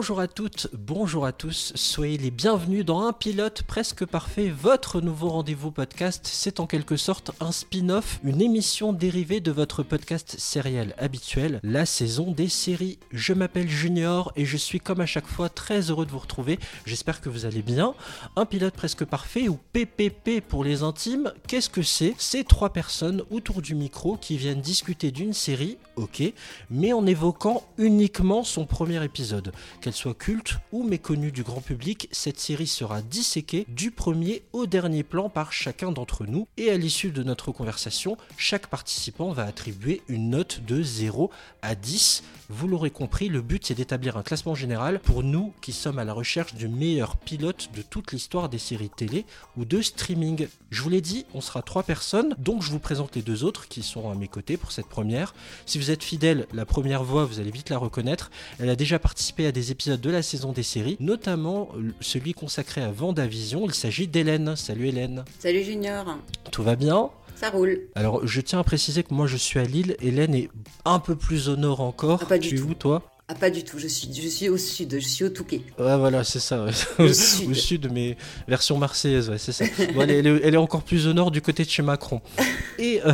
Bonjour 0.00 0.20
à 0.20 0.28
toutes, 0.28 0.68
bonjour 0.72 1.26
à 1.26 1.32
tous, 1.32 1.74
soyez 1.74 2.16
les 2.16 2.30
bienvenus 2.30 2.86
dans 2.86 3.02
Un 3.06 3.12
pilote 3.12 3.64
presque 3.64 4.06
parfait, 4.06 4.48
votre 4.48 5.02
nouveau 5.02 5.28
rendez-vous 5.28 5.70
podcast. 5.70 6.26
C'est 6.26 6.58
en 6.58 6.66
quelque 6.66 6.96
sorte 6.96 7.32
un 7.38 7.52
spin-off, 7.52 8.18
une 8.24 8.40
émission 8.40 8.94
dérivée 8.94 9.40
de 9.40 9.52
votre 9.52 9.82
podcast 9.82 10.36
sériel 10.38 10.94
habituel, 10.96 11.60
la 11.62 11.84
saison 11.84 12.32
des 12.32 12.48
séries. 12.48 12.98
Je 13.12 13.34
m'appelle 13.34 13.68
Junior 13.68 14.32
et 14.36 14.46
je 14.46 14.56
suis 14.56 14.80
comme 14.80 15.02
à 15.02 15.06
chaque 15.06 15.26
fois 15.26 15.50
très 15.50 15.90
heureux 15.90 16.06
de 16.06 16.12
vous 16.12 16.18
retrouver. 16.18 16.58
J'espère 16.86 17.20
que 17.20 17.28
vous 17.28 17.44
allez 17.44 17.60
bien. 17.60 17.92
Un 18.36 18.46
pilote 18.46 18.72
presque 18.72 19.04
parfait 19.04 19.48
ou 19.48 19.58
PPP 19.74 20.40
pour 20.40 20.64
les 20.64 20.82
intimes, 20.82 21.30
qu'est-ce 21.46 21.68
que 21.68 21.82
c'est? 21.82 22.14
C'est 22.16 22.48
trois 22.48 22.72
personnes 22.72 23.22
autour 23.30 23.60
du 23.60 23.74
micro 23.74 24.16
qui 24.16 24.38
viennent 24.38 24.62
discuter 24.62 25.10
d'une 25.10 25.34
série, 25.34 25.76
ok, 25.96 26.22
mais 26.70 26.94
en 26.94 27.04
évoquant 27.04 27.64
uniquement 27.76 28.44
son 28.44 28.64
premier 28.64 29.04
épisode. 29.04 29.52
Qu'elle 29.90 29.96
soit 29.96 30.14
culte 30.14 30.54
ou 30.70 30.84
méconnue 30.84 31.32
du 31.32 31.42
grand 31.42 31.60
public, 31.60 32.08
cette 32.12 32.38
série 32.38 32.68
sera 32.68 33.02
disséquée 33.02 33.66
du 33.66 33.90
premier 33.90 34.44
au 34.52 34.66
dernier 34.66 35.02
plan 35.02 35.28
par 35.28 35.52
chacun 35.52 35.90
d'entre 35.90 36.26
nous 36.26 36.46
et 36.56 36.70
à 36.70 36.76
l'issue 36.76 37.10
de 37.10 37.24
notre 37.24 37.50
conversation, 37.50 38.16
chaque 38.36 38.68
participant 38.68 39.32
va 39.32 39.46
attribuer 39.46 40.02
une 40.06 40.30
note 40.30 40.60
de 40.64 40.80
0 40.80 41.32
à 41.62 41.74
10. 41.74 42.22
Vous 42.52 42.68
l'aurez 42.68 42.90
compris, 42.90 43.28
le 43.28 43.42
but 43.42 43.66
c'est 43.66 43.74
d'établir 43.74 44.16
un 44.16 44.22
classement 44.22 44.54
général 44.54 45.00
pour 45.00 45.24
nous 45.24 45.52
qui 45.60 45.72
sommes 45.72 45.98
à 45.98 46.04
la 46.04 46.12
recherche 46.12 46.54
du 46.54 46.68
meilleur 46.68 47.16
pilote 47.16 47.70
de 47.74 47.82
toute 47.82 48.12
l'histoire 48.12 48.48
des 48.48 48.58
séries 48.58 48.90
télé 48.90 49.24
ou 49.56 49.64
de 49.64 49.82
streaming. 49.82 50.46
Je 50.70 50.82
vous 50.82 50.88
l'ai 50.88 51.00
dit, 51.00 51.26
on 51.34 51.40
sera 51.40 51.62
trois 51.62 51.82
personnes, 51.82 52.36
donc 52.38 52.62
je 52.62 52.70
vous 52.70 52.78
présente 52.78 53.16
les 53.16 53.22
deux 53.22 53.42
autres 53.42 53.66
qui 53.66 53.82
sont 53.82 54.08
à 54.08 54.14
mes 54.14 54.28
côtés 54.28 54.56
pour 54.56 54.70
cette 54.70 54.86
première. 54.86 55.34
Si 55.66 55.78
vous 55.78 55.90
êtes 55.90 56.04
fidèle, 56.04 56.46
la 56.52 56.64
première 56.64 57.02
voix, 57.02 57.24
vous 57.24 57.40
allez 57.40 57.50
vite 57.50 57.70
la 57.70 57.78
reconnaître. 57.78 58.30
Elle 58.60 58.70
a 58.70 58.76
déjà 58.76 59.00
participé 59.00 59.46
à 59.46 59.52
des 59.52 59.70
épisodes 59.70 59.79
de 59.88 60.10
la 60.10 60.22
saison 60.22 60.52
des 60.52 60.62
séries, 60.62 60.96
notamment 61.00 61.70
celui 62.00 62.34
consacré 62.34 62.82
à 62.82 62.90
Vendavision. 62.90 63.64
Il 63.64 63.74
s'agit 63.74 64.06
d'Hélène. 64.06 64.54
Salut 64.56 64.88
Hélène. 64.88 65.24
Salut 65.38 65.62
Junior. 65.62 66.18
Tout 66.50 66.62
va 66.62 66.76
bien? 66.76 67.10
Ça 67.36 67.48
roule. 67.48 67.88
Alors, 67.94 68.26
je 68.26 68.40
tiens 68.42 68.58
à 68.60 68.64
préciser 68.64 69.02
que 69.02 69.14
moi, 69.14 69.26
je 69.26 69.38
suis 69.38 69.58
à 69.58 69.64
Lille. 69.64 69.96
Hélène 70.00 70.34
est 70.34 70.50
un 70.84 70.98
peu 70.98 71.16
plus 71.16 71.48
au 71.48 71.56
nord 71.56 71.80
encore. 71.80 72.20
Ah, 72.22 72.26
pas 72.26 72.38
du 72.38 72.48
tu 72.48 72.54
es 72.56 72.58
tout. 72.58 72.68
où, 72.68 72.74
toi? 72.74 73.02
Ah, 73.30 73.34
pas 73.34 73.50
du 73.50 73.62
tout, 73.64 73.78
je 73.78 73.86
suis, 73.86 74.08
je 74.12 74.28
suis 74.28 74.48
au 74.48 74.56
sud, 74.56 74.92
je 74.98 75.06
suis 75.06 75.24
au 75.24 75.28
Touquet. 75.28 75.62
Ouais, 75.78 75.96
voilà, 75.96 76.24
c'est 76.24 76.40
ça. 76.40 76.64
ouais. 76.64 76.72
Au 76.98 77.04
Au 77.50 77.54
sud. 77.54 77.90
mais 77.92 78.16
version 78.48 78.76
marseillaise, 78.76 79.30
ouais, 79.30 79.38
c'est 79.38 79.52
ça. 79.52 79.64
Bon, 79.94 80.00
elle, 80.02 80.10
est, 80.10 80.18
elle 80.18 80.26
est- 80.26 80.40
elle 80.42 80.54
est 80.54 80.58
encore 80.58 80.82
plus 80.82 81.06
au 81.06 81.12
nord 81.12 81.30
du 81.30 81.40
côté 81.40 81.64
de 81.64 81.70
chez 81.70 81.82
Macron. 81.82 82.20
Et, 82.78 83.02
euh, 83.04 83.12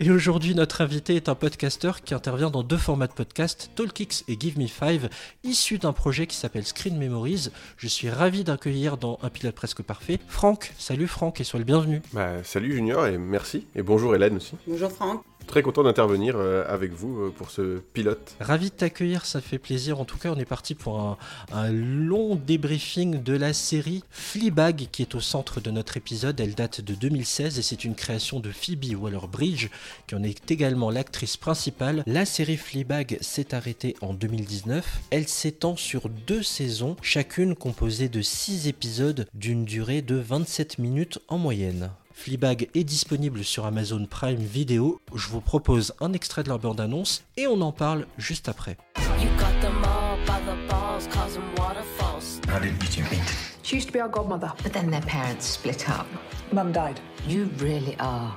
et 0.00 0.10
aujourd'hui, 0.10 0.54
notre 0.54 0.80
invité 0.80 1.14
est 1.14 1.28
un 1.28 1.34
podcasteur 1.34 2.00
qui 2.02 2.14
intervient 2.14 2.48
dans 2.48 2.62
deux 2.62 2.78
formats 2.78 3.06
de 3.06 3.12
podcast, 3.12 3.70
Talkix 3.76 4.24
et 4.28 4.36
Give 4.40 4.58
Me 4.58 4.66
Five, 4.66 5.10
issus 5.44 5.76
d'un 5.76 5.92
projet 5.92 6.26
qui 6.26 6.36
s'appelle 6.36 6.64
Screen 6.64 6.96
Memories. 6.96 7.48
Je 7.76 7.86
suis 7.86 8.08
ravi 8.08 8.44
d'accueillir 8.44 8.96
dans 8.96 9.18
Un 9.22 9.28
pilote 9.28 9.54
presque 9.54 9.82
parfait 9.82 10.20
Franck. 10.26 10.72
Salut 10.78 11.06
Franck 11.06 11.38
et 11.38 11.44
sois 11.44 11.58
le 11.58 11.66
bienvenu. 11.66 12.00
Bah, 12.14 12.42
salut 12.44 12.72
Junior 12.72 13.06
et 13.06 13.18
merci. 13.18 13.66
Et 13.76 13.82
bonjour 13.82 14.14
Hélène 14.14 14.36
aussi. 14.36 14.52
Bonjour 14.66 14.90
Franck. 14.90 15.22
Très 15.46 15.62
content 15.62 15.82
d'intervenir 15.82 16.36
euh, 16.36 16.64
avec 16.68 16.92
vous 16.92 17.18
euh, 17.18 17.30
pour 17.36 17.50
ce 17.50 17.78
pilote. 17.92 18.36
Ravi 18.40 18.70
de 18.70 18.74
t'accueillir, 18.74 19.26
ça 19.26 19.40
fait 19.40 19.58
plaisir. 19.58 20.00
En 20.00 20.04
tout 20.04 20.18
cas, 20.18 20.30
on 20.30 20.38
est 20.38 20.44
parti 20.44 20.74
pour 20.74 21.18
un, 21.52 21.70
long 21.72 22.36
débriefing 22.36 23.22
de 23.22 23.36
la 23.36 23.52
série 23.52 24.02
Fleabag 24.10 24.88
qui 24.90 25.02
est 25.02 25.14
au 25.14 25.20
centre 25.20 25.60
de 25.60 25.70
notre 25.70 25.96
épisode. 25.96 26.38
Elle 26.40 26.54
date 26.54 26.80
de 26.80 26.94
2016 26.94 27.58
et 27.58 27.62
c'est 27.62 27.84
une 27.84 27.94
création 27.94 28.40
de 28.40 28.50
Phoebe 28.50 29.00
Waller-Bridge 29.00 29.68
qui 30.06 30.14
en 30.14 30.22
est 30.22 30.50
également 30.50 30.90
l'actrice 30.90 31.36
principale. 31.36 32.02
La 32.06 32.24
série 32.24 32.56
Fleabag 32.56 33.18
s'est 33.20 33.54
arrêtée 33.54 33.96
en 34.00 34.14
2019. 34.14 35.00
Elle 35.10 35.28
s'étend 35.28 35.76
sur 35.76 36.08
deux 36.08 36.42
saisons, 36.42 36.96
chacune 37.02 37.54
composée 37.54 38.08
de 38.08 38.22
6 38.22 38.68
épisodes 38.68 39.26
d'une 39.34 39.64
durée 39.64 40.02
de 40.02 40.16
27 40.16 40.78
minutes 40.78 41.18
en 41.28 41.38
moyenne. 41.38 41.90
Fleabag 42.14 42.68
est 42.74 42.84
disponible 42.84 43.44
sur 43.44 43.64
Amazon 43.66 44.06
Prime 44.08 44.36
Video. 44.36 45.00
Je 45.14 45.28
vous 45.28 45.40
propose 45.40 45.94
un 46.00 46.12
extrait 46.12 46.42
de 46.42 46.48
leur 46.48 46.58
bande-annonce 46.58 47.22
et 47.36 47.46
on 47.46 47.60
en 47.60 47.72
parle 47.72 48.06
juste 48.18 48.48
après. 48.48 48.76
You 49.20 49.28
got 49.38 49.60
them 49.60 49.82
all 49.84 50.18
by 50.26 50.40
the 50.44 50.56
balls, 50.68 51.06
causing 51.12 51.42
waterfalls. 51.58 52.40
How 52.48 52.58
did 52.58 52.72
you 52.96 53.04
meet? 53.10 53.22
She 53.62 53.76
used 53.76 53.88
to 53.88 53.92
be 53.92 54.00
our 54.00 54.08
godmother. 54.10 54.52
But 54.62 54.72
then 54.72 54.90
their 54.90 55.02
parents 55.02 55.46
split 55.46 55.88
up. 55.88 56.06
Mum 56.52 56.72
died. 56.72 57.00
You 57.26 57.48
really 57.58 57.96
are 57.98 58.36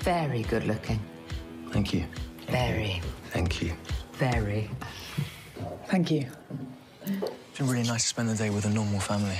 very 0.00 0.42
good 0.42 0.64
looking. 0.66 0.98
Thank 1.70 1.92
you. 1.92 2.04
Very, 2.50 3.00
Thank 3.30 3.62
you. 3.62 3.72
very. 4.18 4.68
Thank 5.86 6.10
you. 6.10 6.26
It's 7.06 7.58
been 7.58 7.68
really 7.68 7.86
nice 7.86 8.02
to 8.02 8.08
spend 8.08 8.28
the 8.28 8.34
day 8.34 8.50
with 8.50 8.64
a 8.64 8.70
normal 8.70 9.00
family. 9.00 9.38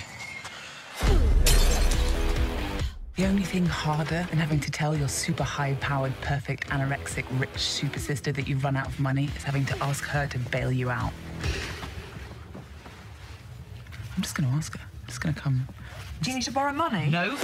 The 3.16 3.26
only 3.26 3.42
thing 3.42 3.66
harder 3.66 4.26
than 4.30 4.38
having 4.38 4.58
to 4.60 4.70
tell 4.70 4.96
your 4.96 5.08
super 5.08 5.42
high 5.42 5.74
powered, 5.80 6.18
perfect, 6.22 6.68
anorexic, 6.68 7.26
rich 7.38 7.58
super 7.58 7.98
sister 7.98 8.32
that 8.32 8.48
you've 8.48 8.64
run 8.64 8.74
out 8.74 8.86
of 8.86 8.98
money 8.98 9.28
is 9.36 9.42
having 9.42 9.66
to 9.66 9.76
ask 9.82 10.04
her 10.04 10.26
to 10.28 10.38
bail 10.38 10.72
you 10.72 10.88
out. 10.88 11.12
I'm 14.16 14.22
just 14.22 14.34
gonna 14.34 14.48
ask 14.48 14.72
her. 14.78 14.80
I'm 14.82 15.06
just 15.08 15.20
gonna 15.20 15.34
come. 15.34 15.68
Do 16.22 16.30
you 16.30 16.36
need 16.36 16.44
to 16.44 16.52
borrow 16.52 16.72
money? 16.72 17.10
No. 17.10 17.36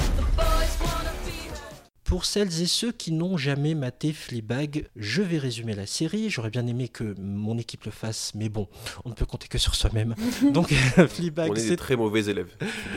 Pour 2.09 2.25
celles 2.25 2.63
et 2.63 2.67
ceux 2.67 2.91
qui 2.91 3.13
n'ont 3.13 3.37
jamais 3.37 3.75
maté 3.75 4.15
Fleabag, 4.15 4.89
je 4.97 5.21
vais 5.21 5.37
résumer 5.37 5.75
la 5.75 5.85
série. 5.85 6.31
J'aurais 6.31 6.49
bien 6.49 6.67
aimé 6.67 6.89
que 6.89 7.15
mon 7.21 7.59
équipe 7.59 7.85
le 7.85 7.91
fasse, 7.91 8.33
mais 8.35 8.49
bon, 8.49 8.67
on 9.05 9.11
ne 9.11 9.15
peut 9.15 9.27
compter 9.27 9.47
que 9.47 9.59
sur 9.59 9.75
soi-même. 9.75 10.15
Donc 10.55 10.69
Fleabag, 10.73 11.51
On 11.51 11.55
est 11.55 11.61
des 11.61 11.69
c'est... 11.69 11.77
très 11.77 11.97
mauvais 11.97 12.25
élèves. 12.25 12.49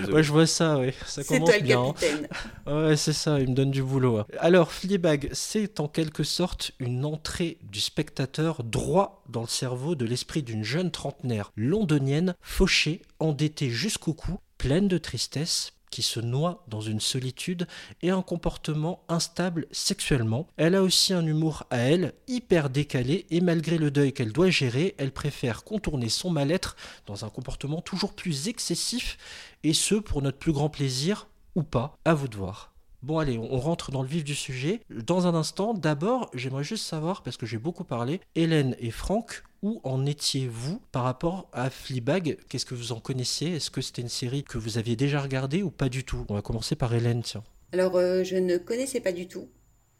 Je. 0.05 0.11
Ouais, 0.11 0.22
vois 0.22 0.47
ça, 0.47 0.77
ouais. 0.77 0.94
Ça 1.05 1.23
C'est 1.23 1.25
commence 1.25 1.49
toi 1.49 1.57
le 1.57 1.63
bien. 1.63 1.81
hein. 1.81 1.94
capitaine. 1.94 2.27
Ouais, 2.67 2.95
c'est 2.95 3.11
ça, 3.11 3.38
il 3.41 3.49
me 3.49 3.53
donne 3.53 3.72
du 3.72 3.83
boulot. 3.83 4.19
hein. 4.19 4.25
Alors, 4.39 4.72
Fleabag, 4.72 5.28
c'est 5.33 5.81
en 5.81 5.89
quelque 5.89 6.23
sorte 6.23 6.72
une 6.79 7.03
entrée 7.03 7.57
du 7.69 7.81
spectateur 7.81 8.63
droit 8.63 9.25
dans 9.28 9.41
le 9.41 9.47
cerveau 9.47 9.95
de 9.95 10.05
l'esprit 10.05 10.41
d'une 10.41 10.63
jeune 10.63 10.89
trentenaire 10.89 11.51
londonienne, 11.57 12.33
fauchée, 12.39 13.01
endettée 13.19 13.69
jusqu'au 13.69 14.13
cou, 14.13 14.39
pleine 14.57 14.88
de 14.88 14.97
tristesse 14.97 15.73
qui 15.91 16.02
se 16.02 16.19
noie 16.19 16.63
dans 16.68 16.81
une 16.81 17.00
solitude 17.00 17.68
et 18.02 18.09
un 18.09 18.24
comportement 18.24 19.03
instable 19.09 19.68
sexuellement. 19.72 20.47
Elle 20.57 20.74
a 20.74 20.81
aussi 20.81 21.13
un 21.13 21.25
humour 21.25 21.66
à 21.69 21.78
elle, 21.78 22.13
hyper 22.28 22.72
décalé, 22.72 23.28
et 23.29 23.41
malgré 23.41 23.78
le 23.78 23.91
deuil 23.91 24.13
qu'elle 24.13 24.31
doit 24.31 24.50
gérer, 24.50 24.96
elle 24.97 25.12
préfère 25.12 25.63
contourner 25.63 26.09
son 26.09 26.31
mal-être 26.31 26.75
dans 27.06 27.25
un 27.25 27.29
comportement 27.29 27.81
toujours 27.81 28.13
plus 28.13 28.47
excessif, 28.47 29.18
et 29.63 29.74
ce 29.74 29.96
pour 29.96 30.22
notre 30.24 30.40
plus 30.40 30.53
grand 30.53 30.69
plaisir, 30.69 31.28
ou 31.53 31.63
pas, 31.63 32.00
à 32.06 32.13
vous 32.13 32.28
de 32.28 32.38
voir. 32.38 32.73
Bon 33.03 33.18
allez, 33.18 33.38
on 33.38 33.59
rentre 33.59 33.91
dans 33.91 34.03
le 34.03 34.08
vif 34.08 34.23
du 34.23 34.35
sujet. 34.35 34.81
Dans 34.91 35.25
un 35.25 35.34
instant, 35.34 35.73
d'abord, 35.73 36.29
j'aimerais 36.35 36.63
juste 36.63 36.85
savoir, 36.85 37.23
parce 37.23 37.35
que 37.35 37.47
j'ai 37.47 37.58
beaucoup 37.58 37.84
parlé, 37.84 38.22
Hélène 38.35 38.75
et 38.79 38.91
Franck, 38.91 39.44
où 39.61 39.79
en 39.83 40.05
étiez-vous 40.05 40.81
par 40.91 41.03
rapport 41.03 41.49
à 41.53 41.69
Fleabag? 41.69 42.38
Qu'est-ce 42.49 42.66
que 42.66 42.75
vous 42.75 42.91
en 42.91 42.99
connaissez? 42.99 43.47
Est-ce 43.47 43.72
que 43.72 43.81
c'était 43.81 44.01
une 44.01 44.09
série 44.09 44.44
que 44.44 44.57
vous 44.57 44.77
aviez 44.77 44.95
déjà 44.95 45.22
regardée 45.22 45.63
ou 45.63 45.72
pas 45.72 45.89
du 45.89 46.03
tout? 46.03 46.25
On 46.29 46.34
va 46.35 46.41
commencer 46.41 46.75
par 46.75 46.93
Hélène, 46.93 47.22
tiens. 47.23 47.43
Alors, 47.73 47.96
euh, 47.97 48.23
je 48.23 48.35
ne 48.37 48.58
connaissais 48.58 48.99
pas 49.02 49.11
du 49.11 49.28
tout. 49.28 49.49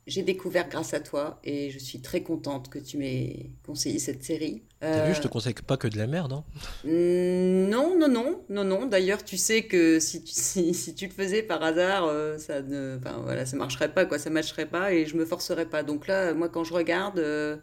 J'ai 0.08 0.24
découvert 0.24 0.68
grâce 0.70 0.94
à 0.94 1.00
toi 1.00 1.40
et 1.44 1.70
je 1.72 1.80
suis 1.80 2.02
très 2.02 2.24
contente 2.24 2.70
que 2.70 2.80
tu 2.80 2.98
m'aies 2.98 3.52
conseillé 3.64 4.00
cette 4.00 4.24
série. 4.24 4.64
T'as 4.92 5.02
Euh, 5.04 5.06
vu, 5.06 5.14
je 5.16 5.22
te 5.22 5.28
conseille 5.28 5.54
pas 5.54 5.78
que 5.78 5.88
de 5.88 5.98
la 5.98 6.08
merde, 6.08 6.34
hein 6.34 6.44
mm, 6.84 7.70
Non, 7.70 7.98
non, 7.98 8.08
non, 8.10 8.46
non, 8.50 8.64
non. 8.64 8.86
D'ailleurs, 8.88 9.24
tu 9.24 9.38
sais 9.38 9.64
que 9.68 10.00
si 10.00 10.24
tu, 10.24 10.34
si, 10.36 10.74
si 10.74 10.96
tu 10.96 11.06
le 11.08 11.12
faisais 11.14 11.44
par 11.44 11.64
hasard, 11.64 12.06
euh, 12.06 12.38
ça 12.38 12.62
ne, 12.62 12.98
enfin 13.00 13.20
voilà, 13.24 13.46
ça 13.46 13.56
marcherait 13.58 13.94
pas, 13.94 14.06
quoi, 14.06 14.20
ça 14.20 14.30
matcherait 14.30 14.66
pas 14.70 14.94
et 14.94 15.06
je 15.06 15.16
me 15.16 15.26
forcerais 15.26 15.68
pas. 15.70 15.84
Donc 15.84 16.08
là, 16.08 16.34
moi, 16.34 16.50
quand 16.50 16.64
je 16.64 16.74
regarde, 16.74 17.20
euh, 17.20 17.58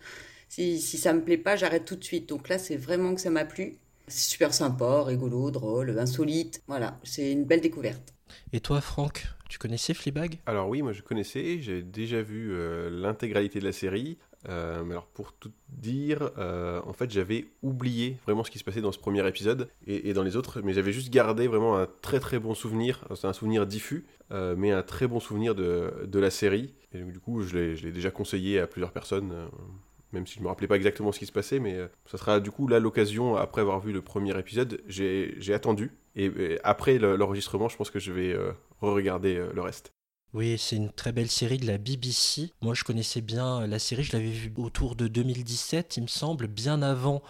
si, 0.59 0.81
si 0.81 0.99
ça 0.99 1.13
me 1.13 1.23
plaît 1.23 1.39
pas, 1.39 1.57
j'arrête 1.57 1.85
tout 1.85 1.97
de 1.97 2.05
suite. 2.05 2.29
Donc 2.29 2.49
là, 2.49 2.59
c'est 2.59 2.77
vraiment 2.77 3.15
que 3.15 3.21
ça 3.21 3.31
m'a 3.31 3.45
plu. 3.45 3.77
C'est 4.09 4.31
super 4.31 4.53
sympa, 4.53 5.05
rigolo, 5.05 5.51
drôle, 5.51 5.97
insolite. 5.99 6.63
Voilà, 6.67 6.99
c'est 7.05 7.31
une 7.31 7.45
belle 7.45 7.61
découverte. 7.61 8.15
Et 8.53 8.61
toi, 8.61 8.81
Franck, 8.81 9.27
tu 9.49 9.59
connaissais 9.59 9.95
Fleabag? 9.95 10.39
Alors 10.47 10.69
oui, 10.69 10.83
moi 10.83 10.93
je 10.93 11.03
connaissais, 11.03 11.61
j'ai 11.61 11.83
déjà 11.83 12.23
vu 12.23 12.53
euh, 12.53 12.91
l'intégralité 12.91 13.61
de 13.61 13.65
la 13.65 13.73
série. 13.73 14.19
Euh, 14.49 14.85
mais 14.85 14.93
alors 14.93 15.07
pour 15.07 15.33
tout 15.33 15.51
dire, 15.69 16.31
euh, 16.39 16.81
en 16.87 16.93
fait 16.93 17.11
j'avais 17.11 17.49
oublié 17.63 18.19
vraiment 18.25 18.45
ce 18.45 18.53
qui 18.53 18.59
se 18.61 18.65
passait 18.65 18.81
dans 18.81 18.93
ce 18.93 18.99
premier 18.99 19.27
épisode 19.27 19.69
et, 19.85 20.09
et 20.09 20.13
dans 20.13 20.23
les 20.23 20.37
autres, 20.37 20.61
mais 20.63 20.73
j'avais 20.75 20.93
juste 20.93 21.11
gardé 21.11 21.49
vraiment 21.49 21.77
un 21.77 21.89
très 22.03 22.21
très 22.21 22.39
bon 22.39 22.55
souvenir, 22.55 23.05
c'est 23.17 23.27
un 23.27 23.33
souvenir 23.33 23.67
diffus, 23.67 24.07
euh, 24.31 24.55
mais 24.57 24.71
un 24.71 24.85
très 24.85 25.09
bon 25.09 25.19
souvenir 25.19 25.57
de, 25.57 26.07
de 26.07 26.19
la 26.21 26.31
série. 26.31 26.73
Et 26.93 27.01
donc, 27.01 27.11
du 27.11 27.19
coup 27.19 27.43
je 27.43 27.57
l'ai 27.57 27.77
je 27.77 27.85
l'ai 27.85 27.93
déjà 27.93 28.13
conseillé 28.13 28.61
à 28.61 28.69
plusieurs 28.69 28.93
personnes, 28.93 29.33
euh, 29.33 29.49
même 30.13 30.27
si 30.27 30.39
je 30.39 30.43
me 30.43 30.49
rappelais 30.49 30.67
pas 30.69 30.77
exactement 30.77 31.13
ce 31.13 31.19
qui 31.19 31.27
se 31.27 31.33
passait, 31.33 31.59
mais 31.59 31.75
euh, 31.75 31.89
ça 32.07 32.19
sera 32.19 32.41
du 32.41 32.51
coup 32.51 32.67
là 32.69 32.79
l'occasion, 32.81 33.37
après 33.37 33.61
avoir 33.61 33.81
vu 33.81 33.93
le 33.93 34.03
premier 34.03 34.37
épisode, 34.39 34.83
j'ai 34.87 35.53
attendu, 35.55 35.93
et, 36.17 36.31
après 36.65 36.99
le- 36.99 37.17
l'enregistrement 37.17 37.69
je 37.69 37.77
pense 37.77 37.91
que 37.91 37.99
je 37.99 38.13
vais 38.13 38.33
euh, 38.33 38.53
re-regarder 38.81 39.37
euh, 39.37 39.53
le 39.55 39.63
reste. 39.63 39.93
Oui, 40.35 40.59
c'est 40.59 40.77
une 40.77 40.93
très 40.93 41.13
belle 41.13 41.31
série 41.31 41.57
de 41.57 41.67
la 41.67 41.79
BBC. 41.79 42.53
Moi, 42.61 42.75
je 42.75 42.85
connaissais 42.85 43.23
bien 43.23 43.67
la 43.67 43.79
série, 43.79 44.03
je 44.05 44.13
l'avais 44.13 44.31
vue 44.31 44.53
autour 44.59 44.95
de 44.95 45.09
2017, 45.09 45.97
il 45.97 46.03
me 46.03 46.07
semble, 46.07 46.47
bien 46.47 46.83
avant 46.83 47.23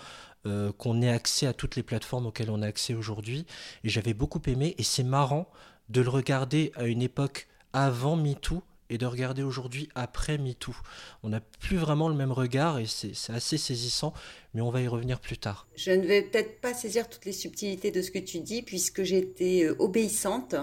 qu'on 0.79 1.03
ait 1.03 1.11
accès 1.11 1.47
à 1.47 1.53
toutes 1.53 1.77
les 1.77 1.83
plateformes 1.83 2.27
auxquelles 2.27 2.51
on 2.51 2.63
a 2.63 2.67
accès 2.67 2.95
aujourd'hui. 2.95 3.45
Et 3.85 3.89
j'avais 3.91 4.15
beaucoup 4.15 4.41
aimé. 4.47 4.75
Et 4.79 4.83
c'est 4.83 5.03
marrant 5.05 5.49
de 5.91 6.01
le 6.01 6.09
regarder 6.09 6.73
à 6.75 6.87
une 6.87 7.03
époque 7.03 7.49
avant 7.75 8.17
MeToo 8.17 8.63
et 8.90 8.99
de 8.99 9.06
regarder 9.06 9.43
aujourd'hui 9.43 9.88
après 9.94 10.38
MeToo. 10.38 10.75
On 11.23 11.31
n'a 11.31 11.40
plus 11.40 11.76
vraiment 11.76 12.08
le 12.08 12.14
même 12.14 12.32
regard 12.32 12.79
et 12.79 12.87
c'est 12.87 13.32
assez 13.32 13.58
saisissant, 13.58 14.12
mais 14.55 14.61
on 14.61 14.70
va 14.70 14.81
y 14.81 14.88
revenir 14.88 15.20
plus 15.20 15.38
tard. 15.38 15.67
Je 15.76 15.90
ne 15.90 16.06
vais 16.06 16.23
peut-être 16.23 16.61
pas 16.61 16.75
saisir 16.75 17.08
toutes 17.08 17.25
les 17.25 17.32
subtilités 17.32 17.90
de 17.90 18.02
ce 18.02 18.11
que 18.11 18.19
tu 18.19 18.40
dis, 18.40 18.62
puisque 18.62 19.02
j'étais 19.02 19.64
euh, 19.64 19.76
obéissante. 19.79 20.55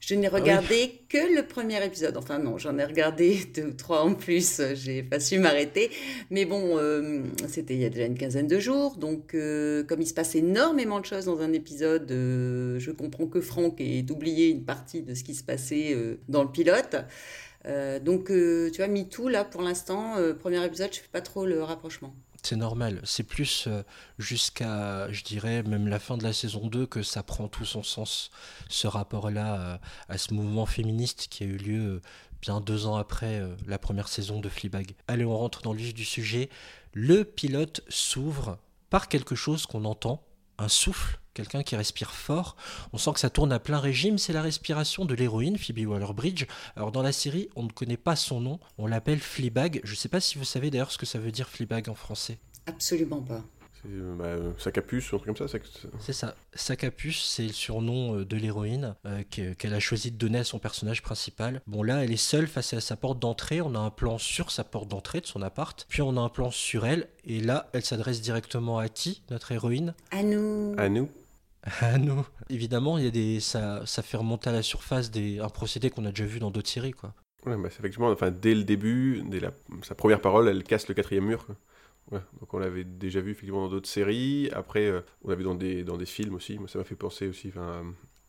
Je 0.00 0.14
n'ai 0.14 0.28
regardé 0.28 1.02
que 1.10 1.36
le 1.36 1.46
premier 1.46 1.84
épisode. 1.84 2.16
Enfin 2.16 2.38
non, 2.38 2.56
j'en 2.56 2.78
ai 2.78 2.84
regardé 2.84 3.38
deux 3.54 3.66
ou 3.66 3.72
trois 3.72 4.02
en 4.02 4.14
plus. 4.14 4.60
J'ai 4.74 5.02
pas 5.02 5.20
su 5.20 5.38
m'arrêter. 5.38 5.90
Mais 6.30 6.46
bon, 6.46 6.78
euh, 6.78 7.22
c'était 7.48 7.74
il 7.74 7.80
y 7.80 7.84
a 7.84 7.90
déjà 7.90 8.06
une 8.06 8.16
quinzaine 8.16 8.46
de 8.46 8.58
jours. 8.58 8.96
Donc, 8.96 9.34
euh, 9.34 9.84
comme 9.84 10.00
il 10.00 10.06
se 10.06 10.14
passe 10.14 10.34
énormément 10.34 11.00
de 11.00 11.04
choses 11.04 11.26
dans 11.26 11.40
un 11.42 11.52
épisode, 11.52 12.10
euh, 12.10 12.78
je 12.78 12.90
comprends 12.90 13.26
que 13.26 13.42
Franck 13.42 13.80
ait 13.80 14.10
oublié 14.10 14.48
une 14.48 14.64
partie 14.64 15.02
de 15.02 15.14
ce 15.14 15.22
qui 15.22 15.34
se 15.34 15.44
passait 15.44 15.94
dans 16.28 16.42
le 16.42 16.50
pilote. 16.50 16.96
Euh, 17.66 17.98
donc, 18.00 18.30
euh, 18.30 18.70
tu 18.70 18.78
vois, 18.78 18.88
MeToo, 18.88 19.28
là, 19.28 19.44
pour 19.44 19.62
l'instant, 19.62 20.16
euh, 20.16 20.34
premier 20.34 20.64
épisode, 20.64 20.92
je 20.92 21.00
fais 21.00 21.08
pas 21.08 21.20
trop 21.20 21.46
le 21.46 21.62
rapprochement. 21.62 22.14
C'est 22.42 22.56
normal, 22.56 23.02
c'est 23.04 23.22
plus 23.22 23.68
jusqu'à, 24.18 25.12
je 25.12 25.22
dirais, 25.24 25.62
même 25.62 25.88
la 25.88 25.98
fin 25.98 26.16
de 26.16 26.22
la 26.22 26.32
saison 26.32 26.68
2 26.68 26.86
que 26.86 27.02
ça 27.02 27.22
prend 27.22 27.48
tout 27.48 27.66
son 27.66 27.82
sens, 27.82 28.30
ce 28.70 28.86
rapport-là 28.86 29.78
à 30.08 30.16
ce 30.16 30.32
mouvement 30.32 30.64
féministe 30.64 31.26
qui 31.28 31.44
a 31.44 31.46
eu 31.46 31.58
lieu 31.58 32.00
bien 32.40 32.62
deux 32.62 32.86
ans 32.86 32.96
après 32.96 33.42
la 33.66 33.78
première 33.78 34.08
saison 34.08 34.40
de 34.40 34.48
Fleabag. 34.48 34.94
Allez, 35.06 35.26
on 35.26 35.36
rentre 35.36 35.60
dans 35.60 35.74
le 35.74 35.80
vif 35.80 35.92
du 35.92 36.06
sujet. 36.06 36.48
Le 36.94 37.24
pilote 37.24 37.82
s'ouvre 37.90 38.56
par 38.88 39.08
quelque 39.08 39.34
chose 39.34 39.66
qu'on 39.66 39.84
entend, 39.84 40.24
un 40.60 40.68
souffle, 40.68 41.18
quelqu'un 41.34 41.62
qui 41.62 41.76
respire 41.76 42.12
fort. 42.12 42.56
On 42.92 42.98
sent 42.98 43.12
que 43.14 43.20
ça 43.20 43.30
tourne 43.30 43.52
à 43.52 43.58
plein 43.58 43.78
régime, 43.78 44.18
c'est 44.18 44.32
la 44.32 44.42
respiration 44.42 45.04
de 45.04 45.14
l'héroïne, 45.14 45.58
Phoebe 45.58 45.86
Waller-Bridge. 45.88 46.46
Alors 46.76 46.92
dans 46.92 47.02
la 47.02 47.12
série, 47.12 47.48
on 47.56 47.64
ne 47.64 47.70
connaît 47.70 47.96
pas 47.96 48.16
son 48.16 48.40
nom, 48.40 48.60
on 48.78 48.86
l'appelle 48.86 49.20
Fleabag. 49.20 49.80
Je 49.84 49.92
ne 49.92 49.96
sais 49.96 50.08
pas 50.08 50.20
si 50.20 50.38
vous 50.38 50.44
savez 50.44 50.70
d'ailleurs 50.70 50.92
ce 50.92 50.98
que 50.98 51.06
ça 51.06 51.18
veut 51.18 51.32
dire 51.32 51.48
Fleabag 51.48 51.88
en 51.88 51.94
français. 51.94 52.38
Absolument 52.66 53.22
pas. 53.22 53.42
C'est 53.82 54.16
bah, 54.18 54.36
sa 54.58 54.70
capuce 54.72 55.10
ou 55.12 55.16
un 55.16 55.18
truc 55.20 55.36
comme 55.36 55.48
ça. 55.48 55.58
C'est 55.98 56.12
ça. 56.12 56.34
Sa 56.54 56.76
capuce, 56.76 57.24
c'est 57.24 57.44
le 57.46 57.52
surnom 57.52 58.16
euh, 58.18 58.24
de 58.24 58.36
l'héroïne 58.36 58.94
euh, 59.06 59.22
que- 59.30 59.54
qu'elle 59.54 59.72
a 59.74 59.80
choisi 59.80 60.10
de 60.10 60.16
donner 60.18 60.38
à 60.40 60.44
son 60.44 60.58
personnage 60.58 61.02
principal. 61.02 61.62
Bon, 61.66 61.82
là, 61.82 62.04
elle 62.04 62.12
est 62.12 62.16
seule 62.16 62.46
face 62.46 62.74
à 62.74 62.80
sa 62.80 62.96
porte 62.96 63.18
d'entrée. 63.18 63.60
On 63.60 63.74
a 63.74 63.78
un 63.78 63.90
plan 63.90 64.18
sur 64.18 64.50
sa 64.50 64.64
porte 64.64 64.88
d'entrée 64.88 65.20
de 65.20 65.26
son 65.26 65.40
appart. 65.42 65.86
Puis 65.88 66.02
on 66.02 66.16
a 66.16 66.20
un 66.20 66.28
plan 66.28 66.50
sur 66.50 66.84
elle. 66.86 67.08
Et 67.24 67.40
là, 67.40 67.68
elle 67.72 67.84
s'adresse 67.84 68.20
directement 68.20 68.78
à 68.78 68.88
qui, 68.88 69.22
notre 69.30 69.52
héroïne? 69.52 69.94
À 70.10 70.22
nous. 70.22 70.74
À 70.76 70.88
nous. 70.88 71.08
À 71.80 71.98
nous. 71.98 72.26
Évidemment, 72.48 72.96
il 72.96 73.04
y 73.04 73.08
a 73.08 73.10
des, 73.10 73.38
ça, 73.38 73.82
ça 73.84 74.02
fait 74.02 74.16
remonter 74.16 74.48
à 74.48 74.52
la 74.52 74.62
surface 74.62 75.10
des, 75.10 75.40
un 75.40 75.50
procédé 75.50 75.90
qu'on 75.90 76.06
a 76.06 76.10
déjà 76.10 76.24
vu 76.24 76.38
dans 76.38 76.50
d'autres 76.50 76.70
séries, 76.70 76.92
quoi. 76.92 77.12
Ouais, 77.44 77.54
bah, 77.56 77.68
c'est 77.70 77.80
effectivement, 77.80 78.08
enfin, 78.10 78.30
dès 78.30 78.54
le 78.54 78.64
début, 78.64 79.22
dès 79.26 79.40
la- 79.40 79.52
sa 79.82 79.94
première 79.94 80.22
parole, 80.22 80.48
elle 80.48 80.62
casse 80.64 80.88
le 80.88 80.94
quatrième 80.94 81.24
mur. 81.26 81.44
quoi. 81.44 81.54
Ouais, 82.12 82.20
donc 82.40 82.52
on 82.54 82.58
l'avait 82.58 82.84
déjà 82.84 83.20
vu 83.20 83.30
effectivement 83.32 83.62
dans 83.62 83.68
d'autres 83.70 83.88
séries. 83.88 84.50
Après, 84.52 84.86
euh, 84.86 85.00
on 85.24 85.30
l'a 85.30 85.36
vu 85.36 85.44
dans 85.44 85.54
des, 85.54 85.84
dans 85.84 85.96
des 85.96 86.06
films 86.06 86.34
aussi. 86.34 86.58
Moi, 86.58 86.68
ça 86.68 86.78
m'a 86.78 86.84
fait 86.84 86.96
penser 86.96 87.28
aussi 87.28 87.52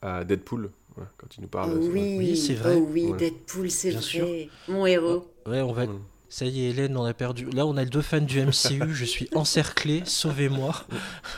à 0.02 0.24
Deadpool, 0.24 0.72
ouais, 0.98 1.06
quand 1.18 1.36
il 1.38 1.42
nous 1.42 1.48
parle. 1.48 1.72
Oh 1.78 1.82
c'est 1.82 1.90
vrai. 1.90 2.00
oui, 2.00 2.16
Oui, 2.18 2.36
c'est 2.36 2.54
vrai. 2.56 2.76
Oh 2.78 2.88
oui, 2.92 3.06
Ouais. 3.08 3.18
Deadpool, 3.18 3.72
c'est 3.72 3.92
vrai. 3.92 4.02
sûr. 4.02 4.28
Mon 4.68 4.86
héros. 4.86 5.26
Ouais, 5.48 5.62
on 5.62 5.74
va. 5.74 5.86
Ça 6.32 6.46
y 6.46 6.62
est, 6.62 6.70
Hélène, 6.70 6.96
on 6.96 7.04
a 7.04 7.14
perdu. 7.14 7.50
Là, 7.52 7.66
on 7.66 7.76
a 7.76 7.84
deux 7.84 8.02
fans 8.02 8.22
du 8.22 8.42
MCU. 8.42 8.94
je 8.94 9.04
suis 9.04 9.28
encerclé. 9.36 10.02
Sauvez-moi. 10.06 10.74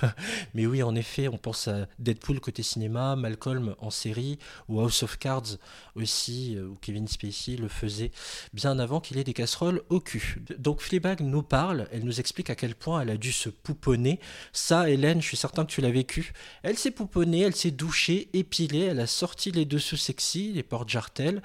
Mais 0.54 0.68
oui, 0.68 0.84
en 0.84 0.94
effet, 0.94 1.28
on 1.28 1.38
pense 1.40 1.68
à 1.68 1.88
Deadpool 1.98 2.40
côté 2.40 2.62
cinéma, 2.62 3.16
Malcolm 3.16 3.74
en 3.80 3.90
série, 3.90 4.38
ou 4.70 4.80
House 4.80 5.02
of 5.02 5.18
Cards 5.18 5.58
aussi, 5.96 6.56
euh, 6.56 6.68
où 6.68 6.76
Kevin 6.80 7.08
Spacey 7.08 7.56
le 7.56 7.70
faisait 7.70 8.12
bien 8.54 8.78
avant 8.78 9.00
qu'il 9.00 9.18
ait 9.18 9.24
des 9.24 9.34
casseroles 9.34 9.82
au 9.90 10.00
cul. 10.00 10.44
Donc 10.60 10.80
Fleabag 10.80 11.22
nous 11.22 11.42
parle, 11.42 11.88
elle 11.92 12.04
nous 12.04 12.20
explique 12.20 12.52
à 12.52 12.56
quel 12.56 12.76
point 12.76 13.02
elle 13.02 13.10
a 13.10 13.18
dû 13.18 13.32
se 13.32 13.50
pouponner. 13.50 14.20
Ça, 14.52 14.92
Hélène, 14.92 15.24
je 15.24 15.28
suis 15.28 15.38
certain 15.38 15.66
que 15.66 15.72
tu 15.72 15.82
l'as 15.82 15.90
vécu. 15.90 16.34
Elle 16.62 16.78
s'est 16.78 16.92
pouponnée, 16.92 17.42
elle 17.42 17.56
s'est 17.56 17.72
douchée, 17.72 18.30
épilée, 18.34 18.82
elle 18.82 19.00
a 19.00 19.08
sorti 19.08 19.50
les 19.50 19.66
dessous 19.66 19.98
sexy, 19.98 20.52
les 20.54 20.62
portes 20.62 20.90
jartelles. 20.90 21.42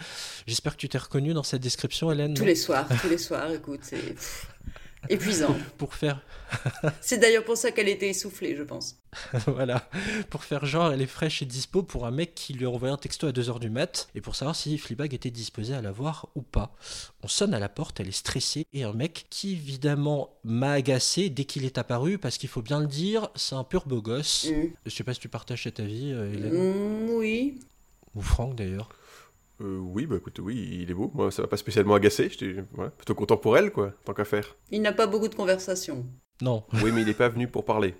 J'espère 0.46 0.74
que 0.74 0.80
tu 0.80 0.90
t'es 0.90 0.98
reconnue 0.98 1.32
dans 1.32 1.42
cette 1.42 1.62
description, 1.62 2.12
Hélène. 2.12 2.34
Tous 2.34 2.44
les 2.44 2.54
soirs, 2.54 2.86
tous 3.00 3.08
les 3.08 3.16
soirs, 3.16 3.37
écoute, 3.54 3.80
c'est 3.82 4.14
épuisant. 5.08 5.56
Pour 5.78 5.94
faire 5.94 6.20
C'est 7.00 7.18
d'ailleurs 7.18 7.44
pour 7.44 7.56
ça 7.58 7.70
qu'elle 7.72 7.88
était 7.88 8.08
essoufflée, 8.08 8.56
je 8.56 8.62
pense. 8.62 8.96
voilà, 9.46 9.88
pour 10.30 10.44
faire 10.44 10.64
genre 10.66 10.92
elle 10.92 11.02
est 11.02 11.06
fraîche 11.06 11.40
et 11.42 11.44
dispo 11.46 11.82
pour 11.82 12.06
un 12.06 12.10
mec 12.10 12.34
qui 12.34 12.52
lui 12.54 12.64
a 12.66 12.70
envoyé 12.70 12.92
un 12.92 12.96
texto 12.96 13.26
à 13.26 13.30
2h 13.32 13.58
du 13.60 13.68
mat 13.70 14.08
et 14.14 14.20
pour 14.22 14.34
savoir 14.34 14.56
si 14.56 14.76
Fleabag 14.78 15.12
était 15.14 15.30
disposé 15.30 15.74
à 15.74 15.82
la 15.82 15.92
voir 15.92 16.28
ou 16.34 16.42
pas. 16.42 16.74
On 17.22 17.28
sonne 17.28 17.52
à 17.54 17.58
la 17.58 17.68
porte, 17.68 18.00
elle 18.00 18.08
est 18.08 18.12
stressée 18.12 18.66
et 18.72 18.84
un 18.84 18.92
mec 18.94 19.26
qui 19.30 19.52
évidemment 19.52 20.30
m'a 20.44 20.72
agacé 20.72 21.28
dès 21.30 21.44
qu'il 21.44 21.64
est 21.66 21.76
apparu 21.78 22.16
parce 22.18 22.38
qu'il 22.38 22.48
faut 22.48 22.62
bien 22.62 22.80
le 22.80 22.86
dire, 22.86 23.28
c'est 23.34 23.54
un 23.54 23.64
pur 23.64 23.86
beau 23.86 24.00
gosse. 24.02 24.46
Mm. 24.50 24.68
Je 24.86 24.90
sais 24.90 25.04
pas 25.04 25.12
si 25.14 25.20
tu 25.20 25.28
partages 25.28 25.62
cet 25.64 25.80
avis, 25.80 26.12
euh, 26.12 26.32
Hélène, 26.32 27.06
Mm, 27.06 27.10
oui. 27.10 27.60
ou 28.14 28.22
Franck 28.22 28.56
d'ailleurs. 28.56 28.88
Euh, 29.60 29.78
oui, 29.78 30.06
bah 30.06 30.16
écoute, 30.16 30.38
oui, 30.40 30.78
il 30.82 30.90
est 30.90 30.94
beau. 30.94 31.10
Moi, 31.14 31.30
ça 31.30 31.42
m'a 31.42 31.48
pas 31.48 31.56
spécialement 31.56 31.94
agacé. 31.94 32.28
J'étais 32.30 32.62
voilà, 32.72 32.90
plutôt 32.90 33.14
content 33.14 33.36
pour 33.36 33.56
elle, 33.58 33.72
quoi, 33.72 33.92
tant 34.04 34.14
qu'à 34.14 34.24
faire. 34.24 34.56
Il 34.70 34.82
n'a 34.82 34.92
pas 34.92 35.06
beaucoup 35.06 35.28
de 35.28 35.34
conversation. 35.34 36.06
Non, 36.42 36.64
Oui, 36.82 36.92
mais 36.92 37.02
il 37.02 37.08
est 37.08 37.14
pas 37.14 37.28
venu 37.28 37.48
pour 37.48 37.64
parler. 37.64 37.94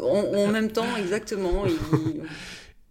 En, 0.00 0.04
en 0.36 0.48
même 0.48 0.70
temps, 0.70 0.96
exactement. 0.96 1.64
il- 1.66 2.22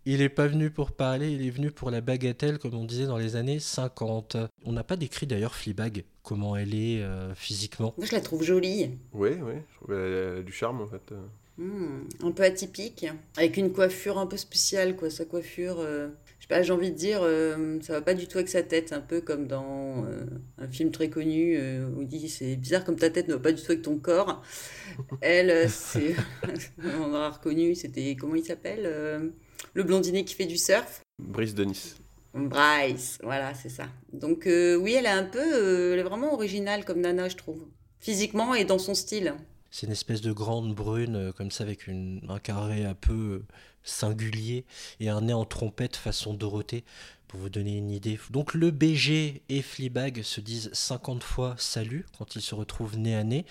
il 0.08 0.22
est 0.24 0.30
pas 0.30 0.48
venu 0.48 0.72
pour 0.72 0.94
parler, 0.94 1.32
il 1.32 1.46
est 1.46 1.52
venu 1.52 1.70
pour 1.70 1.92
la 1.92 2.02
bagatelle 2.02 2.58
comme 2.58 2.74
on 2.74 2.86
disait 2.86 3.06
dans 3.06 3.18
les 3.20 3.36
années 3.36 3.60
50. 3.60 4.36
On 4.66 4.72
n'a 4.72 4.84
pas 4.84 4.96
décrit 4.98 5.28
d'ailleurs 5.28 5.54
Fleabag, 5.54 6.06
comment 6.24 6.56
elle 6.56 6.74
est 6.74 7.04
euh, 7.04 7.36
physiquement. 7.36 7.94
Moi, 7.98 8.08
je 8.08 8.14
la 8.16 8.22
trouve 8.22 8.42
jolie. 8.42 8.90
Oui, 9.14 9.30
oui, 9.40 9.54
je 9.70 9.76
trouve 9.76 9.88
qu'elle 9.96 10.38
a 10.40 10.42
du 10.42 10.52
charme, 10.52 10.82
en 10.82 10.88
fait. 10.88 11.14
Hmm, 11.60 12.08
un 12.24 12.32
peu 12.32 12.42
atypique, 12.44 13.06
avec 13.38 13.58
une 13.58 13.72
coiffure 13.72 14.18
un 14.18 14.26
peu 14.26 14.38
spéciale, 14.38 14.96
quoi. 14.96 15.12
Sa 15.12 15.26
coiffure, 15.26 15.76
euh, 15.80 16.08
pas, 16.52 16.62
j'ai 16.64 16.72
envie 16.74 16.92
de 16.92 16.96
dire, 16.96 17.22
euh, 17.24 17.80
ça 17.82 17.94
va 17.94 18.02
pas 18.02 18.14
du 18.14 18.28
tout 18.28 18.38
avec 18.38 18.50
sa 18.50 18.62
tête, 18.64 18.94
un 18.94 19.02
peu 19.02 19.22
comme 19.22 19.48
dans 19.48 20.06
euh, 20.06 20.26
un 20.58 20.68
film 20.68 20.92
très 20.92 21.10
connu 21.10 21.56
euh, 21.58 21.88
où 21.96 22.02
il 22.04 22.08
dit 22.08 22.30
c'est 22.30 22.56
bizarre 22.58 22.84
comme 22.84 22.98
ta 22.98 23.10
tête 23.10 23.28
ne 23.28 23.34
va 23.34 23.40
pas 23.40 23.52
du 23.52 23.62
tout 23.62 23.72
avec 23.72 23.82
ton 23.84 23.98
corps. 23.98 24.42
Elle, 25.22 25.50
euh, 25.50 25.66
c'est, 25.70 26.16
on 27.00 27.10
aura 27.10 27.32
reconnu, 27.32 27.74
c'était 27.76 28.16
comment 28.16 28.36
il 28.36 28.44
s'appelle, 28.46 28.82
euh, 28.86 29.30
le 29.74 29.84
blondinet 29.84 30.24
qui 30.26 30.36
fait 30.36 30.46
du 30.46 30.58
surf. 30.58 31.02
Brice 31.20 31.56
de 31.56 31.64
Nice. 31.64 31.96
Bryce, 32.34 33.18
voilà, 33.24 33.54
c'est 33.54 33.70
ça. 33.70 33.88
Donc 34.14 34.48
euh, 34.48 34.76
oui, 34.76 34.94
elle 34.94 35.06
est 35.06 35.10
un 35.10 35.24
peu, 35.26 35.40
euh, 35.42 35.94
elle 35.94 36.00
est 36.00 36.04
vraiment 36.04 36.34
originale 36.34 36.86
comme 36.86 37.02
Nana, 37.02 37.28
je 37.30 37.36
trouve, 37.36 37.66
physiquement 38.00 38.54
et 38.56 38.64
dans 38.66 38.80
son 38.80 38.94
style. 38.94 39.34
C'est 39.70 39.86
une 39.88 39.94
espèce 39.94 40.20
de 40.22 40.32
grande 40.34 40.76
brune, 40.76 41.32
comme 41.38 41.50
ça, 41.52 41.64
avec 41.64 41.88
une- 41.88 42.22
un 42.28 42.40
carré 42.40 42.84
un 42.84 42.94
peu 42.94 43.14
euh, 43.14 43.46
singulier 43.84 44.66
et 45.00 45.10
un 45.10 45.22
nez 45.22 45.34
en 45.34 45.46
trompette 45.46 45.96
façon 45.96 46.34
Dorothée, 46.34 46.84
pour 47.28 47.40
vous 47.40 47.50
donner 47.50 47.78
une 47.78 47.92
idée. 47.92 48.20
Donc 48.30 48.54
le 48.54 48.72
BG 48.72 49.42
et 49.48 49.62
Fleabag 49.62 50.22
se 50.22 50.42
disent 50.42 50.70
50 50.74 51.24
fois 51.24 51.56
salut 51.58 52.06
quand 52.18 52.36
ils 52.36 52.42
se 52.42 52.56
retrouvent 52.56 52.98
nez 52.98 53.16
à 53.16 53.24
nez. 53.24 53.46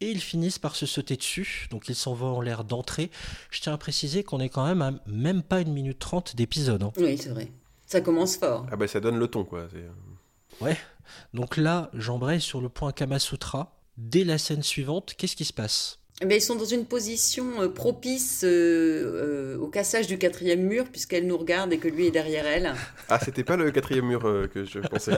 Et 0.00 0.10
ils 0.10 0.20
finissent 0.20 0.58
par 0.58 0.76
se 0.76 0.84
sauter 0.84 1.16
dessus, 1.16 1.68
donc 1.70 1.88
ils 1.88 1.94
s'en 1.94 2.12
vont 2.12 2.36
en 2.36 2.40
l'air 2.42 2.64
d'entrée. 2.64 3.10
Je 3.50 3.60
tiens 3.62 3.72
à 3.72 3.78
préciser 3.78 4.22
qu'on 4.24 4.40
est 4.40 4.50
quand 4.50 4.66
même 4.66 4.82
à 4.82 4.92
même 5.06 5.42
pas 5.42 5.62
une 5.62 5.72
minute 5.72 5.98
trente 5.98 6.36
d'épisode. 6.36 6.82
hein. 6.82 6.92
Oui, 6.98 7.16
c'est 7.16 7.30
vrai. 7.30 7.50
Ça 7.86 8.00
commence 8.02 8.36
fort. 8.36 8.66
Ah 8.70 8.76
bah 8.76 8.86
ça 8.88 9.00
donne 9.00 9.18
le 9.18 9.26
ton, 9.26 9.44
quoi. 9.44 9.66
c'est, 9.72 9.78
euh, 9.78 9.90
Ouais. 10.60 10.76
Donc 11.34 11.56
là, 11.56 11.90
j'embraye 11.94 12.40
sur 12.40 12.60
le 12.60 12.68
point 12.68 12.92
Kamasutra. 12.92 13.72
Dès 13.96 14.24
la 14.24 14.36
scène 14.38 14.62
suivante, 14.62 15.14
qu'est-ce 15.16 15.34
qui 15.36 15.44
se 15.46 15.52
passe? 15.54 15.98
Eh 16.22 16.24
ben, 16.24 16.36
ils 16.36 16.40
sont 16.40 16.54
dans 16.54 16.64
une 16.64 16.86
position 16.86 17.60
euh, 17.60 17.68
propice 17.68 18.42
euh, 18.42 18.48
euh, 18.48 19.58
au 19.58 19.68
cassage 19.68 20.06
du 20.06 20.16
quatrième 20.16 20.62
mur, 20.62 20.86
puisqu'elle 20.90 21.26
nous 21.26 21.36
regarde 21.36 21.74
et 21.74 21.78
que 21.78 21.88
lui 21.88 22.06
est 22.06 22.10
derrière 22.10 22.46
elle. 22.46 22.72
Ah, 23.10 23.18
c'était 23.22 23.44
pas 23.44 23.56
le 23.56 23.70
quatrième 23.70 24.06
mur 24.06 24.24
euh, 24.24 24.46
que 24.46 24.64
je 24.64 24.78
pensais. 24.78 25.12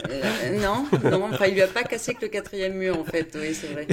Non, 0.59 0.85
non, 1.09 1.23
enfin, 1.31 1.45
il 1.45 1.53
lui 1.53 1.61
a 1.61 1.67
pas 1.67 1.83
cassé 1.83 2.13
que 2.15 2.23
le 2.23 2.27
quatrième 2.27 2.73
mur, 2.73 2.99
en 2.99 3.05
fait, 3.05 3.33
oui, 3.39 3.53
c'est 3.53 3.67
vrai. 3.67 3.87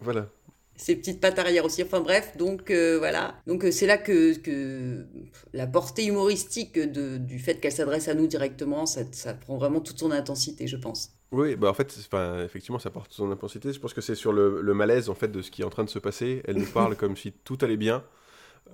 Voilà. 0.00 0.26
Ses 0.74 0.96
petites 0.96 1.20
pattes 1.20 1.38
arrière 1.38 1.64
aussi, 1.64 1.84
enfin 1.84 2.00
bref, 2.00 2.36
donc 2.36 2.72
voilà. 2.72 3.34
Donc 3.46 3.66
c'est 3.70 3.86
là 3.86 3.98
que, 3.98 4.36
que 4.38 5.06
la 5.52 5.66
portée 5.66 6.06
humoristique 6.06 6.78
de, 6.78 7.18
du 7.18 7.38
fait 7.38 7.60
qu'elle 7.60 7.70
s'adresse 7.70 8.08
à 8.08 8.14
nous 8.14 8.26
directement, 8.26 8.86
ça, 8.86 9.02
ça 9.12 9.34
prend 9.34 9.58
vraiment 9.58 9.80
toute 9.80 9.98
son 9.98 10.10
intensité, 10.10 10.66
je 10.66 10.78
pense. 10.78 11.12
Oui, 11.32 11.54
bah 11.54 11.70
en 11.70 11.74
fait, 11.74 11.96
enfin, 12.06 12.42
effectivement, 12.42 12.80
ça 12.80 12.90
porte 12.90 13.12
son 13.12 13.30
intensité. 13.30 13.72
Je 13.72 13.78
pense 13.78 13.94
que 13.94 14.00
c'est 14.00 14.16
sur 14.16 14.32
le, 14.32 14.60
le 14.60 14.74
malaise 14.74 15.08
en 15.08 15.14
fait 15.14 15.28
de 15.28 15.42
ce 15.42 15.50
qui 15.52 15.62
est 15.62 15.64
en 15.64 15.70
train 15.70 15.84
de 15.84 15.88
se 15.90 16.00
passer. 16.00 16.42
Elle 16.44 16.56
nous 16.56 16.66
parle 16.66 16.96
comme 16.96 17.16
si 17.16 17.30
tout 17.32 17.56
allait 17.60 17.76
bien, 17.76 18.02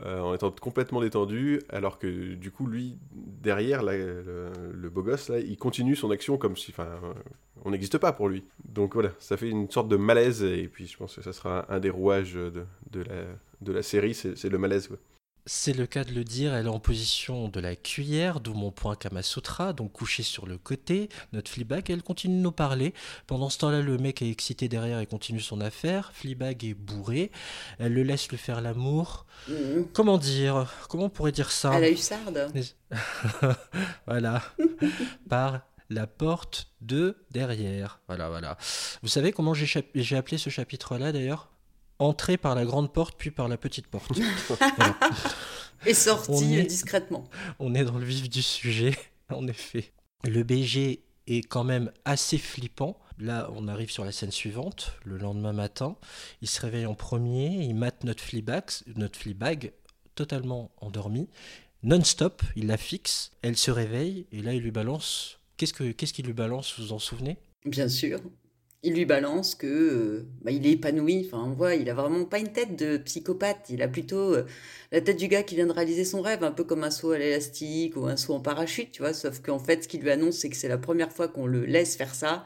euh, 0.05 0.21
en 0.21 0.35
étant 0.35 0.51
complètement 0.53 1.01
détendu, 1.03 1.63
alors 1.71 1.99
que 1.99 2.35
du 2.35 2.51
coup, 2.53 2.67
lui, 2.67 2.99
derrière, 3.13 3.83
là, 3.83 3.97
le, 3.97 4.53
le 4.73 4.91
beau 4.91 5.03
gosse, 5.03 5.29
là, 5.31 5.41
il 5.41 5.57
continue 5.59 5.97
son 5.97 6.11
action 6.11 6.39
comme 6.39 6.57
si, 6.57 6.73
enfin, 6.73 6.89
on 7.65 7.71
n'existe 7.73 7.99
pas 7.99 8.13
pour 8.13 8.29
lui. 8.29 8.45
Donc 8.67 8.95
voilà, 8.95 9.11
ça 9.21 9.37
fait 9.37 9.51
une 9.51 9.71
sorte 9.71 9.89
de 9.89 9.97
malaise, 9.97 10.43
et 10.45 10.69
puis 10.69 10.87
je 10.87 10.97
pense 10.97 11.17
que 11.17 11.23
ça 11.23 11.33
sera 11.35 11.67
un 11.73 11.81
des 11.81 11.91
rouages 11.91 12.35
de, 12.35 12.65
de 12.93 13.03
la, 13.03 13.25
de 13.63 13.73
la 13.73 13.83
série, 13.83 14.15
c'est 14.15 14.37
c'est 14.37 14.49
le 14.51 14.59
malaise. 14.59 14.89
quoi. 14.89 14.99
C'est 15.49 15.73
le 15.73 15.87
cas 15.87 16.03
de 16.03 16.13
le 16.13 16.25
dire, 16.25 16.55
elle 16.55 16.67
est 16.67 16.71
en 16.71 16.81
position 16.81 17.49
de 17.49 17.61
la 17.61 17.77
cuillère, 17.77 18.41
d'où 18.41 18.53
mon 18.53 18.73
point 18.73 18.97
Kamasutra, 18.97 19.73
donc 19.73 19.93
couchée 19.93 20.25
sur 20.25 20.45
le 20.45 20.59
côté, 20.59 21.09
notre 21.33 21.53
Fleabag, 21.53 21.89
elle 21.89 22.03
continue 22.03 22.37
de 22.37 22.43
nous 22.43 22.51
parler. 22.51 22.95
Pendant 23.29 23.49
ce 23.49 23.59
temps-là, 23.59 23.81
le 23.81 23.97
mec 23.97 24.23
est 24.23 24.29
excité 24.29 24.69
derrière 24.69 24.99
et 24.99 25.07
continue 25.07 25.39
son 25.39 25.61
affaire. 25.61 26.11
Fleabag 26.15 26.65
est 26.65 26.75
bourré, 26.75 27.31
elle 27.79 27.95
le 27.95 28.03
laisse 28.03 28.29
lui 28.29 28.39
faire 28.39 28.61
l'amour. 28.61 29.25
Mhm. 29.47 29.87
Comment 29.93 30.19
dire? 30.19 30.67
Comment 30.89 31.05
on 31.05 31.11
pourrait 31.11 31.31
dire 31.31 31.53
ça? 31.53 31.73
Elle 31.77 31.85
a 31.85 31.91
eu 31.91 31.97
sarde. 31.97 32.53
Voilà, 34.07 34.43
par 35.29 35.61
la 35.91 36.07
porte 36.07 36.73
de 36.81 37.17
derrière. 37.31 38.01
Voilà, 38.09 38.29
voilà. 38.29 38.57
Vous 39.03 39.09
savez 39.09 39.33
comment 39.33 39.55
j'ai 39.55 40.17
appelé 40.17 40.39
ce 40.39 40.51
chapitre-là 40.51 41.13
d'ailleurs? 41.13 41.51
Entrer 41.99 42.37
par 42.37 42.55
la 42.55 42.65
grande 42.65 42.93
porte, 42.93 43.15
puis 43.17 43.31
par 43.31 43.49
la 43.49 43.57
petite 43.57 43.87
porte. 43.87 44.13
Voilà. 44.49 44.97
Et 45.87 45.95
sorti 45.95 46.59
euh, 46.59 46.63
discrètement. 46.65 47.25
On 47.59 47.75
est 47.75 47.85
dans 47.85 47.99
le 47.99 48.05
vif 48.05 48.29
du 48.29 48.43
sujet, 48.43 48.97
en 49.31 49.47
effet. 49.47 49.93
Le 50.25 50.43
BG 50.43 51.03
est 51.27 51.43
quand 51.43 51.65
même 51.65 51.93
assez 52.05 52.39
flippant. 52.39 52.99
Là, 53.19 53.49
on 53.55 53.67
arrive 53.69 53.91
sur 53.91 54.05
la 54.05 54.13
scène 54.13 54.31
suivante, 54.31 54.93
le 55.05 55.17
lendemain 55.17 55.53
matin. 55.53 55.97
Il 56.43 56.49
se 56.49 56.61
réveille 56.61 56.87
en 56.87 56.95
premier, 56.95 57.47
il 57.65 57.75
mate 57.75 58.05
notre 58.05 58.23
Fleabag, 58.23 58.71
notre 58.97 59.19
Fleabag 59.19 59.73
totalement 60.15 60.71
endormie, 60.81 61.29
non-stop, 61.83 62.43
il 62.57 62.67
la 62.67 62.77
fixe, 62.77 63.31
elle 63.43 63.57
se 63.57 63.71
réveille, 63.71 64.27
et 64.33 64.41
là, 64.43 64.53
il 64.55 64.63
lui 64.63 64.71
balance... 64.71 65.39
Qu'est-ce 65.57 65.73
que- 65.73 65.93
qu'est-ce 65.93 66.13
qu'il 66.13 66.27
lui 66.27 66.33
balance, 66.35 66.75
vous 66.79 66.87
vous 66.87 66.93
en 66.93 66.99
souvenez? 66.99 67.39
Bien 67.65 67.89
sûr. 67.89 68.21
Il 68.87 68.95
lui 68.95 69.05
balance 69.05 69.57
que 69.57 69.67
euh, 69.67 70.27
bah, 70.43 70.53
il 70.53 70.65
est 70.65 70.71
épanoui. 70.73 71.25
Enfin, 71.27 71.43
on 71.45 71.53
voit, 71.53 71.75
il 71.75 71.91
a 71.91 71.95
vraiment 71.95 72.25
pas 72.25 72.39
une 72.39 72.53
tête 72.53 72.77
de 72.77 72.99
psychopathe. 72.99 73.67
Il 73.69 73.83
a 73.83 73.89
plutôt 73.89 74.33
euh, 74.33 74.47
la 74.93 75.01
tête 75.01 75.17
du 75.17 75.27
gars 75.27 75.43
qui 75.43 75.57
vient 75.57 75.67
de 75.67 75.73
réaliser 75.73 76.05
son 76.05 76.23
rêve, 76.23 76.45
un 76.45 76.53
peu 76.53 76.63
comme 76.63 76.85
un 76.85 76.93
saut 76.93 77.11
à 77.11 77.19
l'élastique 77.19 77.97
ou 77.97 78.07
un 78.07 78.17
saut 78.17 78.35
en 78.35 78.41
parachute, 78.41 78.93
tu 78.93 79.03
vois. 79.03 79.13
Sauf 79.13 79.41
qu'en 79.41 79.59
fait, 79.59 79.83
ce 79.83 79.89
qu'il 79.89 80.03
lui 80.03 80.11
annonce, 80.13 80.37
c'est 80.37 80.51
que 80.51 80.57
c'est 80.57 80.69
la 80.69 80.79
première 80.79 81.11
fois 81.11 81.27
qu'on 81.27 81.47
le 81.47 81.65
laisse 81.67 81.97
faire 81.97 82.15
ça. 82.15 82.45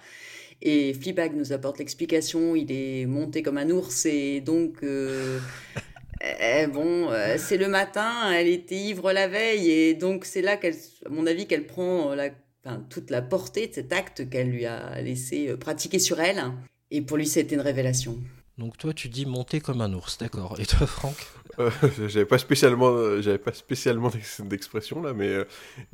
Et 0.63 0.95
Fleabag 0.95 1.37
nous 1.37 1.53
apporte 1.53 1.79
l'explication. 1.79 2.57
Il 2.57 2.73
est 2.73 3.05
monté 3.05 3.43
comme 3.43 3.59
un 3.59 3.69
ours 3.69 4.07
et 4.07 4.41
donc. 4.41 4.83
euh, 4.83 5.41
eh, 6.23 6.67
bon, 6.69 7.11
euh, 7.11 7.37
c'est 7.39 7.59
le 7.59 7.69
matin, 7.69 8.33
elle 8.33 8.49
était 8.49 8.77
ivre 8.77 9.13
la 9.13 9.29
veille 9.29 9.71
et 9.71 9.95
donc 9.95 10.25
c'est 10.25 10.43
là 10.43 10.57
qu'elle, 10.57 10.77
à 11.05 11.11
mon 11.11 11.27
avis, 11.27 11.47
qu'elle 11.47 11.67
prend 11.67 12.15
la 12.15 12.31
enfin, 12.65 12.85
toute 12.89 13.11
la 13.11 13.23
portée 13.23 13.67
de 13.69 13.75
cet 13.75 13.93
acte 13.93 14.29
qu'elle 14.29 14.51
lui 14.51 14.67
a 14.67 15.01
laissé 15.01 15.49
euh, 15.49 15.57
pratiquer 15.57 15.99
sur 15.99 16.21
elle. 16.21 16.43
Et 16.91 17.03
pour 17.03 17.17
lui, 17.17 17.27
c'était 17.27 17.55
une 17.55 17.61
révélation. 17.61 18.19
Donc 18.59 18.77
toi, 18.77 18.93
tu 18.93 19.09
dis 19.09 19.25
monter 19.27 19.61
comme 19.61 19.81
un 19.81 19.93
ours, 19.95 20.19
d'accord. 20.19 20.59
Et 20.61 20.67
toi, 20.67 20.87
Franck 20.87 21.17
Euh, 21.59 21.71
j'avais 22.09 22.27
pas 22.27 22.39
spécialement, 22.39 22.89
euh, 22.91 23.21
j'avais 23.23 23.39
pas 23.39 23.53
spécialement 23.53 24.09
d'ex- 24.11 24.41
d'expression 24.43 25.03
là, 25.03 25.13
mais 25.15 25.29
euh, 25.29 25.45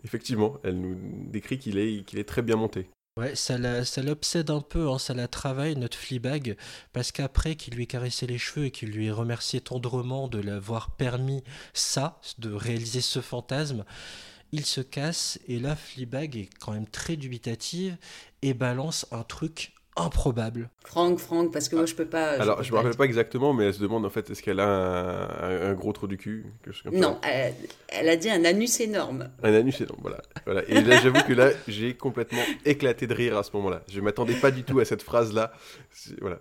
effectivement, 0.04 0.58
elle 0.64 0.80
nous 0.80 0.96
décrit 1.30 1.58
qu'il 1.58 1.78
est, 1.78 2.04
qu'il 2.04 2.18
est 2.18 2.24
très 2.28 2.42
bien 2.42 2.56
monté. 2.56 2.88
Ouais, 3.18 3.34
ça 3.34 3.84
ça 3.84 4.02
l'obsède 4.02 4.50
un 4.50 4.60
peu, 4.60 4.90
hein, 4.90 4.98
ça 4.98 5.14
la 5.14 5.26
travaille, 5.28 5.74
notre 5.76 5.96
Fleabag, 5.96 6.56
parce 6.92 7.12
qu'après 7.12 7.56
qu'il 7.56 7.74
lui 7.74 7.84
ait 7.84 7.86
caressé 7.86 8.26
les 8.26 8.36
cheveux 8.36 8.66
et 8.66 8.70
qu'il 8.70 8.90
lui 8.90 9.06
ait 9.06 9.10
remercié 9.10 9.60
tendrement 9.62 10.28
de 10.28 10.38
l'avoir 10.38 10.90
permis 10.96 11.42
ça, 11.72 12.20
de 12.38 12.52
réaliser 12.52 13.00
ce 13.00 13.20
fantasme, 13.20 13.84
il 14.52 14.64
se 14.64 14.80
casse, 14.80 15.38
et 15.48 15.58
là, 15.58 15.76
Fleabag 15.76 16.36
est 16.36 16.48
quand 16.60 16.72
même 16.72 16.86
très 16.86 17.16
dubitative 17.16 17.96
et 18.42 18.54
balance 18.54 19.06
un 19.10 19.22
truc 19.22 19.72
improbable. 19.96 20.68
Franck, 20.84 21.18
Franck, 21.18 21.52
parce 21.52 21.68
que 21.68 21.76
moi, 21.76 21.86
je 21.86 21.94
peux 21.94 22.04
pas. 22.04 22.32
Alors, 22.32 22.58
peux 22.58 22.62
je 22.64 22.72
me 22.72 22.76
rappelle 22.76 22.96
pas 22.96 23.04
exactement, 23.04 23.52
mais 23.54 23.64
elle 23.64 23.74
se 23.74 23.80
demande 23.80 24.04
en 24.04 24.10
fait 24.10 24.28
est-ce 24.30 24.42
qu'elle 24.42 24.60
a 24.60 25.68
un, 25.68 25.74
gros 25.74 25.92
trou 25.92 26.06
du 26.06 26.18
cul, 26.18 26.44
quelque 26.62 26.74
chose 26.74 26.82
comme 26.82 26.94
ça. 26.94 27.00
Non, 27.00 27.18
elle, 27.22 27.54
elle 27.88 28.08
a 28.08 28.16
dit 28.16 28.30
un 28.30 28.44
anus 28.44 28.78
énorme. 28.80 29.30
Un 29.42 29.54
anus 29.54 29.80
énorme, 29.80 30.00
voilà. 30.02 30.22
voilà. 30.44 30.62
Et 30.68 30.80
là, 30.82 31.00
j'avoue 31.00 31.22
que 31.26 31.32
là, 31.32 31.50
j'ai 31.66 31.94
complètement 31.94 32.42
éclaté 32.64 33.06
de 33.06 33.14
rire 33.14 33.38
à 33.38 33.42
ce 33.42 33.50
moment-là. 33.54 33.82
Je 33.90 34.00
m'attendais 34.00 34.34
pas 34.34 34.50
du 34.50 34.64
tout 34.64 34.78
à 34.78 34.84
cette 34.84 35.02
phrase-là. 35.02 35.52
C'est- 35.90 36.20
Voilà. 36.20 36.38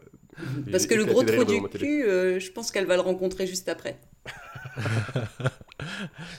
Parce 0.71 0.87
que 0.87 0.95
le 0.95 1.05
gros 1.05 1.23
trou 1.23 1.43
du 1.43 1.61
cul, 1.69 2.03
euh, 2.03 2.39
je 2.39 2.51
pense 2.51 2.71
qu'elle 2.71 2.85
va 2.85 2.95
le 2.95 3.01
rencontrer 3.01 3.47
juste 3.47 3.69
après. 3.69 3.99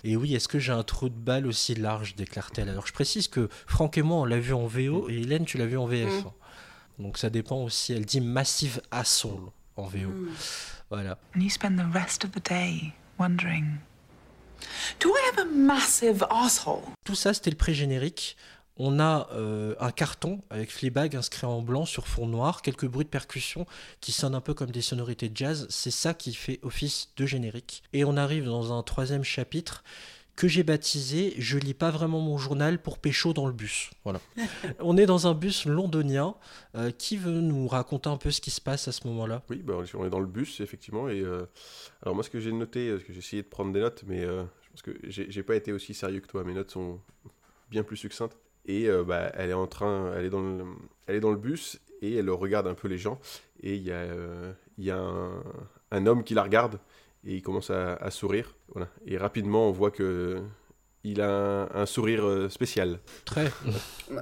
Et 0.05 0.17
oui, 0.17 0.35
est-ce 0.35 0.49
que 0.49 0.59
j'ai 0.59 0.73
un 0.73 0.83
trou 0.83 1.09
de 1.09 1.15
balle 1.15 1.47
aussi 1.47 1.75
large, 1.75 2.17
déclare-t-elle 2.17 2.69
Alors 2.69 2.87
je 2.87 2.93
précise 2.93 3.29
que 3.29 3.49
Franck 3.67 3.97
et 3.99 4.03
moi, 4.03 4.19
on 4.19 4.25
l'a 4.25 4.39
vu 4.39 4.53
en 4.53 4.67
VO, 4.67 5.09
et 5.09 5.15
Hélène, 5.15 5.45
tu 5.45 5.59
l'as 5.59 5.67
vu 5.67 5.79
en 5.79 5.87
VF. 5.87 6.25
Mm. 6.25 7.03
Donc 7.03 7.19
ça 7.19 7.31
dépend 7.31 7.63
aussi, 7.63 7.93
elle 7.93 8.05
dit 8.05 8.21
Massive 8.21 8.81
Assault 8.91 9.53
en 9.77 9.85
VO. 9.85 10.09
Mm. 10.09 10.29
Voilà. 10.91 11.19
And 11.35 11.41
you 11.41 11.51
spend 11.51 11.79
the 11.79 11.93
rest 11.93 12.25
of 12.25 12.33
the 12.33 12.49
day 12.49 12.93
wondering. 13.19 13.79
Do 15.01 15.11
I 15.11 15.31
have 15.31 15.47
a 15.47 15.51
massive 15.51 16.25
asshole? 16.31 16.83
Tout 17.05 17.15
ça, 17.15 17.35
c'était 17.35 17.51
le 17.51 17.57
pré-générique. 17.57 18.37
On 18.77 19.01
a 19.01 19.29
euh, 19.33 19.75
un 19.81 19.91
carton 19.91 20.41
avec 20.51 20.71
Fleabag 20.71 21.17
inscrit 21.17 21.47
en 21.47 21.63
blanc 21.63 21.85
sur 21.85 22.07
fond 22.07 22.27
noir, 22.27 22.63
quelques 22.63 22.87
bruits 22.87 23.05
de 23.05 23.11
percussion 23.11 23.67
qui 24.01 24.13
sonnent 24.13 24.35
un 24.35 24.41
peu 24.41 24.55
comme 24.55 24.71
des 24.71 24.83
sonorités 24.83 25.29
de 25.29 25.37
jazz. 25.37 25.67
C'est 25.71 25.91
ça 25.91 26.15
qui 26.15 26.35
fait 26.35 26.61
office 26.63 27.11
de 27.17 27.27
générique. 27.27 27.83
Et 27.93 28.05
on 28.05 28.17
arrive 28.17 28.45
dans 28.45 28.77
un 28.79 28.83
troisième 28.83 29.25
chapitre 29.25 29.83
que 30.37 30.49
j'ai 30.49 30.63
baptisé 30.63 31.35
Je 31.39 31.59
lis 31.59 31.75
pas 31.75 31.91
vraiment 31.91 32.21
mon 32.21 32.37
journal 32.39 32.81
pour 32.81 32.99
pécho 32.99 33.33
dans 33.33 33.47
le 33.47 33.53
bus. 33.53 33.91
Voilà. 34.05 34.21
on 34.81 34.97
est 34.99 35.07
dans 35.07 35.27
un 35.27 35.35
bus 35.35 35.65
londonien. 35.65 36.37
Euh, 36.75 36.91
qui 36.91 37.17
veut 37.17 37.41
nous 37.41 37.67
raconter 37.67 38.11
un 38.11 38.19
peu 38.19 38.31
ce 38.31 38.43
qui 38.43 38.51
se 38.51 38.61
passe 38.61 38.87
à 38.87 38.93
ce 38.93 39.07
moment-là? 39.09 39.43
Oui, 39.49 39.63
bah, 39.65 39.75
on 39.95 40.05
est 40.05 40.11
dans 40.11 40.21
le 40.21 40.27
bus, 40.27 40.61
effectivement. 40.61 41.09
Et 41.09 41.21
euh, 41.21 41.47
alors, 42.03 42.15
moi, 42.15 42.23
ce 42.23 42.29
que 42.29 42.39
j'ai 42.39 42.53
noté, 42.53 42.91
parce 42.91 43.05
que 43.05 43.15
j'ai 43.15 43.19
essayé 43.19 43.43
de 43.43 43.49
prendre 43.49 43.73
des 43.73 43.81
notes, 43.81 44.05
mais 44.07 44.23
euh, 44.23 44.45
je 44.63 44.71
pense 44.71 44.83
que 44.83 44.91
j'ai 45.05 45.31
j'ai 45.31 45.43
pas 45.43 45.57
été 45.57 45.73
aussi 45.73 45.95
sérieux 45.95 46.21
que 46.21 46.27
toi. 46.27 46.45
Mes 46.45 46.53
notes 46.53 46.71
sont 46.71 47.01
bien 47.71 47.83
plus 47.83 47.97
succinctes. 47.97 48.37
Et 48.67 48.89
euh, 48.89 49.05
bah, 49.05 49.31
elle 49.35 49.51
est 49.51 49.55
en 49.55 49.67
train, 49.67 50.13
elle 50.17 50.25
est, 50.27 50.31
dans 50.31 50.41
le, 50.41 50.65
elle 51.07 51.17
est 51.17 51.21
dans 51.21 51.31
le 51.31 51.37
bus 51.37 51.81
et 52.03 52.17
elle 52.17 52.31
regarde 52.31 52.67
un 52.67 52.75
peu 52.75 52.89
les 52.89 52.99
gens. 52.99 53.19
Et 53.63 53.75
il 53.77 53.83
y 53.83 53.93
a, 53.93 53.97
euh, 53.97 54.53
il 54.77 54.85
y 54.85 54.91
a 54.91 54.99
un, 54.99 55.43
un 55.93 56.07
homme 56.07 56.25
qui 56.25 56.35
la 56.35 56.43
regarde 56.43 56.79
et 57.25 57.37
il 57.37 57.43
commence 57.43 57.71
à, 57.71 57.95
à 57.95 58.11
sourire. 58.11 58.55
Voilà. 58.69 58.89
Et 59.07 59.17
rapidement, 59.17 59.69
on 59.69 59.73
voit 59.73 59.91
que 59.91 60.43
il 61.05 61.21
a 61.21 61.31
un, 61.31 61.83
un 61.83 61.87
sourire 61.87 62.27
euh, 62.27 62.49
spécial. 62.49 62.99
Très. 63.25 63.49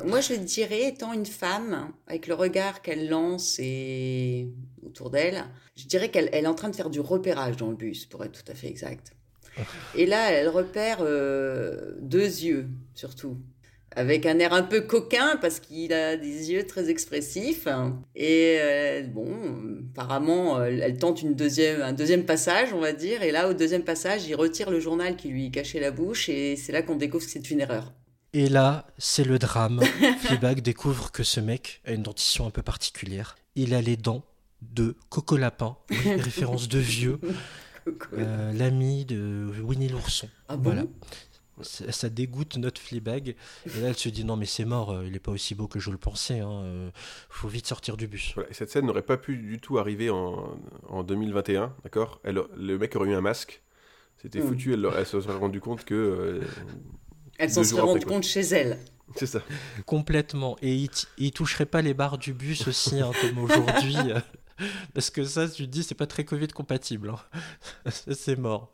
Moi, 0.05 0.21
je 0.21 0.35
dirais, 0.35 0.89
étant 0.89 1.15
une 1.15 1.25
femme, 1.25 1.91
avec 2.07 2.27
le 2.27 2.35
regard 2.35 2.83
qu'elle 2.83 3.09
lance 3.09 3.59
et 3.59 4.53
autour 4.85 5.09
d'elle, 5.09 5.45
je 5.77 5.87
dirais 5.87 6.11
qu'elle 6.11 6.29
elle 6.33 6.45
est 6.45 6.49
en 6.49 6.55
train 6.55 6.69
de 6.69 6.77
faire 6.77 6.91
du 6.91 7.01
repérage 7.01 7.57
dans 7.57 7.71
le 7.71 7.77
bus, 7.77 8.05
pour 8.05 8.23
être 8.23 8.45
tout 8.45 8.53
à 8.53 8.55
fait 8.55 8.69
exact. 8.69 9.13
Et 9.95 10.05
là, 10.05 10.31
elle 10.31 10.49
repère 10.49 10.99
euh, 11.01 11.95
deux 12.01 12.19
yeux, 12.19 12.67
surtout, 12.95 13.39
avec 13.97 14.27
un 14.27 14.39
air 14.39 14.53
un 14.53 14.63
peu 14.63 14.83
coquin, 14.83 15.37
parce 15.41 15.61
qu'il 15.61 15.93
a 15.93 16.17
des 16.17 16.53
yeux 16.53 16.67
très 16.67 16.91
expressifs. 16.91 17.67
Et 18.15 18.57
euh, 18.61 19.03
bon, 19.03 19.29
apparemment, 19.93 20.63
elle, 20.63 20.81
elle 20.81 20.99
tente 20.99 21.23
une 21.23 21.35
deuxième, 21.35 21.83
un 21.83 21.93
deuxième 21.93 22.25
passage, 22.25 22.73
on 22.73 22.81
va 22.81 22.93
dire. 22.93 23.23
Et 23.23 23.31
là, 23.31 23.49
au 23.49 23.55
deuxième 23.55 23.85
passage, 23.85 24.27
il 24.27 24.35
retire 24.35 24.71
le 24.71 24.81
journal 24.81 25.17
qui 25.17 25.29
lui 25.29 25.51
cachait 25.51 25.81
la 25.81 25.91
bouche, 25.91 26.29
et 26.29 26.57
c'est 26.57 26.73
là 26.73 26.83
qu'on 26.83 26.97
découvre 26.97 27.25
que 27.25 27.31
c'est 27.31 27.51
une 27.51 27.61
erreur. 27.61 27.93
Et 28.35 28.49
là, 28.49 28.89
c'est 28.99 29.25
le 29.25 29.39
drame. 29.39 29.81
Fleabag 30.21 30.61
découvre 30.61 31.13
que 31.13 31.23
ce 31.23 31.39
mec 31.39 31.81
a 31.87 31.93
une 31.93 32.03
dentition 32.03 32.47
un 32.47 32.51
peu 32.51 32.63
particulière. 32.63 33.37
Il 33.55 33.75
a 33.75 33.81
les 33.81 33.97
dents 33.97 34.25
de 34.61 34.97
Coco 35.09 35.37
Lapin, 35.37 35.77
référence 35.91 36.69
de 36.69 36.81
vieux, 36.81 37.21
euh, 38.15 38.53
l'ami 38.53 39.05
de 39.05 39.49
Winnie 39.63 39.89
l'ourson. 39.89 40.29
Ah 40.49 40.57
bon? 40.57 40.71
Voilà. 40.71 40.83
Ça, 41.63 41.93
ça 41.93 42.09
dégoûte 42.09 42.57
notre 42.57 42.81
Fleabag. 42.81 43.37
Et 43.67 43.81
là, 43.81 43.89
elle 43.89 43.97
se 43.97 44.09
dit 44.09 44.25
non, 44.25 44.37
mais 44.37 44.47
c'est 44.47 44.65
mort, 44.65 44.91
euh, 44.91 45.07
il 45.07 45.15
est 45.15 45.21
pas 45.21 45.31
aussi 45.33 45.55
beau 45.55 45.69
que 45.69 45.79
je 45.79 45.91
le 45.91 45.99
pensais. 45.99 46.41
Hein. 46.41 46.51
euh, 46.65 46.91
faut 47.29 47.49
vite 47.49 47.67
sortir 47.67 47.97
du 47.97 48.09
bus. 48.09 48.33
Voilà, 48.35 48.51
et 48.51 48.55
cette 48.55 48.71
scène 48.71 48.87
n'aurait 48.87 49.03
pas 49.03 49.17
pu 49.17 49.37
du 49.37 49.61
tout 49.61 49.79
arriver 49.79 50.11
en, 50.11 50.59
en 50.89 51.03
2021, 51.05 51.73
d'accord? 51.85 52.21
Elle- 52.25 52.43
Le 52.57 52.77
mec 52.79 52.97
aurait 52.97 53.11
eu 53.11 53.15
un 53.15 53.21
masque, 53.21 53.63
c'était 54.21 54.41
Mm. 54.41 54.49
foutu, 54.49 54.73
elle, 54.75 54.89
elle 54.97 55.07
se 55.07 55.21
serait 55.21 55.37
rendu 55.37 55.61
compte 55.61 55.85
que... 55.85 55.95
euh, 55.95 56.41
Elle 57.39 57.51
s'en 57.51 57.63
serait 57.65 57.83
rendue 57.83 58.05
compte 58.07 58.25
chez 58.25 58.41
elle. 58.41 58.79
c'est 59.17 59.27
ça. 59.27 59.41
Complètement. 59.87 60.57
Et 60.63 60.75
il, 60.75 60.91
il 61.19 61.31
toucherait 61.33 61.67
pas 61.67 61.83
les 61.83 61.95
barres 61.95 62.19
du 62.19 62.33
bus 62.33 62.67
aussi, 62.67 63.01
hein, 63.01 63.13
comme 63.21 63.39
aujourd'hui. 63.39 63.97
Parce 64.95 65.11
que 65.11 65.25
ça, 65.25 65.49
tu 65.49 65.65
te 65.67 65.71
dis, 65.71 65.83
c'est 65.83 65.95
pas 65.95 66.07
très 66.07 66.25
Covid 66.25 66.49
compatible. 66.49 67.11
hein. 67.11 67.91
C'est 68.13 68.39
mort. 68.39 68.73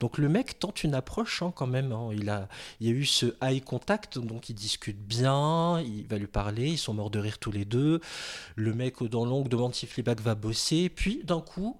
Donc 0.00 0.18
le 0.18 0.28
mec 0.28 0.58
tente 0.58 0.84
une 0.84 0.94
approche 0.94 1.42
hein, 1.42 1.52
quand 1.54 1.66
même. 1.66 1.92
hein. 1.92 2.10
Il, 2.12 2.28
a, 2.30 2.48
y 2.80 2.88
a 2.88 2.92
eu 2.92 3.04
ce 3.04 3.26
eye 3.42 3.60
contact, 3.60 4.18
donc 4.18 4.48
ils 4.48 4.54
discutent 4.54 4.96
bien, 5.06 5.80
il 5.80 6.06
va 6.06 6.18
lui 6.18 6.26
parler, 6.26 6.68
ils 6.70 6.78
sont 6.78 6.94
morts 6.94 7.10
de 7.10 7.18
rire 7.18 7.38
tous 7.38 7.52
les 7.52 7.64
deux. 7.64 8.00
Le 8.56 8.74
mec 8.74 9.02
dans 9.04 9.24
l'ongle 9.24 9.48
demande 9.48 9.74
si 9.74 9.86
Fleabag 9.86 10.20
va 10.20 10.34
bosser. 10.34 10.88
Puis 10.88 11.22
d'un 11.24 11.40
coup, 11.40 11.78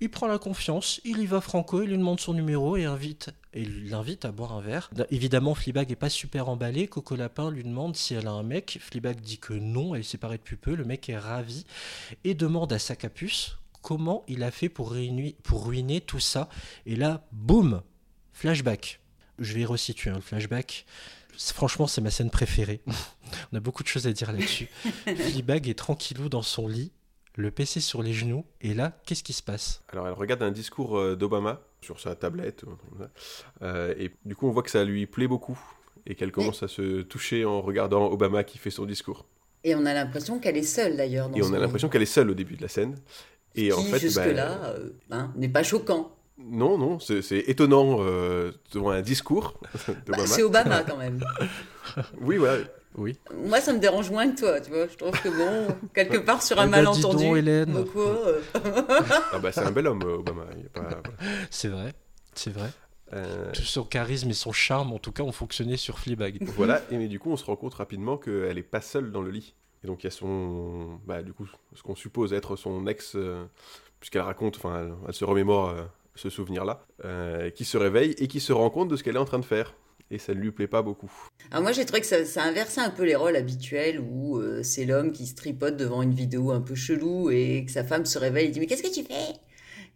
il 0.00 0.10
prend 0.10 0.26
la 0.26 0.38
confiance, 0.38 1.00
il 1.04 1.18
y 1.18 1.26
va 1.26 1.40
franco, 1.40 1.82
il 1.82 1.88
lui 1.88 1.96
demande 1.96 2.20
son 2.20 2.34
numéro 2.34 2.76
et 2.76 2.84
invite 2.84 3.30
et 3.52 3.64
l'invite 3.64 4.24
à 4.24 4.32
boire 4.32 4.52
un 4.52 4.60
verre. 4.60 4.90
Évidemment, 5.10 5.54
Fleabag 5.54 5.90
est 5.90 5.96
pas 5.96 6.10
super 6.10 6.48
emballé. 6.48 6.86
Coco 6.86 7.16
Lapin 7.16 7.50
lui 7.50 7.64
demande 7.64 7.96
si 7.96 8.14
elle 8.14 8.26
a 8.26 8.32
un 8.32 8.42
mec. 8.42 8.78
Fleabag 8.80 9.20
dit 9.20 9.38
que 9.38 9.54
non, 9.54 9.94
elle 9.94 10.04
s'est 10.04 10.12
séparée 10.12 10.38
depuis 10.38 10.56
peu. 10.56 10.74
Le 10.74 10.84
mec 10.84 11.08
est 11.08 11.18
ravi 11.18 11.64
et 12.24 12.34
demande 12.34 12.72
à 12.72 12.78
sa 12.78 12.94
capuce, 12.94 13.58
comment 13.82 14.24
il 14.28 14.42
a 14.42 14.50
fait 14.50 14.68
pour 14.68 14.92
ruiner, 14.92 15.36
pour 15.42 15.66
ruiner 15.66 16.00
tout 16.00 16.20
ça. 16.20 16.48
Et 16.86 16.96
là, 16.96 17.26
boum, 17.32 17.82
flashback. 18.32 19.00
Je 19.38 19.54
vais 19.54 19.64
resituer 19.64 20.10
hein, 20.10 20.16
le 20.16 20.20
flashback. 20.20 20.84
Franchement, 21.38 21.86
c'est 21.86 22.02
ma 22.02 22.10
scène 22.10 22.30
préférée. 22.30 22.82
On 23.52 23.56
a 23.56 23.60
beaucoup 23.60 23.82
de 23.82 23.88
choses 23.88 24.06
à 24.06 24.12
dire 24.12 24.30
là-dessus. 24.30 24.68
Fleabag 25.04 25.68
est 25.68 25.78
tranquillou 25.78 26.28
dans 26.28 26.42
son 26.42 26.68
lit, 26.68 26.92
le 27.36 27.50
PC 27.50 27.80
sur 27.80 28.02
les 28.02 28.12
genoux, 28.12 28.44
et 28.60 28.74
là, 28.74 28.98
qu'est-ce 29.06 29.22
qui 29.22 29.32
se 29.32 29.42
passe? 29.42 29.82
Alors 29.92 30.06
elle 30.06 30.14
regarde 30.14 30.42
un 30.42 30.50
discours 30.50 30.98
euh, 30.98 31.16
d'Obama 31.16 31.60
sur 31.80 31.98
sa 32.00 32.14
tablette. 32.14 32.64
Euh, 33.62 33.94
et 33.98 34.10
du 34.24 34.34
coup 34.36 34.46
on 34.48 34.50
voit 34.50 34.62
que 34.62 34.70
ça 34.70 34.84
lui 34.84 35.06
plaît 35.06 35.28
beaucoup 35.28 35.58
et 36.06 36.14
qu'elle 36.14 36.32
commence 36.32 36.62
à 36.62 36.68
se 36.68 37.02
toucher 37.02 37.44
en 37.44 37.60
regardant 37.62 38.06
Obama 38.10 38.44
qui 38.44 38.58
fait 38.58 38.70
son 38.70 38.84
discours. 38.84 39.26
Et 39.64 39.74
on 39.74 39.84
a 39.86 39.92
l'impression 39.94 40.38
qu'elle 40.38 40.56
est 40.56 40.62
seule 40.62 40.96
d'ailleurs. 40.96 41.28
dans 41.28 41.36
Et 41.36 41.42
on 41.42 41.52
a 41.52 41.58
l'impression 41.58 41.88
qu'elle 41.88 42.02
est 42.02 42.06
seule 42.06 42.30
au 42.30 42.34
début 42.34 42.56
de 42.56 42.62
la 42.62 42.68
scène. 42.68 42.96
Et 43.54 43.68
qui, 43.68 43.72
en 43.72 43.82
fait, 43.82 43.90
bah, 43.92 43.98
jusque-là, 43.98 44.64
euh, 44.64 44.90
hein, 45.10 45.32
n'est 45.36 45.48
pas 45.48 45.62
choquant. 45.62 46.16
non, 46.38 46.78
non, 46.78 46.98
c'est 46.98 47.20
c'est 47.20 47.40
étonnant 47.40 47.98
euh, 48.00 48.52
devant 48.72 48.90
un 48.90 49.02
discours 49.02 49.60
Bah, 49.88 49.94
d'Obama. 50.06 50.26
c'est 50.26 50.42
Obama 50.42 50.82
quand 50.84 50.96
même. 50.96 51.20
oui, 52.20 52.36
voilà. 52.38 52.62
Oui. 52.96 53.16
Moi, 53.44 53.60
ça 53.60 53.72
me 53.72 53.78
dérange 53.78 54.10
moins 54.10 54.30
que 54.30 54.38
toi, 54.40 54.60
tu 54.60 54.70
vois. 54.70 54.88
Je 54.88 54.96
trouve 54.96 55.12
que 55.12 55.28
bon, 55.28 55.74
quelque 55.94 56.18
part 56.18 56.42
sur 56.42 56.58
un 56.58 56.64
dis 56.64 56.70
malentendu. 56.70 57.24
donc, 57.24 57.36
Hélène. 57.36 57.72
bah, 57.72 57.84
quoi, 57.92 58.02
euh, 58.02 58.40
Ah 59.32 59.38
bah, 59.38 59.52
c'est 59.52 59.60
un 59.62 59.70
bel 59.70 59.86
homme, 59.86 60.02
Obama. 60.02 60.44
Pas-. 60.72 61.02
C'est 61.50 61.68
vrai, 61.68 61.94
c'est 62.34 62.50
vrai. 62.50 62.70
Euh, 63.12 63.50
Tout 63.52 63.62
son 63.62 63.84
charisme 63.84 64.30
et 64.30 64.34
son 64.34 64.52
charme, 64.52 64.92
en 64.92 64.98
tout 64.98 65.12
cas, 65.12 65.22
ont 65.22 65.32
fonctionné 65.32 65.76
sur 65.76 65.98
Fleabag. 65.98 66.38
Voilà, 66.56 66.80
et 66.90 66.96
mais 66.96 67.08
du 67.08 67.18
coup, 67.18 67.30
on 67.30 67.36
se 67.36 67.44
rend 67.44 67.56
compte 67.56 67.74
rapidement 67.74 68.16
qu'elle 68.16 68.58
est 68.58 68.62
pas 68.62 68.80
seule 68.80 69.10
dans 69.12 69.22
le 69.22 69.30
lit. 69.30 69.54
Et 69.82 69.86
donc, 69.86 70.02
il 70.02 70.06
y 70.06 70.08
a 70.08 70.10
son. 70.10 70.98
Bah, 71.06 71.22
du 71.22 71.32
coup, 71.32 71.46
ce 71.74 71.82
qu'on 71.82 71.94
suppose 71.96 72.32
être 72.32 72.56
son 72.56 72.86
ex, 72.86 73.12
euh, 73.16 73.44
puisqu'elle 73.98 74.22
raconte, 74.22 74.56
enfin, 74.56 74.80
elle, 74.80 74.92
elle 75.08 75.14
se 75.14 75.24
remémore 75.24 75.70
euh, 75.70 75.82
ce 76.14 76.28
souvenir-là, 76.28 76.84
euh, 77.04 77.50
qui 77.50 77.64
se 77.64 77.78
réveille 77.78 78.14
et 78.18 78.28
qui 78.28 78.40
se 78.40 78.52
rend 78.52 78.68
compte 78.70 78.88
de 78.88 78.96
ce 78.96 79.02
qu'elle 79.02 79.16
est 79.16 79.20
en 79.20 79.24
train 79.24 79.38
de 79.38 79.44
faire. 79.44 79.74
Et 80.10 80.18
ça 80.18 80.34
ne 80.34 80.40
lui 80.40 80.50
plaît 80.50 80.66
pas 80.66 80.82
beaucoup. 80.82 81.10
Alors 81.50 81.62
moi, 81.62 81.72
j'ai 81.72 81.84
trouvé 81.84 82.00
que 82.00 82.06
ça, 82.06 82.24
ça 82.24 82.42
inversait 82.42 82.80
un 82.80 82.90
peu 82.90 83.04
les 83.04 83.14
rôles 83.14 83.36
habituels 83.36 84.00
où 84.00 84.38
euh, 84.38 84.62
c'est 84.62 84.84
l'homme 84.84 85.12
qui 85.12 85.26
se 85.26 85.34
tripote 85.34 85.76
devant 85.76 86.02
une 86.02 86.14
vidéo 86.14 86.50
un 86.50 86.60
peu 86.60 86.74
chelou 86.74 87.30
et 87.30 87.64
que 87.64 87.70
sa 87.70 87.84
femme 87.84 88.04
se 88.06 88.18
réveille 88.18 88.48
et 88.48 88.50
dit 88.50 88.60
mais 88.60 88.66
qu'est-ce 88.66 88.82
que 88.82 88.92
tu 88.92 89.04
fais? 89.04 89.34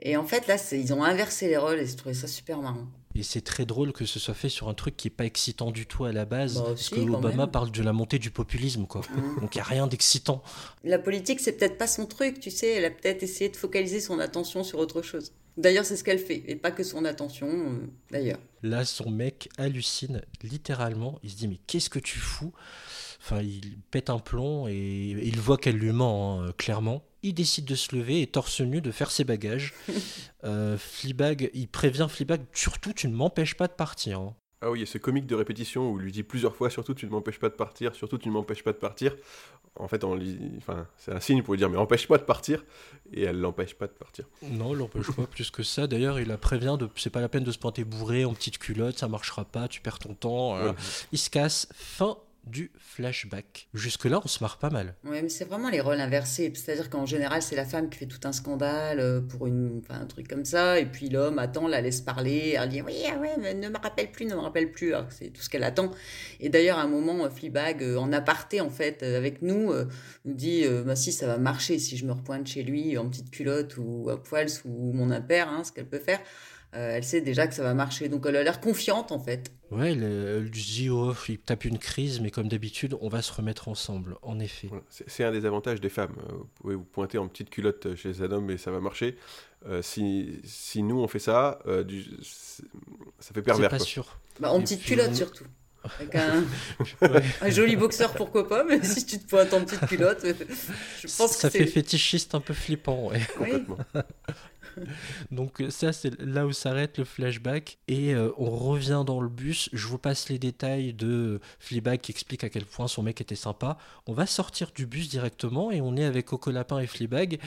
Et 0.00 0.16
en 0.16 0.25
fait, 0.25 0.47
là, 0.47 0.56
ils 0.73 0.92
ont 0.92 1.02
inversé 1.02 1.49
les 1.49 1.56
rôles 1.56 1.78
et 1.78 1.87
j'ai 1.87 1.97
trouvé 1.97 2.14
ça 2.14 2.28
super 2.28 2.59
marrant. 2.59 2.87
Et 3.16 3.23
c'est 3.23 3.42
très 3.42 3.64
drôle 3.64 3.92
que 3.92 4.04
ce 4.06 4.18
soit 4.18 4.35
fait 4.35 4.49
sur 4.49 4.68
un 4.68 4.75
truc 4.75 4.97
qui 4.97 5.06
est 5.06 5.11
pas 5.11 5.25
excitant 5.25 5.71
du 5.71 5.87
tout 5.87 6.04
à 6.04 6.12
la 6.12 6.25
base. 6.25 6.56
Bah, 6.56 6.64
parce 6.68 6.88
que 6.88 6.99
Obama 7.00 7.37
même. 7.37 7.50
parle 7.50 7.71
de 7.71 7.83
la 7.83 7.92
montée 7.92 8.18
du 8.18 8.30
populisme, 8.33 8.87
quoi. 8.87 9.02
Mhm. 9.14 9.40
Donc 9.40 9.54
il 9.54 9.59
n'y 9.59 9.62
a 9.62 9.64
rien 9.64 9.87
d'excitant. 9.87 10.42
La 10.83 10.99
politique, 10.99 11.40
c'est 11.40 11.52
peut-être 11.52 11.78
pas 11.78 11.87
son 11.87 12.06
truc, 12.06 12.40
tu 12.40 12.50
sais. 12.50 12.73
Elle 12.73 12.85
a 12.85 12.90
peut-être 12.90 13.23
essayé 13.23 13.50
de 13.50 13.56
focaliser 13.56 14.00
son 14.00 14.18
attention 14.18 14.64
sur 14.64 14.80
autre 14.80 15.00
chose. 15.00 15.33
D'ailleurs, 15.56 15.84
c'est 15.84 15.96
ce 15.96 16.02
qu'elle 16.02 16.18
fait, 16.18 16.42
et 16.49 16.56
pas 16.56 16.73
que 16.73 16.82
son 16.82 17.04
attention, 17.04 17.49
euh, 17.49 17.87
d'ailleurs. 18.11 18.40
Là, 18.62 18.84
son 18.84 19.11
mec 19.11 19.49
hallucine 19.56 20.23
littéralement. 20.42 21.18
Il 21.23 21.30
se 21.30 21.37
dit 21.37 21.49
mais 21.49 21.61
qu'est-ce 21.66 21.90
que 21.90 21.99
tu 22.00 22.18
fous? 22.18 22.52
Enfin, 23.20 23.40
il 23.40 23.78
pète 23.90 24.11
un 24.11 24.18
plomb 24.18 24.66
et 24.68 24.75
il 25.23 25.38
voit 25.40 25.56
qu'elle 25.56 25.76
lui 25.76 25.93
ment, 25.93 26.43
hein, 26.43 26.52
clairement. 26.58 27.02
Il 27.23 27.34
décide 27.34 27.64
de 27.64 27.75
se 27.75 27.95
lever 27.97 28.21
et 28.21 28.26
torse 28.26 28.60
nu 28.60 28.80
de 28.80 28.90
faire 28.90 29.10
ses 29.10 29.25
bagages. 29.25 29.73
euh, 30.45 30.76
Fleabag, 30.76 31.50
il 31.54 31.69
prévient 31.69 32.06
Fleabag, 32.10 32.43
surtout 32.52 32.93
tu 32.93 33.08
ne 33.08 33.14
m'empêches 33.14 33.54
pas 33.54 33.67
de 33.69 33.73
partir. 33.73 34.21
hein. 34.21 34.36
Ah 34.67 34.71
oui, 34.71 34.83
a 34.83 34.87
ce 34.87 34.97
comique 34.99 35.27
de 35.27 35.35
répétition 35.35 35.91
où 35.91 35.99
il 35.99 36.05
lui 36.05 36.13
dit 36.13 36.23
plusieurs 36.23 36.57
fois 36.57 36.71
surtout 36.71 36.95
tu 36.95 37.05
ne 37.07 37.11
m'empêches 37.11 37.39
pas 37.39 37.50
de 37.50 37.55
partir, 37.55 37.95
surtout 37.95 38.17
tu 38.19 38.29
ne 38.29 38.33
m'empêches 38.33 38.63
pas 38.65 38.73
de 38.73 38.79
partir. 38.79 39.15
En 39.77 39.89
fait, 39.89 40.05
on 40.05 40.15
lui... 40.15 40.39
enfin, 40.59 40.87
c'est 40.97 41.13
un 41.13 41.19
signe 41.21 41.43
pour 41.43 41.55
lui 41.55 41.59
dire 41.59 41.69
mais 41.69 41.77
empêche-moi 41.77 42.17
de 42.19 42.23
partir. 42.23 42.65
Et 43.13 43.23
elle 43.25 43.41
l'empêche 43.41 43.75
pas 43.75 43.87
de 43.89 43.93
partir. 43.93 44.25
Non, 44.43 44.73
l'empêche 44.73 45.11
pas 45.11 45.27
plus 45.27 45.50
que 45.50 45.63
ça. 45.63 45.87
D'ailleurs, 45.87 46.19
il 46.21 46.29
la 46.29 46.39
prévient 46.39 46.77
de 46.79 46.89
c'est 46.97 47.11
pas 47.11 47.21
la 47.21 47.29
peine 47.29 47.45
de 47.45 47.53
se 47.53 47.59
pointer 47.59 47.85
bourré 47.85 48.25
en 48.25 48.33
petite 48.35 48.59
culotte, 48.59 48.99
ça 48.99 49.09
marchera 49.09 49.45
pas, 49.45 49.69
tu 49.69 49.81
perds 49.81 49.99
ton 49.99 50.15
temps. 50.15 50.57
euh, 50.57 50.71
Ouais. 50.71 50.75
Il 51.13 51.19
se 51.19 51.29
casse. 51.29 51.69
Fin 51.75 52.17
du 52.47 52.71
flashback. 52.78 53.69
Jusque-là, 53.75 54.21
on 54.25 54.28
se 54.28 54.43
marre 54.43 54.59
pas 54.59 54.71
mal. 54.71 54.95
Ouais, 55.04 55.23
mais 55.23 55.28
c'est 55.28 55.45
vraiment 55.45 55.71
les 55.71 55.80
rôles 55.80 56.00
inversés. 56.00 56.52
C'est-à-dire 56.54 56.91
qu'en 56.91 57.07
général, 57.07 57.43
c'est 57.43 57.57
la 57.57 57.65
femme 57.65 57.89
qui 57.89 57.99
fait 57.99 58.07
tout 58.07 58.21
un 58.25 58.33
scandale 58.33 59.00
euh, 59.00 59.21
pour 59.21 59.47
une, 59.47 59.83
un 59.89 60.07
truc 60.07 60.28
comme 60.28 60.45
ça, 60.45 60.78
et 60.78 60.87
puis 60.87 61.09
l'homme 61.09 61.39
attend, 61.39 61.69
la 61.69 61.80
laisse 61.80 62.00
parler, 62.00 62.57
elle 62.61 62.69
dit 62.69 62.83
oui, 62.83 62.95
ah 63.09 63.17
mais 63.39 63.54
ne 63.54 63.69
me 63.69 63.78
rappelle 63.78 64.11
plus, 64.11 64.26
ne 64.26 64.35
me 64.35 64.41
rappelle 64.41 64.71
plus. 64.71 64.95
C'est 65.11 65.30
tout 65.30 65.43
ce 65.43 65.49
qu'elle 65.49 65.65
attend. 65.65 65.91
Et 66.41 66.49
d'ailleurs, 66.49 66.78
à 66.78 66.83
un 66.83 66.89
moment, 66.89 67.25
euh, 67.25 67.30
Fleabag, 67.30 67.83
euh, 67.83 67.97
en 67.97 68.13
aparté 68.13 68.61
en 68.61 68.71
fait, 68.71 69.02
avec 69.02 69.43
nous, 69.43 69.73
nous 70.25 70.35
dit 70.35 70.65
bah 70.85 70.97
si, 70.97 71.13
ça 71.13 71.26
va 71.26 71.39
marcher 71.39 71.78
si 71.78 71.97
je 71.97 72.07
me 72.07 72.13
repointe 72.13 72.47
chez 72.47 72.63
lui 72.63 72.97
en 72.99 73.09
petite 73.09 73.30
culotte 73.30 73.76
ou 73.78 74.11
à 74.11 74.23
poil 74.23 74.49
sous 74.49 74.69
mon 74.69 75.11
impair, 75.11 75.49
hein, 75.49 75.65
ce 75.65 75.73
qu'elle 75.73 75.89
peut 75.89 75.99
faire. 75.99 76.21
Euh, 76.75 76.97
elle 76.97 77.04
sait 77.04 77.21
déjà 77.21 77.47
que 77.47 77.54
ça 77.54 77.63
va 77.63 77.73
marcher, 77.75 78.08
donc 78.08 78.25
elle 78.26 78.34
a 78.37 78.43
l'air 78.43 78.60
confiante 78.60 79.13
en 79.13 79.19
fait. 79.21 79.52
Ouais, 79.71 79.93
elle, 79.93 80.02
elle 80.02 80.50
dit 80.50 80.91
oh, 80.91 81.15
il 81.28 81.39
tape 81.39 81.65
une 81.65 81.78
crise, 81.78 82.21
mais 82.21 82.30
comme 82.30 82.49
d'habitude, 82.49 82.97
on 83.00 83.08
va 83.08 83.23
se 83.23 83.32
remettre 83.32 83.69
ensemble. 83.69 84.17
En 84.23 84.41
effet. 84.41 84.67
Voilà. 84.69 84.82
C'est 84.91 85.08
c'est 85.08 85.25
un 85.25 85.30
des 85.32 85.47
avantages 85.47 85.80
des 85.80 85.89
femmes. 85.89 86.17
Euh, 86.28 86.32
Vous 86.32 86.49
pouvez 86.60 86.75
vous 86.75 86.84
pointer 86.84 87.19
en 87.19 87.28
petite 87.28 87.50
culotte 87.50 87.95
chez 87.95 88.21
un 88.23 88.32
homme 88.32 88.50
et 88.50 88.58
ça 88.58 88.71
va 88.73 88.80
marcher. 88.80 89.17
Euh, 89.67 89.82
si, 89.82 90.41
si 90.45 90.82
nous 90.82 90.99
on 91.00 91.06
fait 91.08 91.19
ça, 91.21 91.60
euh, 91.67 91.84
du- 91.84 92.04
c'est- 92.23 92.63
ça 93.21 93.28
fait 93.28 93.34
C'est 93.37 93.43
pervers. 93.43 93.71
pas 93.71 93.76
quoi. 93.78 93.87
sûr. 93.87 94.19
Bah, 94.41 94.50
en 94.52 94.58
Et 94.58 94.63
petite 94.65 94.80
puis, 94.80 94.89
culotte 94.97 95.15
surtout. 95.15 95.45
Avec 96.00 96.15
un, 96.15 96.43
Ouais. 97.02 97.23
un 97.43 97.50
joli 97.50 97.76
boxeur, 97.76 98.15
pourquoi 98.15 98.49
pas, 98.49 98.65
mais 98.65 98.82
si 98.82 99.04
tu 99.04 99.19
te 99.19 99.28
pointes 99.28 99.52
en 99.52 99.65
petite 99.65 99.87
culotte, 99.87 100.25
je 101.02 101.17
pense 101.17 101.32
ça 101.37 101.49
que 101.50 101.58
fait 101.58 101.67
c'est. 101.67 101.71
fétichiste 101.73 102.34
un 102.34 102.41
peu 102.41 102.54
flippant. 102.54 103.08
ouais. 103.10 103.21
Oui. 103.39 103.50
Complètement. 103.50 103.78
Donc 105.30 105.60
euh, 105.60 105.71
ça, 105.71 105.93
c'est 105.93 106.21
là 106.21 106.47
où 106.47 106.52
s'arrête 106.52 106.99
le 106.99 107.04
flashback. 107.04 107.78
Et 107.89 108.15
euh, 108.15 108.30
on 108.39 108.50
revient 108.50 109.02
dans 109.06 109.21
le 109.21 109.28
bus. 109.28 109.69
Je 109.73 109.87
vous 109.87 109.99
passe 109.99 110.28
les 110.28 110.39
détails 110.39 110.93
de 110.93 111.41
Fleabag 111.58 112.00
qui 112.00 112.13
explique 112.13 112.45
à 112.45 112.49
quel 112.49 112.65
point 112.65 112.89
son 112.89 113.02
mec 113.02 113.21
était 113.21 113.34
sympa. 113.34 113.78
On 114.06 114.13
va 114.13 114.26
sortir 114.26 114.71
du 114.75 114.87
bus 114.87 115.08
directement 115.08 115.71
et 115.71 115.80
on 115.80 115.97
est 115.97 116.04
avec 116.04 116.26
Coco 116.26 116.50
Lapin 116.50 116.78
et 116.78 116.87
Fleabag. 116.87 117.39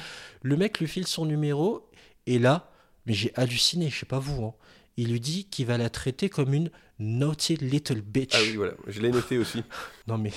Le 0.41 0.57
mec 0.57 0.79
lui 0.79 0.87
file 0.87 1.07
son 1.07 1.25
numéro. 1.25 1.89
Et 2.25 2.39
là, 2.39 2.69
mais 3.05 3.13
j'ai 3.13 3.31
halluciné, 3.35 3.89
je 3.89 3.99
sais 3.99 4.05
pas 4.05 4.19
vous. 4.19 4.43
hein. 4.45 4.53
Il 4.97 5.11
lui 5.11 5.19
dit 5.19 5.45
qu'il 5.45 5.65
va 5.67 5.77
la 5.77 5.89
traiter 5.89 6.27
comme 6.29 6.53
une 6.53 6.71
naughty 6.99 7.55
little 7.57 8.01
bitch. 8.01 8.31
Ah 8.33 8.39
oui, 8.41 8.55
voilà. 8.55 8.73
Je 8.87 8.99
l'ai 9.01 9.11
noté 9.11 9.37
aussi. 9.37 9.63
Non 10.07 10.17
mais 10.17 10.31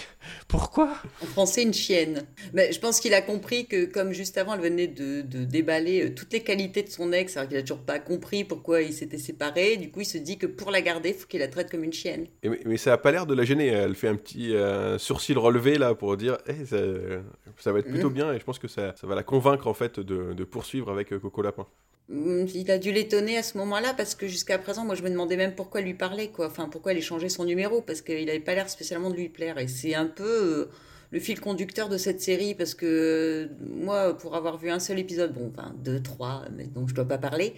pourquoi? 0.49 0.93
En 1.23 1.27
français, 1.27 1.63
une 1.63 1.73
chienne. 1.73 2.27
Mais 2.53 2.73
je 2.73 2.81
pense 2.81 2.99
qu'il 2.99 3.15
a 3.15 3.23
compris 3.23 3.67
que, 3.67 3.85
comme 3.85 4.13
juste 4.13 4.37
avant, 4.37 4.55
elle 4.55 4.61
venait 4.63 4.89
de, 4.89 5.23
de 5.23 5.45
déballer 5.45 6.07
euh, 6.07 6.15
toutes 6.15 6.33
les 6.33 6.43
qualités 6.43 6.83
de 6.83 6.89
son 6.89 7.13
ex, 7.13 7.37
alors 7.37 7.49
qu'il 7.49 7.57
a 7.57 7.61
toujours 7.63 7.79
pas 7.85 8.01
compris 8.01 8.43
pourquoi 8.43 8.83
ils 8.83 8.93
s'étaient 8.93 9.17
séparés. 9.17 9.77
Du 9.77 9.93
coup, 9.93 10.01
il 10.01 10.07
se 10.07 10.19
dit 10.19 10.39
que 10.39 10.47
pour 10.49 10.73
la 10.73 10.83
garder, 10.83 11.11
il 11.11 11.15
faut 11.15 11.29
qu'il 11.29 11.39
la 11.39 11.47
traite 11.47 11.71
comme 11.71 11.85
une 11.85 11.93
chienne. 11.93 12.27
Et 12.43 12.49
mais, 12.49 12.59
mais 12.67 12.77
ça 12.79 12.93
a 12.93 12.99
pas 12.99 13.13
l'air 13.13 13.27
de 13.27 13.35
la 13.35 13.45
gêner. 13.45 13.69
Elle 13.69 13.95
fait 13.95 14.09
un 14.09 14.17
petit 14.17 14.55
euh, 14.57 14.99
sourcil 14.99 15.39
relevé 15.39 15.79
là 15.79 15.95
pour 15.95 16.17
dire 16.17 16.37
Eh, 16.49 16.67
ça, 16.67 16.79
ça 17.59 17.73
va 17.73 17.79
être 17.79 17.89
plutôt 17.89 18.09
Mhm. 18.09 18.15
bien 18.15 18.33
et 18.35 18.41
je 18.41 18.45
pense 18.45 18.59
que 18.59 18.67
ça, 18.69 18.95
ça 19.01 19.07
va 19.07 19.15
la 19.15 19.23
convaincre 19.23 19.69
en 19.69 19.75
fait 19.75 20.01
de, 20.01 20.33
de 20.35 20.45
poursuivre 20.45 20.91
avec 20.91 21.13
euh, 21.13 21.21
Coco 21.21 21.43
Lapin. 21.43 21.67
Hum, 22.11 22.47
Il 22.55 22.71
a 22.71 22.79
dû 22.79 22.93
l'étonner 22.93 23.37
à 23.39 23.43
ce 23.43 23.57
moment-là 23.59 23.95
parce 23.95 24.15
que 24.15 24.27
jusqu'à 24.27 24.59
présent, 24.59 24.85
moi, 24.85 24.95
je 24.95 25.03
me 25.03 25.11
demandais 25.11 25.37
même 25.37 25.55
pourquoi 25.55 25.81
lui 25.81 25.95
parler, 25.95 26.29
quoi. 26.29 26.47
Enfin, 26.47 26.69
pourquoi 26.69 26.93
elle 26.93 26.99
échangeait 26.99 27.29
son 27.29 27.45
numéro 27.45 27.83
parce 27.83 28.03
qu'il 28.03 28.29
avait 28.29 28.41
pas 28.41 28.55
l'air 28.55 28.69
spécialement 28.69 29.11
de 29.11 29.17
lui 29.17 29.29
plaire. 29.29 29.59
Et 29.59 29.69
c'est 29.69 29.95
un 29.95 30.07
peu 30.07 30.25
euh, 30.25 30.71
le 31.11 31.21
fil 31.21 31.41
conducteur 31.41 31.89
de 31.89 31.97
cette 31.97 32.21
série 32.21 32.55
parce 32.55 32.75
que 32.75 32.87
euh, 32.87 33.49
moi, 33.61 34.17
pour 34.17 34.35
avoir 34.35 34.59
vu 34.59 34.71
un 34.71 34.81
seul 34.81 34.99
épisode, 34.99 35.33
bon, 35.33 35.53
enfin 35.57 35.73
deux, 35.79 36.03
trois, 36.03 36.45
mais 36.57 36.67
dont 36.67 36.87
je 36.89 36.95
dois 36.95 37.07
pas 37.07 37.19
parler, 37.19 37.55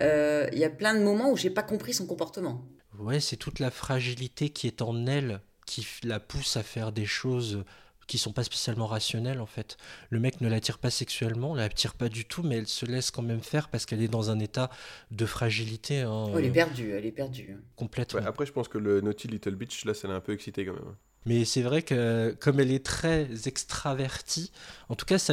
euh, 0.00 0.48
il 0.52 0.58
y 0.58 0.64
a 0.64 0.70
plein 0.70 0.94
de 0.94 1.04
moments 1.04 1.30
où 1.30 1.36
j'ai 1.36 1.50
pas 1.50 1.62
compris 1.62 1.94
son 1.94 2.06
comportement. 2.06 2.64
Ouais, 2.98 3.20
c'est 3.20 3.36
toute 3.36 3.60
la 3.60 3.70
fragilité 3.70 4.50
qui 4.50 4.66
est 4.66 4.82
en 4.82 5.06
elle 5.06 5.40
qui 5.64 5.86
la 6.02 6.20
pousse 6.20 6.56
à 6.56 6.62
faire 6.62 6.92
des 6.92 7.06
choses 7.06 7.64
qui 8.12 8.18
sont 8.18 8.32
pas 8.34 8.44
spécialement 8.44 8.86
rationnelles 8.86 9.40
en 9.40 9.46
fait. 9.46 9.78
Le 10.10 10.20
mec 10.20 10.42
ne 10.42 10.48
l'attire 10.50 10.78
pas 10.78 10.90
sexuellement, 10.90 11.54
l'attire 11.54 11.94
pas 11.94 12.10
du 12.10 12.26
tout, 12.26 12.42
mais 12.42 12.58
elle 12.58 12.66
se 12.66 12.84
laisse 12.84 13.10
quand 13.10 13.22
même 13.22 13.40
faire 13.40 13.70
parce 13.70 13.86
qu'elle 13.86 14.02
est 14.02 14.08
dans 14.08 14.30
un 14.30 14.38
état 14.38 14.68
de 15.10 15.24
fragilité 15.24 16.00
hein, 16.02 16.26
Oh, 16.28 16.38
elle 16.38 16.44
est 16.44 16.50
perdue, 16.50 16.92
elle 16.92 17.06
est 17.06 17.10
perdue. 17.10 17.56
complètement. 17.74 18.20
Ouais, 18.20 18.26
après, 18.26 18.44
je 18.44 18.52
pense 18.52 18.68
que 18.68 18.76
le 18.76 19.00
Naughty 19.00 19.28
Little 19.28 19.54
Bitch 19.54 19.86
là, 19.86 19.94
ça 19.94 20.08
l'a 20.08 20.14
un 20.14 20.20
peu 20.20 20.32
excité 20.34 20.66
quand 20.66 20.74
même. 20.74 20.94
Mais 21.24 21.46
c'est 21.46 21.62
vrai 21.62 21.80
que 21.80 22.36
comme 22.38 22.60
elle 22.60 22.70
est 22.70 22.84
très 22.84 23.28
extravertie, 23.46 24.52
en 24.90 24.94
tout 24.94 25.06
cas 25.06 25.16
ça 25.18 25.32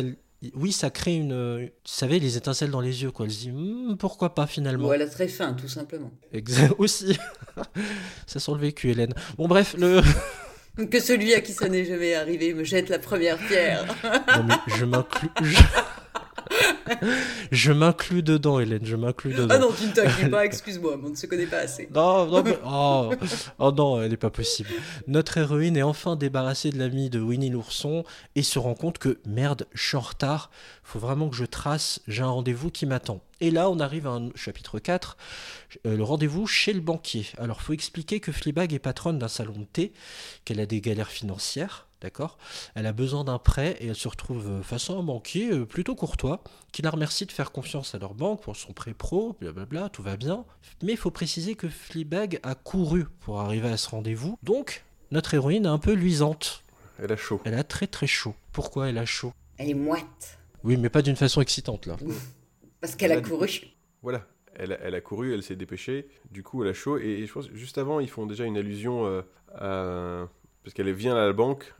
oui, 0.53 0.71
ça 0.71 0.89
crée 0.89 1.15
une 1.17 1.65
vous 1.65 1.69
savez 1.83 2.17
les 2.21 2.37
étincelles 2.37 2.71
dans 2.71 2.79
les 2.79 3.03
yeux 3.03 3.11
quoi. 3.11 3.25
Elle 3.25 3.31
se 3.33 3.39
dit 3.41 3.51
Hmm, 3.51 3.97
pourquoi 3.97 4.33
pas 4.35 4.47
finalement? 4.47 4.87
Ou 4.87 4.93
elle 4.93 5.01
a 5.01 5.07
très 5.09 5.27
faim, 5.27 5.53
tout 5.53 5.67
simplement. 5.67 6.11
Exact 6.31 6.73
aussi. 6.77 7.17
ça 8.25 8.39
sent 8.39 8.51
le 8.53 8.57
vécu 8.59 8.89
Hélène. 8.91 9.13
Bon 9.37 9.49
bref, 9.49 9.75
le 9.77 9.99
Que 10.87 10.99
celui 10.99 11.33
à 11.33 11.41
qui 11.41 11.53
ça 11.53 11.67
n'est 11.67 11.85
jamais 11.85 12.15
arrivé 12.15 12.53
me 12.53 12.63
jette 12.63 12.89
la 12.89 12.99
première 12.99 13.37
pierre. 13.37 13.85
Non, 14.03 14.43
mais 14.47 14.55
je 14.77 14.85
m'inclus. 14.85 15.29
Je... 15.41 15.57
Je 17.52 17.71
m'inclus 17.71 18.23
dedans, 18.23 18.60
Hélène, 18.60 18.86
je 18.86 18.95
m'inclus 18.95 19.34
dedans. 19.34 19.47
Ah 19.56 19.58
non, 19.60 19.69
tu 19.78 19.86
ne 19.88 19.91
t'inclus 19.93 20.30
pas, 20.30 20.45
excuse-moi, 20.45 20.97
on 21.04 21.10
ne 21.10 21.15
se 21.15 21.25
connaît 21.28 21.45
pas 21.47 21.60
assez. 21.60 21.89
Non, 21.93 22.25
non, 22.28 22.43
mais- 22.43 22.58
oh, 22.65 23.12
oh 23.60 23.71
non, 23.71 24.02
elle 24.02 24.12
n'est 24.12 24.17
pas 24.17 24.30
possible. 24.30 24.69
Notre 25.08 25.38
héroïne 25.38 25.78
est 25.78 25.82
enfin 25.84 26.15
débarrassée 26.15 26.69
de 26.69 26.80
l'ami 26.80 27.10
de 27.10 27.19
Winnie 27.19 27.49
l'ourson 27.49 28.04
et 28.36 28.43
se 28.43 28.60
rend 28.60 28.73
compte 28.75 28.97
que 28.97 29.19
merde, 29.25 29.67
je 29.73 29.88
suis 29.88 29.97
en 29.97 30.02
retard, 30.02 30.52
faut 30.84 30.99
vraiment 30.99 31.30
que 31.30 31.36
je 31.36 31.45
trace, 31.45 31.99
j'ai 32.08 32.23
un 32.23 32.30
rendez-vous 32.30 32.69
qui 32.71 32.86
m'attend. 32.86 33.21
Et 33.41 33.52
là, 33.52 33.69
on 33.69 33.80
arrive 33.80 34.06
à 34.08 34.12
un 34.12 34.30
chapitre 34.36 34.80
4, 34.80 35.15
euh, 35.86 35.95
le 35.95 36.04
rendez-vous 36.04 36.45
chez 36.47 36.73
le 36.73 36.82
banquier. 36.82 37.25
Alors, 37.38 37.62
faut 37.62 37.73
expliquer 37.73 38.19
que 38.19 38.32
Fleabag 38.32 38.73
est 38.73 38.80
patronne 38.80 39.17
d'un 39.19 39.28
salon 39.30 39.54
de 39.58 39.63
thé, 39.65 39.93
qu'elle 40.45 40.60
a 40.60 40.65
des 40.65 40.82
galères 40.82 41.10
financières, 41.12 41.88
d'accord? 42.01 42.38
Elle 42.75 42.85
a 42.85 42.93
besoin 42.93 43.23
d'un 43.23 43.39
prêt 43.39 43.77
et 43.79 43.88
elle 43.88 43.95
se 43.95 44.07
retrouve 44.07 44.47
euh, 44.49 44.62
face 44.62 44.89
à 44.89 44.93
un 44.93 45.03
banquier 45.03 45.51
euh, 45.51 45.65
plutôt 45.65 45.95
courtois 45.95 46.43
qui 46.71 46.81
la 46.81 46.89
remercie 46.91 47.25
de 47.25 47.31
faire 47.31 47.51
confiance 47.51 47.95
à 47.95 47.99
leur 47.99 48.13
banque 48.13 48.41
pour 48.41 48.55
son 48.55 48.73
prêt 48.73 48.93
pro, 48.93 49.35
blablabla, 49.39 49.89
tout 49.89 50.01
va 50.03 50.17
bien. 50.17 50.45
Mais 50.83 50.93
il 50.93 50.97
faut 50.97 51.12
préciser 51.12 51.55
que 51.55 51.67
Fleabag 51.69 52.39
a 52.43 52.55
couru 52.55 53.05
pour 53.21 53.39
arriver 53.41 53.69
à 53.69 53.77
ce 53.77 53.89
rendez-vous, 53.89 54.38
donc 54.43 54.83
notre 55.12 55.33
héroïne 55.33 55.65
est 55.65 55.69
un 55.69 55.79
peu 55.79 55.93
luisante. 55.93 56.63
Elle 57.01 57.12
a 57.12 57.17
chaud. 57.17 57.41
Elle 57.45 57.53
a 57.55 57.63
très 57.63 57.88
très 57.88 58.07
chaud. 58.07 58.35
Pourquoi 58.51 58.89
elle 58.89 58.97
a 58.97 59.05
chaud? 59.05 59.33
Elle 59.57 59.69
est 59.69 59.73
moite, 59.73 60.38
Oui, 60.63 60.77
mais 60.77 60.89
pas 60.89 61.01
d'une 61.01 61.15
façon 61.15 61.41
excitante 61.41 61.85
là. 61.85 61.97
parce 62.81 62.95
qu'elle 62.95 63.12
a 63.12 63.21
couru. 63.21 63.62
Voilà. 64.01 64.25
Elle, 64.55 64.73
a- 64.73 64.79
elle 64.81 64.95
a 64.95 64.99
couru, 65.01 65.33
elle 65.33 65.41
s'est 65.43 65.55
dépêchée. 65.55 66.07
Du 66.31 66.43
coup, 66.43 66.63
elle 66.63 66.69
a 66.69 66.73
chaud. 66.73 66.97
Et, 66.97 67.25
je 67.25 67.31
pense 67.31 67.49
juste 67.53 67.77
avant, 67.77 68.01
ils 68.01 68.09
font 68.09 68.25
déjà 68.25 68.43
une 68.43 68.57
allusion 68.57 69.05
euh, 69.05 69.21
à. 69.55 70.27
Parce 70.63 70.73
qu'elle 70.73 70.91
vient 70.91 71.15
à 71.15 71.25
la 71.25 71.31
banque, 71.33 71.73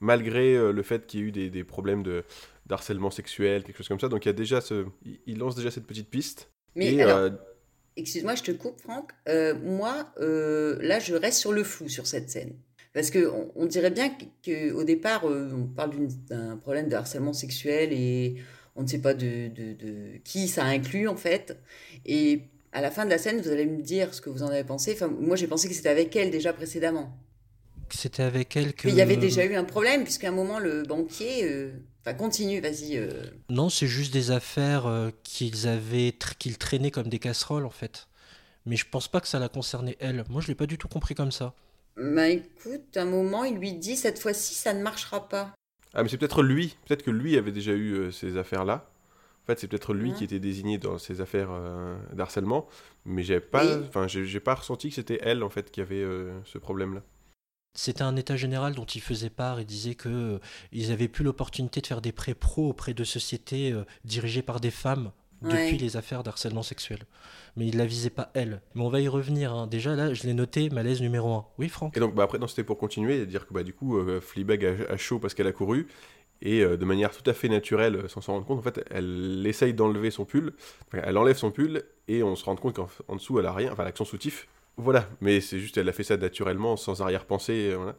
malgré 0.00 0.56
euh, 0.56 0.72
le 0.72 0.82
fait 0.82 1.06
qu'il 1.06 1.20
y 1.20 1.22
ait 1.22 1.26
eu 1.26 1.32
des, 1.32 1.50
des 1.50 1.64
problèmes 1.64 2.02
de 2.02 2.24
d'harcèlement 2.66 3.10
sexuel, 3.10 3.64
quelque 3.64 3.78
chose 3.78 3.88
comme 3.88 4.00
ça. 4.00 4.08
Donc 4.08 4.24
il 4.26 4.28
y 4.28 4.30
a 4.30 4.34
déjà 4.34 4.60
ce. 4.60 4.84
Il, 5.04 5.18
il 5.26 5.38
lance 5.38 5.56
déjà 5.56 5.70
cette 5.70 5.86
petite 5.86 6.10
piste. 6.10 6.50
Mais 6.76 6.94
et 6.94 7.02
alors, 7.02 7.18
euh, 7.18 7.30
excuse-moi, 7.96 8.34
je 8.34 8.42
te 8.42 8.50
coupe, 8.52 8.80
Franck. 8.80 9.12
Euh, 9.28 9.54
moi, 9.54 10.12
euh, 10.20 10.78
là, 10.82 10.98
je 10.98 11.14
reste 11.14 11.38
sur 11.38 11.52
le 11.52 11.64
flou 11.64 11.88
sur 11.88 12.06
cette 12.06 12.30
scène. 12.30 12.54
Parce 12.92 13.10
que 13.10 13.30
on, 13.54 13.66
dirait 13.66 13.90
bien 13.90 14.10
qu'au 14.44 14.82
départ, 14.84 15.28
euh, 15.28 15.50
on 15.54 15.66
parle 15.66 15.92
d'un 16.28 16.56
problème 16.56 16.88
de 16.88 16.96
harcèlement 16.96 17.32
sexuel 17.32 17.92
et 17.92 18.36
on 18.76 18.82
ne 18.82 18.86
sait 18.86 19.00
pas 19.00 19.14
de, 19.14 19.48
de- 19.48 19.74
de 19.74 20.18
qui 20.24 20.48
ça 20.48 20.64
inclut, 20.64 21.06
en 21.06 21.16
fait. 21.16 21.56
Et 22.06 22.42
à 22.72 22.80
la 22.80 22.90
fin 22.90 23.04
de 23.04 23.10
la 23.10 23.18
scène, 23.18 23.40
vous 23.40 23.50
allez 23.50 23.66
me 23.66 23.82
dire 23.82 24.14
ce 24.14 24.20
que 24.20 24.30
vous 24.30 24.42
en 24.42 24.48
avez 24.48 24.64
pensé. 24.64 24.92
Enfin, 24.94 25.08
moi, 25.08 25.36
j'ai 25.36 25.46
pensé 25.46 25.68
que 25.68 25.74
c'était 25.74 25.88
avec 25.90 26.14
elle 26.16 26.30
déjà 26.30 26.52
précédemment. 26.52 27.16
C'était 27.94 28.22
avec 28.22 28.56
elle 28.56 28.74
que. 28.74 28.88
Il 28.88 28.94
y 28.94 29.00
avait 29.00 29.16
déjà 29.16 29.44
eu 29.44 29.54
un 29.54 29.64
problème, 29.64 30.04
puisqu'à 30.04 30.28
un 30.28 30.32
moment, 30.32 30.58
le 30.58 30.82
banquier... 30.82 31.44
euh, 31.44 31.70
Enfin, 32.04 32.14
continue, 32.16 32.60
vas-y. 32.60 32.96
euh. 32.96 33.10
Non, 33.50 33.68
c'est 33.68 33.86
juste 33.88 34.12
des 34.12 34.30
affaires 34.30 34.86
euh, 34.86 35.10
qu'ils 35.24 35.66
avaient, 35.68 36.14
qu'ils 36.38 36.56
traînaient 36.56 36.90
comme 36.92 37.08
des 37.08 37.18
casseroles 37.18 37.66
en 37.66 37.70
fait. 37.70 38.06
Mais 38.66 38.76
je 38.76 38.86
pense 38.88 39.08
pas 39.08 39.20
que 39.20 39.26
ça 39.28 39.38
la 39.38 39.48
concernait 39.48 39.96
elle. 40.00 40.24
Moi, 40.30 40.40
je 40.40 40.46
l'ai 40.48 40.54
pas 40.54 40.66
du 40.66 40.78
tout 40.78 40.88
compris 40.88 41.14
comme 41.14 41.32
ça. 41.32 41.54
Bah 41.96 42.28
écoute, 42.28 42.96
un 42.96 43.04
moment, 43.04 43.44
il 43.44 43.56
lui 43.56 43.72
dit, 43.72 43.96
cette 43.96 44.18
fois-ci, 44.18 44.54
ça 44.54 44.72
ne 44.72 44.82
marchera 44.82 45.28
pas. 45.28 45.52
Ah, 45.92 46.02
mais 46.02 46.08
c'est 46.08 46.16
peut-être 46.18 46.42
lui. 46.42 46.76
Peut-être 46.86 47.02
que 47.02 47.10
lui 47.10 47.36
avait 47.36 47.50
déjà 47.52 47.72
eu 47.72 47.92
euh, 47.94 48.10
ces 48.12 48.36
affaires-là. 48.38 48.88
En 49.42 49.46
fait, 49.46 49.58
c'est 49.58 49.66
peut-être 49.68 49.92
lui 49.94 50.10
Mhm. 50.10 50.16
qui 50.16 50.24
était 50.24 50.38
désigné 50.38 50.78
dans 50.78 50.98
ces 50.98 51.20
affaires 51.20 51.48
euh, 51.50 51.96
d'harcèlement. 52.12 52.68
Mais 53.04 53.22
j'ai 53.22 53.40
pas, 53.40 53.64
Oui. 53.66 53.84
enfin, 53.88 54.06
j'ai 54.06 54.24
j'ai 54.24 54.40
pas 54.40 54.54
ressenti 54.54 54.90
que 54.90 54.94
c'était 54.94 55.18
elle 55.22 55.42
en 55.42 55.50
fait 55.50 55.70
qui 55.70 55.80
avait 55.80 55.96
euh, 56.02 56.38
ce 56.44 56.58
problème-là. 56.58 57.02
C'était 57.74 58.02
un 58.02 58.16
état 58.16 58.36
général 58.36 58.74
dont 58.74 58.84
il 58.84 59.00
faisait 59.00 59.30
part 59.30 59.60
et 59.60 59.64
disait 59.64 59.94
que 59.94 60.08
euh, 60.08 60.38
ils 60.72 60.90
avaient 60.90 61.06
plus 61.08 61.22
l'opportunité 61.24 61.80
de 61.80 61.86
faire 61.86 62.00
des 62.00 62.12
prêts 62.12 62.34
pro 62.34 62.68
auprès 62.70 62.92
de 62.94 63.04
sociétés 63.04 63.72
euh, 63.72 63.84
dirigées 64.04 64.42
par 64.42 64.60
des 64.60 64.70
femmes 64.70 65.12
Ouais. 65.40 65.66
depuis 65.66 65.78
les 65.78 65.96
affaires 65.96 66.24
d'harcèlement 66.24 66.64
sexuel. 66.64 66.98
Mais 67.56 67.68
il 67.68 67.76
la 67.76 67.86
visait 67.86 68.10
pas 68.10 68.32
elle. 68.34 68.60
Mais 68.74 68.82
on 68.82 68.88
va 68.88 69.00
y 69.00 69.06
revenir. 69.06 69.52
hein. 69.54 69.68
Déjà 69.68 69.94
là, 69.94 70.12
je 70.12 70.24
l'ai 70.24 70.34
noté, 70.34 70.68
malaise 70.68 71.00
numéro 71.00 71.32
1. 71.32 71.46
Oui, 71.58 71.68
Franck? 71.68 71.96
Et 71.96 72.00
donc, 72.00 72.12
bah, 72.16 72.24
après, 72.24 72.40
c'était 72.48 72.64
pour 72.64 72.76
continuer 72.76 73.18
et 73.20 73.24
dire 73.26 73.46
que 73.46 73.54
bah, 73.54 73.62
du 73.62 73.72
coup, 73.72 73.98
euh, 73.98 74.20
Fleabag 74.20 74.64
a, 74.64 74.92
a 74.92 74.96
chaud 74.96 75.20
parce 75.20 75.34
qu'elle 75.34 75.46
a 75.46 75.52
couru. 75.52 75.86
Et 76.42 76.62
euh, 76.64 76.76
de 76.76 76.84
manière 76.84 77.12
tout 77.16 77.22
à 77.30 77.34
fait 77.34 77.48
naturelle, 77.48 77.94
euh, 77.94 78.08
sans 78.08 78.20
s'en 78.20 78.32
rendre 78.32 78.46
compte, 78.46 78.58
en 78.58 78.62
fait, 78.62 78.84
elle 78.90 79.44
essaye 79.46 79.74
d'enlever 79.74 80.10
son 80.10 80.24
pull. 80.24 80.54
Enfin, 80.88 81.04
elle 81.06 81.16
enlève 81.16 81.36
son 81.36 81.52
pull 81.52 81.84
et 82.08 82.24
on 82.24 82.34
se 82.34 82.44
rend 82.44 82.56
compte 82.56 82.74
qu'en 82.74 82.88
en 83.06 83.14
dessous, 83.14 83.38
elle 83.38 83.46
a 83.46 83.52
rien. 83.52 83.70
Enfin, 83.72 83.84
l'action 83.84 84.04
soutif. 84.04 84.48
Voilà. 84.78 85.08
Mais 85.20 85.40
c'est 85.40 85.58
juste, 85.60 85.76
elle 85.76 85.88
a 85.88 85.92
fait 85.92 86.04
ça 86.04 86.16
naturellement, 86.16 86.76
sans 86.76 87.02
arrière-pensée. 87.02 87.70
euh, 87.72 87.76
voilà. 87.76 87.96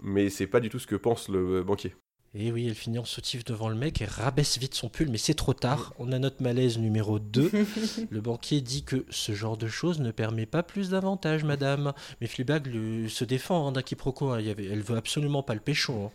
Mais 0.00 0.30
c'est 0.30 0.46
pas 0.46 0.60
du 0.60 0.68
tout 0.70 0.78
ce 0.78 0.86
que 0.86 0.96
pense 0.96 1.28
le 1.28 1.62
banquier. 1.62 1.94
Et 2.36 2.50
oui, 2.50 2.66
elle 2.66 2.74
finit 2.74 2.98
en 2.98 3.04
sautif 3.04 3.44
devant 3.44 3.68
le 3.68 3.76
mec 3.76 4.02
et 4.02 4.06
rabaisse 4.06 4.58
vite 4.58 4.74
son 4.74 4.88
pull, 4.88 5.08
mais 5.08 5.18
c'est 5.18 5.34
trop 5.34 5.54
tard. 5.54 5.94
On 6.00 6.10
a 6.10 6.18
notre 6.18 6.42
malaise 6.42 6.78
numéro 6.78 7.20
2. 7.20 7.48
le 8.10 8.20
banquier 8.20 8.60
dit 8.60 8.82
que 8.82 9.04
ce 9.08 9.32
genre 9.34 9.56
de 9.56 9.68
choses 9.68 10.00
ne 10.00 10.10
permet 10.10 10.44
pas 10.46 10.64
plus 10.64 10.90
d'avantages, 10.90 11.44
madame. 11.44 11.92
Mais 12.20 12.26
Fleabag 12.26 12.66
le- 12.66 13.08
se 13.08 13.24
défend 13.24 13.68
hein, 13.68 13.72
d'un 13.72 13.82
quiproquo. 13.82 14.30
hein. 14.30 14.40
Il 14.40 14.46
y 14.46 14.50
avait- 14.50 14.66
Elle 14.66 14.82
veut 14.82 14.96
absolument 14.96 15.44
pas 15.44 15.54
le 15.54 15.60
pécho. 15.60 15.92
hein. 16.06 16.10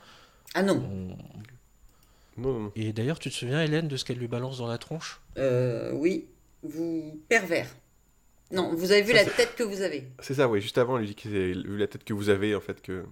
Ah 0.56 0.62
non, 0.64 0.74
On- 0.76 2.42
Non, 2.42 2.54
non, 2.54 2.60
non. 2.60 2.72
Et 2.76 2.92
d'ailleurs, 2.92 3.20
tu 3.20 3.30
te 3.30 3.36
souviens, 3.36 3.62
Hélène, 3.64 3.88
de 3.88 3.96
ce 3.96 4.04
qu'elle 4.04 4.18
lui 4.18 4.28
balance 4.28 4.58
dans 4.58 4.68
la 4.68 4.78
tronche? 4.78 5.22
Euh, 5.38 5.92
oui, 5.94 6.26
vous 6.64 7.18
pervers. 7.30 7.68
Non, 8.52 8.74
vous 8.76 8.92
avez 8.92 9.02
vu 9.04 9.14
Ça, 9.14 9.24
la 9.24 9.30
tête 9.30 9.56
que 9.56 9.64
vous 9.64 9.82
avez. 9.82 10.08
C'est 10.20 10.34
ça, 10.34 10.48
oui. 10.48 10.62
Juste 10.62 10.78
avant, 10.78 10.96
elle 10.98 11.04
lui 11.06 11.10
dit 11.10 11.16
que 11.16 11.24
c'est 11.30 11.54
vu 11.54 11.78
la 11.78 11.88
tête 11.88 12.04
que 12.04 12.14
vous 12.14 12.30
avez, 12.30 12.56
en 12.56 12.62
fait, 12.62 12.82
que 12.82 13.04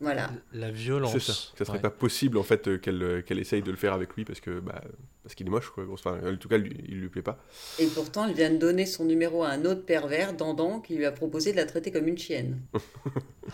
Voilà. 0.00 0.30
La 0.52 0.70
violence. 0.70 1.12
c'est 1.12 1.20
ça. 1.20 1.32
Que 1.52 1.58
ça 1.58 1.64
serait 1.64 1.78
Ouais. 1.78 1.82
pas 1.82 1.90
possible, 1.90 2.36
en 2.36 2.42
fait, 2.42 2.68
euh, 2.68 2.76
qu'elle 2.78 3.02
euh, 3.02 3.22
qu'elle 3.22 3.38
essaye 3.38 3.62
de 3.62 3.70
le 3.70 3.78
faire 3.78 3.94
avec 3.94 4.14
lui 4.14 4.24
parce 4.26 4.40
que 4.40 4.60
bah, 4.60 4.82
parce 5.22 5.34
qu'il 5.34 5.46
est 5.46 5.50
moche, 5.50 5.70
quoi. 5.70 5.86
Enfin, 5.90 6.18
en 6.24 6.36
tout 6.36 6.48
cas, 6.48 6.58
lui, 6.58 6.76
il 6.86 7.00
lui 7.00 7.08
plaît 7.08 7.22
pas. 7.22 7.38
Et 7.78 7.86
pourtant, 7.86 8.26
il 8.26 8.34
vient 8.34 8.50
de 8.50 8.58
donner 8.58 8.84
son 8.84 9.06
numéro 9.06 9.42
à 9.42 9.48
un 9.48 9.64
autre 9.64 9.84
pervers, 9.86 10.34
Dandan, 10.34 10.80
qui 10.82 10.96
lui 10.96 11.06
a 11.06 11.12
proposé 11.12 11.52
de 11.52 11.56
la 11.56 11.64
traiter 11.64 11.90
comme 11.90 12.06
une 12.06 12.18
chienne. 12.18 12.60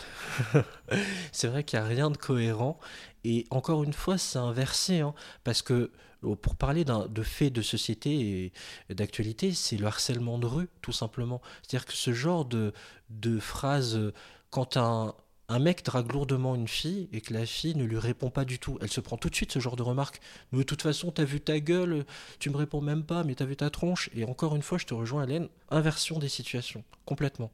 C'est 1.31 1.47
vrai 1.47 1.63
qu'il 1.63 1.79
n'y 1.79 1.85
a 1.85 1.87
rien 1.87 2.09
de 2.11 2.17
cohérent. 2.17 2.79
Et 3.23 3.45
encore 3.49 3.83
une 3.83 3.93
fois, 3.93 4.17
c'est 4.17 4.39
inversé. 4.39 4.99
hein, 4.99 5.13
parce 5.43 5.61
que 5.61 5.91
pour 6.41 6.55
parler 6.55 6.85
de 6.85 7.23
faits 7.23 7.53
de 7.53 7.61
société 7.61 8.51
et 8.89 8.95
d'actualité, 8.95 9.53
c'est 9.53 9.77
le 9.77 9.85
harcèlement 9.85 10.39
de 10.39 10.47
rue, 10.47 10.69
tout 10.81 10.91
simplement. 10.91 11.41
C'est-à-dire 11.61 11.85
que 11.85 11.93
ce 11.93 12.13
genre 12.13 12.45
de, 12.45 12.73
de 13.09 13.39
phrase, 13.39 13.99
quand 14.49 14.77
un, 14.77 15.13
un 15.49 15.59
mec 15.59 15.83
drague 15.83 16.11
lourdement 16.11 16.55
une 16.55 16.67
fille 16.67 17.09
et 17.11 17.21
que 17.21 17.33
la 17.33 17.45
fille 17.45 17.75
ne 17.75 17.83
lui 17.83 17.97
répond 17.97 18.29
pas 18.29 18.45
du 18.45 18.59
tout, 18.59 18.77
elle 18.81 18.89
se 18.89 19.01
prend 19.01 19.17
tout 19.17 19.29
de 19.29 19.35
suite 19.35 19.51
ce 19.51 19.59
genre 19.59 19.75
de 19.75 19.83
remarque. 19.83 20.19
Mais 20.51 20.59
de 20.59 20.63
toute 20.63 20.81
façon, 20.81 21.11
t'as 21.11 21.25
vu 21.25 21.41
ta 21.41 21.59
gueule, 21.59 22.05
tu 22.39 22.49
me 22.49 22.57
réponds 22.57 22.81
même 22.81 23.03
pas, 23.03 23.23
mais 23.23 23.35
t'as 23.35 23.45
vu 23.45 23.55
ta 23.55 23.69
tronche. 23.69 24.09
Et 24.15 24.23
encore 24.23 24.55
une 24.55 24.61
fois, 24.61 24.77
je 24.77 24.85
te 24.85 24.93
rejoins, 24.93 25.23
Hélène, 25.23 25.49
inversion 25.69 26.19
des 26.19 26.29
situations, 26.29 26.83
complètement. 27.05 27.51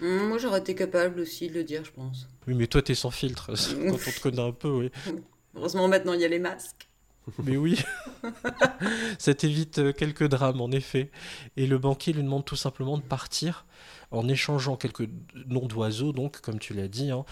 Hum, 0.00 0.28
moi, 0.28 0.38
j'aurais 0.38 0.60
été 0.60 0.74
capable 0.74 1.20
aussi 1.20 1.48
de 1.48 1.54
le 1.54 1.64
dire, 1.64 1.84
je 1.84 1.92
pense. 1.92 2.28
Oui, 2.46 2.54
mais 2.54 2.66
toi, 2.66 2.82
t'es 2.82 2.94
sans 2.94 3.10
filtre. 3.10 3.52
Quand 3.88 3.94
on 3.94 3.96
te 3.96 4.20
connaît 4.20 4.42
un 4.42 4.52
peu, 4.52 4.68
oui. 4.68 4.90
Heureusement, 5.54 5.88
maintenant, 5.88 6.12
il 6.12 6.20
y 6.20 6.24
a 6.24 6.28
les 6.28 6.38
masques. 6.40 6.88
Mais 7.42 7.56
oui, 7.56 7.82
ça 9.18 9.34
t'évite 9.34 9.78
euh, 9.78 9.92
quelques 9.92 10.28
drames 10.28 10.60
en 10.60 10.70
effet. 10.70 11.10
Et 11.56 11.66
le 11.66 11.78
banquier 11.78 12.12
lui 12.12 12.22
demande 12.22 12.44
tout 12.44 12.56
simplement 12.56 12.98
de 12.98 13.02
partir 13.02 13.64
en 14.10 14.28
échangeant 14.28 14.76
quelques 14.76 15.08
noms 15.46 15.66
d'oiseaux, 15.66 16.12
donc 16.12 16.40
comme 16.40 16.58
tu 16.58 16.74
l'as 16.74 16.88
dit. 16.88 17.10
hein. 17.10 17.24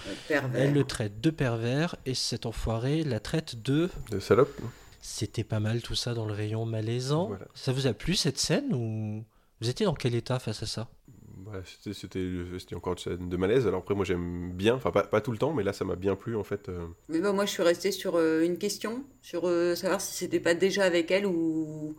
Elle 0.54 0.72
le 0.72 0.84
traite 0.84 1.20
de 1.20 1.30
pervers 1.30 1.96
et 2.06 2.14
cet 2.14 2.46
enfoiré 2.46 3.04
la 3.04 3.20
traite 3.20 3.62
de... 3.62 3.88
De 4.10 4.18
salope. 4.18 4.58
C'était 5.00 5.44
pas 5.44 5.60
mal 5.60 5.82
tout 5.82 5.94
ça 5.94 6.14
dans 6.14 6.26
le 6.26 6.32
rayon 6.32 6.64
malaisant. 6.64 7.26
Voilà. 7.28 7.44
Ça 7.54 7.72
vous 7.72 7.86
a 7.86 7.92
plu 7.92 8.14
cette 8.14 8.38
scène 8.38 8.72
ou 8.74 9.24
vous 9.60 9.68
étiez 9.68 9.86
dans 9.86 9.94
quel 9.94 10.14
état 10.14 10.38
face 10.38 10.62
à 10.62 10.66
ça? 10.66 10.88
Bah, 11.36 11.60
c'était- 11.64 11.94
c'était 11.94 12.28
c'était 12.58 12.74
encore 12.74 12.92
une 12.92 12.98
scène 12.98 13.28
de 13.28 13.36
malaise. 13.36 13.66
Alors 13.66 13.80
après, 13.80 13.94
moi, 13.94 14.04
j'aime 14.04 14.52
bien. 14.52 14.74
Enfin, 14.74 14.90
pas, 14.90 15.02
pas 15.04 15.20
tout 15.20 15.32
le 15.32 15.38
temps, 15.38 15.52
mais 15.52 15.62
là, 15.62 15.72
ça 15.72 15.84
m'a 15.84 15.96
bien 15.96 16.14
plu, 16.16 16.36
en 16.36 16.44
fait. 16.44 16.68
euh. 16.68 16.86
Mais 17.08 17.20
bah, 17.20 17.32
moi, 17.32 17.46
je 17.46 17.50
suis 17.50 17.62
restée 17.62 17.90
sur 17.92 18.16
euh, 18.16 18.42
une 18.44 18.58
question, 18.58 19.04
sur 19.22 19.46
euh, 19.48 19.74
savoir 19.74 20.00
si 20.00 20.14
c'était 20.14 20.40
pas 20.40 20.54
déjà 20.54 20.84
avec 20.84 21.10
elle 21.10 21.26
ou, 21.26 21.96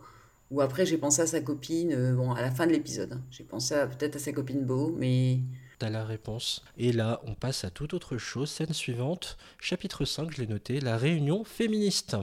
ou 0.50 0.60
après 0.60 0.86
j'ai 0.86 0.98
pensé 0.98 1.20
à 1.22 1.26
sa 1.26 1.40
copine, 1.40 1.92
euh, 1.92 2.14
bon, 2.14 2.32
à 2.32 2.40
la 2.42 2.50
fin 2.50 2.66
de 2.66 2.72
l'épisode. 2.72 3.12
hein. 3.14 3.22
J'ai 3.30 3.44
pensé 3.44 3.74
à- 3.74 3.86
peut-être 3.86 4.16
à 4.16 4.18
sa 4.18 4.32
copine 4.32 4.64
Beau, 4.64 4.94
mais 4.96 5.40
T'as 5.80 5.90
la 5.90 6.04
réponse. 6.04 6.64
Et 6.78 6.92
là, 6.92 7.20
on 7.26 7.34
passe 7.34 7.64
à 7.64 7.70
toute 7.70 7.94
autre 7.94 8.16
chose. 8.16 8.48
Scène 8.48 8.72
suivante, 8.72 9.36
chapitre 9.58 10.04
5, 10.04 10.30
je 10.32 10.40
l'ai 10.40 10.46
noté, 10.46 10.80
la 10.80 10.96
réunion 10.96 11.42
féministe. 11.42 12.16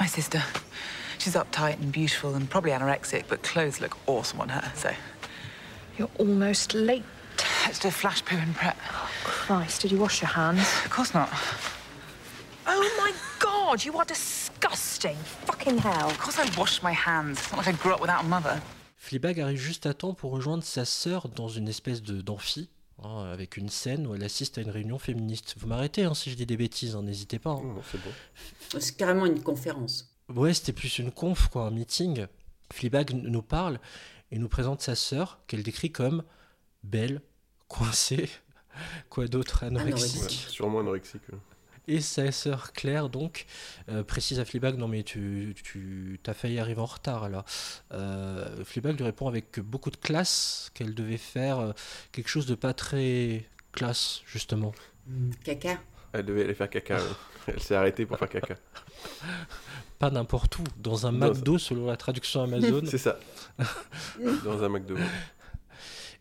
My 0.00 0.08
sister. 0.08 0.40
She's 1.24 1.36
uptight 1.36 1.80
and 1.80 1.90
beautiful 1.90 2.34
and 2.34 2.50
probably 2.50 2.72
anorexic, 2.72 3.24
but 3.28 3.42
clothes 3.42 3.80
look 3.80 3.96
awesome 4.06 4.42
on 4.42 4.50
her, 4.50 4.70
so. 4.74 4.90
You're 5.96 6.10
almost 6.18 6.74
late. 6.74 7.02
Let's 7.64 7.78
do 7.78 7.88
a 7.88 7.90
flash 7.90 8.22
poo 8.26 8.36
and 8.36 8.54
prep. 8.54 8.76
Christ, 9.24 9.80
did 9.80 9.90
you 9.90 9.96
wash 9.96 10.20
your 10.20 10.28
hands? 10.28 10.60
Of 10.84 10.90
course 10.90 11.14
not. 11.14 11.30
Oh 12.66 12.94
my 12.98 13.10
god, 13.38 13.82
you 13.86 13.96
are 13.96 14.04
disgusting. 14.04 15.16
Fucking 15.46 15.78
hell. 15.78 16.10
Of 16.10 16.18
course 16.18 16.38
I 16.38 16.46
wash 16.60 16.82
my 16.82 16.92
hands. 16.92 17.38
It's 17.38 17.50
not 17.52 17.64
like 17.64 17.68
I 17.68 17.72
grew 17.82 17.94
up 17.94 18.02
without 18.02 18.22
a 18.22 18.28
mother. 18.28 18.60
Fleabag 18.98 19.40
arrive 19.40 19.58
juste 19.58 19.86
à 19.86 19.94
temps 19.94 20.12
pour 20.12 20.30
rejoindre 20.30 20.62
sa 20.62 20.84
sœur 20.84 21.30
dans 21.30 21.48
une 21.48 21.68
espèce 21.68 22.02
de 22.02 22.20
d'amphi, 22.20 22.68
hein, 23.02 23.30
avec 23.32 23.56
une 23.56 23.70
scène 23.70 24.06
où 24.06 24.14
elle 24.14 24.24
assiste 24.24 24.58
à 24.58 24.60
une 24.60 24.70
réunion 24.70 24.98
féministe. 24.98 25.54
Vous 25.56 25.68
m'arrêtez 25.68 26.04
hein, 26.04 26.12
si 26.12 26.30
je 26.30 26.36
dis 26.36 26.44
des 26.44 26.58
bêtises, 26.58 26.94
hein, 26.96 27.02
n'hésitez 27.02 27.38
pas. 27.38 27.52
hein. 27.52 27.76
C'est 27.90 28.02
bon. 28.04 28.78
c'est 28.78 28.94
carrément 28.98 29.24
une 29.24 29.42
conférence. 29.42 30.10
Ouais, 30.28 30.54
c'était 30.54 30.72
plus 30.72 30.98
une 30.98 31.12
conf, 31.12 31.48
quoi, 31.48 31.66
un 31.66 31.70
meeting. 31.70 32.26
Fleabag 32.72 33.12
nous 33.12 33.42
parle 33.42 33.78
et 34.30 34.38
nous 34.38 34.48
présente 34.48 34.80
sa 34.80 34.94
sœur, 34.94 35.38
qu'elle 35.46 35.62
décrit 35.62 35.92
comme 35.92 36.24
belle, 36.82 37.20
coincée, 37.68 38.28
quoi 39.10 39.26
d'autre, 39.28 39.64
anorexique. 39.64 40.22
Ouais, 40.22 40.50
sûrement 40.50 40.80
anorexique. 40.80 41.22
ouais. 41.32 41.38
Et 41.86 42.00
sa 42.00 42.32
sœur 42.32 42.72
Claire, 42.72 43.10
donc, 43.10 43.44
euh, 43.90 44.02
précise 44.02 44.40
à 44.40 44.46
Fleabag 44.46 44.76
Non, 44.76 44.88
mais 44.88 45.02
tu, 45.02 45.54
tu 45.62 46.18
as 46.26 46.32
failli 46.32 46.58
arriver 46.58 46.80
en 46.80 46.86
retard 46.86 47.28
là. 47.28 47.44
Euh, 47.92 48.64
Fleabag 48.64 48.96
lui 48.96 49.04
répond 49.04 49.28
avec 49.28 49.60
beaucoup 49.60 49.90
de 49.90 49.96
classe 49.96 50.70
qu'elle 50.72 50.94
devait 50.94 51.18
faire 51.18 51.58
euh, 51.58 51.72
quelque 52.12 52.28
chose 52.28 52.46
de 52.46 52.54
pas 52.54 52.72
très 52.72 53.46
classe, 53.72 54.22
justement. 54.26 54.72
Caca. 55.44 55.78
Elle 56.14 56.24
devait 56.24 56.44
aller 56.44 56.54
faire 56.54 56.70
caca. 56.70 56.96
ouais. 56.96 57.02
Elle 57.48 57.60
s'est 57.60 57.74
arrêtée 57.74 58.06
pour 58.06 58.16
faire 58.18 58.28
caca. 58.30 58.54
Pas 59.98 60.10
n'importe 60.10 60.58
où, 60.58 60.64
dans 60.78 61.06
un 61.06 61.12
Dans- 61.12 61.28
McDo 61.34 61.58
selon 61.58 61.86
la 61.86 61.96
traduction 61.96 62.42
Amazon. 62.42 62.82
C'est 62.86 62.98
ça. 62.98 63.18
Dans 64.44 64.62
un 64.62 64.68
McDo. 64.68 64.94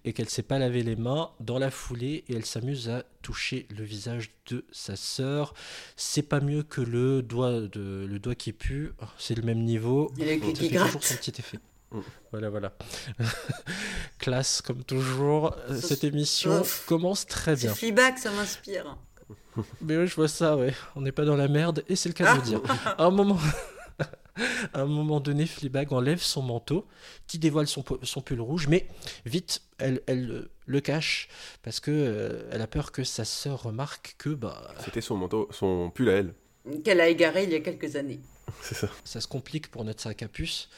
et 0.05 0.11
qu'elle 0.13 0.27
s'est 0.29 0.43
pas 0.43 0.59
lavé 0.59 0.83
les 0.83 0.95
mains 0.97 1.31
dans 1.39 1.59
la 1.59 1.71
foulée 1.71 2.25
et 2.27 2.35
elle 2.35 2.45
s'amuse 2.45 2.89
à 2.89 3.03
toucher 3.21 3.67
le 3.77 3.83
visage 3.85 4.31
de 4.47 4.65
sa 4.71 4.95
sœur. 4.97 5.53
C'est 5.95 6.23
pas 6.23 6.41
mieux 6.41 6.63
que 6.63 6.81
le 6.81 7.21
doigt 7.21 7.61
de 7.61 8.05
le 8.09 8.19
doigt 8.19 8.35
qui 8.35 8.51
pue, 8.51 8.91
c'est 9.17 9.35
le 9.35 9.43
même 9.43 9.63
niveau. 9.63 10.11
Et 10.19 10.25
le 10.25 10.41
Ça 10.41 10.51
qui 10.53 10.55
fait 10.69 10.77
toujours 10.77 11.03
son 11.03 11.15
petit 11.15 11.33
effet. 11.39 11.59
Mm. 11.91 11.99
Voilà, 12.31 12.49
voilà. 12.49 12.73
Classe 14.19 14.61
comme 14.61 14.83
toujours. 14.83 15.55
Euh, 15.69 15.79
Cette 15.79 16.01
c'est- 16.01 16.07
émission 16.07 16.63
commence 16.87 17.25
très 17.25 17.55
C'est 17.55 17.67
bien. 17.67 17.75
Fleabag, 17.75 18.17
ça 18.17 18.31
m'inspire. 18.31 18.97
Mais 19.81 19.97
oui, 19.97 20.07
je 20.07 20.15
vois 20.15 20.27
ça, 20.27 20.57
ouais. 20.57 20.73
On 20.95 21.01
n'est 21.01 21.11
pas 21.11 21.25
dans 21.25 21.35
la 21.35 21.47
merde 21.47 21.83
et 21.87 21.95
c'est 21.95 22.09
le 22.09 22.13
cas 22.13 22.33
de 22.33 22.39
le 22.39 22.45
dire. 22.45 22.61
À 22.85 23.03
un 23.05 23.11
moment. 23.11 23.39
À 24.73 24.81
un 24.81 24.85
moment 24.85 25.19
donné, 25.19 25.45
Fleabag 25.45 25.93
enlève 25.93 26.19
son 26.19 26.41
manteau, 26.41 26.87
qui 27.27 27.37
dévoile 27.37 27.67
son, 27.67 27.83
son 28.01 28.21
pull 28.21 28.41
rouge, 28.41 28.67
mais 28.67 28.87
vite, 29.25 29.61
elle, 29.77 30.01
elle 30.07 30.31
euh, 30.31 30.51
le 30.65 30.81
cache 30.81 31.27
parce 31.61 31.79
que 31.79 31.91
euh, 31.91 32.49
elle 32.51 32.61
a 32.61 32.67
peur 32.67 32.91
que 32.91 33.03
sa 33.03 33.25
sœur 33.25 33.61
remarque 33.61 34.15
que 34.17 34.29
bah, 34.29 34.73
C'était 34.83 35.01
son 35.01 35.17
manteau, 35.17 35.47
son 35.51 35.91
pull 35.91 36.09
à 36.09 36.13
elle. 36.13 36.33
Qu'elle 36.83 37.01
a 37.01 37.09
égaré 37.09 37.43
il 37.43 37.51
y 37.51 37.55
a 37.55 37.59
quelques 37.59 37.95
années. 37.95 38.21
C'est 38.61 38.75
ça. 38.75 38.89
ça 39.03 39.21
se 39.21 39.27
complique 39.27 39.69
pour 39.69 39.83
notre 39.83 40.01
sac 40.01 40.23
à 40.23 40.27
puce, 40.27 40.69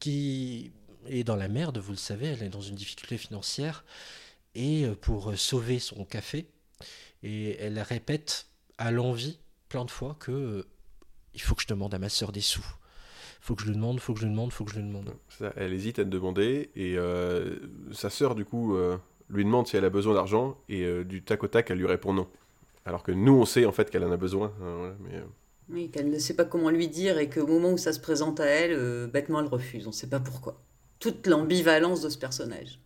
qui 0.00 0.72
est 1.08 1.24
dans 1.24 1.36
la 1.36 1.48
merde, 1.48 1.78
vous 1.78 1.92
le 1.92 1.96
savez, 1.96 2.26
elle 2.26 2.42
est 2.42 2.50
dans 2.50 2.60
une 2.60 2.74
difficulté 2.74 3.16
financière, 3.16 3.84
et 4.54 4.84
euh, 4.84 4.94
pour 4.94 5.34
sauver 5.38 5.78
son 5.78 6.04
café, 6.04 6.46
et 7.22 7.56
elle 7.58 7.78
répète 7.80 8.46
à 8.78 8.90
l'envie 8.90 9.38
plein 9.68 9.84
de 9.84 9.90
fois 9.90 10.16
que 10.20 10.30
euh, 10.32 10.62
il 11.34 11.40
faut 11.40 11.54
que 11.54 11.62
je 11.62 11.66
demande 11.68 11.94
à 11.94 11.98
ma 11.98 12.08
sœur 12.08 12.32
des 12.32 12.40
sous. 12.40 12.64
Faut 13.40 13.54
que 13.54 13.62
je 13.62 13.68
lui 13.68 13.74
demande, 13.74 14.00
faut 14.00 14.14
que 14.14 14.20
je 14.20 14.24
lui 14.24 14.32
demande, 14.32 14.52
faut 14.52 14.64
que 14.64 14.72
je 14.72 14.76
lui 14.78 14.86
demande. 14.86 15.14
Ça. 15.28 15.52
Elle 15.56 15.72
hésite 15.72 15.98
à 15.98 16.04
te 16.04 16.08
demander 16.08 16.70
et 16.74 16.96
euh, 16.96 17.56
sa 17.92 18.10
sœur 18.10 18.34
du 18.34 18.44
coup 18.44 18.74
euh, 18.76 18.96
lui 19.30 19.44
demande 19.44 19.66
si 19.66 19.76
elle 19.76 19.84
a 19.84 19.90
besoin 19.90 20.14
d'argent 20.14 20.58
et 20.68 20.82
euh, 20.84 21.04
du 21.04 21.22
tac 21.22 21.42
au 21.44 21.48
tac 21.48 21.70
elle 21.70 21.78
lui 21.78 21.86
répond 21.86 22.12
non. 22.12 22.28
Alors 22.84 23.02
que 23.02 23.12
nous 23.12 23.34
on 23.34 23.44
sait 23.44 23.64
en 23.66 23.72
fait 23.72 23.90
qu'elle 23.90 24.04
en 24.04 24.10
a 24.12 24.16
besoin. 24.16 24.52
hein, 24.62 24.76
voilà, 24.78 24.94
mais, 25.00 25.16
euh, 25.16 25.24
Oui, 25.68 25.90
qu'elle 25.90 26.10
ne 26.10 26.18
sait 26.18 26.34
pas 26.34 26.44
comment 26.44 26.70
lui 26.70 26.88
dire 26.88 27.18
et 27.18 27.28
qu'au 27.28 27.46
moment 27.46 27.70
où 27.72 27.78
ça 27.78 27.92
se 27.92 28.00
présente 28.00 28.40
à 28.40 28.46
elle, 28.46 28.72
euh, 28.72 29.06
bêtement 29.06 29.40
elle 29.40 29.46
refuse. 29.46 29.86
On 29.86 29.90
ne 29.90 29.94
sait 29.94 30.08
pas 30.08 30.20
pourquoi. 30.20 30.60
Toute 30.98 31.26
l'ambivalence 31.28 32.00
de 32.02 32.08
ce 32.08 32.18
personnage. 32.18 32.80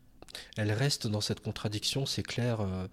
Elle 0.56 0.72
reste 0.72 1.06
dans 1.06 1.20
cette 1.20 1.40
contradiction, 1.40 2.06
c'est 2.06 2.22
clair, 2.22 2.60
euh, 2.60 2.86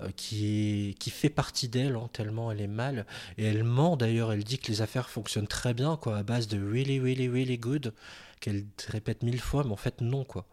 euh, 0.00 0.10
qui, 0.16 0.90
est, 0.90 0.94
qui 0.94 1.10
fait 1.10 1.30
partie 1.30 1.68
d'elle, 1.68 1.96
hein, 1.96 2.08
tellement 2.12 2.50
elle 2.50 2.60
est 2.60 2.66
mal. 2.66 3.06
Et 3.38 3.44
elle 3.44 3.64
ment 3.64 3.96
d'ailleurs, 3.96 4.32
elle 4.32 4.44
dit 4.44 4.58
que 4.58 4.68
les 4.68 4.82
affaires 4.82 5.08
fonctionnent 5.08 5.46
très 5.46 5.74
bien, 5.74 5.96
quoi, 5.96 6.18
à 6.18 6.22
base 6.22 6.48
de 6.48 6.58
really, 6.58 6.98
really, 7.00 7.28
really 7.28 7.58
good, 7.58 7.94
qu'elle 8.40 8.64
répète 8.88 9.22
mille 9.22 9.40
fois, 9.40 9.64
mais 9.64 9.72
en 9.72 9.76
fait 9.76 10.00
non, 10.00 10.24
quoi. 10.24 10.46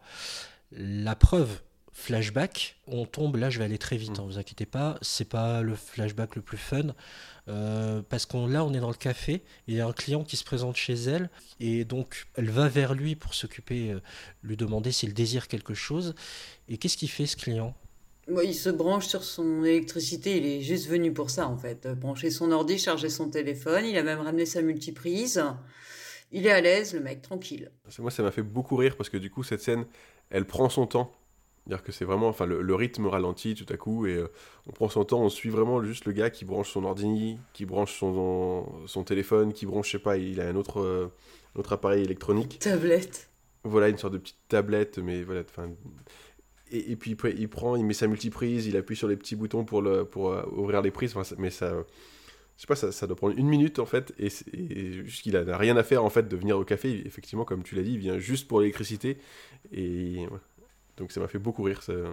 La 0.72 1.14
preuve, 1.14 1.60
flashback, 1.92 2.76
on 2.86 3.04
tombe, 3.04 3.36
là 3.36 3.50
je 3.50 3.58
vais 3.58 3.64
aller 3.64 3.78
très 3.78 3.96
vite, 3.96 4.18
hein, 4.18 4.24
vous 4.26 4.38
inquiétez 4.38 4.66
pas, 4.66 4.98
c'est 5.02 5.28
pas 5.28 5.62
le 5.62 5.74
flashback 5.74 6.36
le 6.36 6.42
plus 6.42 6.58
fun, 6.58 6.94
euh, 7.48 8.02
parce 8.08 8.26
qu'on 8.26 8.46
là 8.46 8.64
on 8.64 8.72
est 8.74 8.80
dans 8.80 8.88
le 8.88 8.94
café, 8.94 9.42
il 9.66 9.74
y 9.74 9.80
a 9.80 9.86
un 9.86 9.92
client 9.92 10.24
qui 10.24 10.36
se 10.36 10.44
présente 10.44 10.76
chez 10.76 10.94
elle, 10.94 11.30
et 11.60 11.84
donc 11.84 12.26
elle 12.36 12.50
va 12.50 12.68
vers 12.68 12.94
lui 12.94 13.16
pour 13.16 13.34
s'occuper, 13.34 13.90
euh, 13.92 14.00
lui 14.42 14.56
demander 14.56 14.92
s'il 14.92 15.14
désire 15.14 15.48
quelque 15.48 15.74
chose, 15.74 16.14
et 16.68 16.78
qu'est-ce 16.78 16.96
qu'il 16.96 17.10
fait 17.10 17.26
ce 17.26 17.36
client? 17.36 17.74
Moi, 18.28 18.44
il 18.44 18.54
se 18.54 18.68
branche 18.70 19.06
sur 19.06 19.24
son 19.24 19.64
électricité, 19.64 20.36
il 20.36 20.46
est 20.46 20.60
juste 20.62 20.86
venu 20.88 21.12
pour 21.12 21.30
ça 21.30 21.48
en 21.48 21.56
fait. 21.56 21.88
Brancher 21.88 22.30
son 22.30 22.52
ordi, 22.52 22.78
charger 22.78 23.08
son 23.10 23.28
téléphone, 23.30 23.84
il 23.84 23.96
a 23.98 24.02
même 24.04 24.20
ramené 24.20 24.46
sa 24.46 24.62
multiprise. 24.62 25.42
Il 26.32 26.46
est 26.46 26.50
à 26.52 26.60
l'aise, 26.60 26.94
le 26.94 27.00
mec, 27.00 27.22
tranquille. 27.22 27.70
c'est- 27.88 28.02
moi 28.02 28.10
ça 28.10 28.22
m'a 28.22 28.30
fait 28.32 28.42
beaucoup 28.42 28.76
rire 28.76 28.96
parce 28.96 29.10
que 29.10 29.16
du 29.16 29.30
coup 29.30 29.42
cette 29.42 29.60
scène 29.62 29.86
elle 30.30 30.46
prend 30.46 30.68
son 30.68 30.86
temps. 30.86 31.12
C'est-à-dire 31.64 31.84
que 31.84 31.92
c'est 31.92 32.04
vraiment, 32.04 32.26
enfin 32.26 32.44
le, 32.44 32.60
le 32.60 32.74
rythme 32.74 33.06
ralentit 33.06 33.54
tout 33.54 33.72
à 33.72 33.76
coup 33.76 34.06
et 34.06 34.16
euh, 34.16 34.26
on 34.66 34.72
prend 34.72 34.88
son 34.88 35.04
temps, 35.04 35.20
on 35.22 35.28
suit 35.28 35.48
vraiment 35.48 35.80
juste 35.84 36.06
le 36.06 36.12
gars 36.12 36.28
qui 36.28 36.44
branche 36.44 36.70
son 36.70 36.84
ordi, 36.84 37.38
qui 37.52 37.66
branche 37.66 37.96
son, 37.96 38.66
son 38.86 39.04
téléphone, 39.04 39.52
qui 39.52 39.64
branche, 39.64 39.86
je 39.86 39.92
sais 39.92 40.02
pas, 40.02 40.16
il 40.16 40.40
a 40.40 40.48
un 40.48 40.56
autre, 40.56 40.80
euh, 40.80 41.06
un 41.54 41.60
autre 41.60 41.72
appareil 41.72 42.02
électronique. 42.02 42.58
Tablette. 42.58 43.30
Voilà, 43.62 43.90
une 43.90 43.96
sorte 43.96 44.14
de 44.14 44.18
petite 44.18 44.40
tablette, 44.48 44.98
mais 44.98 45.22
voilà, 45.22 45.42
enfin. 45.42 45.70
Et, 46.72 46.90
et 46.90 46.96
puis 46.96 47.16
il 47.38 47.48
prend, 47.48 47.76
il 47.76 47.84
met 47.84 47.94
sa 47.94 48.08
multiprise, 48.08 48.66
il 48.66 48.76
appuie 48.76 48.96
sur 48.96 49.06
les 49.06 49.16
petits 49.16 49.36
boutons 49.36 49.64
pour, 49.64 49.82
le, 49.82 50.04
pour 50.04 50.32
euh, 50.32 50.42
ouvrir 50.50 50.82
les 50.82 50.90
prises, 50.90 51.16
enfin, 51.16 51.36
mais 51.38 51.50
ça. 51.50 51.72
Je 52.56 52.62
sais 52.62 52.66
pas, 52.66 52.76
ça, 52.76 52.92
ça 52.92 53.06
doit 53.06 53.16
prendre 53.16 53.36
une 53.38 53.48
minute 53.48 53.78
en 53.78 53.86
fait, 53.86 54.12
et, 54.18 54.28
et 54.52 54.92
juste 55.04 55.22
qu'il 55.22 55.32
n'a 55.32 55.56
rien 55.56 55.76
à 55.76 55.82
faire 55.82 56.04
en 56.04 56.10
fait 56.10 56.28
de 56.28 56.36
venir 56.36 56.58
au 56.58 56.64
café. 56.64 57.02
Effectivement, 57.06 57.44
comme 57.44 57.62
tu 57.62 57.76
l'as 57.76 57.82
dit, 57.82 57.94
il 57.94 57.98
vient 57.98 58.18
juste 58.18 58.46
pour 58.46 58.60
l'électricité, 58.60 59.18
et 59.72 60.26
voilà. 60.26 60.42
Donc 60.96 61.12
ça 61.12 61.20
m'a 61.20 61.28
fait 61.28 61.38
beaucoup 61.38 61.62
rire 61.62 61.82
ce, 61.82 62.06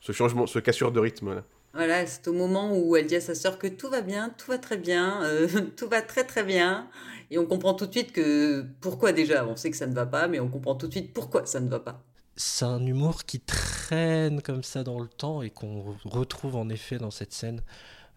ce 0.00 0.12
changement, 0.12 0.46
ce 0.46 0.58
cassure 0.58 0.92
de 0.92 1.00
rythme 1.00 1.34
là. 1.34 1.44
Voilà, 1.72 2.04
c'est 2.04 2.26
au 2.26 2.32
moment 2.32 2.76
où 2.76 2.96
elle 2.96 3.06
dit 3.06 3.14
à 3.14 3.20
sa 3.20 3.36
sœur 3.36 3.56
que 3.56 3.68
tout 3.68 3.88
va 3.88 4.00
bien, 4.00 4.34
tout 4.36 4.50
va 4.50 4.58
très 4.58 4.76
bien, 4.76 5.22
euh, 5.22 5.48
tout 5.76 5.88
va 5.88 6.02
très 6.02 6.24
très 6.24 6.42
bien. 6.42 6.88
Et 7.30 7.38
on 7.38 7.46
comprend 7.46 7.74
tout 7.74 7.86
de 7.86 7.92
suite 7.92 8.12
que 8.12 8.66
pourquoi 8.80 9.12
déjà, 9.12 9.46
on 9.46 9.54
sait 9.54 9.70
que 9.70 9.76
ça 9.76 9.86
ne 9.86 9.94
va 9.94 10.04
pas, 10.04 10.26
mais 10.26 10.40
on 10.40 10.48
comprend 10.48 10.74
tout 10.74 10.88
de 10.88 10.92
suite 10.92 11.14
pourquoi 11.14 11.46
ça 11.46 11.60
ne 11.60 11.68
va 11.68 11.78
pas. 11.78 12.02
C'est 12.34 12.64
un 12.64 12.84
humour 12.84 13.24
qui 13.24 13.38
traîne 13.38 14.42
comme 14.42 14.64
ça 14.64 14.82
dans 14.82 14.98
le 14.98 15.08
temps 15.08 15.42
et 15.42 15.50
qu'on 15.50 15.94
retrouve 16.04 16.56
en 16.56 16.68
effet 16.70 16.98
dans 16.98 17.10
cette 17.10 17.32
scène 17.32 17.62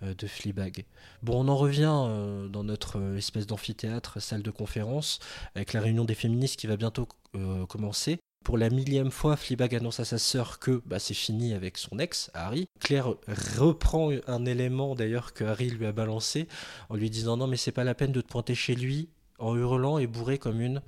euh, 0.02 0.15
de 0.15 0.28
Fleabag. 0.28 0.86
Bon, 1.21 1.45
on 1.45 1.47
en 1.47 1.56
revient 1.56 1.93
euh, 2.08 2.47
dans 2.47 2.63
notre 2.63 3.17
espèce 3.17 3.45
d'amphithéâtre, 3.45 4.21
salle 4.21 4.41
de 4.41 4.52
conférence, 4.52 5.19
avec 5.56 5.73
la 5.73 5.82
réunion 5.82 6.06
des 6.06 6.15
féministes 6.15 6.60
qui 6.60 6.67
va 6.67 6.78
bientôt 6.78 7.08
euh, 7.36 7.65
commencer. 7.67 8.19
Pour 8.43 8.58
la 8.58 8.69
millième 8.69 9.12
fois, 9.12 9.38
Fleabag 9.38 9.73
annonce 9.75 9.99
à 9.99 10.06
sa 10.06 10.17
sœur 10.17 10.60
que 10.60 10.82
bah, 10.86 10.99
c'est 10.99 11.13
fini 11.13 11.53
avec 11.53 11.77
son 11.77 11.97
ex, 11.99 12.29
Harry. 12.34 12.67
Claire 12.79 13.13
reprend 13.58 14.12
un 14.27 14.45
élément 14.45 14.95
d'ailleurs 14.95 15.34
que 15.34 15.45
Harry 15.45 15.69
lui 15.69 15.86
a 15.86 15.93
balancé 15.93 16.47
en 16.89 16.95
lui 16.95 17.10
disant 17.10 17.38
non 17.38 17.47
mais 17.47 17.58
c'est 17.58 17.71
pas 17.71 17.86
la 17.86 17.95
peine 17.95 18.12
de 18.12 18.21
te 18.21 18.27
pointer 18.27 18.53
chez 18.56 18.75
lui 18.75 19.10
en 19.39 19.56
hurlant 19.56 19.97
et 19.97 20.08
bourré 20.08 20.38
comme 20.38 20.60
une, 20.60 20.82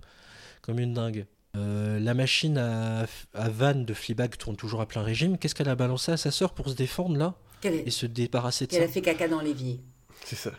comme 0.61 0.79
une 0.79 0.93
dingue. 0.93 1.25
Euh, 1.55 1.99
la 1.99 2.13
machine 2.13 2.57
à, 2.57 3.05
à 3.33 3.49
vanne 3.49 3.85
de 3.85 3.93
Fleabag 3.93 4.35
tourne 4.37 4.57
toujours 4.57 4.81
à 4.81 4.85
plein 4.85 5.01
régime. 5.01 5.37
Qu'est-ce 5.37 5.55
qu'elle 5.55 5.69
a 5.69 5.75
balancé 5.75 6.11
à 6.11 6.17
sa 6.17 6.31
sœur 6.31 6.53
pour 6.53 6.69
se 6.69 6.75
défendre 6.75 7.15
là 7.17 7.35
et 7.63 7.89
se 7.89 8.05
débarrasser 8.05 8.67
de 8.67 8.73
ça 8.73 8.83
a 8.83 8.87
fait 8.87 9.01
caca 9.01 9.27
dans 9.27 9.39
l'évier. 9.41 9.79
C'est 10.23 10.35
ça. 10.35 10.51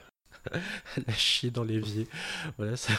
Elle 0.96 1.04
a 1.08 1.12
chié 1.12 1.50
dans 1.50 1.64
l'évier. 1.64 2.06
Voilà, 2.56 2.76
ça... 2.76 2.92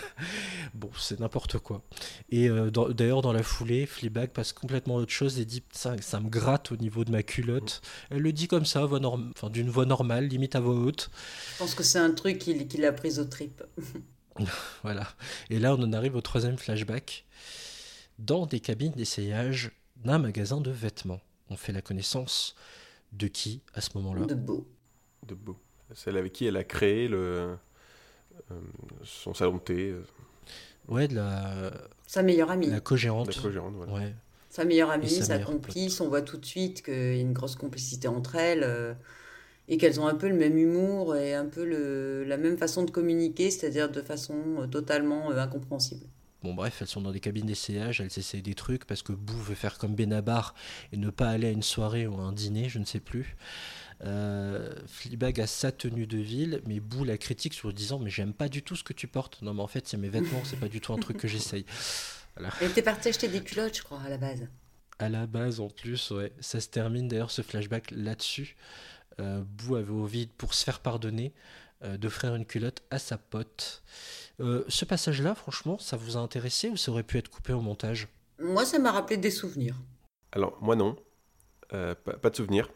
Bon, 0.73 0.89
c'est 0.97 1.19
n'importe 1.19 1.57
quoi. 1.59 1.81
Et 2.29 2.49
euh, 2.49 2.69
d'ailleurs, 2.71 3.21
dans 3.21 3.33
la 3.33 3.43
foulée, 3.43 3.85
Fleabag 3.85 4.29
passe 4.31 4.53
complètement 4.53 4.97
à 4.97 5.01
autre 5.01 5.11
chose 5.11 5.39
et 5.39 5.45
dit 5.45 5.63
ça, 5.71 5.95
ça 6.01 6.19
me 6.19 6.29
gratte 6.29 6.71
au 6.71 6.77
niveau 6.77 7.03
de 7.05 7.11
ma 7.11 7.23
culotte. 7.23 7.81
Elle 8.09 8.19
le 8.21 8.33
dit 8.33 8.47
comme 8.47 8.65
ça, 8.65 8.85
voix 8.85 8.99
norm- 8.99 9.31
enfin, 9.35 9.49
d'une 9.49 9.69
voix 9.69 9.85
normale, 9.85 10.27
limite 10.27 10.55
à 10.55 10.59
voix 10.59 10.75
haute. 10.75 11.09
Je 11.53 11.57
pense 11.59 11.75
que 11.75 11.83
c'est 11.83 11.99
un 11.99 12.11
truc 12.11 12.39
qu'il 12.39 12.67
qu'il 12.67 12.85
a 12.85 12.91
pris 12.93 13.19
aux 13.19 13.25
tripes. 13.25 13.63
Voilà. 14.83 15.07
Et 15.49 15.57
là, 15.57 15.73
on 15.73 15.81
en 15.81 15.93
arrive 15.93 16.15
au 16.15 16.21
troisième 16.21 16.57
flashback. 16.59 17.25
Dans 18.19 18.45
des 18.45 18.59
cabines 18.59 18.91
d'essayage 18.91 19.71
d'un 19.95 20.19
magasin 20.19 20.61
de 20.61 20.69
vêtements. 20.69 21.21
On 21.49 21.57
fait 21.57 21.71
la 21.73 21.81
connaissance 21.81 22.55
de 23.13 23.27
qui 23.27 23.61
à 23.73 23.81
ce 23.81 23.89
moment-là? 23.95 24.25
De 24.25 24.35
beau. 24.35 24.67
De 25.25 25.33
beau. 25.33 25.57
Celle 25.93 26.17
avec 26.17 26.33
qui 26.33 26.45
elle 26.45 26.57
a 26.57 26.63
créé 26.63 27.07
le, 27.07 27.55
euh, 28.51 28.59
son 29.03 29.33
salon 29.33 29.55
de 29.55 29.59
thé, 29.59 29.89
euh, 29.91 30.03
Ouais, 30.87 31.07
de 31.07 31.15
la, 31.15 31.71
Sa 32.07 32.23
meilleure 32.23 32.49
amie. 32.51 32.67
la 32.67 32.79
co-gérante. 32.79 33.27
la 33.35 33.41
co-gérante, 33.41 33.73
voilà. 33.75 33.93
Ouais. 33.93 34.13
Sa 34.49 34.63
meilleure 34.65 34.89
amie, 34.89 35.09
sa 35.09 35.23
sa, 35.23 35.33
meilleure 35.33 35.49
complice, 35.51 35.99
on 36.01 36.07
voit 36.07 36.21
tout 36.21 36.37
de 36.37 36.45
suite 36.45 36.81
qu'il 36.83 36.93
y 36.93 37.17
a 37.17 37.21
une 37.21 37.33
grosse 37.33 37.55
complicité 37.55 38.07
entre 38.07 38.35
elles 38.35 38.63
euh, 38.63 38.93
et 39.67 39.77
qu'elles 39.77 39.99
ont 39.99 40.07
un 40.07 40.15
peu 40.15 40.29
le 40.29 40.35
même 40.35 40.57
humour 40.57 41.15
et 41.15 41.33
un 41.35 41.45
peu 41.45 41.65
le, 41.65 42.23
la 42.23 42.37
même 42.37 42.57
façon 42.57 42.83
de 42.83 42.91
communiquer, 42.91 43.51
c'est-à-dire 43.51 43.89
de 43.91 44.01
façon 44.01 44.35
euh, 44.61 44.67
totalement 44.67 45.31
euh, 45.31 45.37
incompréhensible. 45.39 46.05
Bon 46.43 46.53
bref, 46.53 46.77
elles 46.81 46.87
sont 46.87 47.01
dans 47.01 47.11
des 47.11 47.19
cabines 47.19 47.47
d'essayage, 47.47 47.99
elles 47.99 48.17
essayent 48.17 48.41
des 48.41 48.55
trucs 48.55 48.85
parce 48.85 49.03
que 49.03 49.11
Boo 49.11 49.35
veut 49.37 49.55
faire 49.55 49.77
comme 49.77 49.95
Benabar 49.95 50.53
et 50.93 50.97
ne 50.97 51.09
pas 51.09 51.27
aller 51.29 51.47
à 51.47 51.51
une 51.51 51.63
soirée 51.63 52.07
ou 52.07 52.15
à 52.15 52.21
un 52.23 52.31
dîner, 52.31 52.69
je 52.69 52.79
ne 52.79 52.85
sais 52.85 52.99
plus. 53.01 53.35
Euh, 54.03 54.73
Fleabag 54.85 55.41
a 55.41 55.47
sa 55.47 55.71
tenue 55.71 56.05
de 56.05 56.17
ville, 56.17 56.61
mais 56.65 56.79
Boo 56.79 57.03
la 57.03 57.17
critique 57.17 57.53
sur 57.53 57.67
le 57.67 57.73
disant 57.73 57.99
mais 57.99 58.09
j'aime 58.09 58.33
pas 58.33 58.47
du 58.47 58.61
tout 58.61 58.75
ce 58.75 58.83
que 58.83 58.93
tu 58.93 59.07
portes. 59.07 59.41
Non 59.41 59.53
mais 59.53 59.61
en 59.61 59.67
fait 59.67 59.87
c'est 59.87 59.97
mes 59.97 60.09
vêtements, 60.09 60.43
c'est 60.43 60.59
pas 60.59 60.67
du 60.67 60.81
tout 60.81 60.93
un 60.93 60.97
truc 60.97 61.17
que 61.17 61.27
j'essaye. 61.27 61.65
Voilà. 62.35 62.53
Elle 62.61 62.71
était 62.71 62.83
partie 62.83 63.09
acheter 63.09 63.27
des 63.27 63.41
culottes, 63.41 63.77
je 63.77 63.83
crois, 63.83 64.01
à 64.01 64.09
la 64.09 64.17
base. 64.17 64.47
À 64.99 65.09
la 65.09 65.25
base 65.25 65.59
en 65.59 65.69
plus, 65.69 66.11
ouais, 66.11 66.31
ça 66.39 66.59
se 66.59 66.67
termine 66.67 67.07
d'ailleurs 67.07 67.31
ce 67.31 67.41
flashback 67.41 67.91
là-dessus. 67.91 68.55
Euh, 69.19 69.43
Boo 69.43 69.75
avait 69.75 69.91
envie 69.91 70.27
pour 70.27 70.53
se 70.53 70.63
faire 70.63 70.79
pardonner 70.79 71.33
euh, 71.83 71.97
d'offrir 71.97 72.35
une 72.35 72.45
culotte 72.45 72.83
à 72.91 72.99
sa 72.99 73.17
pote. 73.17 73.83
Euh, 74.39 74.63
ce 74.67 74.85
passage-là, 74.85 75.35
franchement, 75.35 75.77
ça 75.79 75.97
vous 75.97 76.17
a 76.17 76.19
intéressé 76.19 76.69
ou 76.69 76.77
ça 76.77 76.91
aurait 76.91 77.03
pu 77.03 77.17
être 77.17 77.29
coupé 77.29 77.53
au 77.53 77.61
montage? 77.61 78.07
Moi, 78.39 78.65
ça 78.65 78.79
m'a 78.79 78.91
rappelé 78.91 79.17
des 79.17 79.31
souvenirs. 79.31 79.75
Alors, 80.31 80.57
moi 80.61 80.75
non. 80.75 80.95
Euh, 81.73 81.95
pas, 81.95 82.13
pas 82.13 82.29
de 82.29 82.35
souvenir. 82.35 82.69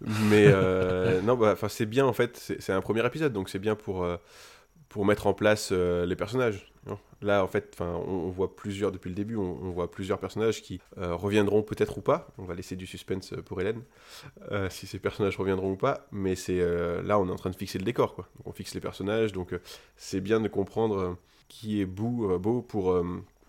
Mais 0.00 0.46
euh, 0.46 1.20
non, 1.22 1.36
bah, 1.36 1.56
c'est 1.68 1.86
bien 1.86 2.06
en 2.06 2.12
fait. 2.12 2.36
C'est 2.60 2.72
un 2.72 2.80
premier 2.80 3.04
épisode, 3.04 3.32
donc 3.32 3.48
c'est 3.48 3.58
bien 3.58 3.74
pour, 3.74 4.04
euh, 4.04 4.16
pour 4.88 5.04
mettre 5.04 5.26
en 5.26 5.34
place 5.34 5.72
les 5.72 6.16
personnages. 6.16 6.72
non 6.86 6.98
Là, 7.22 7.42
en 7.42 7.48
fait, 7.48 7.76
on, 7.80 7.84
on 7.84 8.30
voit 8.30 8.54
plusieurs 8.54 8.92
depuis 8.92 9.08
le 9.08 9.14
début. 9.16 9.36
On, 9.36 9.58
on 9.62 9.70
voit 9.70 9.90
plusieurs 9.90 10.18
personnages 10.18 10.62
qui 10.62 10.80
reviendront 10.96 11.62
peut-être 11.62 11.98
ou 11.98 12.02
pas. 12.02 12.28
On 12.38 12.44
va 12.44 12.54
laisser 12.54 12.76
du 12.76 12.86
suspense 12.86 13.34
pour 13.46 13.60
Hélène, 13.60 13.82
si 14.70 14.86
ces 14.86 14.98
personnages 14.98 15.36
reviendront 15.36 15.72
ou 15.72 15.76
pas. 15.76 16.06
Mais 16.12 16.36
c'est 16.36 16.60
là, 17.02 17.18
on 17.18 17.26
est 17.28 17.32
en 17.32 17.36
train 17.36 17.50
de 17.50 17.56
fixer 17.56 17.78
le 17.78 17.84
décor, 17.84 18.14
quoi. 18.14 18.28
Donc, 18.36 18.46
on 18.48 18.52
fixe 18.52 18.74
les 18.74 18.80
personnages, 18.80 19.32
donc 19.32 19.54
c'est 19.96 20.20
bien 20.20 20.40
de 20.40 20.48
comprendre 20.48 21.16
qui 21.48 21.80
est 21.80 21.86
beau, 21.86 22.38
beau 22.38 22.62
pour 22.62 22.96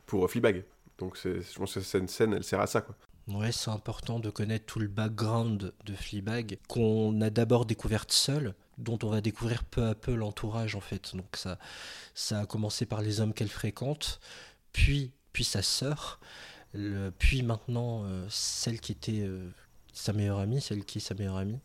pour 0.06 0.30
Fleabag. 0.32 0.64
Donc, 0.98 1.18
c'est- 1.18 1.42
je 1.42 1.60
pense 1.60 1.74
que 1.76 1.82
cette 1.82 2.10
scène, 2.10 2.34
elle 2.34 2.44
sert 2.44 2.60
à 2.62 2.68
ça, 2.68 2.82
quoi. 2.82 2.96
Ouais, 3.28 3.52
c'est 3.52 3.70
important 3.72 4.20
de 4.20 4.30
connaître 4.30 4.66
tout 4.66 4.80
le 4.80 4.88
background 4.88 5.74
de 5.86 5.94
Fleabag, 5.94 6.60
qu'on 6.70 7.20
a 7.20 7.30
d'abord 7.30 7.66
découverte 7.66 8.14
seule, 8.14 8.56
dont 8.78 8.98
on 9.04 9.10
va 9.10 9.20
découvrir 9.20 9.66
peu 9.66 9.86
à 9.88 9.96
peu 9.96 10.16
l'entourage 10.16 10.76
en 10.76 10.80
fait. 10.80 11.14
Donc 11.14 11.36
ça, 11.36 11.60
ça 12.14 12.40
a 12.40 12.46
commencé 12.46 12.86
par 12.86 13.02
les 13.02 13.20
hommes 13.20 13.34
qu'elle 13.34 13.50
fréquente, 13.50 14.22
puis, 14.72 15.12
puis 15.34 15.44
sa 15.44 15.62
sœur, 15.62 16.22
puis 17.20 17.44
maintenant 17.44 18.04
euh, 18.06 18.26
celle 18.30 18.80
qui 18.80 18.94
était 18.94 19.20
euh, 19.22 19.50
sa 19.92 20.14
meilleure 20.14 20.40
amie, 20.40 20.62
celle 20.62 20.86
qui 20.86 21.00
est 21.00 21.02
sa 21.02 21.14
meilleure 21.16 21.38
amie. 21.38 21.60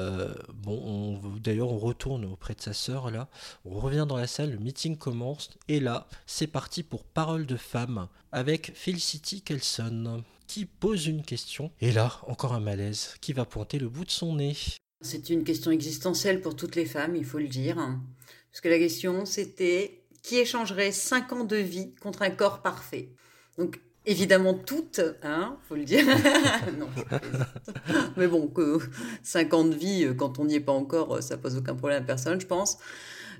Euh, 0.00 0.34
bon, 0.54 1.20
on- 1.22 1.36
d'ailleurs, 1.36 1.70
on 1.70 1.78
retourne 1.78 2.24
auprès 2.24 2.54
de 2.54 2.62
sa 2.62 2.72
sœur 2.72 3.12
là. 3.12 3.28
On 3.64 3.78
revient 3.78 4.06
dans 4.08 4.16
la 4.16 4.26
salle, 4.26 4.50
le 4.50 4.58
meeting 4.58 4.96
commence, 4.96 5.50
et 5.68 5.78
là, 5.78 6.08
c'est 6.26 6.48
parti 6.48 6.82
pour 6.82 7.04
Parole 7.04 7.46
de 7.46 7.56
femme 7.56 8.08
avec 8.32 8.72
Felicity 8.74 9.42
Kelson 9.42 10.24
qui 10.50 10.66
pose 10.66 11.06
une 11.06 11.22
question. 11.22 11.70
Et 11.80 11.92
là, 11.92 12.20
encore 12.26 12.54
un 12.54 12.60
malaise 12.60 13.14
qui 13.20 13.32
va 13.32 13.44
pointer 13.44 13.78
le 13.78 13.88
bout 13.88 14.04
de 14.04 14.10
son 14.10 14.34
nez. 14.34 14.56
C'est 15.00 15.30
une 15.30 15.44
question 15.44 15.70
existentielle 15.70 16.40
pour 16.40 16.56
toutes 16.56 16.74
les 16.74 16.86
femmes, 16.86 17.14
il 17.14 17.24
faut 17.24 17.38
le 17.38 17.46
dire. 17.46 17.76
Parce 17.76 18.60
que 18.60 18.68
la 18.68 18.78
question, 18.78 19.26
c'était 19.26 20.02
qui 20.22 20.38
échangerait 20.38 20.90
5 20.90 21.32
ans 21.32 21.44
de 21.44 21.54
vie 21.54 21.94
contre 22.00 22.22
un 22.22 22.30
corps 22.30 22.62
parfait? 22.62 23.10
Donc, 23.58 23.80
évidemment, 24.06 24.54
toutes, 24.54 25.00
hein, 25.22 25.56
faut 25.68 25.76
le 25.76 25.84
dire. 25.84 26.04
Mais 28.16 28.26
bon, 28.26 28.48
que 28.48 28.80
5 29.22 29.54
ans 29.54 29.64
de 29.64 29.76
vie, 29.76 30.02
euh, 30.02 30.14
quand 30.14 30.40
on 30.40 30.46
n'y 30.46 30.56
est 30.56 30.60
pas 30.60 30.72
encore, 30.72 31.14
euh, 31.14 31.20
ça 31.20 31.38
pose 31.38 31.58
aucun 31.58 31.76
problème 31.76 32.02
à 32.02 32.04
personne, 32.04 32.40
je 32.40 32.46
pense. 32.46 32.78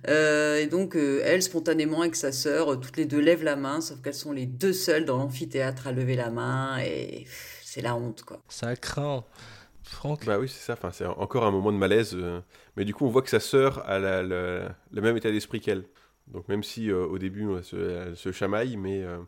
Euh, 0.08 0.58
et 0.58 0.66
donc, 0.66 0.96
euh, 0.96 1.20
elle, 1.24 1.42
spontanément, 1.42 2.00
avec 2.02 2.16
sa 2.16 2.32
sœur, 2.32 2.72
euh, 2.72 2.76
toutes 2.76 2.96
les 2.96 3.04
deux 3.06 3.20
lèvent 3.20 3.44
la 3.44 3.56
main, 3.56 3.80
sauf 3.80 4.00
qu'elles 4.00 4.14
sont 4.14 4.32
les 4.32 4.46
deux 4.46 4.72
seules 4.72 5.04
dans 5.04 5.18
l'amphithéâtre 5.18 5.86
à 5.86 5.92
lever 5.92 6.16
la 6.16 6.30
main, 6.30 6.78
et 6.80 7.26
c'est 7.62 7.82
la 7.82 7.94
honte, 7.96 8.22
quoi. 8.22 8.40
Ça 8.48 8.74
craint. 8.76 9.24
Franck 9.82 10.24
Bah 10.24 10.38
oui, 10.38 10.48
c'est 10.48 10.64
ça. 10.64 10.74
Enfin, 10.74 10.90
c'est 10.92 11.04
encore 11.06 11.44
un 11.44 11.50
moment 11.50 11.72
de 11.72 11.76
malaise. 11.76 12.12
euh, 12.14 12.40
mais 12.76 12.84
du 12.84 12.94
coup, 12.94 13.06
on 13.06 13.10
voit 13.10 13.22
que 13.22 13.30
sa 13.30 13.40
sœur 13.40 13.86
a 13.88 13.98
la- 13.98 14.22
la- 14.22 14.76
le 14.90 15.00
même 15.00 15.16
état 15.16 15.30
d'esprit 15.30 15.60
qu'elle. 15.60 15.84
Donc 16.28 16.46
même 16.48 16.62
si 16.62 16.90
euh, 16.92 17.06
au 17.06 17.18
début 17.18 17.52
elle 17.56 17.64
se, 17.64 17.76
elle 17.76 18.16
se 18.16 18.30
chamaille, 18.30 18.76
mais 18.76 19.02
euh, 19.02 19.18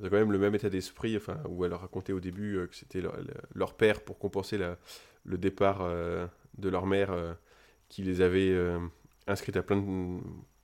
elle 0.00 0.06
a 0.06 0.10
quand 0.10 0.16
même 0.16 0.32
le 0.32 0.38
même 0.38 0.54
état 0.56 0.68
d'esprit. 0.68 1.16
Enfin, 1.16 1.38
où 1.48 1.64
elle 1.64 1.74
racontait 1.74 2.12
au 2.12 2.18
début 2.18 2.56
euh, 2.56 2.66
que 2.66 2.74
c'était 2.74 3.00
leur, 3.00 3.16
leur 3.54 3.74
père 3.74 4.00
pour 4.00 4.18
compenser 4.18 4.58
la- 4.58 4.76
le 5.24 5.38
départ 5.38 5.78
euh, 5.82 6.26
de 6.58 6.68
leur 6.68 6.86
mère 6.86 7.12
euh, 7.12 7.32
qui 7.88 8.02
les 8.02 8.20
avait 8.20 8.50
inscrites 9.30 9.56
à 9.56 9.62
plein 9.62 9.76
de, 9.78 10.18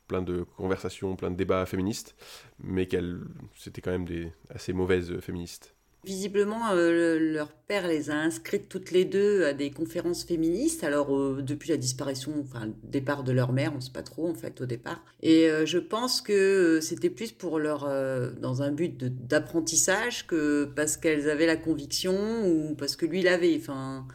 plein 0.08 0.22
de 0.22 0.44
conversations, 0.56 1.16
plein 1.16 1.30
de 1.30 1.36
débats 1.36 1.66
féministes, 1.66 2.14
mais 2.62 2.86
qu'elle 2.86 3.20
c'était 3.56 3.80
quand 3.80 3.90
même 3.92 4.04
des 4.06 4.32
assez 4.50 4.72
mauvaises 4.72 5.18
féministes. 5.20 5.72
Visiblement, 6.04 6.70
euh, 6.70 7.18
le- 7.18 7.32
leur 7.32 7.50
père 7.50 7.88
les 7.88 8.10
a 8.10 8.14
inscrites 8.14 8.68
toutes 8.68 8.92
les 8.92 9.04
deux 9.04 9.44
à 9.44 9.52
des 9.52 9.72
conférences 9.72 10.22
féministes. 10.22 10.84
Alors, 10.84 11.16
euh, 11.18 11.42
depuis 11.42 11.70
la 11.70 11.76
disparition, 11.76 12.32
enfin, 12.44 12.66
le 12.66 12.74
départ 12.84 13.24
de 13.24 13.32
leur 13.32 13.52
mère, 13.52 13.72
on 13.72 13.76
ne 13.76 13.80
sait 13.80 13.90
pas 13.90 14.04
trop, 14.04 14.28
en 14.28 14.34
fait, 14.34 14.60
au 14.60 14.66
départ. 14.66 15.02
Et 15.20 15.50
euh, 15.50 15.66
je 15.66 15.78
pense 15.78 16.20
que 16.20 16.78
c'était 16.80 17.10
plus 17.10 17.32
pour 17.32 17.58
leur, 17.58 17.88
dans 18.40 18.62
un 18.62 18.70
but 18.70 18.96
d'apprentissage 19.26 20.28
que 20.28 20.66
parce 20.76 20.96
qu'elles 20.96 21.28
avaient 21.28 21.46
la 21.46 21.56
conviction 21.56 22.14
ou 22.46 22.76
parce 22.76 22.94
que 22.94 23.04
lui 23.06 23.22
l'avait. 23.22 23.56
Enfin, 23.58 24.06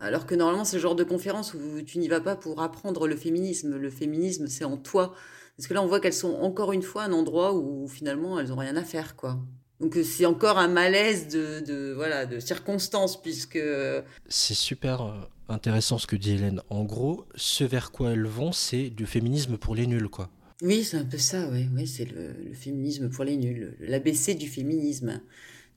alors 0.00 0.26
que 0.26 0.34
normalement, 0.34 0.64
c'est 0.64 0.76
le 0.76 0.82
genre 0.82 0.94
de 0.94 1.04
conférence 1.04 1.54
où 1.54 1.82
tu 1.82 1.98
n'y 1.98 2.08
vas 2.08 2.20
pas 2.20 2.34
pour 2.34 2.62
apprendre 2.62 3.06
le 3.06 3.16
féminisme. 3.16 3.76
Le 3.76 3.90
féminisme, 3.90 4.46
c'est 4.46 4.64
en 4.64 4.78
toi. 4.78 5.14
Parce 5.56 5.68
que 5.68 5.74
là, 5.74 5.82
on 5.82 5.86
voit 5.86 6.00
qu'elles 6.00 6.14
sont 6.14 6.34
encore 6.36 6.72
une 6.72 6.82
fois 6.82 7.02
à 7.02 7.06
un 7.06 7.12
endroit 7.12 7.54
où 7.54 7.86
finalement, 7.86 8.40
elles 8.40 8.48
n'ont 8.48 8.56
rien 8.56 8.76
à 8.76 8.84
faire, 8.84 9.14
quoi. 9.14 9.38
Donc 9.78 9.96
euh, 9.96 10.02
c'est 10.02 10.26
encore 10.26 10.58
un 10.58 10.68
malaise 10.68 11.28
de, 11.28 11.60
de, 11.60 11.92
voilà, 11.94 12.24
de 12.24 12.40
circonstances, 12.40 13.20
puisque... 13.20 13.58
C'est 14.28 14.54
super 14.54 15.02
euh, 15.02 15.14
intéressant 15.48 15.98
ce 15.98 16.06
que 16.06 16.16
dit 16.16 16.32
Hélène. 16.32 16.62
En 16.70 16.84
gros, 16.84 17.26
ce 17.34 17.64
vers 17.64 17.90
quoi 17.90 18.12
elles 18.12 18.26
vont, 18.26 18.52
c'est 18.52 18.88
du 18.88 19.04
féminisme 19.06 19.58
pour 19.58 19.74
les 19.74 19.86
nuls, 19.86 20.08
quoi. 20.08 20.30
Oui, 20.62 20.84
c'est 20.84 20.98
un 20.98 21.04
peu 21.04 21.18
ça, 21.18 21.48
oui. 21.50 21.68
oui 21.74 21.86
c'est 21.86 22.04
le, 22.04 22.32
le 22.32 22.52
féminisme 22.52 23.08
pour 23.08 23.24
les 23.24 23.36
nuls, 23.36 23.76
l'ABC 23.80 24.34
du 24.34 24.46
féminisme. 24.46 25.20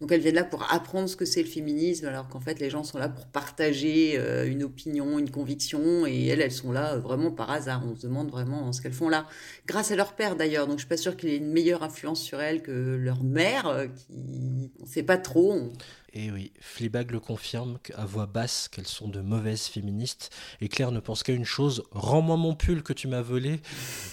Donc 0.01 0.11
elles 0.11 0.19
viennent 0.21 0.35
là 0.35 0.43
pour 0.43 0.69
apprendre 0.73 1.07
ce 1.07 1.15
que 1.15 1.23
c'est 1.23 1.41
le 1.43 1.47
féminisme, 1.47 2.07
alors 2.07 2.27
qu'en 2.27 2.41
fait 2.41 2.59
les 2.59 2.69
gens 2.69 2.83
sont 2.83 2.97
là 2.97 3.07
pour 3.07 3.25
partager 3.27 4.15
euh, 4.17 4.45
une 4.45 4.63
opinion, 4.63 5.17
une 5.17 5.31
conviction, 5.31 6.05
et 6.05 6.25
elles, 6.27 6.41
elles 6.41 6.51
sont 6.51 6.71
là 6.73 6.93
euh, 6.95 6.99
vraiment 6.99 7.31
par 7.31 7.49
hasard. 7.51 7.83
On 7.85 7.95
se 7.95 8.01
demande 8.07 8.29
vraiment 8.29 8.73
ce 8.73 8.81
qu'elles 8.81 8.91
font 8.93 9.07
là. 9.09 9.25
Grâce 9.65 9.91
à 9.91 9.95
leur 9.95 10.13
père 10.13 10.35
d'ailleurs, 10.35 10.67
donc 10.67 10.77
je 10.77 10.81
suis 10.81 10.89
pas 10.89 10.97
sûre 10.97 11.15
qu'il 11.15 11.29
ait 11.29 11.37
une 11.37 11.51
meilleure 11.51 11.83
influence 11.83 12.21
sur 12.21 12.41
elles 12.41 12.61
que 12.61 12.71
leur 12.71 13.23
mère, 13.23 13.67
euh, 13.67 13.87
qui... 13.87 14.71
On 14.81 14.85
sait 14.85 15.03
pas 15.03 15.17
trop. 15.17 15.53
on- 15.53 15.71
Et 16.13 16.31
oui, 16.31 16.51
Fleabag 16.59 17.11
le 17.11 17.19
confirme 17.21 17.77
à 17.95 18.05
voix 18.05 18.25
basse 18.25 18.67
qu'elles 18.67 18.87
sont 18.87 19.07
de 19.07 19.21
mauvaises 19.21 19.67
féministes. 19.67 20.31
Et 20.59 20.67
Claire 20.67 20.91
ne 20.91 20.99
pense 20.99 21.23
qu'à 21.23 21.31
une 21.33 21.45
chose 21.45 21.83
rends-moi 21.91 22.35
mon 22.35 22.55
pull 22.55 22.83
que 22.83 22.91
tu 22.93 23.07
m'as 23.07 23.21
volé, 23.21 23.61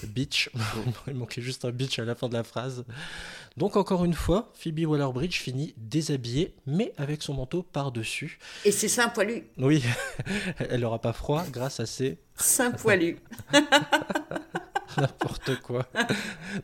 bitch. 0.06 0.50
Il 1.08 1.14
manquait 1.14 1.42
juste 1.42 1.64
un 1.64 1.72
bitch 1.72 1.98
à 1.98 2.04
la 2.04 2.14
fin 2.14 2.28
de 2.28 2.34
la 2.34 2.44
phrase. 2.44 2.84
Donc, 3.60 3.76
encore 3.76 4.06
une 4.06 4.14
fois, 4.14 4.50
Phoebe 4.54 4.86
Waller 4.86 5.12
Bridge 5.12 5.38
finit 5.38 5.74
déshabillée, 5.76 6.54
mais 6.64 6.94
avec 6.96 7.22
son 7.22 7.34
manteau 7.34 7.62
par-dessus. 7.62 8.38
Et 8.64 8.72
c'est 8.72 8.88
ça 8.88 9.04
un 9.04 9.08
poilu. 9.10 9.50
Oui, 9.58 9.84
elle 10.58 10.80
n'aura 10.80 10.98
pas 10.98 11.12
froid 11.12 11.44
grâce 11.52 11.78
à 11.78 11.84
ses. 11.84 12.16
Saint 12.36 12.70
poilu. 12.70 13.18
N'importe 14.96 15.60
quoi. 15.60 15.84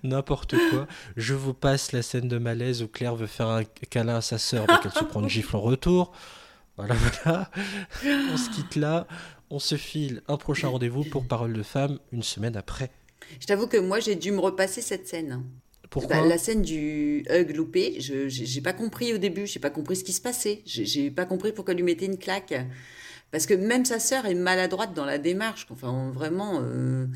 N'importe 0.05 0.55
quoi. 0.71 0.87
Je 1.19 1.35
vous 1.35 1.53
passe 1.53 1.93
la 1.93 2.01
scène 2.01 2.29
de 2.29 2.39
malaise 2.39 2.83
où 2.83 2.89
Claire 2.89 3.15
veut 3.15 3.27
faire 3.27 3.49
un 3.49 3.65
câlin 3.65 4.17
à 4.17 4.23
sa 4.23 4.39
sœur, 4.39 4.65
mais 4.67 4.79
qu'elle 4.83 4.93
se 4.93 5.05
prend 5.05 5.21
une 5.21 5.29
gifle 5.29 5.55
en 5.57 5.61
retour. 5.61 6.13
Voilà, 6.79 6.95
voilà. 6.95 7.51
On 8.33 8.39
se 8.39 8.49
quitte 8.49 8.75
là. 8.75 9.07
On 9.51 9.59
se 9.59 9.75
file 9.75 10.23
un 10.29 10.39
prochain 10.39 10.69
rendez-vous 10.69 11.05
pour 11.05 11.29
Parole 11.29 11.53
de 11.53 11.63
femme 11.63 11.99
une 12.11 12.23
semaine 12.23 12.57
après. 12.57 12.91
Je 13.39 13.47
t'avoue 13.47 13.67
que 13.67 13.77
moi, 13.77 14.01
j'ai 14.01 14.15
dû 14.15 14.33
me 14.33 14.41
repasser 14.41 14.81
cette 14.81 15.07
scène. 15.07 15.45
Bah, 16.09 16.27
La 16.27 16.39
scène 16.39 16.63
du 16.63 17.25
hug 17.31 17.57
loupé, 17.57 18.01
je 18.01 18.29
j'ai 18.29 18.61
pas 18.61 18.73
compris 18.73 19.15
au 19.15 19.19
début, 19.19 19.47
j'ai 19.47 19.61
pas 19.61 19.71
compris 19.71 19.97
ce 19.97 20.05
qui 20.05 20.13
se 20.13 20.21
passait. 20.21 20.63
J'ai 20.65 21.11
pas 21.11 21.25
compris 21.25 21.53
pourquoi 21.53 21.75
lui 21.75 21.83
mettait 21.83 22.07
une 22.07 22.19
claque. 22.19 22.55
Parce 23.33 23.47
que 23.47 23.55
même 23.55 23.85
sa 23.85 23.99
sœur 23.99 24.25
est 24.27 24.35
maladroite 24.35 24.95
dans 24.95 25.05
la 25.05 25.19
démarche. 25.19 25.67
Enfin, 25.71 26.11
vraiment, 26.15 26.61
euh, 26.63 27.07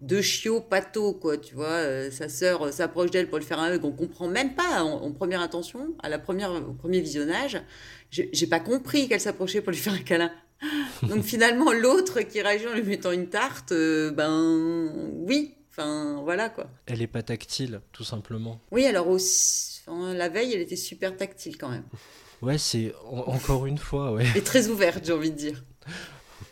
deux 0.00 0.22
chiots 0.22 0.60
pato, 0.60 1.12
quoi, 1.12 1.36
tu 1.36 1.54
vois. 1.54 1.66
Euh, 1.66 2.10
sa 2.10 2.28
sœur 2.28 2.62
euh, 2.62 2.70
s'approche 2.70 3.10
d'elle 3.10 3.28
pour 3.28 3.38
lui 3.38 3.44
faire 3.44 3.58
un 3.58 3.74
hug. 3.74 3.84
On 3.84 3.92
comprend 3.92 4.28
même 4.28 4.54
pas 4.54 4.82
en, 4.82 5.12
première 5.12 5.40
intention, 5.40 5.94
à 6.02 6.08
la 6.08 6.18
première, 6.18 6.52
au 6.52 6.72
premier 6.72 7.00
visionnage. 7.00 7.60
J'ai 8.10 8.46
pas 8.46 8.60
compris 8.60 9.08
qu'elle 9.08 9.20
s'approchait 9.20 9.60
pour 9.60 9.72
lui 9.72 9.78
faire 9.78 9.92
un 9.92 9.98
câlin. 9.98 10.32
Donc 11.02 11.22
finalement, 11.22 11.72
l'autre 11.72 12.20
qui 12.22 12.40
réagit 12.40 12.66
en 12.66 12.74
lui 12.74 12.82
mettant 12.82 13.12
une 13.12 13.28
tarte, 13.28 13.72
euh, 13.72 14.10
ben 14.10 14.90
oui, 15.14 15.54
enfin 15.78 16.20
voilà 16.24 16.48
quoi. 16.48 16.66
Elle 16.86 17.00
est 17.02 17.06
pas 17.06 17.22
tactile, 17.22 17.80
tout 17.92 18.04
simplement. 18.04 18.60
Oui, 18.72 18.84
alors 18.86 19.08
aussi, 19.08 19.80
enfin, 19.86 20.12
la 20.14 20.28
veille, 20.28 20.52
elle 20.54 20.60
était 20.60 20.76
super 20.76 21.16
tactile 21.16 21.56
quand 21.56 21.68
même. 21.70 21.84
Ouais, 22.40 22.56
c'est 22.56 22.92
en- 23.10 23.32
encore 23.34 23.66
une 23.66 23.78
fois, 23.78 24.12
ouais. 24.12 24.24
Et 24.36 24.42
très 24.42 24.68
ouverte, 24.68 25.04
j'ai 25.04 25.12
envie 25.12 25.32
de 25.32 25.36
dire. 25.36 25.64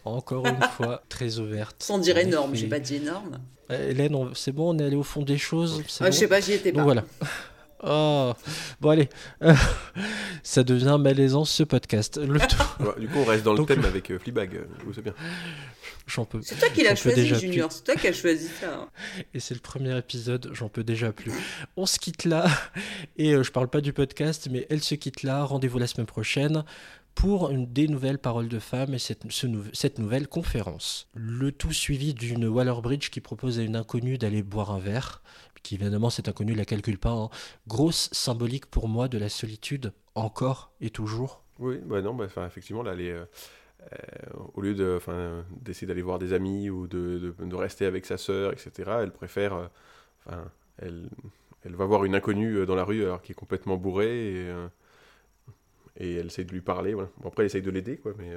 Encore 0.05 0.45
une 0.45 0.61
fois, 0.77 1.05
très 1.09 1.39
ouverte. 1.39 1.77
Sans 1.81 1.99
dire 1.99 2.19
énorme, 2.19 2.57
j'ai 2.57 2.67
pas 2.67 2.81
dit 2.81 2.97
énorme. 2.97 3.39
Euh, 3.71 3.91
Hélène, 3.91 4.31
c'est 4.35 4.51
bon, 4.51 4.75
on 4.75 4.79
est 4.81 4.85
allé 4.85 4.97
au 4.97 5.05
fond 5.05 5.23
des 5.23 5.39
choses. 5.39 5.85
c'est 5.87 6.03
Ah, 6.03 6.09
bon 6.09 6.13
je 6.13 6.19
sais 6.19 6.27
pas, 6.27 6.41
j'y 6.41 6.55
étais 6.55 6.73
pas. 6.73 6.79
Donc 6.79 6.87
voilà. 6.87 7.05
Oh, 7.89 8.33
bon 8.81 8.91
allez, 8.91 9.09
Euh, 9.43 9.55
ça 10.43 10.65
devient 10.65 10.97
malaisant 11.01 11.45
ce 11.45 11.63
podcast. 11.63 12.19
Le 12.19 12.39
tout, 12.49 12.57
Ouais, 12.83 12.99
du 13.01 13.09
coup, 13.09 13.19
on 13.19 13.25
reste 13.25 13.45
dans 13.45 13.53
le 13.53 13.59
Donc, 13.59 13.69
thème 13.69 13.85
avec 13.85 14.11
euh, 14.11 14.19
Fleabag. 14.19 14.57
euh, 14.57 14.65
vous 14.85 14.93
c'est 14.93 15.03
bien. 15.03 15.15
j'en 16.07 16.25
peux. 16.25 16.41
C'est 16.43 16.57
toi 16.59 16.69
qui 16.69 16.83
l'as 16.83 16.97
choisi, 16.97 17.27
Junior. 17.27 17.71
C'est 17.71 17.85
toi 17.85 17.95
qui 17.95 18.09
as 18.09 18.13
choisi 18.13 18.49
ça. 18.61 18.75
hein. 18.75 18.89
Et 19.35 19.41
c'est 19.41 19.55
le 19.55 19.61
premier 19.61 19.97
épisode, 19.97 20.51
j'en 20.53 20.69
peux 20.69 20.85
déjà 20.85 21.13
plus. 21.13 21.33
On 21.77 21.87
se 21.87 21.99
quitte 21.99 22.25
là, 22.25 22.47
et 23.17 23.35
euh, 23.35 23.43
je 23.43 23.53
parle 23.53 23.69
pas 23.69 23.81
du 23.81 23.93
podcast, 23.93 24.49
mais 24.51 24.67
elle 24.71 24.83
se 24.83 24.95
quitte 24.95 25.23
là. 25.23 25.45
Rendez-vous 25.45 25.79
la 25.79 25.87
semaine 25.87 26.07
prochaine 26.07 26.65
pour 27.15 27.51
une, 27.51 27.73
des 27.73 27.89
nouvelles 27.89 28.19
paroles 28.19 28.49
de 28.49 28.59
femmes 28.59 28.93
et 28.95 28.99
cette, 28.99 29.23
ce 29.31 29.47
nou- 29.47 29.65
cette 29.73 29.99
nouvelle 29.99 30.29
conférence. 30.29 31.09
Le 31.15 31.51
tout 31.53 31.73
suivi 31.73 32.13
d'une 32.15 32.47
Waller-Bridge 32.47 33.09
qui 33.11 33.21
propose 33.21 33.59
à 33.59 33.63
une 33.63 33.75
inconnue 33.77 34.19
d'aller 34.19 34.43
boire 34.43 34.71
un 34.71 34.79
verre, 34.81 35.23
qui 35.67 35.77
évidemment 35.77 36.11
cette 36.11 36.29
inconnue 36.29 36.55
la 36.55 36.65
calcule 36.65 36.99
pas. 36.99 37.11
hein. 37.13 37.31
Grosse 37.69 38.09
symbolique 38.13 38.67
pour 38.67 38.89
moi 38.89 39.09
de 39.09 39.19
la 39.19 39.29
solitude, 39.29 39.93
encore 40.15 40.73
et 40.81 40.91
toujours. 40.91 41.43
Oui, 41.59 41.79
bah 41.85 42.03
non, 42.03 42.15
bah, 42.15 42.27
effectivement, 42.47 42.83
là, 42.83 42.93
est, 42.95 43.11
euh, 43.13 43.25
euh, 43.93 43.97
au 44.55 44.61
lieu 44.63 44.75
de, 44.75 45.01
d'essayer 45.63 45.87
d'aller 45.87 46.03
voir 46.03 46.19
des 46.19 46.33
amis 46.35 46.71
ou 46.71 46.87
de, 46.89 47.35
de- 47.39 47.45
rester 47.57 47.87
avec 47.87 48.07
sa 48.07 48.19
sœur, 48.19 48.53
etc., 48.53 49.03
elle 49.03 49.13
préfère, 49.13 49.71
euh, 50.31 50.45
elle, 50.79 51.11
elle 51.65 51.77
va 51.77 51.87
voir 51.87 52.05
une 52.05 52.15
inconnue 52.17 52.59
euh, 52.59 52.67
dans 52.67 52.77
la 52.77 52.85
rue 52.85 53.05
alors 53.05 53.23
qui 53.23 53.33
est 53.33 53.37
complètement 53.37 53.77
bourrée 53.79 54.47
et, 54.47 54.55
et 55.99 56.15
elle 56.17 56.27
essaye 56.27 56.45
de 56.45 56.53
lui 56.53 56.61
parler. 56.61 56.95
Bon, 56.95 57.09
après, 57.25 57.43
elle 57.45 57.47
essaye 57.47 57.63
de 57.63 57.71
l'aider, 57.71 57.97
quoi, 57.99 58.13
mais 58.19 58.31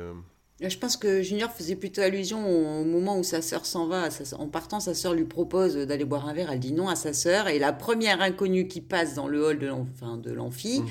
Je 0.62 0.78
pense 0.78 0.97
que 0.97 1.22
Junior 1.22 1.49
faisait 1.51 1.76
plutôt 1.78 2.01
allusion 2.01 2.45
au 2.82 2.84
moment 2.84 3.18
où 3.18 3.24
sa 3.24 3.41
sœur 3.41 3.66
s'en 3.66 3.88
va. 3.88 4.10
En 4.38 4.47
partant, 4.47 4.80
sa 4.82 4.93
sœur 4.93 5.14
lui 5.14 5.24
propose 5.24 5.76
d'aller 5.78 6.03
boire 6.05 6.28
un 6.28 6.34
verre. 6.34 6.51
Elle 6.51 6.60
dit 6.60 6.74
non 6.74 6.89
à 6.89 6.95
sa 6.95 7.14
sœur. 7.14 7.47
Et 7.47 7.60
la 7.60 7.72
première 7.72 8.22
inconnue 8.22 8.68
qui 8.68 8.82
passe 8.82 9.16
dans 9.16 9.28
le 9.28 9.41
hall 9.45 9.60
de 9.60 9.68
l'am- 9.68 9.88
enfin, 9.93 10.18
de 10.18 10.32
l'amphi, 10.34 10.82
Mm. 10.82 10.88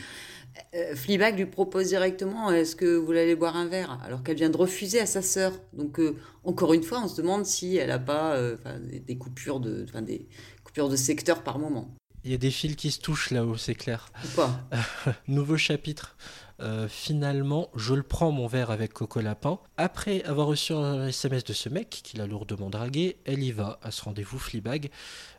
euh, 0.74 0.96
Fleabag 0.96 1.36
lui 1.38 1.44
propose 1.46 1.88
directement 1.88 2.50
Est-ce 2.50 2.76
que 2.76 2.96
vous 2.96 3.04
voulez 3.04 3.20
aller 3.20 3.36
boire 3.36 3.56
un 3.56 3.66
verre? 3.66 3.98
Alors 4.04 4.22
qu'elle 4.22 4.36
vient 4.38 4.48
de 4.48 4.56
refuser 4.56 5.00
à 5.00 5.06
sa 5.06 5.20
sœur. 5.20 5.52
Donc, 5.74 6.00
euh, 6.00 6.16
encore 6.44 6.72
une 6.72 6.82
fois, 6.82 7.02
on 7.04 7.08
se 7.08 7.20
demande 7.20 7.44
si 7.44 7.76
elle 7.76 7.88
n'a 7.88 7.98
pas 7.98 8.36
euh, 8.36 8.56
enfin, 8.58 8.78
des, 8.80 9.18
coupures 9.18 9.60
de, 9.60 9.84
enfin, 9.86 10.00
des 10.00 10.26
coupures 10.64 10.88
de 10.88 10.96
secteur 10.96 11.42
par 11.42 11.58
moment. 11.58 11.94
Il 12.24 12.30
y 12.32 12.34
a 12.34 12.38
des 12.38 12.50
fils 12.50 12.74
qui 12.74 12.90
se 12.90 13.00
touchent 13.00 13.30
là-haut, 13.30 13.56
c'est 13.58 13.74
clair. 13.74 14.10
Ou 14.24 14.28
pas 14.34 14.60
Nouveau 15.28 15.56
chapitre. 15.58 16.16
Euh, 16.60 16.88
finalement, 16.88 17.68
je 17.76 17.94
le 17.94 18.02
prends 18.02 18.32
mon 18.32 18.46
verre 18.48 18.70
avec 18.72 18.92
Coco 18.92 19.20
Lapin. 19.20 19.60
Après 19.76 20.22
avoir 20.24 20.48
reçu 20.48 20.72
un 20.72 21.06
SMS 21.06 21.44
de 21.44 21.52
ce 21.52 21.68
mec 21.68 21.88
qui 21.88 22.16
l'a 22.16 22.26
lourdement 22.26 22.68
dragué, 22.68 23.16
elle 23.24 23.42
y 23.44 23.52
va 23.52 23.78
à 23.82 23.90
ce 23.92 24.02
rendez-vous 24.02 24.38
Fleabag. 24.40 24.90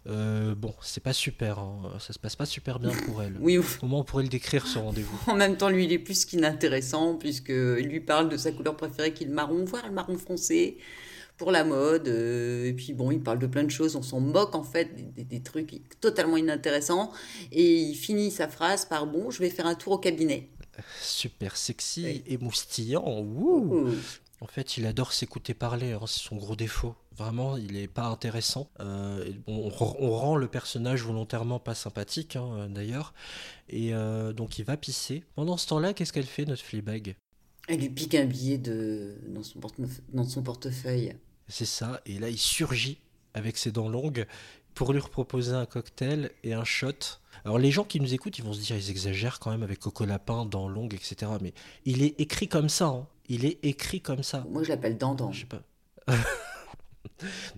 Euh, 0.07 0.55
bon, 0.55 0.73
c'est 0.81 1.03
pas 1.03 1.11
super, 1.11 1.59
hein. 1.59 1.91
ça 1.99 2.13
se 2.13 2.19
passe 2.19 2.37
pas 2.37 2.45
super 2.45 2.79
bien 2.79 2.91
pour 3.05 3.21
elle. 3.21 3.35
Oui, 3.41 3.59
Comment 3.81 3.99
on 3.99 4.03
pourrait 4.05 4.23
le 4.23 4.29
décrire 4.29 4.65
ce 4.65 4.79
rendez-vous 4.79 5.19
En 5.27 5.35
même 5.35 5.57
temps, 5.57 5.69
lui, 5.69 5.83
il 5.85 5.91
est 5.91 5.99
plus 5.99 6.23
qu'inintéressant, 6.25 7.15
puisqu'il 7.15 7.85
lui 7.87 7.99
parle 7.99 8.29
de 8.29 8.37
sa 8.37 8.51
couleur 8.53 8.77
préférée 8.77 9.13
qui 9.13 9.25
est 9.25 9.27
le 9.27 9.33
marron, 9.33 9.65
voire 9.65 9.85
le 9.87 9.93
marron 9.93 10.17
foncé, 10.17 10.77
pour 11.35 11.51
la 11.51 11.63
mode. 11.65 12.07
euh, 12.07 12.65
et 12.67 12.73
puis, 12.73 12.93
bon, 12.93 13.11
il 13.11 13.19
parle 13.21 13.39
de 13.39 13.47
plein 13.47 13.63
de 13.63 13.71
choses. 13.71 13.95
On 13.97 14.01
s'en 14.01 14.19
moque, 14.21 14.55
en 14.55 14.63
fait, 14.63 14.95
des, 14.95 15.03
des- 15.03 15.23
des 15.25 15.41
trucs 15.41 15.99
totalement 15.99 16.37
inintéressants. 16.37 17.11
Et 17.51 17.75
il 17.75 17.95
finit 17.95 18.31
sa 18.31 18.47
phrase 18.47 18.85
par 18.85 19.05
Bon, 19.05 19.29
je 19.31 19.39
vais 19.39 19.49
faire 19.49 19.65
un 19.67 19.75
tour 19.75 19.93
au 19.93 19.97
cabinet. 19.97 20.49
Super 21.01 21.57
sexy 21.57 22.03
Oui. 22.05 22.23
et 22.27 22.37
moustillant. 22.37 23.03
En 24.41 24.47
fait, 24.47 24.77
il 24.77 24.85
adore 24.85 25.11
s'écouter 25.11 25.53
parler, 25.53 25.91
hein, 25.91 26.01
c'est 26.07 26.21
son 26.21 26.37
gros 26.37 26.55
défaut. 26.55 26.95
Vraiment, 27.17 27.57
il 27.57 27.75
est 27.75 27.89
pas 27.89 28.05
intéressant. 28.05 28.69
Euh, 28.79 29.29
on, 29.47 29.67
rend 29.69 30.37
le 30.37 30.47
personnage 30.47 31.03
volontairement 31.03 31.59
pas 31.59 31.75
sympathique, 31.75 32.37
hein, 32.37 32.49
euh, 32.57 32.67
d'ailleurs. 32.69 33.13
Et 33.67 33.93
euh, 33.93 34.31
donc, 34.31 34.57
il 34.57 34.63
va 34.63 34.77
pisser. 34.77 35.25
Pendant 35.35 35.57
ce 35.57 35.67
temps-là, 35.67 35.93
qu'est-ce 35.93 36.13
qu'elle 36.13 36.25
fait, 36.25 36.45
notre 36.45 36.63
Fleabag? 36.63 37.17
Elle 37.67 37.81
lui 37.81 37.89
pique 37.89 38.15
un 38.15 38.25
billet 38.25 38.57
de... 38.57 39.17
dans, 39.27 39.43
son 39.43 39.59
portefe- 39.59 40.01
dans 40.13 40.23
son 40.23 40.41
portefeuille. 40.41 41.13
C'est 41.49 41.65
ça. 41.65 41.99
Et 42.05 42.17
là, 42.17 42.29
il 42.29 42.37
surgit 42.37 42.99
avec 43.33 43.57
ses 43.57 43.71
dents 43.71 43.89
longues 43.89 44.25
pour 44.75 44.93
lui 44.93 45.01
proposer 45.01 45.53
un 45.53 45.65
cocktail 45.65 46.31
et 46.43 46.53
un 46.53 46.63
shot. 46.63 46.93
Alors, 47.45 47.57
les 47.59 47.71
gens 47.71 47.83
qui 47.83 47.99
nous 47.99 48.13
écoutent, 48.13 48.37
ils 48.37 48.43
vont 48.43 48.53
se 48.53 48.59
dire, 48.61 48.75
ils 48.75 48.89
exagèrent 48.89 49.39
quand 49.39 49.51
même 49.51 49.63
avec 49.63 49.79
Coco 49.79 50.05
Lapin, 50.05 50.45
dents 50.45 50.67
longues, 50.67 50.93
etc. 50.93 51.31
Mais 51.41 51.53
il 51.85 52.01
est 52.03 52.19
écrit 52.19 52.47
comme 52.47 52.69
ça. 52.69 52.87
hein. 52.87 53.07
Il 53.27 53.45
est 53.45 53.59
écrit 53.63 54.01
comme 54.01 54.23
ça. 54.23 54.45
Moi, 54.49 54.63
je 54.63 54.69
l'appelle 54.69 54.97
Dandan. 54.97 55.31
Je 55.31 55.41
sais 55.41 55.45
pas. 55.45 55.61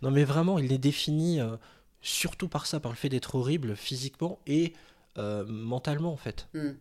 non, 0.02 0.12
mais 0.12 0.24
vraiment, 0.24 0.60
il 0.60 0.72
est 0.74 0.78
défini 0.78 1.40
euh, 1.40 1.56
surtout 2.02 2.48
par 2.48 2.66
ça, 2.66 2.80
par 2.80 2.92
le 2.92 2.98
fait 2.98 3.10
d'être 3.10 3.36
horrible 3.36 3.76
physiquement 3.76 4.40
et 4.48 4.74
euh, 5.18 5.46
mentalement, 5.48 6.12
en 6.12 6.18
fait. 6.18 6.48
Hmm. 6.54 6.72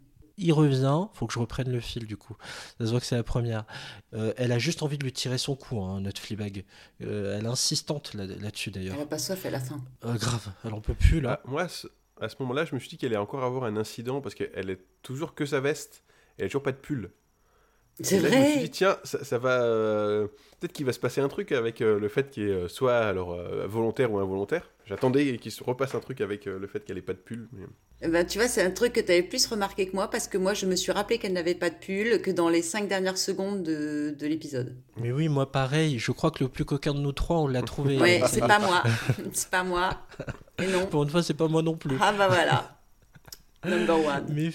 Il 0.43 0.53
revient, 0.53 1.05
faut 1.12 1.26
que 1.26 1.32
je 1.34 1.38
reprenne 1.38 1.70
le 1.70 1.80
fil 1.80 2.07
du 2.07 2.16
coup. 2.16 2.36
Ça 2.78 2.86
se 2.86 2.91
voit 2.91 3.01
que 3.01 3.07
c'est 3.07 3.14
la 3.16 3.22
première. 3.22 3.64
Euh, 4.14 4.32
elle 4.36 4.53
a 4.53 4.59
juste 4.59 4.82
envie 4.82 4.97
de 4.99 5.05
lui 5.05 5.12
tirer 5.12 5.36
son 5.38 5.55
coup, 5.55 5.80
hein, 5.82 6.01
notre 6.01 6.20
Fleabag. 6.20 6.64
Euh, 7.03 7.38
elle 7.38 7.45
est 7.45 7.49
insistante 7.49 8.14
là- 8.14 8.26
là-dessus 8.26 8.70
d'ailleurs. 8.70 8.95
Elle 8.97 9.03
a 9.03 9.07
pas 9.07 9.18
soif, 9.18 9.45
elle 9.45 9.55
a 9.55 9.61
faim. 9.61 9.80
Euh, 10.05 10.14
grave, 10.14 10.49
elle 10.64 10.72
en 10.74 10.80
peut 10.80 10.95
plus 10.95 11.20
là. 11.20 11.41
Ah, 11.45 11.49
moi, 11.49 11.68
ce- 11.68 11.88
à 12.20 12.28
ce 12.28 12.36
moment-là, 12.41 12.64
je 12.64 12.74
me 12.74 12.80
suis 12.80 12.88
dit 12.88 12.97
qu'elle 12.99 13.11
allait 13.12 13.16
encore 13.18 13.45
avoir 13.45 13.64
un 13.64 13.76
incident 13.76 14.20
parce 14.20 14.34
qu'elle 14.34 14.70
est 14.70 14.80
toujours 15.03 15.34
que 15.34 15.45
sa 15.47 15.61
veste. 15.61 16.03
Elle 16.38 16.47
a 16.47 16.49
toujours 16.49 16.62
pas 16.62 16.72
de 16.72 16.78
pull. 16.78 17.11
C'est 18.03 18.20
là, 18.20 18.28
Je 18.30 18.34
me 18.36 18.43
suis 18.43 18.53
vrai 18.55 18.62
dit, 18.62 18.70
tiens, 18.70 18.97
ça, 19.05 19.24
ça 19.24 19.38
va. 19.38 19.62
euh, 19.62 20.26
Peut-être 20.61 20.72
qu'il 20.72 20.84
va 20.86 20.93
se 20.93 20.99
passer 21.01 21.20
un 21.22 21.28
truc 21.28 21.53
avec 21.53 21.80
euh, 21.80 21.99
le 21.99 22.09
fait 22.09 22.30
qu'il 22.30 22.43
est 22.45 22.51
euh, 22.53 22.68
soit 22.68 22.97
alors 22.99 23.32
euh, 23.32 23.66
volontaire 23.66 24.12
ou 24.12 24.18
involontaire. 24.18 24.70
J'attendais 24.86 25.36
qu'il 25.38 25.53
se 25.53 25.62
repasse 25.64 25.95
un 25.95 26.01
truc 26.01 26.20
avec 26.20 26.47
euh, 26.47 26.59
le 26.59 26.66
fait 26.66 26.84
qu'elle 26.84 26.99
ait 26.99 27.03
pas 27.03 27.12
de 27.14 27.18
pull. 27.18 27.49
mais- 27.53 27.64
Eh 28.03 28.09
ben, 28.09 28.26
tu 28.26 28.38
vois, 28.38 28.49
c'est 28.49 28.62
un 28.62 28.70
truc 28.70 28.93
que 28.95 29.01
tu 29.01 29.11
avais 29.12 29.22
plus 29.22 29.47
remarqué 29.47 29.86
que 29.88 29.95
moi, 29.95 30.09
parce 30.11 30.28
que 30.28 30.36
moi, 30.38 30.53
je 30.53 30.66
me 30.66 30.76
suis 30.76 30.93
rappelé 30.93 31.18
qu'elle 31.18 31.32
n'avait 31.32 31.55
pas 31.55 31.70
de 31.70 31.76
pull 31.76 32.20
que 32.22 32.30
dans 32.30 32.49
les 32.51 32.61
cinq 32.62 32.88
dernières 32.88 33.16
secondes 33.18 33.62
de, 33.62 34.14
de 34.18 34.26
l'épisode. 34.26 34.76
Mais 34.99 35.12
oui, 35.12 35.28
moi 35.28 35.51
pareil, 35.51 35.99
je 35.99 36.12
crois 36.12 36.30
que 36.30 36.43
le 36.45 36.51
plus 36.51 36.64
coquin 36.66 36.93
de 36.95 36.99
nous 37.01 37.12
trois, 37.12 37.36
on 37.38 37.47
l'a 37.47 37.62
trouvé. 37.62 37.99
Ouais, 37.99 38.20
c'est 38.26 38.41
pas 38.41 38.59
moi. 38.59 38.82
c'est 39.32 39.51
pas 39.51 39.62
moi. 39.64 39.91
Et 40.59 40.66
non. 40.66 40.86
Pour 40.86 41.05
une 41.05 41.11
fois, 41.11 41.22
c'est 41.22 41.34
pas 41.34 41.49
moi 41.49 41.62
non 41.62 41.76
plus. 41.76 41.97
Ah 42.01 42.12
bah 42.12 42.28
voilà. 42.28 42.80
Number 43.64 43.98
one. 44.04 44.26
Mais 44.32 44.50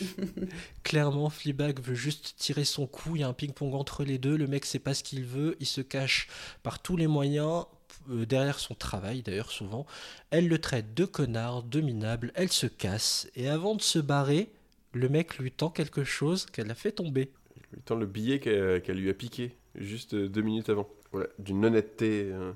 clairement, 0.83 1.29
Fleabag 1.29 1.79
veut 1.79 1.93
juste 1.95 2.35
tirer 2.37 2.65
son 2.65 2.87
coup. 2.87 3.15
Il 3.15 3.21
y 3.21 3.23
a 3.23 3.27
un 3.27 3.33
ping-pong 3.33 3.73
entre 3.75 4.03
les 4.03 4.17
deux. 4.17 4.35
Le 4.35 4.47
mec 4.47 4.65
sait 4.65 4.79
pas 4.79 4.93
ce 4.93 5.03
qu'il 5.03 5.23
veut. 5.25 5.55
Il 5.59 5.67
se 5.67 5.81
cache 5.81 6.27
par 6.63 6.81
tous 6.81 6.97
les 6.97 7.07
moyens 7.07 7.65
euh, 8.09 8.25
derrière 8.25 8.59
son 8.59 8.73
travail, 8.73 9.21
d'ailleurs, 9.21 9.51
souvent. 9.51 9.85
Elle 10.31 10.47
le 10.47 10.59
traite 10.59 10.93
de 10.95 11.05
connard, 11.05 11.63
de 11.63 11.81
minable. 11.81 12.31
Elle 12.35 12.51
se 12.51 12.65
casse. 12.67 13.29
Et 13.35 13.47
avant 13.47 13.75
de 13.75 13.81
se 13.81 13.99
barrer, 13.99 14.49
le 14.93 15.07
mec 15.09 15.37
lui 15.37 15.51
tend 15.51 15.69
quelque 15.69 16.03
chose 16.03 16.45
qu'elle 16.47 16.71
a 16.71 16.75
fait 16.75 16.91
tomber. 16.93 17.31
Il 17.57 17.75
lui 17.77 17.81
tend 17.83 17.95
le 17.95 18.05
billet 18.07 18.39
qu'elle 18.39 18.97
lui 18.97 19.09
a 19.09 19.13
piqué 19.13 19.55
juste 19.75 20.15
deux 20.15 20.41
minutes 20.41 20.69
avant. 20.69 20.87
Voilà, 21.11 21.27
d'une 21.37 21.63
honnêteté. 21.65 22.29
euh, 22.31 22.53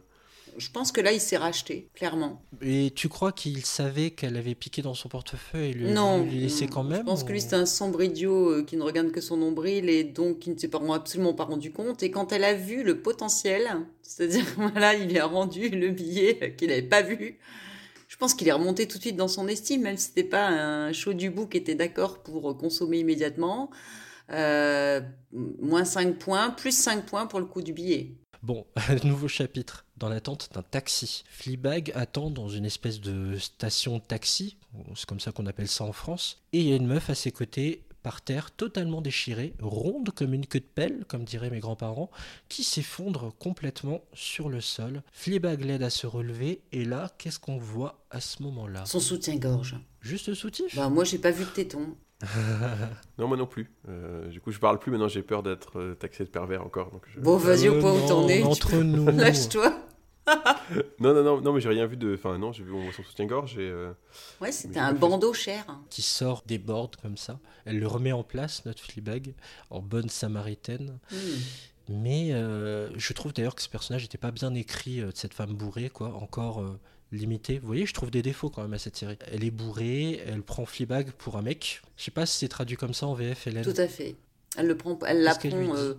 Je 0.58 0.70
pense 0.70 0.92
que 0.92 1.02
là, 1.02 1.12
il 1.12 1.20
s'est 1.20 1.38
racheté, 1.38 1.90
clairement. 1.94 2.42
Et 2.62 2.92
tu 2.96 3.10
crois 3.10 3.32
qu'il 3.32 3.66
savait 3.66 4.12
qu'elle 4.12 4.38
avait 4.38 4.56
piqué 4.56 4.82
dans 4.82 4.94
son 4.94 5.10
portefeuille 5.10 5.70
et 5.70 5.74
lui, 5.74 5.92
non. 5.92 6.24
lui 6.24 6.40
laissé 6.40 6.68
quand 6.68 6.84
même 6.84 7.00
Je 7.00 7.04
pense 7.04 7.24
que 7.24 7.32
lui, 7.32 7.42
c'est 7.42 7.56
un 7.56 7.66
sombre 7.66 8.02
idiot 8.02 8.50
euh, 8.50 8.64
qui 8.64 8.78
ne 8.78 8.84
regarde 8.84 9.12
que 9.12 9.22
son 9.22 9.38
nombril 9.38 9.90
et 9.90 10.04
donc 10.04 10.40
qui 10.40 10.50
ne 10.50 10.58
s'est 10.58 10.68
pas, 10.68 10.80
absolument 10.94 11.34
pas 11.34 11.46
rendu 11.46 11.72
compte. 11.72 12.04
Et 12.04 12.12
quand 12.12 12.32
elle 12.32 12.44
a 12.44 12.54
vu 12.54 12.84
le 12.84 13.02
potentiel, 13.02 13.70
c'est-à-dire, 14.02 14.46
voilà, 14.58 14.96
il 14.96 15.10
lui 15.10 15.20
a 15.20 15.26
rendu 15.26 15.70
le 15.70 15.90
billet 15.90 16.56
qu'il 16.58 16.70
n'avait 16.70 16.82
pas 16.82 17.02
vu. 17.02 17.40
Je 18.08 18.18
pense 18.18 18.34
qu'il 18.34 18.48
est 18.48 18.52
remonté 18.52 18.88
tout 18.88 18.98
de 18.98 19.04
suite 19.04 19.16
dans 19.16 19.28
son 19.28 19.48
estime, 19.48 19.84
même 19.84 19.98
si 19.98 20.08
c'était 20.08 20.24
pas 20.24 20.48
un 20.48 20.92
chaud 20.94 21.14
du 21.14 21.30
bout 21.30 21.48
qui 21.48 21.58
était 21.58 21.76
d'accord 21.76 22.24
pour 22.24 22.58
consommer 22.58 23.00
immédiatement. 23.00 23.70
Euh, 24.32 25.02
moins 25.32 25.86
5 25.86 26.18
points, 26.18 26.52
plus 26.52 26.72
5 26.72 27.06
points 27.06 27.26
pour 27.26 27.40
le 27.40 27.46
coût 27.46 27.62
du 27.62 27.74
billet. 27.74 28.16
Bon, 28.42 28.66
nouveau 29.04 29.28
chapitre. 29.28 29.86
Dans 29.98 30.08
l'attente 30.08 30.50
d'un 30.54 30.64
taxi. 30.64 31.24
Fleabag 31.30 31.92
attend 31.94 32.30
dans 32.30 32.48
une 32.48 32.66
espèce 32.66 33.02
de 33.02 33.38
station 33.38 34.00
taxi, 34.00 34.56
c'est 34.96 35.06
comme 35.06 35.20
ça 35.20 35.32
qu'on 35.32 35.46
appelle 35.46 35.68
ça 35.68 35.84
en 35.84 35.92
France, 35.92 36.42
et 36.54 36.60
il 36.60 36.68
y 36.68 36.72
a 36.72 36.78
une 36.78 36.88
meuf 36.88 37.10
à 37.10 37.16
ses 37.16 37.32
côtés, 37.32 37.84
par 38.02 38.22
terre, 38.22 38.52
totalement 38.52 39.02
déchirée, 39.02 39.54
ronde 39.60 40.12
comme 40.12 40.34
une 40.34 40.46
queue 40.46 40.62
de 40.62 40.66
pelle, 40.66 41.04
comme 41.10 41.26
diraient 41.26 41.50
mes 41.50 41.60
grands-parents, 41.60 42.10
qui 42.48 42.64
s'effondre 42.64 43.34
complètement 43.40 44.02
sur 44.14 44.48
le 44.48 44.62
sol. 44.62 45.04
Fleabag 45.12 45.66
l'aide 45.66 45.84
à 45.84 45.90
se 45.90 46.08
relever, 46.08 46.62
et 46.72 46.86
là, 46.86 47.12
qu'est-ce 47.18 47.40
qu'on 47.40 47.58
voit 47.58 48.06
à 48.10 48.22
ce 48.22 48.42
moment-là? 48.44 48.86
Son 48.86 49.02
soutien-gorge. 49.02 49.76
Juste 50.00 50.34
soutif? 50.34 50.78
Bah, 50.78 50.88
moi, 50.88 51.04
j'ai 51.04 51.18
pas 51.18 51.32
vu 51.32 51.44
de 51.44 51.50
téton. 51.50 51.98
Non, 53.18 53.28
moi 53.28 53.38
non 53.38 53.46
plus. 53.46 53.72
Euh, 53.88 54.28
du 54.28 54.42
coup, 54.42 54.52
je 54.52 54.60
parle 54.60 54.80
plus 54.80 54.92
maintenant, 54.92 55.08
j'ai 55.08 55.24
peur 55.24 55.44
d'être 55.44 55.80
euh, 55.80 55.96
taxé 55.96 56.24
de 56.24 56.30
pervers 56.30 56.64
encore. 56.66 56.92
Donc 56.92 57.04
je- 57.14 57.20
Bon, 57.20 57.38
vas-y, 57.38 57.70
au 57.70 57.80
point 57.80 57.94
où 57.94 58.08
t'en 58.08 58.22
non, 58.22 58.30
es. 58.30 58.40
tu 58.42 58.46
Entre 58.48 58.70
peux- 58.72 58.84
nous. 58.84 59.06
Lâche-toi. 59.06 59.74
Non, 61.00 61.16
non, 61.16 61.24
non, 61.24 61.42
non, 61.42 61.54
mais 61.54 61.60
j'ai 61.62 61.70
rien 61.70 61.88
vu 61.88 61.98
de. 61.98 62.14
Enfin, 62.14 62.38
non, 62.38 62.52
j'ai 62.52 62.64
vu 62.64 62.72
son 62.96 63.02
soutien-gorge 63.02 63.58
et. 63.58 63.68
euh, 63.68 63.92
Ouais, 64.40 64.52
c'était 64.52 64.80
un 64.80 64.94
bandeau 64.94 65.34
cher. 65.34 65.66
qui 65.90 66.04
sort 66.04 66.44
des 66.46 66.60
bords 66.60 66.92
comme 67.02 67.18
ça. 67.18 67.40
Elle 67.66 67.80
le 67.80 67.88
remet 67.88 68.12
en 68.12 68.22
place, 68.22 68.64
notre 68.66 68.84
Fleabag, 68.84 69.34
en 69.72 69.80
bonne 69.82 70.10
samaritaine. 70.10 71.00
Hmm. 71.12 71.16
Mais 71.92 72.30
euh, 72.34 72.92
je 72.96 73.14
trouve 73.14 73.34
d'ailleurs 73.34 73.56
que 73.56 73.64
ce 73.64 73.70
personnage 73.70 74.04
n'était 74.04 74.20
pas 74.20 74.30
bien 74.30 74.54
écrit 74.54 75.02
euh, 75.02 75.08
de 75.12 75.18
cette 75.18 75.34
femme 75.34 75.54
bourrée, 75.56 75.90
quoi. 75.90 76.14
Encore 76.14 76.62
euh, 76.62 76.80
limité. 77.12 77.60
Vous 77.60 77.68
voyez, 77.68 77.86
je 77.86 77.94
trouve 77.94 78.12
des 78.12 78.22
défauts 78.22 78.50
quand 78.50 78.62
même 78.62 78.74
à 78.74 78.80
cette 78.80 78.96
série. 78.96 79.18
Elle 79.32 79.44
est 79.44 79.52
bourrée, 79.52 80.22
elle 80.26 80.44
prend 80.44 80.66
Fleabag 80.66 81.12
pour 81.12 81.38
un 81.38 81.42
mec. 81.42 81.82
Je 81.98 82.04
sais 82.04 82.12
pas 82.12 82.26
si 82.26 82.38
c'est 82.40 82.48
traduit 82.48 82.78
comme 82.78 82.94
ça 82.94 83.08
en 83.08 83.14
VF, 83.14 83.48
Hélène. 83.48 83.64
Tout 83.64 83.80
à 83.82 83.88
fait. 83.88 84.16
Elle 84.58 84.68
le 84.68 84.78
prend, 84.78 84.98
elle 85.08 85.22
la 85.24 85.32
Qu'est-ce 85.36 85.40
qu'elle 85.42 85.52
prend. 85.52 85.60
lui 85.62 85.68
dit 85.68 85.78
euh, 85.78 85.94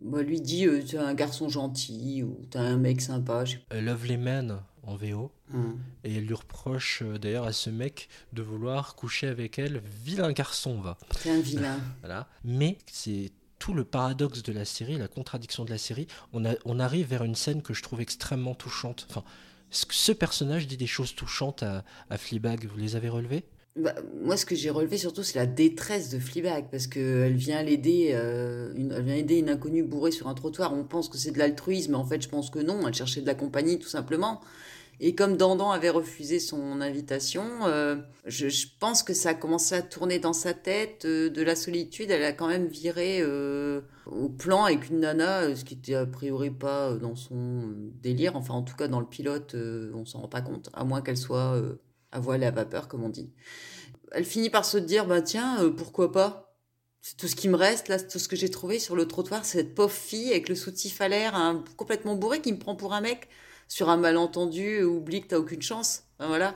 bah, 0.00 0.22
lui 0.22 0.40
dit, 0.40 0.66
euh, 0.66 0.82
t'es 0.82 0.98
un 0.98 1.14
garçon 1.14 1.48
gentil 1.48 2.22
ou 2.22 2.40
t'es 2.50 2.58
un 2.58 2.76
mec 2.76 3.00
sympa. 3.00 3.44
Je 3.44 3.52
sais 3.52 3.58
Euh, 3.72 3.80
Lovely 3.80 4.16
Man 4.16 4.60
en 4.84 4.96
VO. 4.96 5.30
pas. 5.50 5.56
Hum. 5.56 5.78
Et 6.04 6.16
elle 6.16 6.24
lui 6.26 6.34
reproche 6.34 7.02
euh, 7.02 7.18
d'ailleurs 7.18 7.44
à 7.46 7.52
ce 7.52 7.70
mec 7.70 8.08
de 8.32 8.42
vouloir 8.42 8.94
coucher 8.96 9.28
avec 9.28 9.58
elle. 9.58 9.80
Vilain 10.04 10.32
garçon, 10.32 10.80
va. 10.80 10.98
T'es 11.22 11.30
un 11.30 11.40
vilain. 11.40 11.78
Voilà. 12.00 12.26
Mais 12.44 12.78
c'est 12.90 13.30
tout 13.60 13.74
le 13.74 13.84
paradoxe 13.84 14.42
de 14.42 14.52
la 14.52 14.64
série, 14.64 14.98
la 14.98 15.06
contradiction 15.06 15.64
de 15.64 15.70
la 15.70 15.78
série. 15.78 16.08
On, 16.32 16.44
a, 16.44 16.54
on 16.64 16.80
arrive 16.80 17.06
vers 17.06 17.22
une 17.22 17.36
scène 17.36 17.62
que 17.62 17.72
je 17.74 17.82
trouve 17.82 18.00
extrêmement 18.00 18.56
touchante. 18.56 19.06
Enfin, 19.08 19.22
ce, 19.72 19.84
ce 19.90 20.12
personnage 20.12 20.68
dit 20.68 20.76
des 20.76 20.86
choses 20.86 21.16
touchantes 21.16 21.64
à, 21.64 21.84
à. 22.10 22.16
Vous 22.16 22.78
les 22.78 22.94
avez 22.94 23.08
relevées? 23.08 23.42
Bah, 23.74 23.94
moi, 24.22 24.36
ce 24.36 24.44
que 24.44 24.54
j'ai 24.54 24.68
relevé 24.68 24.98
surtout, 24.98 25.22
c'est 25.22 25.38
la 25.38 25.46
détresse 25.46 26.10
de 26.10 26.18
Fleabag 26.18 26.66
parce 26.70 26.86
qu'elle 26.86 27.34
vient 27.34 27.62
l'aider, 27.62 28.10
euh, 28.12 28.72
elle 28.76 29.02
vient 29.02 29.14
aider 29.14 29.38
une 29.38 29.48
inconnue 29.48 29.82
bourrée 29.82 30.12
sur 30.12 30.28
un 30.28 30.34
trottoir. 30.34 30.74
On 30.74 30.84
pense 30.84 31.08
que 31.08 31.16
c'est 31.16 31.30
de 31.30 31.38
l'altruisme, 31.38 31.92
mais 31.92 31.96
en 31.96 32.04
fait, 32.04 32.20
je 32.20 32.28
pense 32.28 32.50
que 32.50 32.58
non. 32.58 32.86
Elle 32.86 32.92
cherchait 32.92 33.22
de 33.22 33.26
la 33.26 33.34
compagnie, 33.34 33.78
tout 33.78 33.88
simplement. 33.88 34.42
Et 35.00 35.14
comme 35.14 35.36
Dandan 35.36 35.70
avait 35.70 35.90
refusé 35.90 36.38
son 36.38 36.80
invitation, 36.80 37.44
euh, 37.64 37.96
je, 38.24 38.66
pense 38.78 39.02
que 39.02 39.14
ça 39.14 39.30
a 39.30 39.34
commencé 39.34 39.74
à 39.74 39.82
tourner 39.82 40.18
dans 40.18 40.32
sa 40.32 40.54
tête. 40.54 41.04
euh, 41.04 41.28
de 41.28 41.42
la 41.42 41.56
solitude, 41.56 42.10
elle 42.10 42.22
a 42.22 42.32
quand 42.32 42.46
même 42.46 42.66
viré 42.66 43.18
euh, 43.20 43.80
au 44.06 44.28
plan 44.28 44.64
avec 44.64 44.90
une 44.90 45.00
nana, 45.00 45.56
ce 45.56 45.64
qui 45.64 45.74
était 45.74 45.94
a 45.94 46.06
priori 46.06 46.50
pas 46.50 46.94
dans 46.94 47.16
son 47.16 47.72
délire. 48.00 48.36
Enfin, 48.36 48.54
en 48.54 48.62
tout 48.62 48.76
cas, 48.76 48.86
dans 48.86 49.00
le 49.00 49.06
pilote, 49.06 49.56
on 49.56 50.04
s'en 50.04 50.20
rend 50.20 50.28
pas 50.28 50.42
compte, 50.42 50.70
à 50.72 50.84
moins 50.84 51.02
qu'elle 51.02 51.16
soit 51.16 51.60
à 52.12 52.20
voile 52.20 52.44
à 52.44 52.50
vapeur, 52.50 52.88
comme 52.88 53.02
on 53.02 53.08
dit 53.08 53.32
elle 54.14 54.24
finit 54.24 54.50
par 54.50 54.64
se 54.64 54.78
dire 54.78 55.06
bah 55.06 55.22
tiens 55.22 55.72
pourquoi 55.76 56.12
pas? 56.12 56.54
C'est 57.00 57.16
tout 57.16 57.26
ce 57.26 57.34
qui 57.34 57.48
me 57.48 57.56
reste 57.56 57.88
là 57.88 57.98
tout 57.98 58.18
ce 58.18 58.28
que 58.28 58.36
j'ai 58.36 58.50
trouvé 58.50 58.78
sur 58.78 58.94
le 58.94 59.06
trottoir 59.06 59.44
cette 59.44 59.74
pauvre 59.74 59.92
fille 59.92 60.30
avec 60.30 60.48
le 60.48 60.54
soutif 60.54 61.00
à 61.00 61.08
l'air 61.08 61.34
hein, 61.34 61.64
complètement 61.76 62.14
bourré 62.14 62.40
qui 62.40 62.52
me 62.52 62.58
prend 62.58 62.76
pour 62.76 62.92
un 62.92 63.00
mec 63.00 63.28
sur 63.68 63.88
un 63.88 63.96
malentendu 63.96 64.82
oublie 64.82 65.22
que 65.22 65.28
t'as 65.28 65.38
aucune 65.38 65.62
chance 65.62 66.04
Enfin, 66.18 66.28
voilà 66.28 66.54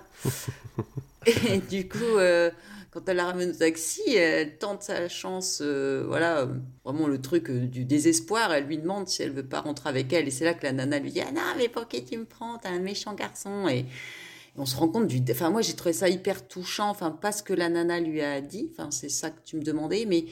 et 1.27 1.59
du 1.59 1.89
coup 1.89 1.99
euh, 1.99 2.51
quand 2.91 3.09
elle 3.09 3.17
la 3.17 3.27
ramène 3.27 3.51
au 3.51 3.55
taxi 3.55 4.15
elle 4.15 4.59
tente 4.59 4.83
sa 4.83 5.09
chance 5.09 5.61
euh, 5.63 6.05
voilà 6.07 6.41
euh, 6.41 6.47
vraiment 6.85 7.09
le 7.09 7.21
truc 7.21 7.51
euh, 7.51 7.67
du 7.67 7.85
désespoir 7.85 8.53
elle 8.53 8.67
lui 8.67 8.79
demande 8.79 9.09
si 9.09 9.23
elle 9.23 9.33
veut 9.33 9.47
pas 9.47 9.61
rentrer 9.61 9.89
avec 9.89 10.13
elle 10.13 10.29
et 10.29 10.31
c'est 10.31 10.45
là 10.45 10.55
que 10.55 10.65
la 10.65 10.73
nana 10.73 10.99
lui 10.99 11.11
dit 11.11 11.21
ah 11.21 11.33
non 11.33 11.41
mais 11.57 11.69
pour 11.69 11.89
qui 11.89 12.05
tu 12.05 12.17
me 12.17 12.25
prends? 12.25 12.59
T'es 12.59 12.69
un 12.69 12.79
méchant 12.79 13.15
garçon 13.15 13.69
et 13.69 13.87
et 14.57 14.61
on 14.61 14.67
se 14.67 14.77
rend 14.77 14.89
compte 14.89 15.07
du. 15.07 15.23
Enfin, 15.31 15.51
moi, 15.51 15.63
j'ai 15.63 15.75
trouvé 15.75 15.93
ça 15.93 16.09
hyper 16.09 16.47
touchant. 16.49 16.89
Enfin, 16.89 17.11
pas 17.11 17.33
ce 17.33 17.43
que 17.43 17.53
la 17.53 17.69
nana 17.69 18.01
lui 18.01 18.23
a 18.23 18.41
dit. 18.41 18.71
Enfin, 18.73 18.91
c'est 18.91 19.09
ça 19.09 19.31
que 19.31 19.41
tu 19.45 19.57
me 19.57 19.63
demandais. 19.63 20.07
Mais 20.07 20.27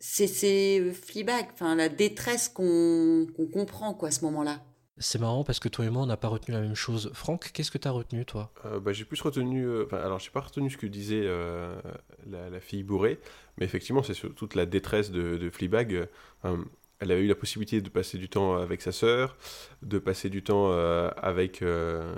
c'est 0.00 0.26
c'est 0.26 0.92
Fleabag. 0.92 1.46
Enfin, 1.54 1.74
la 1.74 1.88
détresse 1.88 2.48
qu'on 2.48 3.26
qu'on 3.36 3.46
comprend, 3.46 3.94
quoi, 3.94 4.08
à 4.08 4.12
ce 4.12 4.24
moment-là. 4.24 4.60
C'est 5.00 5.20
marrant 5.20 5.44
parce 5.44 5.60
que 5.60 5.68
toi 5.68 5.84
et 5.84 5.90
moi, 5.90 6.02
on 6.02 6.06
n'a 6.06 6.16
pas 6.16 6.28
retenu 6.28 6.54
la 6.54 6.60
même 6.60 6.74
chose. 6.74 7.10
Franck, 7.14 7.50
qu'est-ce 7.52 7.70
que 7.70 7.78
tu 7.78 7.88
as 7.88 7.90
retenu, 7.90 8.24
toi? 8.24 8.50
Euh, 8.64 8.80
bah, 8.80 8.92
j'ai 8.92 9.04
plus 9.04 9.20
retenu. 9.20 9.64
euh, 9.64 9.86
alors, 9.92 10.18
j'ai 10.18 10.30
pas 10.30 10.40
retenu 10.40 10.70
ce 10.70 10.76
que 10.76 10.86
disait 10.86 11.22
euh, 11.24 11.80
la, 12.28 12.60
fille 12.60 12.82
bourrée, 12.82 13.18
mais 13.56 13.64
effectivement, 13.64 14.02
c'est 14.02 14.14
sur 14.14 14.34
toute 14.34 14.54
la 14.54 14.66
détresse 14.66 15.10
de, 15.10 15.36
de 15.36 15.50
Fleabag. 15.50 16.08
euh, 16.44 16.56
elle 17.00 17.12
avait 17.12 17.22
eu 17.22 17.28
la 17.28 17.36
possibilité 17.36 17.80
de 17.80 17.88
passer 17.88 18.18
du 18.18 18.28
temps 18.28 18.56
avec 18.56 18.82
sa 18.82 18.90
sœur, 18.90 19.36
de 19.82 20.00
passer 20.00 20.30
du 20.30 20.42
temps 20.42 20.72
avec 20.72 21.60
le 21.60 22.16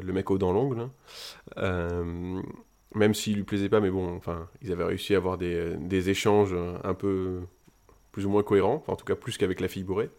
mec 0.00 0.30
aux 0.30 0.38
dents 0.38 0.52
longues. 0.52 0.88
Euh, 1.58 2.40
même 2.94 3.14
s'il 3.14 3.36
lui 3.36 3.44
plaisait 3.44 3.68
pas, 3.68 3.80
mais 3.80 3.90
bon, 3.90 4.16
enfin, 4.16 4.48
ils 4.62 4.72
avaient 4.72 4.84
réussi 4.84 5.14
à 5.14 5.18
avoir 5.18 5.36
des, 5.36 6.08
échanges 6.08 6.56
un 6.82 6.94
peu 6.94 7.40
plus 8.10 8.26
ou 8.26 8.30
moins 8.30 8.42
cohérents, 8.42 8.82
en 8.88 8.96
tout 8.96 9.04
cas 9.04 9.14
plus 9.14 9.36
qu'avec 9.36 9.60
la 9.60 9.68
fille 9.68 9.84
bourrée. 9.84 10.10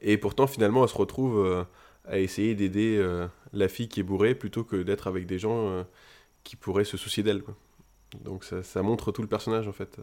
Et 0.00 0.18
pourtant, 0.18 0.46
finalement, 0.46 0.82
elle 0.84 0.88
se 0.90 0.96
retrouve 0.96 1.38
euh, 1.44 1.64
à 2.04 2.18
essayer 2.18 2.54
d'aider 2.54 2.96
euh, 2.98 3.26
la 3.52 3.68
fille 3.68 3.88
qui 3.88 4.00
est 4.00 4.02
bourrée 4.04 4.34
plutôt 4.34 4.64
que 4.64 4.76
d'être 4.82 5.06
avec 5.06 5.26
des 5.26 5.38
gens 5.38 5.68
euh, 5.70 5.82
qui 6.44 6.56
pourraient 6.56 6.84
se 6.84 6.96
soucier 6.96 7.22
d'elle. 7.22 7.42
Donc 8.24 8.44
ça, 8.44 8.62
ça 8.62 8.82
montre 8.82 9.10
tout 9.12 9.22
le 9.22 9.28
personnage 9.28 9.66
en 9.68 9.72
fait. 9.72 9.98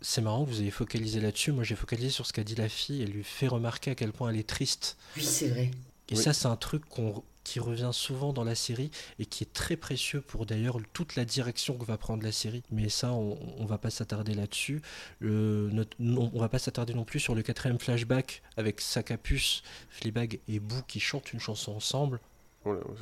C'est 0.00 0.20
marrant 0.22 0.44
que 0.44 0.50
vous 0.50 0.60
ayez 0.62 0.70
focalisé 0.70 1.20
là-dessus. 1.20 1.52
Moi, 1.52 1.64
j'ai 1.64 1.76
focalisé 1.76 2.10
sur 2.10 2.26
ce 2.26 2.32
qu'a 2.32 2.42
dit 2.44 2.54
la 2.56 2.68
fille. 2.68 3.02
Elle 3.02 3.10
lui 3.10 3.22
fait 3.24 3.46
remarquer 3.48 3.90
à 3.92 3.94
quel 3.94 4.12
point 4.12 4.30
elle 4.30 4.38
est 4.38 4.48
triste. 4.48 4.96
Oui, 5.16 5.22
c'est 5.22 5.48
vrai. 5.48 5.70
Et 6.08 6.14
Oui. 6.14 6.16
ça, 6.16 6.32
c'est 6.32 6.48
un 6.48 6.56
truc 6.56 6.84
qu'on- 6.88 7.22
qui 7.44 7.60
revient 7.60 7.90
souvent 7.92 8.32
dans 8.32 8.44
la 8.44 8.54
série 8.54 8.90
et 9.18 9.26
qui 9.26 9.44
est 9.44 9.52
très 9.52 9.76
précieux 9.76 10.20
pour 10.20 10.46
d'ailleurs 10.46 10.78
toute 10.92 11.16
la 11.16 11.24
direction 11.24 11.76
que 11.76 11.84
va 11.84 11.96
prendre 11.98 12.22
la 12.22 12.32
série. 12.32 12.62
Mais 12.70 12.88
ça, 12.88 13.12
on, 13.12 13.38
on 13.58 13.64
va 13.66 13.78
pas 13.78 13.90
s'attarder 13.90 14.34
là-dessus. 14.34 14.80
Le- 15.20 15.68
notre- 15.72 15.96
non, 15.98 16.30
on 16.34 16.40
va 16.40 16.48
pas 16.48 16.58
s'attarder 16.58 16.94
non 16.94 17.04
plus 17.04 17.20
sur 17.20 17.34
le 17.34 17.42
quatrième 17.42 17.78
flashback 17.78 18.42
avec 18.56 18.80
sa 18.80 19.02
capuce, 19.02 19.62
Fleabag 19.90 20.40
et 20.48 20.60
Boo 20.60 20.82
qui 20.86 21.00
chantent 21.00 21.32
une 21.32 21.40
chanson 21.40 21.72
ensemble. 21.72 22.20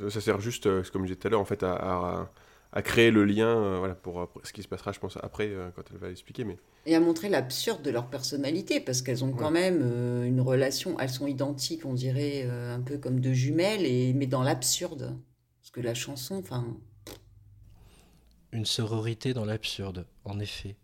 Ça 0.09 0.21
sert 0.21 0.41
juste, 0.41 0.65
euh, 0.65 0.83
comme 0.91 1.03
je 1.03 1.09
disais 1.13 1.19
tout 1.19 1.27
à 1.27 1.31
l'heure, 1.31 1.39
en 1.41 1.45
fait, 1.45 1.61
à, 1.63 1.73
à- 1.73 2.29
à 2.73 2.81
créer 2.81 3.11
le 3.11 3.25
lien 3.25 3.47
euh, 3.47 3.77
voilà, 3.79 3.95
pour 3.95 4.21
après- 4.21 4.41
ce 4.43 4.53
qui 4.53 4.63
se 4.63 4.67
passera, 4.67 4.91
je 4.91 4.99
pense, 4.99 5.17
après, 5.21 5.47
euh, 5.49 5.69
quand 5.75 5.83
elle 5.91 5.97
va 5.97 6.07
l'expliquer. 6.07 6.43
Mais 6.45 6.57
Et 6.85 6.95
à 6.95 6.99
montrer 6.99 7.29
l'absurde 7.29 7.81
de 7.83 7.91
leur 7.91 8.09
personnalité, 8.09 8.79
parce 8.79 9.01
qu'elles 9.01 9.23
ont 9.23 9.33
quand 9.33 9.51
même 9.51 9.81
euh, 9.83 10.23
une 10.23 10.41
relation. 10.41 10.99
Elles 10.99 11.09
sont 11.09 11.27
identiques, 11.27 11.85
on 11.85 11.93
dirait, 11.93 12.43
euh, 12.45 12.75
un 12.75 12.81
peu 12.81 12.97
comme 12.97 13.19
deux 13.19 13.33
jumelles, 13.33 13.85
et, 13.85 14.13
mais 14.13 14.27
dans 14.27 14.43
l'absurde. 14.43 15.17
Parce 15.61 15.71
que 15.71 15.81
la 15.81 15.93
chanson, 15.93 16.35
enfin. 16.35 16.65
Une 18.53 18.65
sororité 18.65 19.33
dans 19.33 19.45
l'absurde, 19.45 20.05
en 20.25 20.37
effet. 20.39 20.75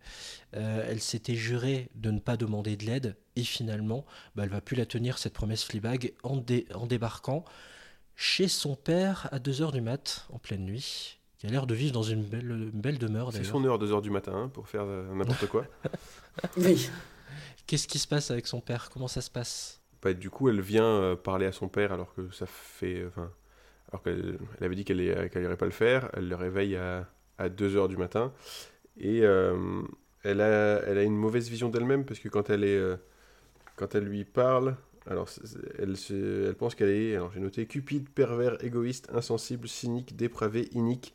Euh, 0.55 0.85
elle 0.89 1.01
s'était 1.01 1.35
jurée 1.35 1.89
de 1.95 2.11
ne 2.11 2.19
pas 2.19 2.37
demander 2.37 2.77
de 2.77 2.85
l'aide, 2.85 3.17
et 3.35 3.43
finalement, 3.43 4.05
bah, 4.35 4.43
elle 4.43 4.49
va 4.49 4.61
plus 4.61 4.77
la 4.77 4.85
tenir, 4.85 5.17
cette 5.17 5.33
promesse 5.33 5.63
Fleabag, 5.65 6.13
en, 6.23 6.37
dé- 6.37 6.67
en 6.73 6.87
débarquant 6.87 7.43
chez 8.15 8.47
son 8.47 8.75
père 8.75 9.27
à 9.31 9.39
2h 9.39 9.71
du 9.73 9.81
mat, 9.81 10.27
en 10.31 10.39
pleine 10.39 10.65
nuit, 10.65 11.16
qui 11.37 11.47
a 11.47 11.49
l'air 11.49 11.67
de 11.67 11.75
vivre 11.75 11.93
dans 11.93 12.03
une 12.03 12.23
belle, 12.23 12.49
une 12.49 12.81
belle 12.81 12.97
demeure 12.97 13.31
c'est 13.31 13.43
son 13.43 13.63
heure, 13.65 13.79
2h 13.79 14.01
du 14.01 14.09
matin, 14.09 14.33
hein, 14.35 14.49
pour 14.49 14.67
faire 14.67 14.83
euh, 14.83 15.13
n'importe 15.13 15.47
quoi. 15.47 15.65
Oui. 16.57 16.89
Qu'est-ce 17.65 17.87
qui 17.87 17.99
se 17.99 18.07
passe 18.07 18.31
avec 18.31 18.47
son 18.47 18.61
père? 18.61 18.89
Comment 18.91 19.07
ça 19.07 19.21
se 19.21 19.29
passe? 19.29 19.81
Bah, 20.01 20.13
du 20.13 20.29
coup, 20.29 20.49
elle 20.49 20.61
vient 20.61 20.85
euh, 20.85 21.15
parler 21.15 21.45
à 21.45 21.51
son 21.51 21.67
père 21.67 21.91
alors 21.91 22.13
que 22.13 22.29
ça 22.31 22.45
fait. 22.45 23.05
Enfin, 23.07 23.31
alors 23.91 24.03
qu'elle 24.03 24.37
elle 24.57 24.65
avait 24.65 24.75
dit 24.75 24.85
qu'elle 24.85 24.97
n'irait 24.97 25.57
pas 25.57 25.65
le 25.65 25.71
faire. 25.71 26.09
Elle 26.13 26.29
le 26.29 26.35
réveille 26.35 26.75
à, 26.75 27.07
à 27.37 27.49
2h 27.49 27.87
du 27.87 27.97
matin. 27.97 28.33
Et 28.99 29.21
euh, 29.23 29.81
elle, 30.23 30.41
a, 30.41 30.81
elle 30.85 30.97
a 30.97 31.03
une 31.03 31.17
mauvaise 31.17 31.49
vision 31.49 31.69
d'elle-même 31.69 32.05
parce 32.05 32.19
que 32.19 32.29
quand 32.29 32.49
elle, 32.49 32.63
est, 32.63 32.77
euh, 32.77 32.95
quand 33.75 33.95
elle 33.95 34.05
lui 34.05 34.23
parle, 34.25 34.75
alors 35.09 35.27
elle, 35.79 35.95
se- 35.97 36.47
elle 36.47 36.55
pense 36.55 36.75
qu'elle 36.75 36.89
est. 36.89 37.15
Alors 37.15 37.31
j'ai 37.33 37.39
noté 37.39 37.65
cupide, 37.65 38.09
pervers, 38.09 38.63
égoïste, 38.63 39.07
insensible, 39.13 39.67
cynique, 39.67 40.15
dépravé, 40.15 40.69
inique 40.73 41.13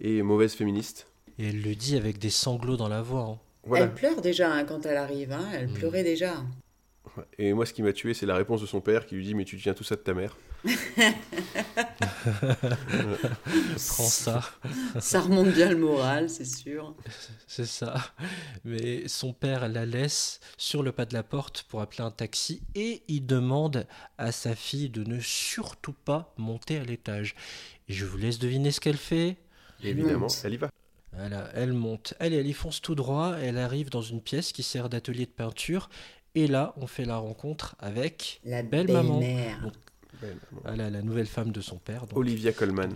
et 0.00 0.22
mauvaise 0.22 0.54
féministe. 0.54 1.08
Et 1.38 1.48
elle 1.48 1.62
le 1.62 1.74
dit 1.74 1.96
avec 1.96 2.18
des 2.18 2.30
sanglots 2.30 2.76
dans 2.76 2.88
la 2.88 3.02
voix. 3.02 3.22
hein. 3.22 3.38
Voilà. 3.64 3.84
Elle 3.86 3.94
pleure 3.94 4.20
déjà 4.20 4.52
hein, 4.52 4.64
quand 4.64 4.86
elle 4.86 4.96
arrive. 4.96 5.32
hein. 5.32 5.44
Elle 5.54 5.68
Mm. 5.68 5.72
pleurait 5.74 6.02
déjà. 6.04 6.44
Et 7.38 7.52
moi, 7.52 7.66
ce 7.66 7.72
qui 7.72 7.82
m'a 7.82 7.92
tué, 7.92 8.14
c'est 8.14 8.26
la 8.26 8.34
réponse 8.36 8.60
de 8.60 8.66
son 8.66 8.80
père 8.80 9.06
qui 9.06 9.14
lui 9.16 9.24
dit 9.24 9.34
Mais 9.34 9.44
tu 9.44 9.56
tiens 9.60 9.74
tout 9.74 9.84
ça 9.84 9.96
de 9.96 10.00
ta 10.00 10.14
mère. 10.14 10.36
Prends 13.88 14.08
ça. 14.08 14.42
Ça 15.00 15.20
remonte 15.20 15.52
bien 15.52 15.70
le 15.70 15.76
moral, 15.76 16.30
c'est 16.30 16.44
sûr. 16.44 16.94
C'est 17.46 17.66
ça. 17.66 17.94
Mais 18.64 19.08
son 19.08 19.32
père 19.32 19.68
la 19.68 19.86
laisse 19.86 20.40
sur 20.56 20.82
le 20.82 20.92
pas 20.92 21.04
de 21.04 21.14
la 21.14 21.22
porte 21.22 21.64
pour 21.68 21.80
appeler 21.80 22.02
un 22.04 22.10
taxi 22.10 22.62
et 22.74 23.02
il 23.08 23.26
demande 23.26 23.86
à 24.18 24.32
sa 24.32 24.54
fille 24.54 24.88
de 24.90 25.04
ne 25.04 25.20
surtout 25.20 25.92
pas 25.94 26.34
monter 26.36 26.78
à 26.78 26.84
l'étage. 26.84 27.34
Et 27.88 27.92
je 27.92 28.04
vous 28.04 28.16
laisse 28.18 28.38
deviner 28.38 28.70
ce 28.70 28.80
qu'elle 28.80 28.96
fait. 28.96 29.36
Évidemment, 29.82 30.20
monte. 30.20 30.40
elle 30.44 30.54
y 30.54 30.58
va. 30.58 30.70
Voilà, 31.14 31.50
elle 31.54 31.72
monte. 31.72 32.14
Elle, 32.20 32.32
elle 32.32 32.46
y 32.46 32.52
fonce 32.52 32.80
tout 32.80 32.94
droit. 32.94 33.34
Elle 33.38 33.58
arrive 33.58 33.90
dans 33.90 34.00
une 34.02 34.20
pièce 34.22 34.52
qui 34.52 34.62
sert 34.62 34.88
d'atelier 34.88 35.26
de 35.26 35.30
peinture. 35.30 35.90
Et 36.34 36.46
là, 36.46 36.72
on 36.76 36.86
fait 36.86 37.04
la 37.04 37.16
rencontre 37.18 37.76
avec 37.78 38.40
La 38.44 38.62
Belle 38.62 38.86
belle, 38.86 38.96
maman. 38.96 39.18
mère. 39.20 39.60
Donc, 39.60 39.74
Belle 40.20 40.36
maman. 40.50 40.62
voilà, 40.64 40.90
la 40.90 41.02
nouvelle 41.02 41.26
femme 41.26 41.50
de 41.52 41.60
son 41.60 41.78
père. 41.78 42.06
donc, 42.06 42.18
Olivia 42.18 42.52
Colman. 42.52 42.90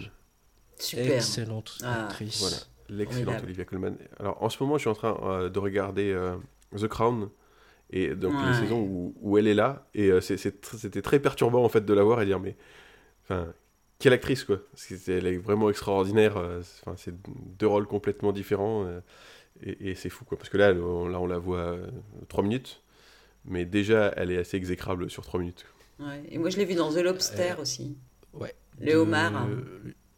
Super. 0.79 1.17
excellente 1.17 1.79
Ah, 1.83 2.05
actrice. 2.07 2.41
Voilà, 2.41 2.57
l'excellente. 3.01 3.43
Olivia 3.43 3.65
Colman. 3.65 3.97
Alors 4.21 4.43
en 4.43 4.49
ce 4.51 4.63
moment, 4.63 4.77
je 4.77 4.83
suis 4.83 4.91
en 4.91 4.95
train 4.95 5.19
euh, 5.23 5.49
de 5.49 5.59
regarder 5.59 6.13
euh, 6.13 6.37
The 6.77 6.87
Crown 6.89 7.31
et 7.91 8.15
donc 8.15 8.33
les 8.35 8.49
Ouais. 8.49 8.55
saisons 8.61 8.81
où, 8.81 9.15
où 9.21 9.39
elle 9.39 9.47
est 9.47 9.55
là 9.55 9.87
et 9.95 10.11
euh, 10.11 10.21
c'était 10.21 11.03
très 11.03 11.21
perturbant 11.21 11.63
en 11.65 11.69
fait 11.69 11.85
de 11.85 11.95
la 11.95 12.03
voir 12.03 12.21
et 12.21 12.27
dire 12.27 12.41
mais 12.41 12.57
enfin 13.23 13.53
quelle 14.01 14.13
actrice 14.13 14.43
quoi 14.45 14.59
Parce 14.73 14.87
que 14.87 14.97
c'est- 14.97 15.13
elle 15.15 15.27
est 15.29 15.39
vraiment 15.39 15.71
extraordinaire. 15.71 16.37
euh, 16.37 16.61
c'est- 16.63 16.83
Enfin 16.83 16.97
c'est 16.99 17.15
deux 17.59 17.69
rôles 17.69 17.87
complètement 17.87 18.33
différents 18.33 18.85
euh, 18.85 19.01
et, 19.63 19.91
et 19.91 19.95
c'est 19.95 20.11
fou 20.11 20.25
quoi 20.25 20.37
parce 20.37 20.51
que 20.51 20.57
là 20.59 20.73
on, 20.73 21.07
là 21.09 21.21
on 21.21 21.27
la 21.29 21.39
voit 21.39 21.59
euh, 21.61 21.87
trois 22.29 22.43
minutes 22.43 22.83
mais 23.45 23.65
déjà 23.65 24.13
elle 24.17 24.33
est 24.33 24.39
assez 24.39 24.57
exécrable 24.57 25.09
sur 25.09 25.23
trois 25.25 25.39
minutes. 25.41 25.65
Ouais. 25.99 26.23
Et 26.31 26.39
moi, 26.39 26.51
je 26.51 26.57
l'ai 26.59 26.65
vu 26.65 26.75
dans 26.75 26.93
The 26.93 26.99
Lobster 26.99 27.55
Euh, 27.59 27.63
aussi. 27.63 27.97
Ouais. 28.33 28.55
Le 28.81 28.93
De- 28.93 28.97
homard. 28.99 29.35
hein. 29.37 29.49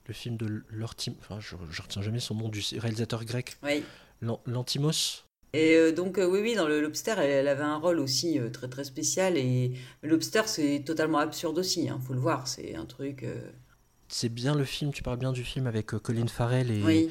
le 0.06 0.14
film 0.14 0.36
de 0.38 0.62
Lortim, 0.70 1.12
enfin 1.20 1.38
je, 1.38 1.54
je 1.70 1.82
retiens 1.82 2.00
jamais 2.02 2.18
son 2.20 2.34
nom 2.34 2.48
du 2.48 2.62
réalisateur 2.78 3.24
grec, 3.26 3.56
Oui. 3.62 3.84
Lan- 4.22 4.40
Lantimos. 4.46 5.24
Et 5.52 5.76
euh, 5.76 5.92
donc, 5.92 6.18
euh, 6.18 6.26
oui, 6.26 6.40
oui, 6.42 6.54
dans 6.54 6.66
le 6.66 6.80
Lobster, 6.80 7.14
elle, 7.18 7.30
elle 7.30 7.48
avait 7.48 7.62
un 7.62 7.76
rôle 7.76 8.00
aussi 8.00 8.38
très, 8.52 8.68
très 8.68 8.84
spécial. 8.84 9.36
Et 9.36 9.72
Lobster, 10.02 10.42
c'est 10.46 10.82
totalement 10.84 11.18
absurde 11.18 11.58
aussi, 11.58 11.88
hein, 11.88 12.00
faut 12.06 12.14
le 12.14 12.20
voir. 12.20 12.48
C'est 12.48 12.74
un 12.74 12.84
truc. 12.86 13.24
C'est 14.08 14.28
bien 14.30 14.54
le 14.54 14.64
film, 14.64 14.92
tu 14.92 15.02
parles 15.02 15.18
bien 15.18 15.32
du 15.32 15.44
film 15.44 15.66
avec 15.66 15.86
Colin 15.88 16.26
Farrell 16.26 16.70
et, 16.70 16.82
Oui, 16.82 17.10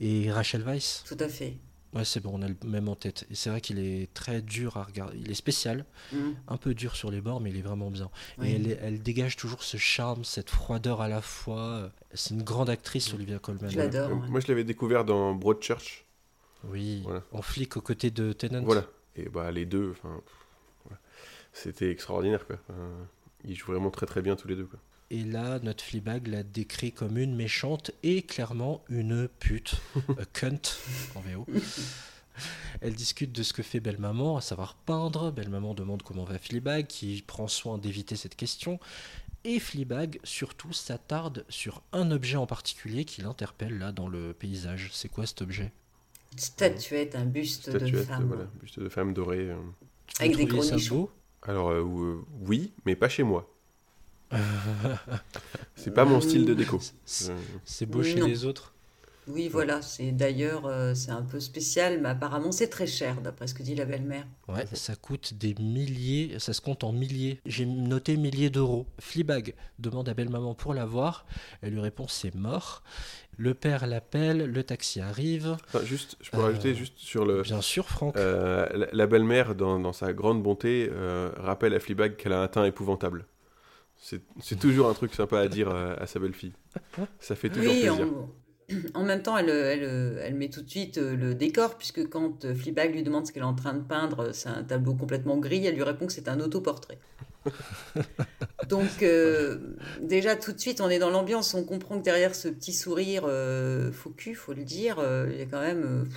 et 0.00 0.30
Rachel 0.30 0.62
Weisz. 0.62 1.02
tout 1.08 1.16
à 1.20 1.28
fait. 1.28 1.56
Ouais, 1.94 2.04
c'est 2.04 2.20
bon, 2.20 2.32
on 2.34 2.42
a 2.42 2.48
le 2.48 2.56
même 2.64 2.88
en 2.88 2.96
tête. 2.96 3.24
Et 3.30 3.34
c'est 3.34 3.50
vrai 3.50 3.60
qu'il 3.60 3.78
est 3.78 4.12
très 4.14 4.42
dur 4.42 4.76
à 4.76 4.82
regarder. 4.84 5.16
Il 5.18 5.30
est 5.30 5.34
spécial, 5.34 5.84
Mhm. 6.12 6.34
un 6.48 6.56
peu 6.56 6.74
dur 6.74 6.96
sur 6.96 7.10
les 7.10 7.20
bords, 7.20 7.40
mais 7.40 7.50
il 7.50 7.56
est 7.56 7.62
vraiment 7.62 7.90
bien. 7.90 8.10
Oui. 8.38 8.50
Et 8.50 8.76
elle, 8.82 9.00
dégage 9.02 9.36
toujours 9.36 9.62
ce 9.62 9.76
charme, 9.76 10.24
cette 10.24 10.50
froideur 10.50 11.00
à 11.00 11.08
la 11.08 11.20
fois. 11.20 11.90
C'est 12.12 12.34
une 12.34 12.42
grande 12.42 12.68
actrice, 12.68 13.14
Olivia 13.14 13.38
Colman. 13.38 13.70
Je 13.70 13.76
l'adore. 13.78 14.10
Euh, 14.10 14.14
ouais. 14.14 14.28
Moi, 14.28 14.40
je 14.40 14.48
l'avais 14.48 14.64
découvert 14.64 15.04
dans 15.04 15.34
Broadchurch. 15.34 16.04
Oui, 16.64 17.02
Voilà. 17.04 17.22
en 17.32 17.42
flic 17.42 17.76
aux 17.76 17.80
côtés 17.82 18.10
de 18.10 18.32
Tennant. 18.32 18.62
Voilà. 18.64 18.86
Et 19.16 19.28
bah, 19.28 19.52
les 19.52 19.64
deux, 19.66 19.90
enfin, 19.92 20.20
c'était 21.52 21.90
extraordinaire, 21.90 22.46
quoi. 22.46 22.56
Ils 23.44 23.54
jouent 23.54 23.72
vraiment 23.72 23.90
très 23.90 24.06
très 24.06 24.22
bien 24.22 24.34
tous 24.36 24.48
les 24.48 24.56
deux, 24.56 24.64
quoi. 24.66 24.80
Et 25.10 25.22
là, 25.22 25.58
notre 25.60 25.84
Fleabag 25.84 26.26
l'a 26.26 26.42
décrit 26.42 26.92
comme 26.92 27.18
une 27.18 27.34
méchante 27.34 27.90
et 28.02 28.22
clairement 28.22 28.82
une 28.88 29.28
pute, 29.28 29.76
a 30.18 30.24
cunt 30.32 30.60
en 31.14 31.20
VO. 31.20 31.46
Elle 32.80 32.94
discute 32.94 33.32
de 33.32 33.42
ce 33.42 33.52
que 33.52 33.62
fait 33.62 33.80
Belle 33.80 33.98
Maman, 33.98 34.36
à 34.36 34.40
savoir 34.40 34.74
peindre. 34.74 35.30
Belle 35.30 35.50
Maman 35.50 35.74
demande 35.74 36.02
comment 36.02 36.24
va 36.24 36.38
Fleabag, 36.38 36.86
qui 36.86 37.22
prend 37.26 37.46
soin 37.48 37.78
d'éviter 37.78 38.16
cette 38.16 38.34
question. 38.34 38.80
Et 39.44 39.60
Fleabag, 39.60 40.18
surtout, 40.24 40.72
s'attarde 40.72 41.44
sur 41.48 41.82
un 41.92 42.10
objet 42.10 42.36
en 42.36 42.46
particulier 42.46 43.04
qui 43.04 43.20
l'interpelle 43.20 43.78
là 43.78 43.92
dans 43.92 44.08
le 44.08 44.32
paysage. 44.32 44.90
C'est 44.92 45.10
quoi 45.10 45.26
cet 45.26 45.42
objet? 45.42 45.70
Une 46.32 46.38
statuette, 46.38 47.14
un 47.14 47.26
buste 47.26 47.70
de 47.70 48.02
femme. 48.02 48.26
voilà, 48.26 48.44
buste 48.60 48.80
de 48.80 48.88
femme 48.88 49.12
dorée. 49.12 49.50
euh. 49.50 49.56
Avec 50.18 50.36
des 50.36 50.46
gros 50.46 50.62
Alors, 51.42 51.70
euh, 51.70 51.82
euh, 51.82 52.24
oui, 52.40 52.72
mais 52.86 52.96
pas 52.96 53.08
chez 53.08 53.22
moi. 53.22 53.53
C'est 55.76 55.92
pas 55.92 56.04
mon 56.04 56.20
style 56.20 56.44
de 56.46 56.54
déco. 56.54 56.78
C'est- 57.04 57.30
Euh, 57.30 57.86
beau 57.86 58.02
chez 58.02 58.20
Non. 58.20 58.26
les 58.26 58.44
autres 58.44 58.72
Oui, 59.26 59.48
voilà. 59.48 59.80
C'est 59.80 60.12
d'ailleurs, 60.12 60.66
euh, 60.66 60.94
c'est 60.94 61.10
un 61.10 61.22
peu 61.22 61.40
spécial, 61.40 61.98
mais 62.02 62.10
apparemment, 62.10 62.52
c'est 62.52 62.68
très 62.68 62.86
cher, 62.86 63.22
d'après 63.22 63.46
ce 63.46 63.54
que 63.54 63.62
dit 63.62 63.74
la 63.74 63.86
belle-mère. 63.86 64.26
Ouais, 64.48 64.66
ça 64.74 64.96
coûte 64.96 65.32
des 65.34 65.54
milliers, 65.58 66.36
ça 66.38 66.52
se 66.52 66.60
compte 66.60 66.84
en 66.84 66.92
milliers. 66.92 67.40
J'ai 67.46 67.64
noté 67.64 68.18
milliers 68.18 68.50
d'euros. 68.50 68.86
Fleabag 69.00 69.54
demande 69.78 70.10
à 70.10 70.14
belle-maman 70.14 70.54
pour 70.54 70.74
la 70.74 70.84
voir. 70.84 71.24
Elle 71.62 71.72
lui 71.72 71.80
répond 71.80 72.06
c'est 72.06 72.34
mort. 72.34 72.82
Le 73.38 73.54
père 73.54 73.86
l'appelle, 73.86 74.44
le 74.44 74.62
taxi 74.62 75.00
arrive. 75.00 75.56
enfin, 75.68 75.82
juste, 75.84 76.16
je 76.20 76.30
peux 76.30 76.36
Euh, 76.36 76.42
rajouter 76.42 76.74
juste 76.74 76.94
sur 76.98 77.24
le. 77.24 77.40
Bien 77.42 77.62
sûr, 77.62 77.88
Franck. 77.88 78.16
Euh, 78.18 78.66
la, 78.74 78.86
la 78.92 79.06
belle-mère, 79.06 79.54
dans, 79.54 79.80
dans 79.80 79.92
sa 79.94 80.12
grande 80.12 80.42
bonté, 80.42 80.88
euh, 80.92 81.30
rappelle 81.38 81.72
à 81.74 81.80
Fleabag 81.80 82.16
qu'elle 82.16 82.34
a 82.34 82.42
un 82.42 82.48
teint 82.48 82.64
épouvantable. 82.66 83.24
C'est 84.40 84.58
toujours 84.58 84.88
un 84.88 84.94
truc 84.94 85.14
sympa 85.14 85.38
à 85.40 85.48
dire 85.48 85.70
euh, 85.70 85.94
à 85.98 86.06
sa 86.06 86.18
belle-fille. 86.20 86.52
Ça 87.20 87.34
fait 87.36 87.50
toujours 87.50 87.72
Oui, 87.72 87.80
plaisir. 87.80 88.06
en, 88.94 89.00
en 89.00 89.04
même 89.04 89.22
temps, 89.22 89.36
elle, 89.38 89.48
elle, 89.50 90.18
elle 90.22 90.34
met 90.34 90.50
tout 90.50 90.62
de 90.62 90.68
suite 90.70 90.98
euh, 90.98 91.16
le 91.16 91.34
décor, 91.34 91.76
puisque 91.78 92.08
quand 92.08 92.44
euh, 92.44 92.54
Fleabag 92.54 92.94
lui 92.94 93.02
demande 93.02 93.26
ce 93.26 93.32
qu'elle 93.32 93.42
est 93.42 93.46
en 93.46 93.54
train 93.54 93.74
de 93.74 93.82
peindre, 93.82 94.32
c'est 94.32 94.48
un 94.50 94.64
tableau 94.64 94.94
complètement 94.94 95.38
gris, 95.38 95.64
elle 95.66 95.74
lui 95.74 95.82
répond 95.82 96.06
que 96.06 96.12
c'est 96.12 96.28
un 96.28 96.40
autoportrait. 96.40 96.98
Donc, 98.68 99.02
euh, 99.02 99.76
déjà, 100.00 100.36
tout 100.36 100.52
de 100.52 100.58
suite, 100.58 100.80
on 100.80 100.88
est 100.88 100.98
dans 100.98 101.10
l'ambiance, 101.10 101.54
on 101.54 101.64
comprend 101.64 101.98
que 101.98 102.04
derrière 102.04 102.34
ce 102.34 102.48
petit 102.48 102.72
sourire 102.72 103.24
euh, 103.26 103.92
faux 103.92 104.10
cul, 104.10 104.34
faut 104.34 104.54
le 104.54 104.64
dire, 104.64 104.98
euh, 104.98 105.28
il 105.32 105.38
y 105.38 105.42
a 105.42 105.46
quand 105.46 105.60
même 105.60 106.08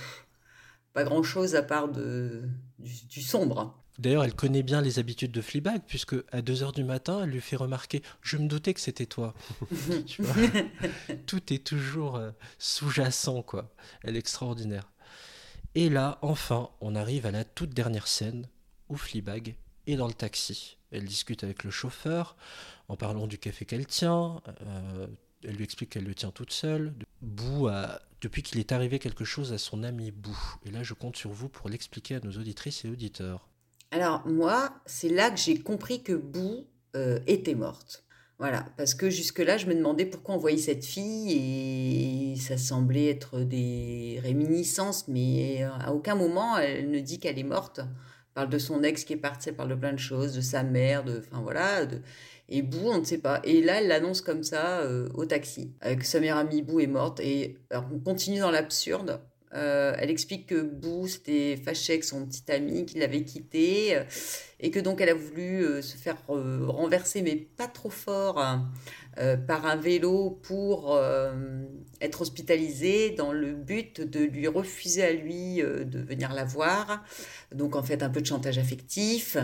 pas 0.92 1.04
grand-chose 1.04 1.54
à 1.54 1.62
part 1.62 1.88
de, 1.88 2.42
du, 2.78 3.06
du 3.06 3.22
sombre. 3.22 3.78
D'ailleurs, 3.98 4.24
elle 4.24 4.34
connaît 4.34 4.62
bien 4.62 4.80
les 4.80 4.98
habitudes 5.00 5.32
de 5.32 5.40
Fleabag, 5.40 5.82
puisque 5.86 6.14
à 6.30 6.40
2h 6.40 6.72
du 6.74 6.84
matin, 6.84 7.22
elle 7.24 7.30
lui 7.30 7.40
fait 7.40 7.56
remarquer 7.56 8.02
Je 8.22 8.36
me 8.36 8.46
doutais 8.46 8.72
que 8.74 8.80
c'était 8.80 9.06
toi. 9.06 9.34
Tu 10.06 10.22
vois? 10.22 10.34
Tout 11.26 11.52
est 11.52 11.64
toujours 11.66 12.16
euh, 12.16 12.30
sous-jacent, 12.58 13.42
quoi. 13.42 13.74
Elle 14.04 14.14
est 14.16 14.20
extraordinaire. 14.20 14.88
Et 15.74 15.88
là, 15.88 16.18
enfin, 16.22 16.70
on 16.80 16.94
arrive 16.94 17.26
à 17.26 17.30
la 17.32 17.44
toute 17.44 17.70
dernière 17.70 18.06
scène 18.06 18.48
où 18.88 18.96
Fleabag 18.96 19.56
est 19.86 19.96
dans 19.96 20.06
le 20.06 20.14
taxi. 20.14 20.76
Elle 20.90 21.04
discute 21.04 21.44
avec 21.44 21.64
le 21.64 21.70
chauffeur 21.70 22.36
en 22.88 22.96
parlant 22.96 23.26
du 23.26 23.38
café 23.38 23.64
qu'elle 23.64 23.86
tient. 23.86 24.40
euh, 24.62 25.06
elle 25.44 25.54
lui 25.56 25.64
explique 25.64 25.90
qu'elle 25.90 26.04
le 26.04 26.14
tient 26.14 26.30
toute 26.30 26.52
seule. 26.52 26.94
Boo 27.20 27.68
a, 27.68 28.00
depuis 28.20 28.42
qu'il 28.42 28.58
est 28.58 28.72
arrivé 28.72 28.98
quelque 28.98 29.24
chose 29.24 29.52
à 29.52 29.58
son 29.58 29.82
ami 29.82 30.10
Boo. 30.10 30.36
Et 30.64 30.70
là, 30.70 30.82
je 30.82 30.94
compte 30.94 31.16
sur 31.16 31.30
vous 31.30 31.48
pour 31.48 31.68
l'expliquer 31.68 32.16
à 32.16 32.20
nos 32.20 32.32
auditrices 32.32 32.84
et 32.84 32.88
auditeurs. 32.88 33.48
Alors 33.90 34.26
moi, 34.26 34.70
c'est 34.86 35.08
là 35.08 35.30
que 35.30 35.38
j'ai 35.38 35.58
compris 35.58 36.02
que 36.02 36.12
Boo 36.12 36.66
euh, 36.96 37.18
était 37.26 37.54
morte. 37.54 38.04
Voilà, 38.38 38.66
parce 38.76 38.94
que 38.94 39.10
jusque-là, 39.10 39.56
je 39.56 39.66
me 39.66 39.74
demandais 39.74 40.06
pourquoi 40.06 40.36
on 40.36 40.38
voyait 40.38 40.58
cette 40.58 40.84
fille 40.84 42.32
et 42.32 42.36
ça 42.36 42.56
semblait 42.56 43.10
être 43.10 43.40
des 43.40 44.20
réminiscences, 44.22 45.08
mais 45.08 45.64
à 45.64 45.92
aucun 45.92 46.14
moment 46.14 46.56
elle 46.56 46.88
ne 46.90 47.00
dit 47.00 47.18
qu'elle 47.18 47.38
est 47.38 47.42
morte. 47.42 47.80
Elle 47.80 48.34
parle 48.34 48.48
de 48.50 48.58
son 48.58 48.84
ex 48.84 49.04
qui 49.04 49.14
est 49.14 49.16
parti, 49.16 49.48
elle 49.48 49.56
parle 49.56 49.70
de 49.70 49.74
plein 49.74 49.92
de 49.92 49.98
choses, 49.98 50.34
de 50.34 50.40
sa 50.40 50.62
mère, 50.62 51.02
de, 51.02 51.18
enfin 51.18 51.42
voilà, 51.42 51.84
de, 51.84 52.00
et 52.48 52.62
Boo, 52.62 52.88
on 52.90 53.00
ne 53.00 53.04
sait 53.04 53.18
pas. 53.18 53.40
Et 53.44 53.60
là, 53.62 53.80
elle 53.80 53.88
l'annonce 53.88 54.22
comme 54.22 54.42
ça 54.42 54.80
euh, 54.80 55.08
au 55.14 55.26
taxi, 55.26 55.74
avec 55.80 56.04
sa 56.04 56.20
meilleure 56.20 56.38
amie 56.38 56.62
Boo 56.62 56.80
est 56.80 56.86
morte. 56.86 57.20
Et 57.20 57.58
alors, 57.70 57.86
on 57.92 57.98
continue 57.98 58.38
dans 58.38 58.50
l'absurde. 58.50 59.20
Euh, 59.54 59.94
elle 59.98 60.10
explique 60.10 60.46
que 60.46 60.60
Boo 60.60 61.06
s'était 61.06 61.56
fâché 61.56 61.94
avec 61.94 62.04
son 62.04 62.26
petit 62.26 62.50
ami, 62.52 62.84
qu'il 62.84 63.00
l'avait 63.00 63.22
quitté, 63.22 63.96
euh, 63.96 64.04
et 64.60 64.70
que 64.70 64.78
donc 64.78 65.00
elle 65.00 65.08
a 65.08 65.14
voulu 65.14 65.64
euh, 65.64 65.82
se 65.82 65.96
faire 65.96 66.16
renverser, 66.26 67.22
mais 67.22 67.36
pas 67.36 67.66
trop 67.68 67.90
fort, 67.90 68.40
hein, 68.40 68.68
par 69.48 69.66
un 69.66 69.74
vélo 69.74 70.38
pour 70.42 70.96
être 72.00 72.20
hospitalisée 72.20 73.10
dans 73.10 73.32
le 73.32 73.52
but 73.52 74.00
de 74.00 74.20
lui 74.20 74.46
refuser 74.46 75.02
à 75.02 75.12
lui 75.12 75.56
de 75.56 75.98
venir 75.98 76.32
la 76.32 76.44
voir. 76.44 77.02
Donc 77.52 77.74
en 77.74 77.82
fait 77.82 78.04
un 78.04 78.10
peu 78.10 78.20
de 78.20 78.26
chantage 78.26 78.58
affectif, 78.58 79.36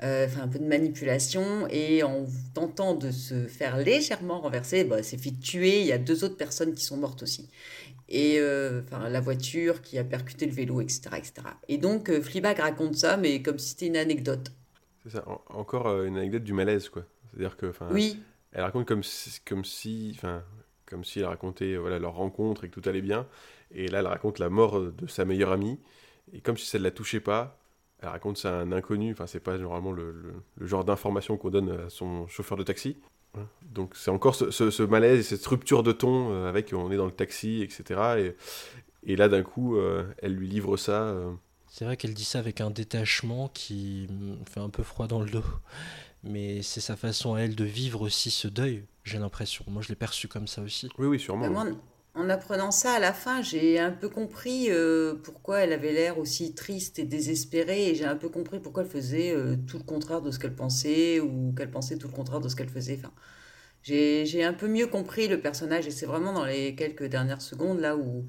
un 0.00 0.48
peu 0.48 0.58
de 0.58 0.66
manipulation, 0.66 1.66
et 1.70 2.02
en 2.02 2.26
tentant 2.52 2.94
de 2.94 3.10
se 3.10 3.46
faire 3.46 3.78
légèrement 3.78 4.42
renverser, 4.42 4.84
bah, 4.84 4.96
elle 4.98 5.04
s'est 5.04 5.16
fait 5.16 5.32
tuer. 5.40 5.80
Il 5.80 5.86
y 5.86 5.92
a 5.92 5.98
deux 5.98 6.22
autres 6.22 6.36
personnes 6.36 6.74
qui 6.74 6.84
sont 6.84 6.98
mortes 6.98 7.22
aussi 7.22 7.48
et 8.08 8.38
euh, 8.40 8.82
enfin 8.84 9.08
la 9.08 9.20
voiture 9.20 9.82
qui 9.82 9.98
a 9.98 10.04
percuté 10.04 10.46
le 10.46 10.52
vélo, 10.52 10.80
etc. 10.80 11.18
etc. 11.18 11.60
Et 11.68 11.78
donc 11.78 12.10
euh, 12.10 12.20
Fleabag 12.22 12.58
raconte 12.60 12.96
ça, 12.96 13.16
mais 13.16 13.42
comme 13.42 13.58
si 13.58 13.70
c'était 13.70 13.86
une 13.88 13.96
anecdote. 13.96 14.52
C'est 15.02 15.10
ça, 15.10 15.24
en- 15.28 15.42
encore 15.48 15.86
euh, 15.88 16.06
une 16.06 16.16
anecdote 16.16 16.44
du 16.44 16.52
malaise, 16.52 16.88
quoi. 16.88 17.04
C'est-à-dire 17.30 17.56
que, 17.56 17.66
enfin, 17.66 17.88
Oui, 17.88 18.22
elle 18.52 18.62
raconte 18.62 18.86
comme 18.86 19.02
si, 19.02 19.40
comme 19.44 19.64
si, 19.64 20.12
enfin, 20.16 20.42
comme 20.86 21.04
si 21.04 21.20
elle 21.20 21.26
racontait 21.26 21.74
euh, 21.74 21.78
voilà 21.80 21.98
leur 21.98 22.14
rencontre 22.14 22.64
et 22.64 22.68
que 22.70 22.80
tout 22.80 22.88
allait 22.88 23.02
bien. 23.02 23.26
Et 23.72 23.88
là, 23.88 24.00
elle 24.00 24.06
raconte 24.06 24.38
la 24.38 24.48
mort 24.50 24.80
de 24.80 25.06
sa 25.06 25.24
meilleure 25.24 25.52
amie. 25.52 25.80
Et 26.32 26.40
comme 26.40 26.56
si 26.56 26.66
ça 26.66 26.78
ne 26.78 26.84
la 26.84 26.90
touchait 26.90 27.20
pas, 27.20 27.58
elle 28.00 28.08
raconte 28.08 28.38
ça 28.38 28.58
à 28.58 28.62
un 28.62 28.72
inconnu. 28.72 29.12
Enfin, 29.12 29.26
c'est 29.26 29.40
pas 29.40 29.58
normalement 29.58 29.92
le, 29.92 30.12
le- 30.12 30.34
le 30.56 30.66
genre 30.66 30.84
d'information 30.84 31.36
qu'on 31.36 31.50
donne 31.50 31.70
à 31.70 31.90
son 31.90 32.26
chauffeur 32.28 32.56
de 32.58 32.62
taxi. 32.64 32.98
Voilà. 33.34 33.48
Donc 33.72 33.94
c'est 33.96 34.10
encore 34.10 34.34
ce, 34.34 34.50
ce- 34.50 34.70
ce 34.70 34.82
malaise 34.82 35.18
et 35.20 35.22
cette 35.22 35.44
rupture 35.46 35.82
de 35.82 35.92
ton 35.92 36.32
euh, 36.32 36.48
avec 36.48 36.72
on 36.72 36.90
est 36.90 36.96
dans 36.96 37.06
le 37.06 37.12
taxi, 37.12 37.60
etc. 37.62 38.00
Et, 38.18 39.12
et 39.12 39.16
là, 39.16 39.28
d'un 39.28 39.42
coup, 39.42 39.76
euh, 39.76 40.04
elle 40.22 40.34
lui 40.34 40.48
livre 40.48 40.76
ça. 40.76 41.02
euh, 41.02 41.32
C'est 41.68 41.84
vrai 41.84 41.96
qu'elle 41.96 42.14
dit 42.14 42.24
ça 42.24 42.38
avec 42.38 42.60
un 42.60 42.70
détachement 42.70 43.48
qui 43.48 44.08
fait 44.48 44.60
un 44.60 44.70
peu 44.70 44.82
froid 44.82 45.06
dans 45.06 45.20
le 45.20 45.28
dos. 45.30 45.44
Mais 46.22 46.62
c'est 46.62 46.80
sa 46.80 46.96
façon 46.96 47.34
à 47.34 47.40
elle 47.40 47.54
de 47.54 47.64
vivre 47.64 48.00
aussi 48.00 48.30
ce 48.30 48.48
deuil, 48.48 48.84
j'ai 49.02 49.18
l'impression. 49.18 49.62
Moi, 49.68 49.82
je 49.82 49.90
l'ai 49.90 49.94
perçu 49.94 50.26
comme 50.26 50.46
ça 50.46 50.62
aussi. 50.62 50.88
Oui, 50.98 51.06
oui, 51.06 51.20
sûrement. 51.20 51.50
Vraiment, 51.50 51.76
en 52.14 52.30
apprenant 52.30 52.70
ça 52.70 52.92
à 52.92 52.98
la 53.00 53.12
fin, 53.12 53.42
j'ai 53.42 53.80
un 53.80 53.90
peu 53.90 54.08
compris 54.08 54.66
euh, 54.70 55.14
pourquoi 55.24 55.60
elle 55.60 55.72
avait 55.72 55.92
l'air 55.92 56.18
aussi 56.18 56.54
triste 56.54 57.00
et 57.00 57.04
désespérée, 57.04 57.90
et 57.90 57.94
j'ai 57.96 58.04
un 58.04 58.14
peu 58.14 58.28
compris 58.28 58.60
pourquoi 58.60 58.84
elle 58.84 58.88
faisait 58.88 59.34
euh, 59.34 59.56
tout 59.66 59.78
le 59.78 59.84
contraire 59.84 60.22
de 60.22 60.30
ce 60.30 60.38
qu'elle 60.38 60.54
pensait, 60.54 61.18
ou 61.18 61.52
qu'elle 61.56 61.70
pensait 61.70 61.98
tout 61.98 62.06
le 62.06 62.12
contraire 62.12 62.40
de 62.40 62.48
ce 62.48 62.54
qu'elle 62.54 62.68
faisait. 62.68 63.00
Enfin, 63.00 63.12
j'ai, 63.82 64.44
un 64.44 64.52
peu 64.52 64.68
mieux 64.68 64.86
compris 64.86 65.26
le 65.26 65.40
personnage, 65.40 65.88
et 65.88 65.90
c'est 65.90 66.06
vraiment 66.06 66.32
dans 66.32 66.44
les 66.44 66.76
quelques 66.76 67.06
dernières 67.06 67.42
secondes 67.42 67.80
là 67.80 67.96
où 67.96 68.24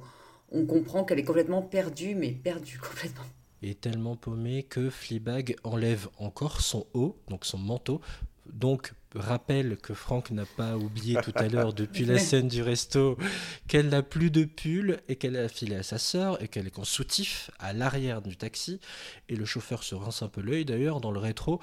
on 0.52 0.66
comprend 0.66 1.04
qu'elle 1.04 1.20
est 1.20 1.24
complètement 1.24 1.62
perdue, 1.62 2.16
mais 2.16 2.32
perdue 2.32 2.80
complètement. 2.90 3.26
Et 3.62 3.76
tellement 3.76 4.16
paumée 4.16 4.64
que 4.64 4.90
Fleabag 4.90 5.58
enlève 5.64 6.08
encore 6.18 6.62
son 6.62 6.88
haut, 6.94 7.18
donc 7.30 7.46
son 7.46 7.60
manteau. 7.60 8.02
Donc, 8.52 8.94
rappelle 9.20 9.78
que 9.78 9.94
Franck 9.94 10.32
n'a 10.32 10.46
pas 10.46 10.76
oublié 10.78 11.18
tout 11.24 11.32
à 11.36 11.48
l'heure, 11.48 11.74
depuis 11.74 12.06
la 12.06 12.18
scène 12.18 12.48
du 12.48 12.62
resto, 12.62 13.18
qu'elle 13.68 13.90
n'a 13.90 14.04
plus 14.04 14.32
de 14.32 14.46
pull 14.46 15.00
et 15.08 15.16
qu'elle 15.16 15.38
a 15.38 15.48
filé 15.48 15.76
à 15.76 15.84
sa 15.84 15.98
sœur 15.98 16.42
et 16.42 16.48
qu'elle 16.48 16.68
est 16.68 16.80
en 16.80 16.84
soutif 16.84 17.52
à 17.60 17.74
l'arrière 17.74 18.22
du 18.22 18.38
taxi. 18.38 18.80
Et 19.30 19.36
le 19.36 19.46
chauffeur 19.46 19.84
se 19.84 19.96
rince 19.96 20.22
un 20.22 20.28
peu 20.28 20.42
l'œil 20.42 20.66
d'ailleurs 20.66 21.02
dans 21.02 21.12
le 21.12 21.20
rétro. 21.20 21.60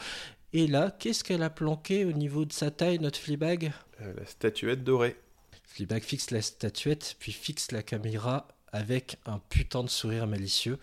Et 0.53 0.67
là, 0.67 0.91
qu'est-ce 0.91 1.25
qu'elle 1.25 1.43
a 1.43 1.51
planqué 1.51 2.05
au 2.05 2.13
niveau 2.13 2.45
de 2.45 2.53
sa 2.53 2.71
taille, 2.71 2.99
notre 2.99 3.19
Fleabag? 3.19 3.73
Euh, 4.01 4.13
la 4.19 4.27
statuette 4.27 4.85
dorée. 4.85 5.17
Fleabag 5.65 6.03
fixe 6.03 6.31
la 6.31 6.43
statuette, 6.43 7.17
puis 7.19 7.33
fixe 7.33 7.73
la 7.73 7.83
caméra 7.83 8.49
avec 8.73 9.19
un 9.27 9.39
putain 9.51 9.85
de 9.85 9.89
sourire 9.89 10.27
malicieux. 10.27 10.79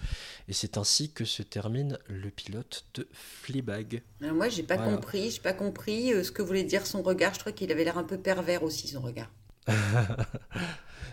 Et 0.48 0.54
c'est 0.54 0.78
ainsi 0.78 1.12
que 1.12 1.26
se 1.26 1.42
termine 1.44 1.98
le 2.08 2.30
pilote 2.30 2.86
de 2.94 3.08
Fleabag. 3.12 4.02
Alors 4.22 4.36
moi, 4.36 4.48
j'ai 4.50 4.64
pas 4.64 4.76
Voilà. 4.78 4.94
compris, 4.96 5.32
j'ai 5.32 5.42
pas 5.42 5.54
compris 5.54 6.14
euh, 6.14 6.24
ce 6.24 6.32
que 6.32 6.42
voulait 6.42 6.64
dire 6.64 6.86
son 6.86 7.02
regard. 7.02 7.34
Je 7.34 7.40
trouvais 7.40 7.56
qu'il 7.56 7.72
avait 7.72 7.84
l'air 7.84 7.98
un 7.98 8.04
peu 8.04 8.18
pervers 8.18 8.64
aussi, 8.64 8.88
son 8.88 9.02
regard. 9.02 9.30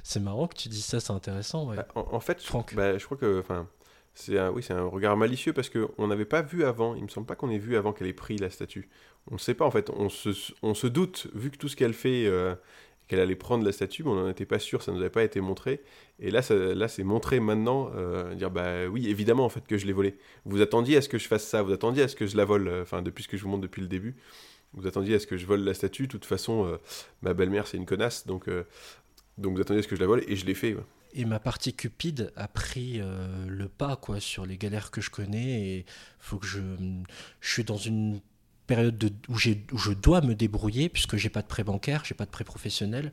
c'est 0.03 0.21
marrant 0.21 0.47
que 0.47 0.57
tu 0.57 0.69
dis 0.69 0.83
ça, 0.83 1.01
c'est 1.01 1.13
intéressant. 1.13 1.69
Ouais. 1.69 1.77
Bah, 1.77 1.89
En, 1.95 2.07
en 2.15 2.21
fait, 2.21 2.41
je, 2.43 2.47
Franck. 2.47 2.75
bah, 2.75 2.97
je 2.99 3.05
crois 3.05 3.17
que, 3.17 3.41
enfin, 3.41 3.69
c'est 4.15 4.39
un, 4.39 4.51
oui, 4.51 4.63
c'est 4.63 4.73
un 4.73 4.85
regard 4.87 5.17
malicieux 5.17 5.53
parce 5.53 5.69
que 5.69 5.89
on 5.99 6.07
n'avait 6.09 6.25
pas 6.25 6.43
vu 6.43 6.65
avant. 6.65 6.95
Il 6.95 7.03
me 7.03 7.09
semble 7.09 7.27
pas 7.27 7.35
qu'on 7.37 7.51
ait 7.51 7.59
vu 7.59 7.77
avant 7.77 7.93
qu'elle 7.93 8.07
ait 8.07 8.13
pris 8.13 8.37
la 8.39 8.51
statue. 8.51 8.89
On 9.31 9.35
ne 9.35 9.41
sait 9.41 9.55
pas 9.55 9.65
en 9.67 9.71
fait. 9.71 9.91
On 9.91 10.09
se, 10.09 10.31
on 10.63 10.75
se 10.75 10.87
doute 10.87 11.27
vu 11.35 11.51
que 11.51 11.57
tout 11.57 11.69
ce 11.69 11.77
qu'elle 11.77 11.95
fait, 11.95 12.27
euh, 12.27 12.55
qu'elle 13.09 13.21
allait 13.21 13.37
prendre 13.37 13.65
la 13.65 13.73
statue, 13.73 14.03
mais 14.05 14.11
on 14.11 14.15
n'en 14.17 14.29
était 14.29 14.47
pas 14.47 14.59
sûr. 14.59 14.83
Ça 14.83 14.93
nous 14.93 15.01
avait 15.01 15.11
pas 15.11 15.23
été 15.25 15.41
montré. 15.41 15.83
Et 16.19 16.31
là, 16.31 16.41
là, 16.51 16.89
c'est 16.89 17.05
montré 17.05 17.41
maintenant. 17.41 17.91
euh, 17.95 18.35
dire 18.35 18.51
bah 18.51 18.87
oui, 18.89 19.09
évidemment 19.09 19.45
en 19.45 19.49
fait 19.49 19.67
que 19.67 19.79
je 19.79 19.87
l'ai 19.87 19.93
volée. 19.93 20.17
Vous 20.45 20.61
attendiez 20.61 20.97
à 20.97 21.03
ce 21.03 21.09
que 21.09 21.19
je 21.19 21.29
fasse 21.29 21.45
ça. 21.47 21.63
Vous 21.63 21.73
attendiez 21.73 22.03
à 22.03 22.09
ce 22.09 22.17
que 22.17 22.27
je 22.27 22.37
la 22.37 22.45
vole. 22.45 22.69
euh, 22.69 22.83
Enfin, 22.83 23.03
depuis 23.03 23.23
ce 23.25 23.29
que 23.29 23.37
je 23.37 23.43
vous 23.45 23.49
montre 23.51 23.63
depuis 23.63 23.81
le 23.83 23.89
début. 23.89 24.17
Vous 24.75 24.87
attendiez 24.87 25.15
à 25.15 25.19
ce 25.21 25.27
que 25.27 25.37
je 25.37 25.47
vole 25.47 25.61
la 25.61 25.75
statue. 25.75 26.07
De 26.07 26.13
toute 26.13 26.25
façon, 26.27 26.67
euh, 26.67 26.77
ma 27.23 27.33
belle-mère 27.35 27.67
c'est 27.67 27.77
une 27.77 27.87
connasse, 27.87 28.27
donc. 28.27 28.49
donc 29.39 29.55
vous 29.55 29.61
attendiez 29.61 29.81
à 29.81 29.83
ce 29.83 29.89
que 29.89 29.97
je 29.97 30.01
la 30.01 30.07
vole 30.07 30.25
et 30.29 30.37
je 30.37 30.45
l'ai 30.47 30.55
fait. 30.55 30.77
Et 31.15 31.25
ma 31.25 31.41
partie 31.41 31.73
cupide 31.73 32.33
a 32.37 32.47
pris 32.49 33.01
le 33.47 33.69
pas 33.69 33.97
quoi 33.97 34.21
sur 34.21 34.45
les 34.45 34.59
galères 34.59 34.91
que 34.91 35.01
je 35.01 35.11
connais 35.11 35.71
et 35.79 35.87
faut 36.19 36.39
que 36.39 36.47
je 36.47 36.61
je 37.41 37.51
suis 37.53 37.65
dans 37.65 37.77
une 37.79 38.21
période 38.67 38.99
de, 38.99 39.11
où, 39.29 39.39
je 39.39 39.93
dois 39.93 40.21
me 40.21 40.35
débrouiller 40.35 40.89
puisque 40.89 41.17
j'ai 41.17 41.29
pas 41.29 41.43
de 41.43 41.47
prêt 41.47 41.65
bancaire, 41.65 42.03
j'ai 42.05 42.15
pas 42.15 42.27
de 42.27 42.31
prêt 42.31 42.45
professionnel. 42.45 43.13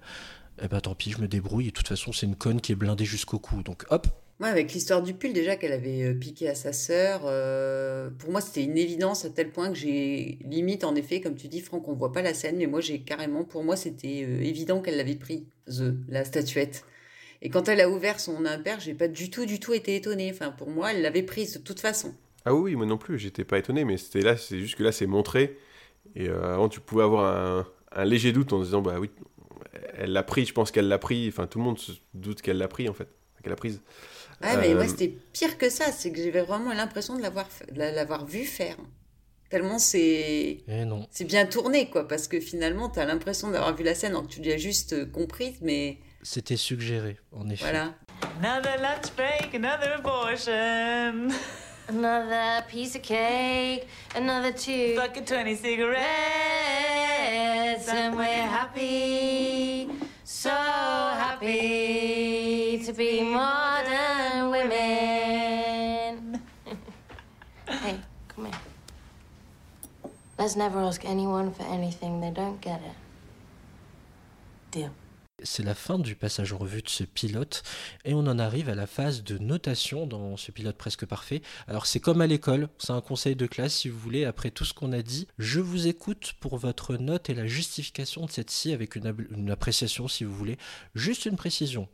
Et 0.61 0.67
ben 0.67 0.79
tant 0.81 0.93
pis, 0.93 1.11
je 1.11 1.19
me 1.19 1.27
débrouille 1.27 1.67
de 1.67 1.71
toute 1.71 1.87
façon 1.87 2.11
c'est 2.11 2.25
une 2.25 2.35
conne 2.35 2.61
qui 2.61 2.71
est 2.71 2.75
blindée 2.75 3.05
jusqu'au 3.05 3.39
cou. 3.39 3.63
Donc 3.63 3.85
hop, 3.89 4.07
Moi, 4.39 4.49
avec 4.49 4.73
l'histoire 4.73 5.01
du 5.01 5.13
pull, 5.13 5.33
déjà 5.33 5.55
qu'elle 5.55 5.71
avait 5.71 6.03
euh, 6.03 6.13
piqué 6.13 6.49
à 6.49 6.55
sa 6.55 6.73
sœur, 6.73 7.21
euh, 7.25 8.09
pour 8.19 8.31
moi, 8.31 8.41
c'était 8.41 8.63
une 8.63 8.77
évidence 8.77 9.25
à 9.25 9.29
tel 9.29 9.51
point 9.51 9.69
que 9.69 9.77
j'ai 9.77 10.37
limite, 10.43 10.83
en 10.83 10.95
effet, 10.95 11.21
comme 11.21 11.35
tu 11.35 11.47
dis, 11.47 11.61
Franck, 11.61 11.87
on 11.87 11.93
voit 11.93 12.11
pas 12.11 12.21
la 12.21 12.33
scène, 12.33 12.57
mais 12.57 12.67
moi, 12.67 12.81
j'ai 12.81 12.99
carrément, 12.99 13.43
pour 13.43 13.63
moi, 13.63 13.75
c'était 13.75 14.25
euh, 14.27 14.41
évident 14.41 14.81
qu'elle 14.81 14.97
l'avait 14.97 15.15
pris, 15.15 15.45
The, 15.67 15.95
la 16.09 16.25
statuette. 16.25 16.83
Et 17.43 17.49
quand 17.49 17.67
elle 17.67 17.81
a 17.81 17.89
ouvert 17.89 18.19
son 18.19 18.45
impair, 18.45 18.79
j'ai 18.79 18.93
pas 18.93 19.07
du 19.09 19.29
tout, 19.29 19.45
du 19.45 19.59
tout 19.59 19.73
été 19.73 19.95
étonnée. 19.95 20.31
Enfin, 20.33 20.51
pour 20.51 20.69
moi, 20.69 20.93
elle 20.93 21.01
l'avait 21.01 21.23
prise 21.23 21.53
de 21.53 21.59
toute 21.59 21.81
façon. 21.81 22.13
Ah 22.45 22.53
oui, 22.53 22.75
moi 22.75 22.85
non 22.85 22.97
plus, 22.97 23.17
j'étais 23.19 23.43
pas 23.45 23.57
étonné, 23.57 23.85
mais 23.85 23.97
c'était 23.97 24.21
là, 24.21 24.35
c'est 24.37 24.59
juste 24.59 24.75
que 24.75 24.83
là, 24.83 24.91
c'est 24.91 25.07
montré. 25.07 25.57
Et 26.15 26.27
euh, 26.27 26.53
avant, 26.55 26.67
tu 26.69 26.79
pouvais 26.81 27.03
avoir 27.03 27.33
un, 27.35 27.67
un 27.93 28.05
léger 28.05 28.31
doute 28.33 28.51
en 28.53 28.59
disant, 28.61 28.81
bah 28.81 28.95
oui, 28.99 29.09
elle 29.97 30.11
l'a 30.11 30.23
pris, 30.23 30.45
je 30.45 30.53
pense 30.53 30.71
qu'elle 30.71 30.87
l'a 30.87 30.97
pris. 30.99 31.27
Enfin, 31.29 31.47
tout 31.47 31.59
le 31.59 31.63
monde 31.63 31.79
se 31.79 31.93
doute 32.13 32.41
qu'elle 32.41 32.57
l'a 32.57 32.67
pris, 32.67 32.89
en 32.89 32.93
fait, 32.93 33.07
qu'elle 33.41 33.51
l'a 33.51 33.55
prise. 33.55 33.81
Ouais, 34.41 34.57
mais 34.57 34.71
Euh, 34.71 34.75
moi, 34.75 34.87
c'était 34.87 35.15
pire 35.31 35.57
que 35.57 35.69
ça. 35.69 35.85
C'est 35.91 36.11
que 36.11 36.21
j'avais 36.21 36.41
vraiment 36.41 36.73
l'impression 36.73 37.15
de 37.17 37.21
l'avoir, 37.21 38.25
vu 38.25 38.43
faire. 38.43 38.75
Tellement 39.49 39.79
c'est. 39.79 40.63
non. 40.67 41.07
C'est 41.11 41.25
bien 41.25 41.45
tourné, 41.45 41.89
quoi, 41.89 42.07
parce 42.07 42.27
que 42.27 42.39
finalement, 42.39 42.89
tu 42.89 42.99
as 42.99 43.05
l'impression 43.05 43.51
d'avoir 43.51 43.73
vu 43.75 43.83
la 43.83 43.93
scène, 43.95 44.11
alors 44.11 44.27
que 44.27 44.33
tu 44.33 44.41
l'as 44.41 44.57
juste 44.57 44.93
euh, 44.93 45.05
comprise, 45.05 45.55
mais 45.61 45.99
C'était 46.23 46.57
suggéré, 46.57 47.17
en 47.31 47.47
effet. 47.49 47.63
voilà. 47.63 47.93
Another 48.41 48.81
lunch 48.81 49.13
break, 49.15 49.53
another 49.53 49.99
abortion. 49.99 51.27
Another 51.87 52.63
piece 52.69 52.95
of 52.95 53.01
cake, 53.01 53.87
another 54.15 54.53
two 54.53 54.95
Fucking 54.95 55.25
20 55.25 55.55
cigarettes. 55.55 56.03
cigarettes, 57.85 57.89
and 57.89 58.15
we're 58.15 58.25
happy, 58.25 59.89
so 60.23 60.49
happy 60.49 61.51
to 62.85 62.93
be 62.93 63.21
modern 63.21 64.49
women. 64.51 66.41
hey, 67.67 67.99
come 68.29 68.45
here. 68.45 68.53
Let's 70.37 70.55
never 70.55 70.79
ask 70.79 71.03
anyone 71.05 71.53
for 71.53 71.63
anything 71.63 72.21
they 72.21 72.31
don't 72.31 72.61
get 72.61 72.81
it. 72.81 72.95
Deal. 74.71 74.91
C'est 75.43 75.63
la 75.63 75.75
fin 75.75 75.99
du 75.99 76.15
passage 76.15 76.53
en 76.53 76.57
revue 76.57 76.81
de 76.81 76.89
ce 76.89 77.03
pilote 77.03 77.63
et 78.05 78.13
on 78.13 78.19
en 78.19 78.39
arrive 78.39 78.69
à 78.69 78.75
la 78.75 78.87
phase 78.87 79.23
de 79.23 79.37
notation 79.37 80.07
dans 80.07 80.37
ce 80.37 80.51
pilote 80.51 80.77
presque 80.77 81.05
parfait. 81.05 81.41
Alors 81.67 81.85
c'est 81.85 81.99
comme 81.99 82.21
à 82.21 82.27
l'école, 82.27 82.69
c'est 82.77 82.91
un 82.91 83.01
conseil 83.01 83.35
de 83.35 83.45
classe 83.45 83.75
si 83.75 83.89
vous 83.89 83.99
voulez, 83.99 84.25
après 84.25 84.51
tout 84.51 84.65
ce 84.65 84.73
qu'on 84.73 84.93
a 84.93 85.01
dit, 85.01 85.27
je 85.37 85.59
vous 85.59 85.87
écoute 85.87 86.33
pour 86.39 86.57
votre 86.57 86.95
note 86.95 87.29
et 87.29 87.33
la 87.33 87.45
justification 87.45 88.25
de 88.25 88.31
cette-ci 88.31 88.71
avec 88.71 88.95
une, 88.95 89.51
appréciation 89.51 90.07
si 90.07 90.23
vous 90.23 90.33
voulez. 90.33 90.57
Juste 90.95 91.25
une 91.25 91.35
précision. 91.35 91.87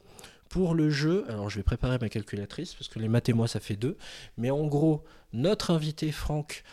Pour 0.47 0.74
le 0.74 0.89
jeu, 0.89 1.26
alors 1.30 1.50
je 1.50 1.58
vais 1.58 1.64
préparer 1.64 1.97
ma 2.00 2.10
calculatrice 2.10 2.74
parce 2.76 2.88
que 2.88 3.00
les 3.00 3.08
maths 3.08 3.30
et 3.30 3.34
moi 3.34 3.47
ça 3.47 3.60
fait 3.60 3.76
deux, 3.76 3.97
mais 4.38 4.52
en 4.52 4.66
gros, 4.66 5.04
notre 5.34 5.72
invité 5.72 6.12
Franck, 6.12 6.64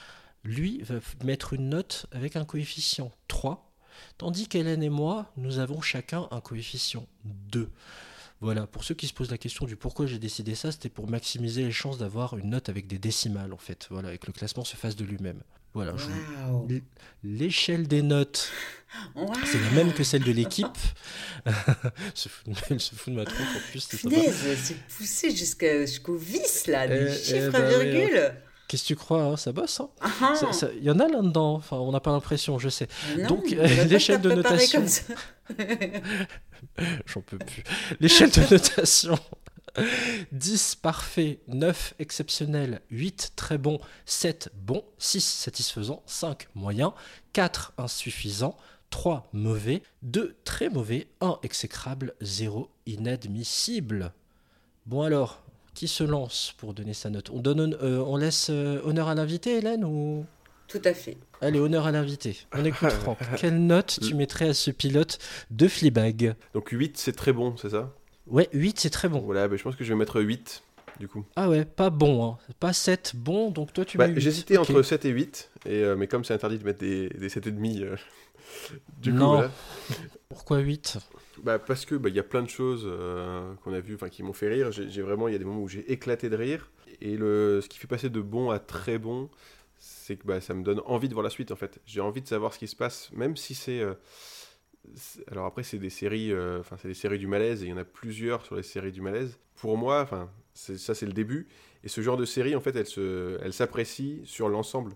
lui, 0.44 0.80
va 0.82 0.96
mettre 1.24 1.52
une 1.54 1.70
note 1.70 2.06
avec 2.12 2.36
un 2.36 2.44
coefficient 2.44 3.10
3 3.28 3.65
Tandis 4.18 4.48
qu'Hélène 4.48 4.82
et 4.82 4.88
moi, 4.88 5.30
nous 5.36 5.58
avons 5.58 5.80
chacun 5.82 6.26
un 6.30 6.40
coefficient 6.40 7.06
2. 7.24 7.68
Voilà, 8.40 8.66
pour 8.66 8.84
ceux 8.84 8.94
qui 8.94 9.06
se 9.06 9.14
posent 9.14 9.30
la 9.30 9.38
question 9.38 9.64
du 9.66 9.76
pourquoi 9.76 10.06
j'ai 10.06 10.18
décidé 10.18 10.54
ça, 10.54 10.70
c'était 10.72 10.88
pour 10.90 11.08
maximiser 11.08 11.64
les 11.64 11.72
chances 11.72 11.98
d'avoir 11.98 12.36
une 12.36 12.50
note 12.50 12.68
avec 12.68 12.86
des 12.86 12.98
décimales, 12.98 13.52
en 13.52 13.58
fait. 13.58 13.86
Voilà, 13.90 14.12
et 14.12 14.18
que 14.18 14.26
le 14.26 14.32
classement 14.32 14.64
se 14.64 14.76
fasse 14.76 14.96
de 14.96 15.04
lui-même. 15.04 15.40
Voilà, 15.74 15.94
je 15.98 16.06
L'échelle 17.22 17.86
des 17.88 18.00
notes, 18.00 18.50
c'est 19.44 19.60
la 19.60 19.70
même 19.72 19.92
que 19.92 20.04
celle 20.04 20.22
de 20.24 20.32
l'équipe. 20.32 20.66
se 22.14 22.30
fout 22.30 22.48
de- 22.48 22.54
Elle 22.70 22.80
se 22.80 22.94
fout 22.94 23.12
de 23.12 23.18
ma 23.18 23.26
tronche 23.26 23.56
en 23.56 23.70
plus, 23.70 23.80
c'est 23.80 24.76
poussé 24.96 25.30
jusqu'au 25.36 26.16
vice, 26.16 26.66
là, 26.66 26.88
des 26.88 27.08
Eh, 27.10 27.12
chiffres 27.14 27.50
eh 27.52 27.56
à 27.56 27.60
bah 27.60 27.68
oui, 27.78 27.90
virgule. 27.90 28.32
Qu'est-ce 28.68 28.82
que 28.82 28.88
tu 28.88 28.96
crois 28.96 29.22
hein 29.22 29.36
Ça 29.36 29.52
bosse, 29.52 29.80
hein 29.80 29.90
Ah, 30.00 30.10
ah. 30.20 30.34
Il 30.76 30.82
y 30.82 30.90
en 30.90 30.98
a 30.98 31.06
là-dedans, 31.08 31.54
enfin, 31.54 31.76
on 31.76 31.92
n'a 31.92 32.00
pas 32.00 32.10
l'impression, 32.10 32.58
je 32.58 32.68
sais. 32.68 32.88
Non, 33.18 33.28
donc, 33.28 33.44
on 33.52 33.58
euh, 33.58 33.84
l'échelle 33.84 34.20
de 34.20 34.32
notation. 34.32 34.84
J'en 37.06 37.20
peux 37.20 37.38
plus. 37.38 37.62
L'échelle 38.00 38.30
de 38.30 38.54
notation. 38.54 39.18
10 40.32 40.76
parfait, 40.76 41.40
9 41.48 41.94
exceptionnel, 41.98 42.80
8 42.90 43.32
très 43.36 43.58
bon, 43.58 43.78
7 44.06 44.50
bon, 44.54 44.84
6 44.98 45.20
satisfaisant, 45.20 46.02
5 46.06 46.48
moyen, 46.54 46.94
4 47.34 47.74
insuffisant, 47.78 48.56
3 48.90 49.28
mauvais, 49.32 49.82
2 50.02 50.36
très 50.44 50.70
mauvais, 50.70 51.08
1 51.20 51.38
exécrable, 51.42 52.14
0 52.22 52.70
inadmissible. 52.86 54.12
Bon 54.86 55.02
alors, 55.02 55.42
qui 55.76 55.86
se 55.88 56.02
lance 56.02 56.54
pour 56.58 56.74
donner 56.74 56.94
sa 56.94 57.10
note 57.10 57.30
on, 57.30 57.38
donne, 57.40 57.76
euh, 57.82 57.98
on 57.98 58.16
laisse 58.16 58.48
euh, 58.50 58.80
honneur 58.84 59.06
à 59.08 59.14
l'invité, 59.14 59.58
Hélène 59.58 59.84
ou... 59.84 60.24
Tout 60.68 60.80
à 60.84 60.94
fait. 60.94 61.16
Allez, 61.40 61.60
honneur 61.60 61.86
à 61.86 61.92
l'invité. 61.92 62.36
On 62.52 62.64
écoute 62.64 62.90
Franck. 63.02 63.18
Quelle 63.36 63.64
note 63.64 64.00
tu 64.02 64.14
mettrais 64.14 64.48
à 64.48 64.54
ce 64.54 64.72
pilote 64.72 65.18
de 65.52 65.68
Fleabag? 65.68 66.34
Donc 66.54 66.70
8, 66.70 66.96
c'est 66.96 67.12
très 67.12 67.32
bon, 67.32 67.56
c'est 67.56 67.70
ça? 67.70 67.92
Ouais, 68.26 68.48
8 68.52 68.80
c'est 68.80 68.90
très 68.90 69.08
bon. 69.08 69.20
Voilà, 69.20 69.46
bah, 69.46 69.56
je 69.56 69.62
pense 69.62 69.76
que 69.76 69.84
je 69.84 69.90
vais 69.92 69.98
mettre 69.98 70.20
8, 70.20 70.62
du 70.98 71.06
coup. 71.06 71.24
Ah 71.36 71.48
ouais, 71.50 71.64
pas 71.66 71.90
bon, 71.90 72.24
hein. 72.26 72.38
pas 72.58 72.72
7, 72.72 73.12
bon, 73.14 73.50
donc 73.50 73.72
toi 73.72 73.84
tu 73.84 73.96
Bah, 73.98 74.08
mets 74.08 74.14
8. 74.14 74.20
J'hésitais 74.20 74.56
entre 74.56 74.82
7 74.82 75.04
et 75.04 75.10
8, 75.10 75.50
et, 75.66 75.70
euh, 75.84 75.94
mais 75.94 76.08
comme 76.08 76.24
c'est 76.24 76.34
interdit 76.34 76.58
de 76.58 76.64
mettre 76.64 76.80
des, 76.80 77.10
des 77.10 77.28
7,5, 77.28 77.82
euh, 77.82 77.96
du 79.02 79.12
coup, 79.12 79.18
Non. 79.18 79.32
voilà. 79.34 79.50
Pourquoi 80.30 80.58
8 80.58 80.98
Bah, 81.42 81.58
parce 81.58 81.84
que 81.84 81.94
bah, 81.94 82.08
y 82.08 82.18
a 82.18 82.22
plein 82.22 82.42
de 82.42 82.48
choses 82.48 82.84
euh, 82.86 83.54
qu'on 83.62 83.72
a 83.74 83.80
vues, 83.80 83.98
qui 84.10 84.22
m'ont 84.22 84.32
fait 84.32 84.48
rire. 84.48 84.72
J'ai 84.72 85.02
vraiment, 85.02 85.28
il 85.28 85.32
y 85.32 85.34
a 85.34 85.38
des 85.38 85.44
moments 85.44 85.62
où 85.62 85.68
j'ai 85.68 85.90
éclaté 85.92 86.30
de 86.30 86.36
rire. 86.36 86.70
Et 87.00 87.16
le, 87.16 87.60
ce 87.62 87.68
qui 87.68 87.78
fait 87.78 87.86
passer 87.86 88.08
de 88.10 88.20
bon 88.20 88.50
à 88.50 88.58
très 88.58 88.98
bon, 88.98 89.28
c'est 89.78 90.16
que 90.16 90.26
bah, 90.26 90.40
ça 90.40 90.54
me 90.54 90.62
donne 90.62 90.80
envie 90.86 91.08
de 91.08 91.14
voir 91.14 91.24
la 91.24 91.30
suite 91.30 91.52
en 91.52 91.56
fait. 91.56 91.80
J'ai 91.86 92.00
envie 92.00 92.22
de 92.22 92.28
savoir 92.28 92.54
ce 92.54 92.58
qui 92.58 92.68
se 92.68 92.76
passe, 92.76 93.10
même 93.12 93.36
si 93.36 93.54
c'est. 93.54 93.80
euh, 93.80 93.94
alors 95.30 95.46
après, 95.46 95.62
c'est 95.62 95.78
des 95.78 95.90
séries, 95.90 96.32
euh, 96.32 96.60
enfin 96.60 96.76
c'est 96.80 96.88
des 96.88 96.94
séries 96.94 97.18
du 97.18 97.26
malaise 97.26 97.62
et 97.62 97.66
il 97.66 97.70
y 97.70 97.72
en 97.72 97.76
a 97.76 97.84
plusieurs 97.84 98.44
sur 98.44 98.56
les 98.56 98.62
séries 98.62 98.92
du 98.92 99.00
malaise. 99.00 99.38
Pour 99.56 99.76
moi, 99.76 100.02
enfin 100.02 100.30
ça 100.54 100.94
c'est 100.94 101.06
le 101.06 101.12
début. 101.12 101.48
Et 101.84 101.88
ce 101.88 102.00
genre 102.00 102.16
de 102.16 102.24
série, 102.24 102.56
en 102.56 102.60
fait, 102.60 102.74
elle 102.76 102.86
se, 102.86 103.38
elle 103.42 103.52
s'apprécie 103.52 104.20
sur 104.24 104.48
l'ensemble. 104.48 104.92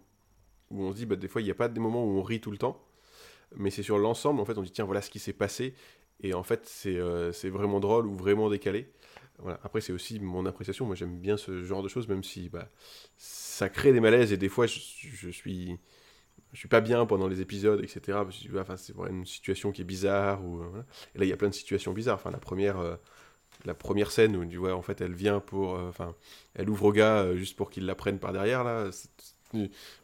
Où 0.70 0.84
on 0.84 0.93
se 0.93 0.97
dit, 0.97 1.07
bah, 1.07 1.16
des 1.16 1.28
fois, 1.28 1.43
il 1.43 1.45
n'y 1.47 1.51
a 1.51 1.55
pas 1.55 1.68
des 1.68 1.80
moments 1.80 2.05
où 2.05 2.18
on 2.18 2.22
rit 2.22 2.41
tout 2.41 2.51
le 2.51 2.59
temps, 2.59 2.82
mais 3.57 3.70
c'est 3.70 3.82
sur 3.84 3.99
l'ensemble. 3.99 4.41
En 4.41 4.45
fait, 4.47 4.59
on 4.59 4.62
dit 4.62 4.70
tiens, 4.72 4.84
voilà 4.86 5.03
ce 5.03 5.11
qui 5.11 5.18
s'est 5.20 5.32
passé. 5.34 5.74
Et 6.22 6.34
en 6.34 6.42
fait, 6.42 6.62
c'est 6.66 6.96
euh, 6.96 7.32
vraiment 7.44 7.80
drôle 7.80 8.06
ou 8.06 8.14
vraiment 8.14 8.50
décalé. 8.50 8.90
Voilà. 9.38 9.58
Après, 9.64 9.80
c'est 9.80 9.92
aussi 9.92 10.20
mon 10.20 10.44
appréciation. 10.46 10.86
Moi, 10.86 10.94
j'aime 10.94 11.18
bien 11.18 11.36
ce 11.36 11.62
genre 11.62 11.82
de 11.82 11.88
choses, 11.88 12.08
même 12.08 12.22
si 12.22 12.48
bah, 12.48 12.68
ça 13.16 13.68
crée 13.68 13.92
des 13.92 14.00
malaises. 14.00 14.32
Et 14.32 14.36
des 14.36 14.50
fois, 14.50 14.66
je, 14.66 14.78
je 14.78 15.30
suis 15.30 15.78
je 16.52 16.58
suis 16.58 16.68
pas 16.68 16.80
bien 16.80 17.06
pendant 17.06 17.28
les 17.28 17.40
épisodes, 17.40 17.82
etc. 17.82 18.18
Enfin, 18.58 18.76
c'est 18.76 18.94
une 19.08 19.24
situation 19.24 19.72
qui 19.72 19.82
est 19.82 19.84
bizarre. 19.84 20.44
Ou, 20.44 20.60
euh. 20.60 20.82
Et 21.14 21.18
là, 21.18 21.24
il 21.24 21.28
y 21.28 21.32
a 21.32 21.36
plein 21.36 21.48
de 21.48 21.54
situations 21.54 21.92
bizarres. 21.92 22.16
Enfin, 22.16 22.30
la 22.30 22.38
première, 22.38 22.78
euh, 22.78 22.96
la 23.64 23.74
première 23.74 24.10
scène 24.10 24.36
où 24.36 24.44
tu 24.44 24.56
vois, 24.56 24.74
en 24.74 24.82
fait, 24.82 25.00
elle 25.00 25.14
vient 25.14 25.40
pour, 25.40 25.76
euh, 25.76 25.92
elle 26.54 26.68
ouvre 26.68 26.86
au 26.86 26.92
gars 26.92 27.34
juste 27.36 27.56
pour 27.56 27.70
qu'il 27.70 27.86
la 27.86 27.94
prenne 27.94 28.18
par 28.18 28.32
derrière 28.32 28.64
là. 28.64 28.90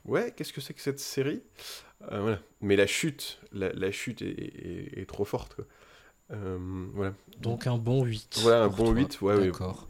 Ouais, 0.04 0.32
qu'est-ce 0.36 0.52
que 0.52 0.60
c'est 0.60 0.74
que 0.74 0.80
cette 0.80 0.98
série? 0.98 1.42
Mais 2.60 2.76
la 2.76 2.86
chute, 2.86 3.40
la, 3.52 3.90
chute 3.92 4.22
est, 4.22 5.08
trop 5.08 5.24
forte. 5.24 5.60
Euh, 6.32 6.58
voilà. 6.94 7.12
Donc 7.40 7.66
un 7.66 7.76
bon 7.78 8.04
8. 8.04 8.38
Voilà, 8.42 8.64
un 8.64 8.68
bon 8.68 8.86
toi. 8.86 8.94
8, 8.94 9.20
ouais. 9.22 9.46
D'accord. 9.46 9.88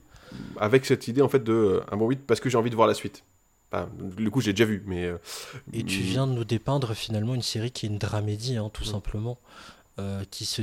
Avec 0.58 0.84
cette 0.84 1.08
idée 1.08 1.22
en 1.22 1.28
fait 1.28 1.42
de 1.42 1.52
euh, 1.52 1.80
un 1.90 1.96
bon 1.96 2.08
8 2.08 2.26
parce 2.26 2.40
que 2.40 2.50
j'ai 2.50 2.58
envie 2.58 2.70
de 2.70 2.76
voir 2.76 2.88
la 2.88 2.94
suite. 2.94 3.24
Enfin, 3.72 3.88
le 4.18 4.30
coup, 4.30 4.40
j'ai 4.40 4.52
déjà 4.52 4.64
vu, 4.64 4.82
mais. 4.86 5.04
euh, 5.06 5.18
Et 5.72 5.82
tu 5.82 5.98
mm, 5.98 6.02
viens 6.02 6.26
de 6.26 6.32
nous 6.32 6.44
dépeindre 6.44 6.94
finalement 6.94 7.34
une 7.34 7.42
série 7.42 7.70
qui 7.72 7.86
est 7.86 7.88
une 7.88 7.98
dramédie, 7.98 8.56
hein, 8.56 8.70
tout 8.72 8.84
Mm. 8.84 8.92
simplement, 8.92 9.38
euh, 9.98 10.24
qui 10.30 10.44
se 10.44 10.62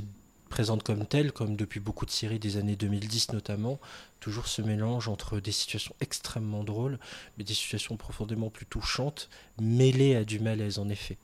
présente 0.50 0.84
comme 0.84 1.06
telle, 1.08 1.32
comme 1.32 1.56
depuis 1.56 1.80
beaucoup 1.80 2.06
de 2.06 2.12
séries 2.12 2.38
des 2.40 2.58
années 2.58 2.76
2010 2.76 3.34
notamment, 3.34 3.80
toujours 4.20 4.46
ce 4.48 4.62
mélange 4.62 5.08
entre 5.08 5.40
des 5.40 5.52
situations 5.52 5.96
extrêmement 6.00 6.64
drôles, 6.64 7.00
mais 7.38 7.44
des 7.44 7.56
situations 7.56 7.98
profondément 7.98 8.50
plus 8.52 8.68
touchantes, 8.68 9.30
mêlées 9.60 10.16
à 10.16 10.24
du 10.24 10.40
malaise 10.40 10.78
en 10.78 10.88
effet. 10.90 11.18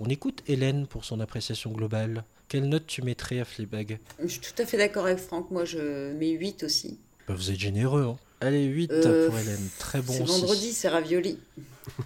On 0.00 0.06
écoute 0.06 0.42
Hélène 0.48 0.88
pour 0.88 1.04
son 1.04 1.20
appréciation 1.20 1.70
globale. 1.70 2.24
Quelle 2.52 2.68
note 2.68 2.86
tu 2.86 3.00
mettrais 3.00 3.40
à 3.40 3.46
Fleabag 3.46 3.98
Je 4.20 4.26
suis 4.26 4.40
tout 4.40 4.60
à 4.60 4.66
fait 4.66 4.76
d'accord 4.76 5.06
avec 5.06 5.16
Franck. 5.16 5.50
Moi, 5.50 5.64
je 5.64 6.12
mets 6.12 6.32
8 6.32 6.64
aussi. 6.64 7.00
Bah, 7.26 7.32
Vous 7.34 7.50
êtes 7.50 7.58
généreux, 7.58 8.02
hein 8.04 8.18
Allez, 8.42 8.66
8 8.66 8.92
Euh, 8.92 9.30
pour 9.30 9.38
Hélène. 9.38 9.70
Très 9.78 10.02
bon 10.02 10.12
c'est 10.12 10.24
vendredi, 10.24 10.74
c'est 10.74 10.90
ravioli. 10.90 11.38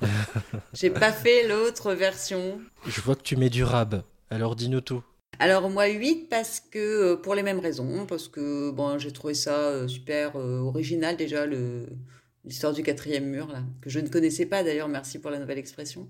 J'ai 0.73 0.91
pas 0.91 1.11
fait 1.11 1.49
l'autre 1.49 1.95
version. 1.95 2.61
Je 2.87 3.01
vois 3.01 3.17
que 3.17 3.25
tu 3.25 3.35
mets 3.35 3.51
du 3.51 3.65
rab. 3.65 4.05
Alors 4.31 4.55
dis-nous 4.55 4.83
tout. 4.83 5.03
Alors 5.41 5.69
moi 5.69 5.89
8 5.89 6.29
parce 6.31 6.61
que 6.61 6.79
euh, 6.79 7.17
pour 7.17 7.35
les 7.35 7.43
mêmes 7.43 7.59
raisons 7.59 8.07
parce 8.07 8.29
que 8.29 8.71
bon 8.71 9.01
j'ai 9.01 9.13
trouvé 9.13 9.35
ça 9.35 9.51
euh, 9.51 9.89
super 9.89 10.37
euh, 10.37 10.61
original 10.61 11.17
déjà 11.17 11.45
le 11.45 11.87
l'histoire 12.45 12.73
du 12.73 12.83
quatrième 12.83 13.27
mur 13.27 13.49
là 13.49 13.63
que 13.83 13.91
je 13.91 13.99
ne 14.01 14.09
connaissais 14.09 14.47
pas 14.47 14.63
d'ailleurs 14.63 14.89
merci 14.89 15.19
pour 15.19 15.31
la 15.31 15.39
nouvelle 15.39 15.59
expression 15.59 16.09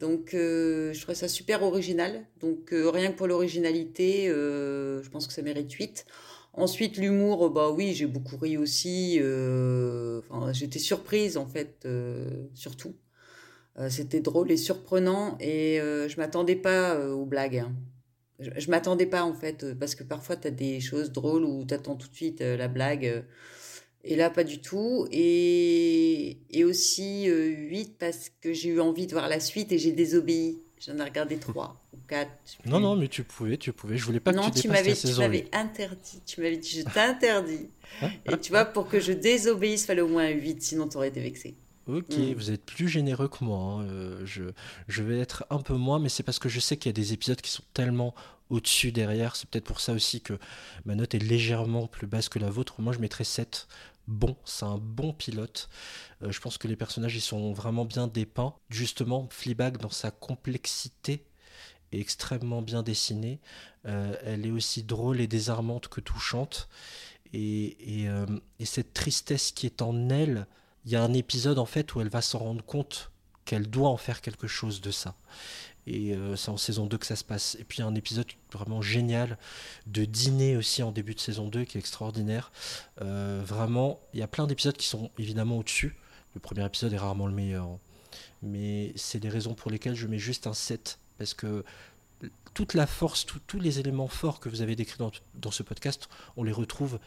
donc 0.00 0.32
euh, 0.32 0.92
je 0.94 1.00
trouvais 1.00 1.14
ça 1.14 1.28
super 1.28 1.62
original. 1.62 2.26
Donc 2.40 2.72
euh, 2.72 2.88
rien 2.90 3.12
que 3.12 3.16
pour 3.16 3.26
l'originalité 3.26 4.28
euh, 4.28 5.02
je 5.02 5.10
pense 5.10 5.26
que 5.26 5.32
ça 5.32 5.42
mérite 5.42 5.70
8 5.70 6.06
ensuite 6.52 6.96
l'humour 6.96 7.48
bah 7.50 7.70
oui 7.70 7.94
j'ai 7.94 8.06
beaucoup 8.06 8.36
ri 8.36 8.56
aussi 8.56 9.20
enfin, 9.20 10.52
j'étais 10.52 10.80
surprise 10.80 11.36
en 11.36 11.46
fait 11.46 11.86
surtout. 12.54 12.96
C'était 13.88 14.20
drôle 14.20 14.50
et 14.50 14.58
surprenant 14.58 15.38
et 15.40 15.78
je 15.78 16.16
m'attendais 16.16 16.56
pas 16.56 17.06
aux 17.08 17.24
blagues 17.24 17.58
hein. 17.58 17.72
Je, 18.40 18.70
m'attendais 18.70 19.04
pas 19.04 19.22
en 19.22 19.34
fait, 19.34 19.74
parce 19.78 19.94
que 19.94 20.02
parfois 20.02 20.34
tu 20.34 20.48
as 20.48 20.50
des 20.50 20.80
choses 20.80 21.12
drôles 21.12 21.44
où 21.44 21.66
tu 21.66 21.74
attends 21.74 21.94
tout 21.94 22.08
de 22.08 22.14
suite 22.14 22.40
la 22.40 22.68
blague, 22.68 23.22
et 24.04 24.16
là 24.16 24.30
pas 24.30 24.44
du 24.44 24.60
tout. 24.60 25.06
Et, 25.12 26.38
et 26.50 26.64
aussi 26.64 27.28
euh, 27.28 27.46
8 27.48 27.96
parce 27.98 28.30
que 28.40 28.52
j'ai 28.52 28.70
eu 28.70 28.80
envie 28.80 29.06
de 29.06 29.12
voir 29.12 29.28
la 29.28 29.40
suite 29.40 29.72
et 29.72 29.78
j'ai 29.78 29.92
désobéi. 29.92 30.60
J'en 30.84 30.96
ai 30.98 31.02
regardé 31.04 31.36
3 31.36 31.76
ou 31.92 31.98
4. 32.08 32.30
Non, 32.64 32.80
non, 32.80 32.96
mais 32.96 33.08
tu 33.08 33.22
pouvais, 33.22 33.58
tu 33.58 33.70
pouvais. 33.72 33.98
Je 33.98 34.04
voulais 34.06 34.18
pas 34.20 34.32
non, 34.32 34.48
que 34.48 34.54
tu 34.54 34.62
tu 34.62 34.68
dépasses 34.68 34.78
m'avais, 34.78 34.90
la 34.90 34.94
tu 34.96 35.00
saison 35.02 35.22
m'avais 35.22 35.38
8. 35.42 35.48
interdit. 35.54 36.20
Tu 36.24 36.40
m'avais 36.40 36.56
dit, 36.56 36.70
je 36.70 36.82
t'interdis. 36.82 37.68
et 38.24 38.38
tu 38.40 38.50
vois, 38.50 38.64
pour 38.64 38.88
que 38.88 38.98
je 38.98 39.12
désobéisse, 39.12 39.84
fallait 39.84 40.00
au 40.00 40.08
moins 40.08 40.28
8, 40.28 40.62
sinon 40.62 40.88
tu 40.88 40.96
aurais 40.96 41.08
été 41.08 41.20
vexé. 41.20 41.54
Ok, 41.86 42.16
Mm. 42.16 42.32
vous 42.34 42.50
êtes 42.50 42.64
plus 42.64 42.88
généreux 42.88 43.28
que 43.28 43.44
moi. 43.44 43.58
hein. 43.58 43.86
Euh, 43.88 44.22
je, 44.24 44.44
je 44.88 45.02
vais 45.02 45.18
être 45.18 45.44
un 45.50 45.58
peu 45.60 45.74
moins, 45.74 45.98
mais 45.98 46.08
c'est 46.08 46.22
parce 46.22 46.38
que 46.38 46.48
je 46.48 46.60
sais 46.60 46.76
qu'il 46.78 46.88
y 46.88 46.94
a 46.94 46.94
des 46.94 47.12
épisodes 47.12 47.40
qui 47.40 47.50
sont 47.50 47.64
tellement 47.74 48.14
au-dessus 48.48 48.90
derrière. 48.92 49.36
C'est 49.36 49.48
peut-être 49.50 49.64
pour 49.64 49.80
ça 49.80 49.92
aussi 49.92 50.20
que 50.22 50.34
ma 50.86 50.94
note 50.94 51.14
est 51.14 51.18
légèrement 51.18 51.88
plus 51.88 52.06
basse 52.06 52.28
que 52.30 52.38
la 52.38 52.48
vôtre. 52.48 52.80
Moi, 52.80 52.92
je 52.94 52.98
mettrais 53.00 53.24
7. 53.24 53.66
Bon, 54.10 54.36
c'est 54.44 54.64
un 54.64 54.76
bon 54.76 55.12
pilote. 55.12 55.68
Euh, 56.22 56.32
je 56.32 56.40
pense 56.40 56.58
que 56.58 56.66
les 56.66 56.74
personnages, 56.74 57.14
ils 57.14 57.20
sont 57.20 57.52
vraiment 57.52 57.84
bien 57.84 58.08
dépeints. 58.08 58.54
Justement, 58.68 59.28
Fleabag, 59.30 59.76
dans 59.78 59.88
sa 59.88 60.10
complexité, 60.10 61.24
est 61.92 62.00
extrêmement 62.00 62.60
bien 62.60 62.82
dessinée. 62.82 63.38
Euh, 63.86 64.16
elle 64.24 64.46
est 64.46 64.50
aussi 64.50 64.82
drôle 64.82 65.20
et 65.20 65.28
désarmante 65.28 65.86
que 65.86 66.00
touchante. 66.00 66.68
Et, 67.32 67.76
euh, 68.08 68.26
et 68.58 68.64
cette 68.64 68.94
tristesse 68.94 69.52
qui 69.52 69.66
est 69.66 69.80
en 69.80 70.08
elle, 70.10 70.48
il 70.84 70.90
y 70.90 70.96
a 70.96 71.04
un 71.04 71.12
épisode 71.12 71.60
en 71.60 71.66
fait 71.66 71.94
où 71.94 72.00
elle 72.00 72.08
va 72.08 72.20
s'en 72.20 72.40
rendre 72.40 72.64
compte 72.64 73.12
qu'elle 73.44 73.70
doit 73.70 73.90
en 73.90 73.96
faire 73.96 74.22
quelque 74.22 74.48
chose 74.48 74.80
de 74.80 74.90
ça. 74.90 75.14
Et 75.86 76.14
euh, 76.14 76.36
c'est 76.36 76.50
en 76.50 76.56
saison 76.56 76.86
2 76.86 76.98
que 76.98 77.06
ça 77.06 77.16
se 77.16 77.24
passe. 77.24 77.56
Et 77.58 77.64
puis 77.64 77.82
un 77.82 77.94
épisode 77.94 78.26
vraiment 78.52 78.82
génial 78.82 79.38
de 79.86 80.04
dîner 80.04 80.56
aussi 80.56 80.82
en 80.82 80.92
début 80.92 81.14
de 81.14 81.20
saison 81.20 81.48
2 81.48 81.64
qui 81.64 81.78
est 81.78 81.80
extraordinaire. 81.80 82.52
Euh, 83.00 83.42
vraiment, 83.44 84.00
il 84.12 84.20
y 84.20 84.22
a 84.22 84.28
plein 84.28 84.46
d'épisodes 84.46 84.76
qui 84.76 84.86
sont 84.86 85.10
évidemment 85.18 85.58
au-dessus. 85.58 85.96
Le 86.34 86.40
premier 86.40 86.64
épisode 86.64 86.92
est 86.92 86.98
rarement 86.98 87.26
le 87.26 87.34
meilleur. 87.34 87.78
Mais 88.42 88.92
c'est 88.96 89.20
des 89.20 89.28
raisons 89.28 89.54
pour 89.54 89.70
lesquelles 89.70 89.96
je 89.96 90.06
mets 90.06 90.18
juste 90.18 90.46
un 90.46 90.54
7. 90.54 90.98
Parce 91.18 91.34
que 91.34 91.64
toute 92.54 92.74
la 92.74 92.86
force, 92.86 93.26
tous 93.46 93.60
les 93.60 93.80
éléments 93.80 94.08
forts 94.08 94.40
que 94.40 94.48
vous 94.48 94.62
avez 94.62 94.76
décrits 94.76 94.98
dans, 94.98 95.10
dans 95.34 95.50
ce 95.50 95.62
podcast, 95.62 96.08
on 96.36 96.44
les 96.44 96.52
retrouve 96.52 96.98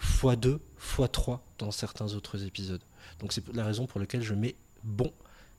x2, 0.00 0.58
x3 0.80 1.40
dans 1.58 1.70
certains 1.70 2.14
autres 2.14 2.44
épisodes. 2.44 2.82
Donc 3.20 3.32
c'est 3.32 3.46
la 3.54 3.64
raison 3.64 3.86
pour 3.86 4.00
laquelle 4.00 4.22
je 4.22 4.34
mets 4.34 4.56
bon 4.84 5.12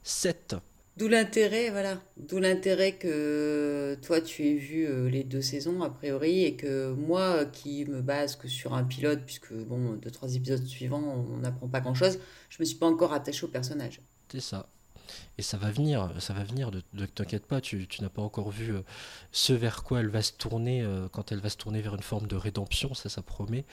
7. 0.03 0.55
D'où 0.99 1.07
l'intérêt, 1.07 1.69
voilà. 1.69 2.01
D'où 2.17 2.39
l'intérêt 2.39 2.97
que 2.97 3.97
toi 4.01 4.19
tu 4.19 4.45
aies 4.45 4.55
vu 4.55 4.85
euh, 4.85 5.09
les 5.09 5.23
deux 5.23 5.41
saisons 5.41 5.81
a 5.81 5.89
priori 5.89 6.43
et 6.43 6.57
que 6.57 6.91
moi 6.91 7.45
qui 7.45 7.85
me 7.85 8.01
base 8.01 8.35
que 8.35 8.49
sur 8.49 8.73
un 8.73 8.83
pilote 8.83 9.21
puisque 9.25 9.53
bon 9.53 9.93
deux 9.93 10.11
trois 10.11 10.35
épisodes 10.35 10.65
suivants 10.65 11.01
on 11.01 11.37
n'apprend 11.37 11.69
pas 11.69 11.79
grand 11.79 11.93
chose, 11.93 12.19
je 12.49 12.57
me 12.59 12.65
suis 12.65 12.75
pas 12.75 12.85
encore 12.85 13.13
attachée 13.13 13.45
au 13.45 13.47
personnage. 13.47 14.01
C'est 14.29 14.41
ça. 14.41 14.67
Et 15.37 15.41
ça 15.41 15.55
va 15.55 15.71
venir, 15.71 16.11
ça 16.19 16.33
va 16.33 16.43
venir, 16.43 16.69
ne 16.69 17.05
t'inquiète 17.05 17.45
pas, 17.45 17.61
tu, 17.61 17.87
n'as 18.01 18.09
pas 18.09 18.21
encore 18.21 18.51
vu 18.51 18.73
euh, 18.73 18.81
ce 19.31 19.53
vers 19.53 19.83
quoi 19.83 20.01
elle 20.01 20.09
va 20.09 20.21
se 20.21 20.33
tourner 20.33 20.81
euh, 20.81 21.07
quand 21.07 21.31
elle 21.31 21.39
va 21.39 21.49
se 21.49 21.55
tourner 21.55 21.81
vers 21.81 21.95
une 21.95 22.03
forme 22.03 22.27
de 22.27 22.35
rédemption, 22.35 22.93
ça 22.93 23.07
ça 23.07 23.21
promet, 23.21 23.63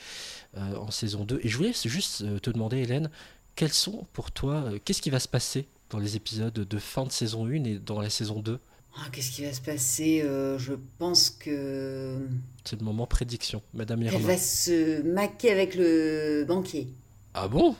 en 0.55 0.93
saison 0.93 1.24
2. 1.24 1.41
Et 1.43 1.49
je 1.49 1.57
voulais 1.57 1.72
juste 1.72 2.41
te 2.41 2.51
demander 2.51 2.79
Hélène, 2.79 3.11
quels 3.57 3.72
sont 3.72 4.07
pour 4.12 4.31
toi, 4.31 4.70
qu'est-ce 4.85 5.03
qui 5.03 5.11
va 5.11 5.18
se 5.18 5.29
passer 5.29 5.66
dans 5.91 5.99
les 5.99 6.16
épisodes 6.16 6.53
de 6.55 6.78
fin 6.78 7.05
de 7.05 7.12
saison 7.12 7.47
1 7.47 7.64
et 7.64 7.78
dans 7.78 8.01
la 8.01 8.11
saison 8.11 8.41
2 8.41 8.59
Ah, 8.97 9.09
Qu'est-ce 9.12 9.30
qui 9.30 9.45
va 9.45 9.53
se 9.53 9.61
passer 9.61 10.22
Euh, 10.24 10.59
Je 10.59 10.74
pense 10.99 11.30
que 11.30 12.18
C'est 12.64 12.78
le 12.78 12.84
moment 12.84 13.07
prédiction, 13.07 13.62
Madame 13.74 14.03
elle 14.03 14.12
Irma. 14.14 14.26
va 14.28 14.37
se 14.39 15.03
maquer 15.03 15.51
avec 15.51 15.74
le 15.74 16.45
banquier. 16.47 16.89
Ah 17.34 17.49
bon? 17.49 17.76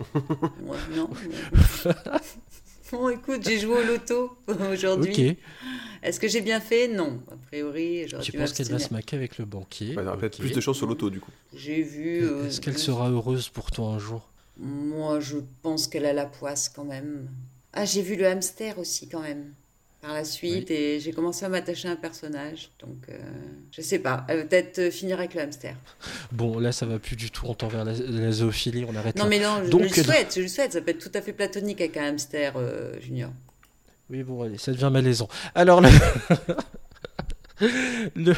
Ouais, 0.63 0.77
non. 0.95 1.09
bon 2.93 3.09
écoute, 3.09 3.43
j'ai 3.45 3.59
joué 3.59 3.81
au 3.83 3.85
loto 3.87 4.37
aujourd'hui. 4.73 5.31
Ok. 5.33 5.37
Est-ce 6.03 6.21
que 6.21 6.29
j'ai 6.29 6.41
bien 6.43 6.61
fait? 6.61 6.89
Non. 6.89 7.21
A 7.33 7.37
priori, 7.49 8.07
j'aurais 8.07 8.23
dû 8.23 8.33
penses 8.33 8.53
qu'elle 8.53 8.69
va 8.71 8.79
se 8.79 8.93
maquer 8.93 9.17
avec 9.17 9.39
le 9.39 9.45
banquier? 9.45 9.93
Elle 9.99 10.07
aura 10.07 10.17
peut-être 10.19 10.39
plus 10.39 10.53
de 10.53 10.61
chance 10.61 10.77
sur 10.77 10.87
l'auto 10.87 11.11
du 11.11 11.21
coup. 11.21 11.31
J'ai 11.55 11.83
vu. 11.83 12.23
euh, 12.23 12.47
Est-ce 12.47 12.61
qu'elle 12.61 12.75
je- 12.75 12.79
sera 12.79 13.11
heureuse 13.11 13.49
pour 13.49 13.71
toi 13.71 13.89
un 13.89 13.99
jour? 13.99 14.29
Moi, 14.59 15.21
je 15.21 15.39
pense 15.63 15.89
qu'elle 15.89 16.07
a 16.07 16.13
la 16.13 16.27
poisse 16.27 16.69
quand 16.69 16.85
même. 16.85 17.29
Ah, 17.77 17.85
j'ai 17.85 18.03
vu 18.03 18.17
le 18.17 18.27
hamster 18.27 18.79
aussi 18.79 19.09
quand 19.09 19.21
même 19.21 19.53
par 20.01 20.13
la 20.15 20.25
suite 20.25 20.71
et 20.71 20.99
j'ai 21.01 21.13
commencé 21.13 21.45
à 21.45 21.49
m'attacher 21.49 21.89
à 21.89 21.93
un 21.93 21.97
personnage. 21.97 22.71
Donc, 22.81 22.97
euh, 23.09 23.19
je 23.73 23.81
sais 23.83 23.99
pas. 23.99 24.25
Elle 24.29 24.39
va 24.39 24.45
peut-être 24.45 24.79
euh, 24.79 24.91
finir 24.91 25.19
avec 25.19 25.35
le 25.35 25.43
hamster. 25.43 25.75
Bon, 26.33 26.59
là, 26.59 26.73
ça 26.73 26.87
va 26.87 26.99
plus 26.99 27.17
du 27.17 27.31
tout 27.31 27.47
en 27.47 27.55
temps 27.55 27.69
vers 27.69 27.85
la, 27.85 27.93
la 27.93 28.33
zoophilie, 28.33 28.85
on 28.89 28.95
arrête 28.97 29.17
Non, 29.17 29.25
là. 29.25 29.31
mais 29.31 29.41
non, 29.41 29.63
je, 29.65 29.71
Donc, 29.71 29.83
je 29.83 29.97
le 30.01 30.03
souhaite, 30.05 30.33
je 30.37 30.41
le 30.43 30.49
souhaite. 30.49 30.73
Ça 30.73 30.81
peut 30.81 30.91
être 30.91 30.99
tout 31.11 31.17
à 31.17 31.21
fait 31.23 31.33
platonique 31.33 31.81
avec 31.81 31.97
un 31.97 32.05
hamster, 32.13 32.55
euh, 32.57 32.99
Junior. 33.01 33.31
Oui, 34.11 34.23
bon, 34.23 34.43
allez, 34.43 34.59
ça 34.59 34.73
devient 34.73 34.91
malaisant. 34.93 35.29
Alors, 35.55 35.81
le... 35.81 35.89
le- 38.15 38.35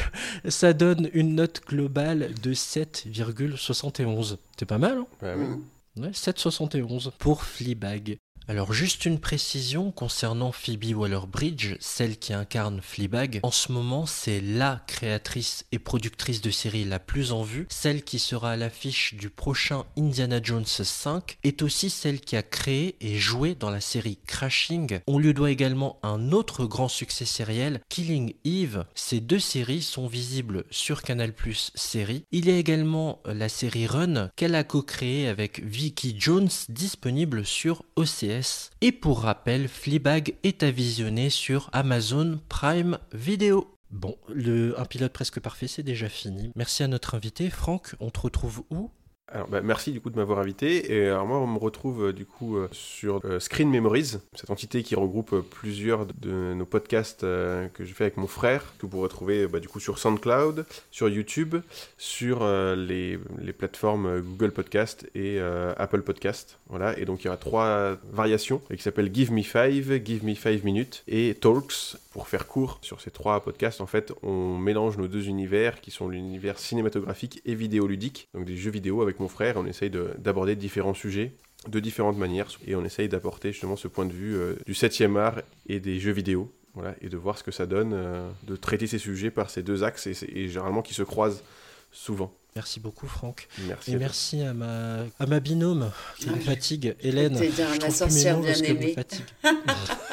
ça 0.48 0.72
donne 0.72 1.10
une 1.12 1.34
note 1.34 1.60
globale 1.66 2.32
de 2.42 2.54
7,71. 2.54 4.36
C'est 4.58 4.64
pas 4.66 4.78
mal, 4.78 4.98
hein? 4.98 5.06
Bah 5.20 5.34
oui. 5.36 5.44
Mm. 5.44 6.02
Ouais, 6.04 6.10
7,71 6.10 7.10
pour 7.18 7.42
Fleabag. 7.44 8.16
Alors 8.50 8.72
juste 8.72 9.04
une 9.04 9.20
précision 9.20 9.90
concernant 9.90 10.52
Phoebe 10.52 10.96
Waller-Bridge, 10.96 11.76
celle 11.80 12.16
qui 12.16 12.32
incarne 12.32 12.80
Fleabag. 12.80 13.40
En 13.42 13.50
ce 13.50 13.72
moment, 13.72 14.06
c'est 14.06 14.40
la 14.40 14.82
créatrice 14.86 15.66
et 15.70 15.78
productrice 15.78 16.40
de 16.40 16.50
série 16.50 16.86
la 16.86 16.98
plus 16.98 17.32
en 17.32 17.42
vue. 17.42 17.66
Celle 17.68 18.02
qui 18.02 18.18
sera 18.18 18.52
à 18.52 18.56
l'affiche 18.56 19.12
du 19.12 19.28
prochain 19.28 19.84
Indiana 19.98 20.40
Jones 20.42 20.64
5 20.64 21.36
est 21.44 21.60
aussi 21.60 21.90
celle 21.90 22.22
qui 22.22 22.36
a 22.36 22.42
créé 22.42 22.96
et 23.02 23.18
joué 23.18 23.54
dans 23.54 23.68
la 23.68 23.82
série 23.82 24.18
Crashing. 24.26 25.00
On 25.06 25.18
lui 25.18 25.34
doit 25.34 25.50
également 25.50 25.98
un 26.02 26.32
autre 26.32 26.64
grand 26.64 26.88
succès 26.88 27.26
sériel, 27.26 27.82
Killing 27.90 28.32
Eve. 28.46 28.86
Ces 28.94 29.20
deux 29.20 29.40
séries 29.40 29.82
sont 29.82 30.06
visibles 30.06 30.64
sur 30.70 31.02
Canal+ 31.02 31.34
série. 31.74 32.24
Il 32.32 32.48
y 32.48 32.50
a 32.50 32.56
également 32.56 33.20
la 33.26 33.50
série 33.50 33.86
Run 33.86 34.30
qu'elle 34.36 34.54
a 34.54 34.64
co-créée 34.64 35.28
avec 35.28 35.62
Vicky 35.62 36.16
Jones 36.18 36.48
disponible 36.70 37.44
sur 37.44 37.82
OCS. 37.96 38.37
Et 38.80 38.92
pour 38.92 39.20
rappel, 39.20 39.68
Fleabag 39.68 40.34
est 40.42 40.62
à 40.62 40.70
visionner 40.70 41.30
sur 41.30 41.70
Amazon 41.72 42.40
Prime 42.48 42.98
Video. 43.12 43.74
Bon, 43.90 44.16
un 44.28 44.84
pilote 44.84 45.12
presque 45.12 45.40
parfait, 45.40 45.66
c'est 45.66 45.82
déjà 45.82 46.08
fini. 46.08 46.52
Merci 46.54 46.82
à 46.82 46.88
notre 46.88 47.14
invité. 47.14 47.48
Franck, 47.48 47.94
on 48.00 48.10
te 48.10 48.20
retrouve 48.20 48.62
où? 48.70 48.90
Alors, 49.30 49.46
bah, 49.48 49.60
merci 49.62 49.92
du 49.92 50.00
coup 50.00 50.08
de 50.08 50.16
m'avoir 50.16 50.38
invité. 50.38 50.92
Et 50.94 51.08
alors, 51.08 51.26
moi, 51.26 51.38
on 51.38 51.46
me 51.46 51.58
retrouve 51.58 52.06
euh, 52.06 52.12
du 52.12 52.24
coup 52.24 52.56
euh, 52.56 52.68
sur 52.72 53.20
euh, 53.24 53.38
Screen 53.38 53.68
Memories, 53.68 54.18
cette 54.34 54.50
entité 54.50 54.82
qui 54.82 54.94
regroupe 54.94 55.34
plusieurs 55.50 56.06
de 56.06 56.54
nos 56.54 56.64
podcasts 56.64 57.20
que 57.20 57.84
je 57.84 57.92
fais 57.92 58.04
avec 58.04 58.16
mon 58.16 58.26
frère, 58.26 58.72
que 58.78 58.82
vous 58.82 58.88
pourrez 58.88 59.02
retrouver 59.02 59.46
bah, 59.46 59.60
du 59.60 59.68
coup 59.68 59.80
sur 59.80 59.98
SoundCloud, 59.98 60.64
sur 60.90 61.08
YouTube, 61.08 61.56
sur 61.98 62.46
les, 62.46 63.18
les 63.38 63.52
plateformes 63.52 64.20
Google 64.20 64.52
Podcast 64.52 65.08
et 65.14 65.38
Apple 65.40 66.02
Podcast. 66.02 66.58
Voilà. 66.68 66.98
Et 66.98 67.04
donc, 67.04 67.22
il 67.22 67.26
y 67.26 67.28
aura 67.28 67.36
trois 67.36 67.96
variations 68.12 68.60
euh, 68.70 68.76
qui 68.76 68.82
s'appellent 68.82 69.12
Give 69.12 69.32
Me 69.32 69.42
Five, 69.42 70.04
Give 70.04 70.24
Me 70.24 70.34
Five 70.34 70.64
Minutes 70.64 71.02
et 71.08 71.34
Talks. 71.34 71.96
Pour 72.18 72.26
faire 72.26 72.48
court 72.48 72.80
sur 72.82 73.00
ces 73.00 73.12
trois 73.12 73.44
podcasts, 73.44 73.80
en 73.80 73.86
fait, 73.86 74.12
on 74.24 74.58
mélange 74.58 74.98
nos 74.98 75.06
deux 75.06 75.28
univers 75.28 75.80
qui 75.80 75.92
sont 75.92 76.08
l'univers 76.08 76.58
cinématographique 76.58 77.40
et 77.44 77.54
vidéoludique, 77.54 78.26
donc 78.34 78.44
des 78.44 78.56
jeux 78.56 78.72
vidéo 78.72 79.02
avec 79.02 79.20
mon 79.20 79.28
frère. 79.28 79.54
On 79.56 79.64
essaye 79.66 79.88
de- 79.88 80.10
d'aborder 80.18 80.56
différents 80.56 80.94
sujets 80.94 81.34
de 81.68 81.78
différentes 81.78 82.18
manières 82.18 82.48
et 82.66 82.74
on 82.74 82.84
essaye 82.84 83.08
d'apporter 83.08 83.52
justement 83.52 83.76
ce 83.76 83.86
point 83.86 84.04
de 84.04 84.12
vue 84.12 84.34
euh, 84.34 84.56
du 84.66 84.74
7e 84.74 85.16
art 85.16 85.42
et 85.68 85.78
des 85.78 86.00
jeux 86.00 86.10
vidéo. 86.10 86.52
Voilà, 86.74 86.96
et 87.02 87.08
de 87.08 87.16
voir 87.16 87.38
ce 87.38 87.44
que 87.44 87.52
ça 87.52 87.66
donne 87.66 87.92
euh, 87.94 88.28
de 88.42 88.56
traiter 88.56 88.88
ces 88.88 88.98
sujets 88.98 89.30
par 89.30 89.48
ces 89.48 89.62
deux 89.62 89.84
axes 89.84 90.08
et 90.08 90.48
généralement 90.48 90.82
qui 90.82 90.94
se 90.94 91.04
croisent 91.04 91.44
souvent. 91.92 92.34
Merci 92.56 92.80
beaucoup, 92.80 93.06
Franck. 93.06 93.46
Merci. 93.68 93.92
Et 93.92 93.94
à 93.94 93.98
merci 93.98 94.42
à 94.42 94.52
ma, 94.52 95.04
à 95.20 95.26
ma 95.26 95.38
binôme 95.38 95.92
qui 96.18 96.28
me 96.28 96.40
fatigue, 96.40 96.96
Hélène. 97.00 97.34
Je 97.40 97.50
plus 97.50 97.82
mes 97.84 97.90
sorcière 97.90 98.38
mots 98.38 98.44
parce 98.44 98.60
qu'elle 98.62 98.74
me 98.74 98.78
bien-aimée. 98.80 98.94
fatigue. 98.94 99.24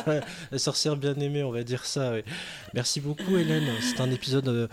Ouais, 0.05 0.21
la 0.51 0.59
sorcière 0.59 0.95
bien 0.95 1.15
aimée, 1.15 1.41
on 1.43 1.51
va 1.51 1.63
dire 1.63 1.85
ça. 1.85 2.13
Merci 2.73 3.01
beaucoup, 3.01 3.37
Hélène. 3.37 3.65
C'est 3.81 3.99
un 3.99 4.11
épisode, 4.11 4.47
euh, 4.47 4.67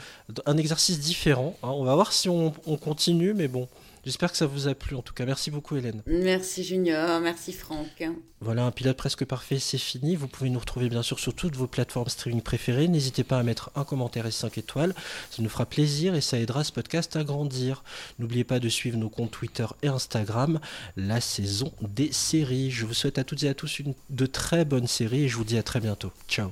un 0.44 0.56
exercice 0.58 0.98
différent. 1.00 1.56
hein. 1.62 1.68
On 1.68 1.84
va 1.84 1.94
voir 1.94 2.12
si 2.12 2.28
on, 2.28 2.52
on 2.66 2.76
continue, 2.76 3.32
mais 3.32 3.48
bon, 3.48 3.68
j'espère 4.04 4.30
que 4.30 4.36
ça 4.36 4.46
vous 4.46 4.68
a 4.68 4.74
plu. 4.74 4.96
En 4.96 5.02
tout 5.02 5.14
cas, 5.14 5.24
merci 5.24 5.50
beaucoup, 5.50 5.76
Hélène. 5.76 6.02
Merci 6.06 6.64
Junior, 6.64 7.20
merci 7.20 7.52
Franck. 7.52 8.02
Voilà, 8.40 8.64
un 8.64 8.70
pilote 8.72 8.96
presque 8.96 9.24
parfait, 9.24 9.58
c'est 9.58 9.78
fini. 9.78 10.16
Vous 10.16 10.26
pouvez 10.28 10.50
nous 10.50 10.58
retrouver 10.58 10.88
bien 10.88 11.02
sûr 11.02 11.18
sur 11.18 11.34
toutes 11.34 11.54
vos 11.54 11.66
plateformes 11.66 12.08
streaming 12.08 12.42
préférées. 12.42 12.88
N'hésitez 12.88 13.24
pas 13.24 13.38
à 13.38 13.42
mettre 13.42 13.70
un 13.76 13.84
commentaire 13.84 14.26
et 14.26 14.32
5 14.32 14.58
étoiles. 14.58 14.94
Ça 15.30 15.42
nous 15.42 15.48
fera 15.48 15.66
plaisir 15.66 16.14
et 16.14 16.20
ça 16.20 16.38
aidera 16.38 16.64
ce 16.64 16.72
podcast 16.72 17.14
à 17.16 17.24
grandir. 17.24 17.84
N'oubliez 18.18 18.44
pas 18.44 18.58
de 18.58 18.68
suivre 18.68 18.98
nos 18.98 19.10
comptes 19.10 19.30
Twitter 19.30 19.66
et 19.82 19.88
Instagram, 19.88 20.60
la 20.96 21.20
saison 21.20 21.72
des 21.80 22.10
séries. 22.12 22.70
Je 22.70 22.86
vous 22.86 22.94
souhaite 22.94 23.18
à 23.18 23.24
toutes 23.24 23.44
et 23.44 23.48
à 23.48 23.54
tous 23.54 23.78
une, 23.78 23.94
de 24.10 24.26
très 24.26 24.64
bonnes 24.64 24.88
séries 24.88 25.24
et 25.24 25.28
je 25.28 25.36
vous 25.36 25.44
dis 25.44 25.58
à 25.58 25.62
très 25.62 25.80
bientôt. 25.80 26.10
Ciao 26.28 26.50